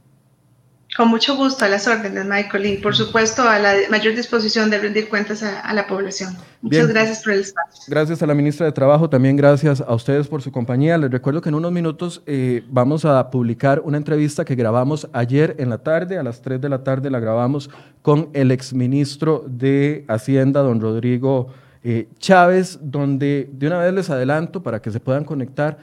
Con 0.96 1.08
mucho 1.08 1.36
gusto, 1.36 1.66
a 1.66 1.70
las 1.70 1.88
órdenes, 1.88 2.24
Michael, 2.26 2.66
y 2.68 2.78
por 2.78 2.96
supuesto 2.96 3.42
a 3.42 3.58
la 3.58 3.74
mayor 3.90 4.16
disposición 4.16 4.70
de 4.70 4.78
rendir 4.78 5.10
cuentas 5.10 5.42
a, 5.42 5.74
la 5.74 5.88
población. 5.88 6.38
Muchas 6.62 6.88
gracias 6.88 7.24
por 7.24 7.34
el 7.34 7.40
espacio. 7.40 7.84
Gracias 7.88 8.22
a 8.22 8.28
la 8.28 8.36
ministra 8.36 8.68
de 8.68 8.74
Trabajo, 8.74 9.10
también 9.10 9.36
gracias 9.36 9.82
a 9.82 9.92
ustedes 9.92 10.28
por 10.28 10.44
su 10.44 10.52
compañía. 10.52 10.96
Les 11.00 11.10
recuerdo 11.10 11.42
que 11.42 11.50
en 11.50 11.56
unos 11.56 11.72
minutos 11.72 12.22
eh, 12.28 12.64
vamos 12.70 13.06
a 13.06 13.32
publicar 13.32 13.82
una 13.84 13.98
entrevista 13.98 14.46
que 14.46 14.54
grabamos 14.54 15.08
ayer 15.14 15.56
en 15.58 15.72
la 15.72 15.80
tarde, 15.80 16.20
a 16.20 16.24
las 16.24 16.44
3 16.44 16.62
de 16.62 16.70
la 16.70 16.84
tarde 16.84 17.10
la 17.10 17.20
grabamos 17.20 17.72
con 18.04 18.30
el 18.34 18.52
exministro 18.52 19.46
de 19.48 20.06
Hacienda, 20.08 20.62
don 20.62 20.80
Rodrigo 20.80 21.48
eh, 21.84 22.08
Chávez, 22.20 22.78
donde 22.82 23.50
de 23.52 23.68
una 23.68 23.80
vez 23.80 23.94
les 23.94 24.10
adelanto 24.12 24.62
para 24.62 24.80
que 24.80 24.92
se 24.92 25.00
puedan 25.00 25.26
conectar 25.26 25.80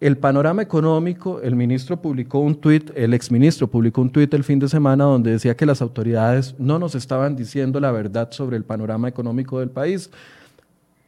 el 0.00 0.16
panorama 0.16 0.62
económico, 0.62 1.40
el 1.40 1.56
ministro 1.56 2.00
publicó 2.00 2.38
un 2.38 2.54
tuit, 2.54 2.90
el 2.94 3.14
exministro 3.14 3.68
publicó 3.68 4.00
un 4.00 4.10
tuit 4.10 4.32
el 4.32 4.44
fin 4.44 4.60
de 4.60 4.68
semana 4.68 5.04
donde 5.04 5.32
decía 5.32 5.56
que 5.56 5.66
las 5.66 5.82
autoridades 5.82 6.54
no 6.58 6.78
nos 6.78 6.94
estaban 6.94 7.34
diciendo 7.34 7.80
la 7.80 7.90
verdad 7.90 8.30
sobre 8.30 8.56
el 8.56 8.64
panorama 8.64 9.08
económico 9.08 9.58
del 9.58 9.70
país. 9.70 10.10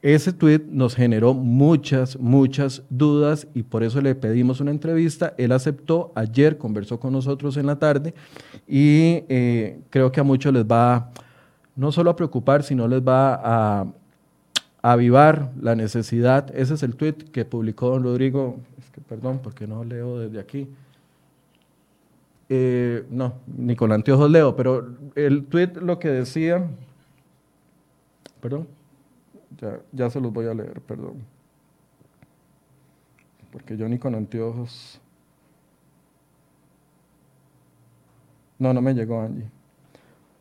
Ese 0.02 0.32
tuit 0.32 0.64
nos 0.64 0.96
generó 0.96 1.34
muchas, 1.34 2.18
muchas 2.18 2.82
dudas 2.88 3.46
y 3.54 3.62
por 3.62 3.82
eso 3.82 4.00
le 4.00 4.14
pedimos 4.14 4.60
una 4.60 4.70
entrevista. 4.70 5.34
Él 5.36 5.52
aceptó, 5.52 6.10
ayer 6.14 6.58
conversó 6.58 6.98
con 6.98 7.12
nosotros 7.12 7.58
en 7.58 7.66
la 7.66 7.78
tarde 7.78 8.14
y 8.66 9.22
eh, 9.28 9.78
creo 9.90 10.10
que 10.10 10.20
a 10.20 10.24
muchos 10.24 10.52
les 10.52 10.64
va 10.64 11.10
no 11.76 11.92
solo 11.92 12.10
a 12.10 12.16
preocupar, 12.16 12.62
sino 12.62 12.88
les 12.88 13.02
va 13.02 13.40
a, 13.42 13.86
avivar 14.82 15.52
la 15.60 15.76
necesidad. 15.76 16.50
Ese 16.56 16.74
es 16.74 16.82
el 16.82 16.96
tuit 16.96 17.30
que 17.30 17.44
publicó 17.44 17.90
don 17.90 18.02
Rodrigo 18.02 18.56
perdón, 19.08 19.40
porque 19.42 19.66
no 19.66 19.84
leo 19.84 20.18
desde 20.18 20.40
aquí. 20.40 20.68
Eh, 22.48 23.06
no, 23.10 23.34
ni 23.46 23.76
con 23.76 23.92
anteojos 23.92 24.28
leo, 24.28 24.56
pero 24.56 24.96
el 25.14 25.44
tweet 25.46 25.74
lo 25.80 26.00
que 26.00 26.08
decía, 26.08 26.68
perdón, 28.40 28.66
ya, 29.60 29.78
ya 29.92 30.10
se 30.10 30.20
los 30.20 30.32
voy 30.32 30.46
a 30.46 30.54
leer, 30.54 30.80
perdón, 30.80 31.22
porque 33.52 33.76
yo 33.76 33.88
ni 33.88 34.00
con 34.00 34.16
anteojos, 34.16 35.00
no, 38.58 38.74
no 38.74 38.82
me 38.82 38.94
llegó 38.94 39.20
Angie. 39.20 39.48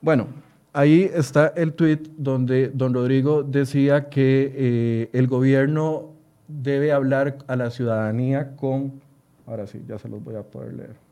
Bueno, 0.02 0.28
ahí 0.74 1.10
está 1.14 1.50
el 1.50 1.74
tweet 1.74 2.02
donde 2.18 2.70
don 2.70 2.94
Rodrigo 2.94 3.44
decía 3.44 4.10
que 4.10 4.52
eh, 4.56 5.10
el 5.14 5.28
gobierno 5.28 6.14
debe 6.50 6.92
hablar 6.92 7.38
a 7.48 7.56
la 7.56 7.70
ciudadanía 7.70 8.56
con, 8.58 9.02
ahora 9.48 9.68
sí, 9.68 9.82
ya 9.88 9.98
se 9.98 10.10
los 10.10 10.22
voy 10.22 10.36
a 10.36 10.42
poder 10.42 10.74
leer. 10.74 11.10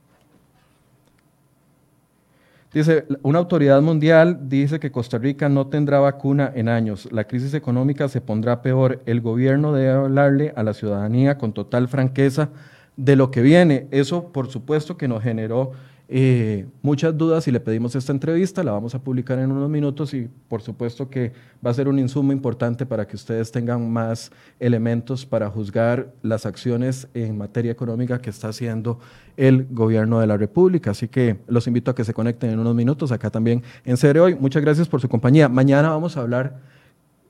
Dice, 2.74 3.06
una 3.24 3.40
autoridad 3.40 3.82
mundial 3.82 4.50
dice 4.50 4.80
que 4.80 4.92
Costa 4.92 5.18
Rica 5.18 5.48
no 5.48 5.68
tendrá 5.68 6.00
vacuna 6.00 6.52
en 6.54 6.68
años. 6.68 7.08
La 7.12 7.24
crisis 7.24 7.54
económica 7.54 8.10
se 8.10 8.20
pondrá 8.20 8.62
peor. 8.62 9.02
El 9.06 9.22
gobierno 9.22 9.72
debe 9.72 9.92
hablarle 9.92 10.54
a 10.56 10.64
la 10.64 10.74
ciudadanía 10.74 11.38
con 11.38 11.54
total 11.54 11.88
franqueza 11.88 12.50
de 12.98 13.16
lo 13.16 13.32
que 13.32 13.42
viene. 13.42 13.88
Eso, 13.92 14.34
por 14.34 14.50
supuesto, 14.50 14.98
que 14.98 15.08
nos 15.08 15.24
generó 15.24 15.72
eh, 16.10 16.66
muchas 16.82 17.18
dudas 17.18 17.48
y 17.50 17.52
le 17.52 17.60
pedimos 17.60 17.94
esta 17.96 18.14
entrevista, 18.14 18.64
la 18.64 18.72
vamos 18.72 18.96
a 18.96 19.00
publicar 19.00 19.40
en 19.40 19.52
unos 19.52 19.70
minutos 19.70 20.14
y 20.14 20.30
por 20.48 20.62
supuesto 20.62 21.10
que 21.10 21.34
va 21.66 21.72
a 21.72 21.74
ser 21.74 21.90
un 21.90 22.00
insumo 22.00 22.32
importante 22.32 22.86
para 22.86 23.06
que 23.06 23.18
ustedes 23.18 23.52
tengan 23.52 23.92
más 23.92 24.32
elementos 24.60 25.26
para 25.26 25.50
juzgar 25.50 26.14
las 26.22 26.46
acciones 26.46 27.10
en 27.14 27.38
materia 27.38 27.74
económica 27.74 28.22
que 28.22 28.30
está 28.30 28.48
haciendo 28.48 29.00
el 29.36 29.68
gobierno 29.70 30.22
de 30.22 30.28
la 30.28 30.38
República. 30.38 30.92
Así 30.92 31.10
que 31.10 31.40
los 31.48 31.68
invito 31.68 31.92
a 31.92 31.96
que 31.96 32.06
se 32.06 32.14
conecten 32.14 32.52
en 32.52 32.60
unos 32.60 32.74
minutos 32.74 33.12
acá 33.12 33.30
también 33.30 33.62
en 33.84 33.98
Cere 33.98 34.22
Hoy. 34.22 34.36
Muchas 34.36 34.62
gracias 34.62 34.88
por 34.88 35.02
su 35.02 35.10
compañía. 35.10 35.50
Mañana 35.50 35.90
vamos 35.90 36.16
a 36.16 36.22
hablar 36.22 36.62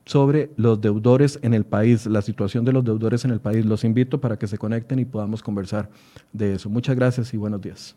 sobre 0.04 0.50
los 0.56 0.80
deudores 0.80 1.38
en 1.42 1.52
el 1.52 1.64
país, 1.66 2.06
la 2.06 2.22
situación 2.22 2.64
de 2.64 2.72
los 2.72 2.84
deudores 2.84 3.24
en 3.24 3.32
el 3.32 3.40
país. 3.40 3.66
Los 3.66 3.82
invito 3.82 4.20
para 4.20 4.38
que 4.38 4.46
se 4.46 4.56
conecten 4.56 5.00
y 5.00 5.04
podamos 5.04 5.42
conversar 5.42 5.90
de 6.32 6.54
eso. 6.54 6.70
Muchas 6.70 6.94
gracias 6.94 7.34
y 7.34 7.36
buenos 7.36 7.60
días. 7.60 7.96